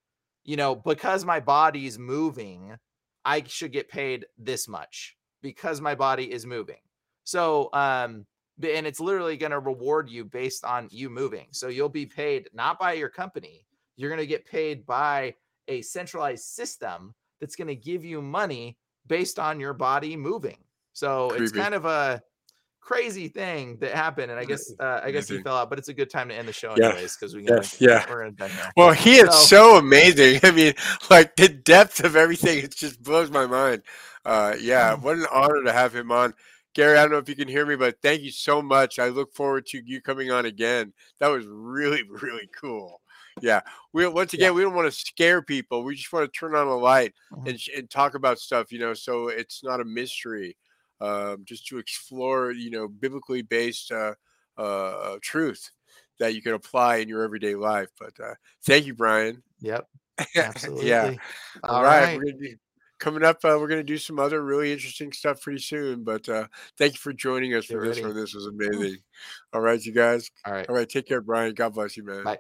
you 0.46 0.56
know, 0.56 0.74
because 0.74 1.26
my 1.26 1.42
body's 1.42 2.00
moving, 2.00 2.78
I 3.26 3.44
should 3.46 3.74
get 3.74 3.90
paid 3.90 4.26
this 4.38 4.68
much 4.70 5.18
because 5.42 5.82
my 5.82 5.96
body 5.96 6.32
is 6.32 6.46
moving." 6.46 6.82
So, 7.26 7.70
um 7.74 8.26
and 8.64 8.88
it's 8.88 9.00
literally 9.00 9.38
going 9.38 9.52
to 9.52 9.60
reward 9.60 10.10
you 10.10 10.26
based 10.26 10.64
on 10.64 10.88
you 10.92 11.10
moving. 11.10 11.48
So 11.52 11.68
you'll 11.68 11.90
be 11.90 12.06
paid 12.06 12.50
not 12.54 12.80
by 12.80 12.94
your 12.94 13.10
company, 13.10 13.66
you're 13.96 14.10
going 14.10 14.22
to 14.22 14.28
get 14.28 14.46
paid 14.46 14.86
by 14.86 15.36
a 15.68 15.82
centralized 15.82 16.46
system 16.46 17.14
that's 17.40 17.56
going 17.56 17.68
to 17.68 17.76
give 17.76 18.04
you 18.04 18.22
money 18.22 18.78
based 19.08 19.40
on 19.40 19.60
your 19.60 19.74
body 19.74 20.16
moving. 20.16 20.58
So 20.94 21.30
Creepy. 21.30 21.44
it's 21.44 21.54
kind 21.54 21.76
of 21.76 21.86
a 21.86 22.22
crazy 22.88 23.28
thing 23.28 23.78
that 23.80 23.92
happened, 23.92 24.32
and 24.32 24.40
I 24.40 24.46
guess 24.46 24.72
uh, 24.80 25.02
I 25.04 25.12
guess 25.12 25.28
he 25.28 25.42
fell 25.42 25.58
out, 25.58 25.70
but 25.70 25.78
it's 25.78 25.90
a 25.90 25.94
good 25.94 26.10
time 26.10 26.30
to 26.30 26.36
end 26.36 26.48
the 26.48 26.54
show 26.54 26.72
anyways 26.72 27.18
because 27.18 27.36
we 27.36 27.44
yeah, 27.44 27.62
yeah. 27.80 28.06
we're 28.10 28.32
done 28.32 28.50
here. 28.50 28.72
Well, 28.78 28.94
he 28.94 29.18
is 29.18 29.30
so, 29.30 29.74
so, 29.74 29.78
amazing. 29.78 30.40
I 30.44 30.52
mean, 30.52 30.74
like 31.10 31.36
the 31.36 31.50
depth 31.50 32.04
of 32.04 32.16
everything, 32.16 32.60
it 32.60 32.76
just 32.76 33.04
blows 33.04 33.30
my 33.30 33.46
mind. 33.46 33.84
Uh, 34.26 34.56
yeah, 34.60 34.96
mm. 34.96 35.02
what 35.02 35.18
an 35.18 35.28
honor 35.32 35.64
to 35.64 35.74
have 35.74 35.94
him 35.94 36.12
on. 36.12 36.34
Gary, 36.74 36.98
I 36.98 37.02
don't 37.02 37.12
know 37.12 37.18
if 37.18 37.30
you 37.30 37.36
can 37.36 37.48
hear 37.48 37.66
me, 37.66 37.76
but 37.76 37.98
thank 38.02 38.22
you 38.22 38.32
so 38.32 38.62
much. 38.62 39.00
I 39.00 39.10
look 39.10 39.34
forward 39.34 39.66
to 39.68 39.82
you 39.84 40.02
coming 40.02 40.32
on 40.32 40.46
again. 40.46 40.94
That 41.20 41.28
was 41.28 41.46
really, 41.48 42.04
really 42.10 42.50
cool. 42.60 43.02
Yeah. 43.42 43.62
We 43.94 44.08
once 44.08 44.34
again, 44.34 44.48
yeah. 44.48 44.52
we 44.52 44.62
don't 44.62 44.76
want 44.76 44.92
to 44.92 45.00
scare 45.00 45.42
people. 45.42 45.84
We 45.84 45.96
just 45.96 46.12
want 46.12 46.32
to 46.32 46.40
turn 46.40 46.56
on 46.56 46.68
a 46.68 46.76
light 46.76 47.14
mm-hmm. 47.34 47.48
and, 47.48 47.60
and 47.76 47.90
talk 47.90 48.16
about 48.16 48.40
stuff, 48.40 48.72
you 48.72 48.80
know, 48.80 48.94
so 48.94 49.28
it's 49.28 49.64
not 49.64 49.82
a 49.82 49.86
mystery. 49.86 50.58
Um, 51.00 51.44
just 51.46 51.68
to 51.68 51.78
explore, 51.78 52.52
you 52.52 52.72
know, 52.72 52.88
biblically 52.88 53.44
based 53.44 53.92
uh, 53.92 54.16
uh, 54.58 55.18
truth 55.22 55.70
that 56.20 56.34
you 56.34 56.42
can 56.42 56.54
apply 56.54 56.98
in 56.98 57.08
your 57.08 57.24
everyday 57.24 57.54
life. 57.54 57.90
But 58.00 58.14
uh, 58.20 58.34
thank 58.66 58.88
you, 58.88 58.96
Brian. 58.96 59.44
Yep. 59.62 59.88
Absolutely. 60.36 60.90
yeah. 60.90 61.14
All, 61.64 61.76
All 61.76 61.84
right. 61.84 62.18
right 62.18 62.58
coming 63.00 63.24
up, 63.24 63.38
uh, 63.44 63.58
we're 63.60 63.68
going 63.68 63.80
to 63.80 63.84
do 63.84 63.98
some 63.98 64.20
other 64.20 64.42
really 64.44 64.72
interesting 64.72 65.12
stuff 65.12 65.42
pretty 65.42 65.60
soon. 65.60 66.04
But 66.04 66.28
uh, 66.30 66.48
thank 66.78 66.94
you 66.94 67.00
for 67.00 67.14
joining 67.14 67.54
us 67.54 67.68
Get 67.68 67.74
for 67.76 67.82
ready. 67.82 67.94
this 67.96 68.02
one. 68.04 68.16
This 68.16 68.34
was 68.34 68.48
amazing. 68.48 68.98
All 69.54 69.62
right, 69.62 69.84
you 69.84 69.94
guys. 69.94 70.30
All 70.46 70.54
right. 70.54 70.68
All 70.70 70.76
right. 70.76 70.88
Take 70.88 71.08
care, 71.08 71.22
Brian. 71.22 71.54
God 71.54 71.74
bless 71.74 71.98
you, 71.98 72.04
man. 72.04 72.24
Bye. 72.24 72.40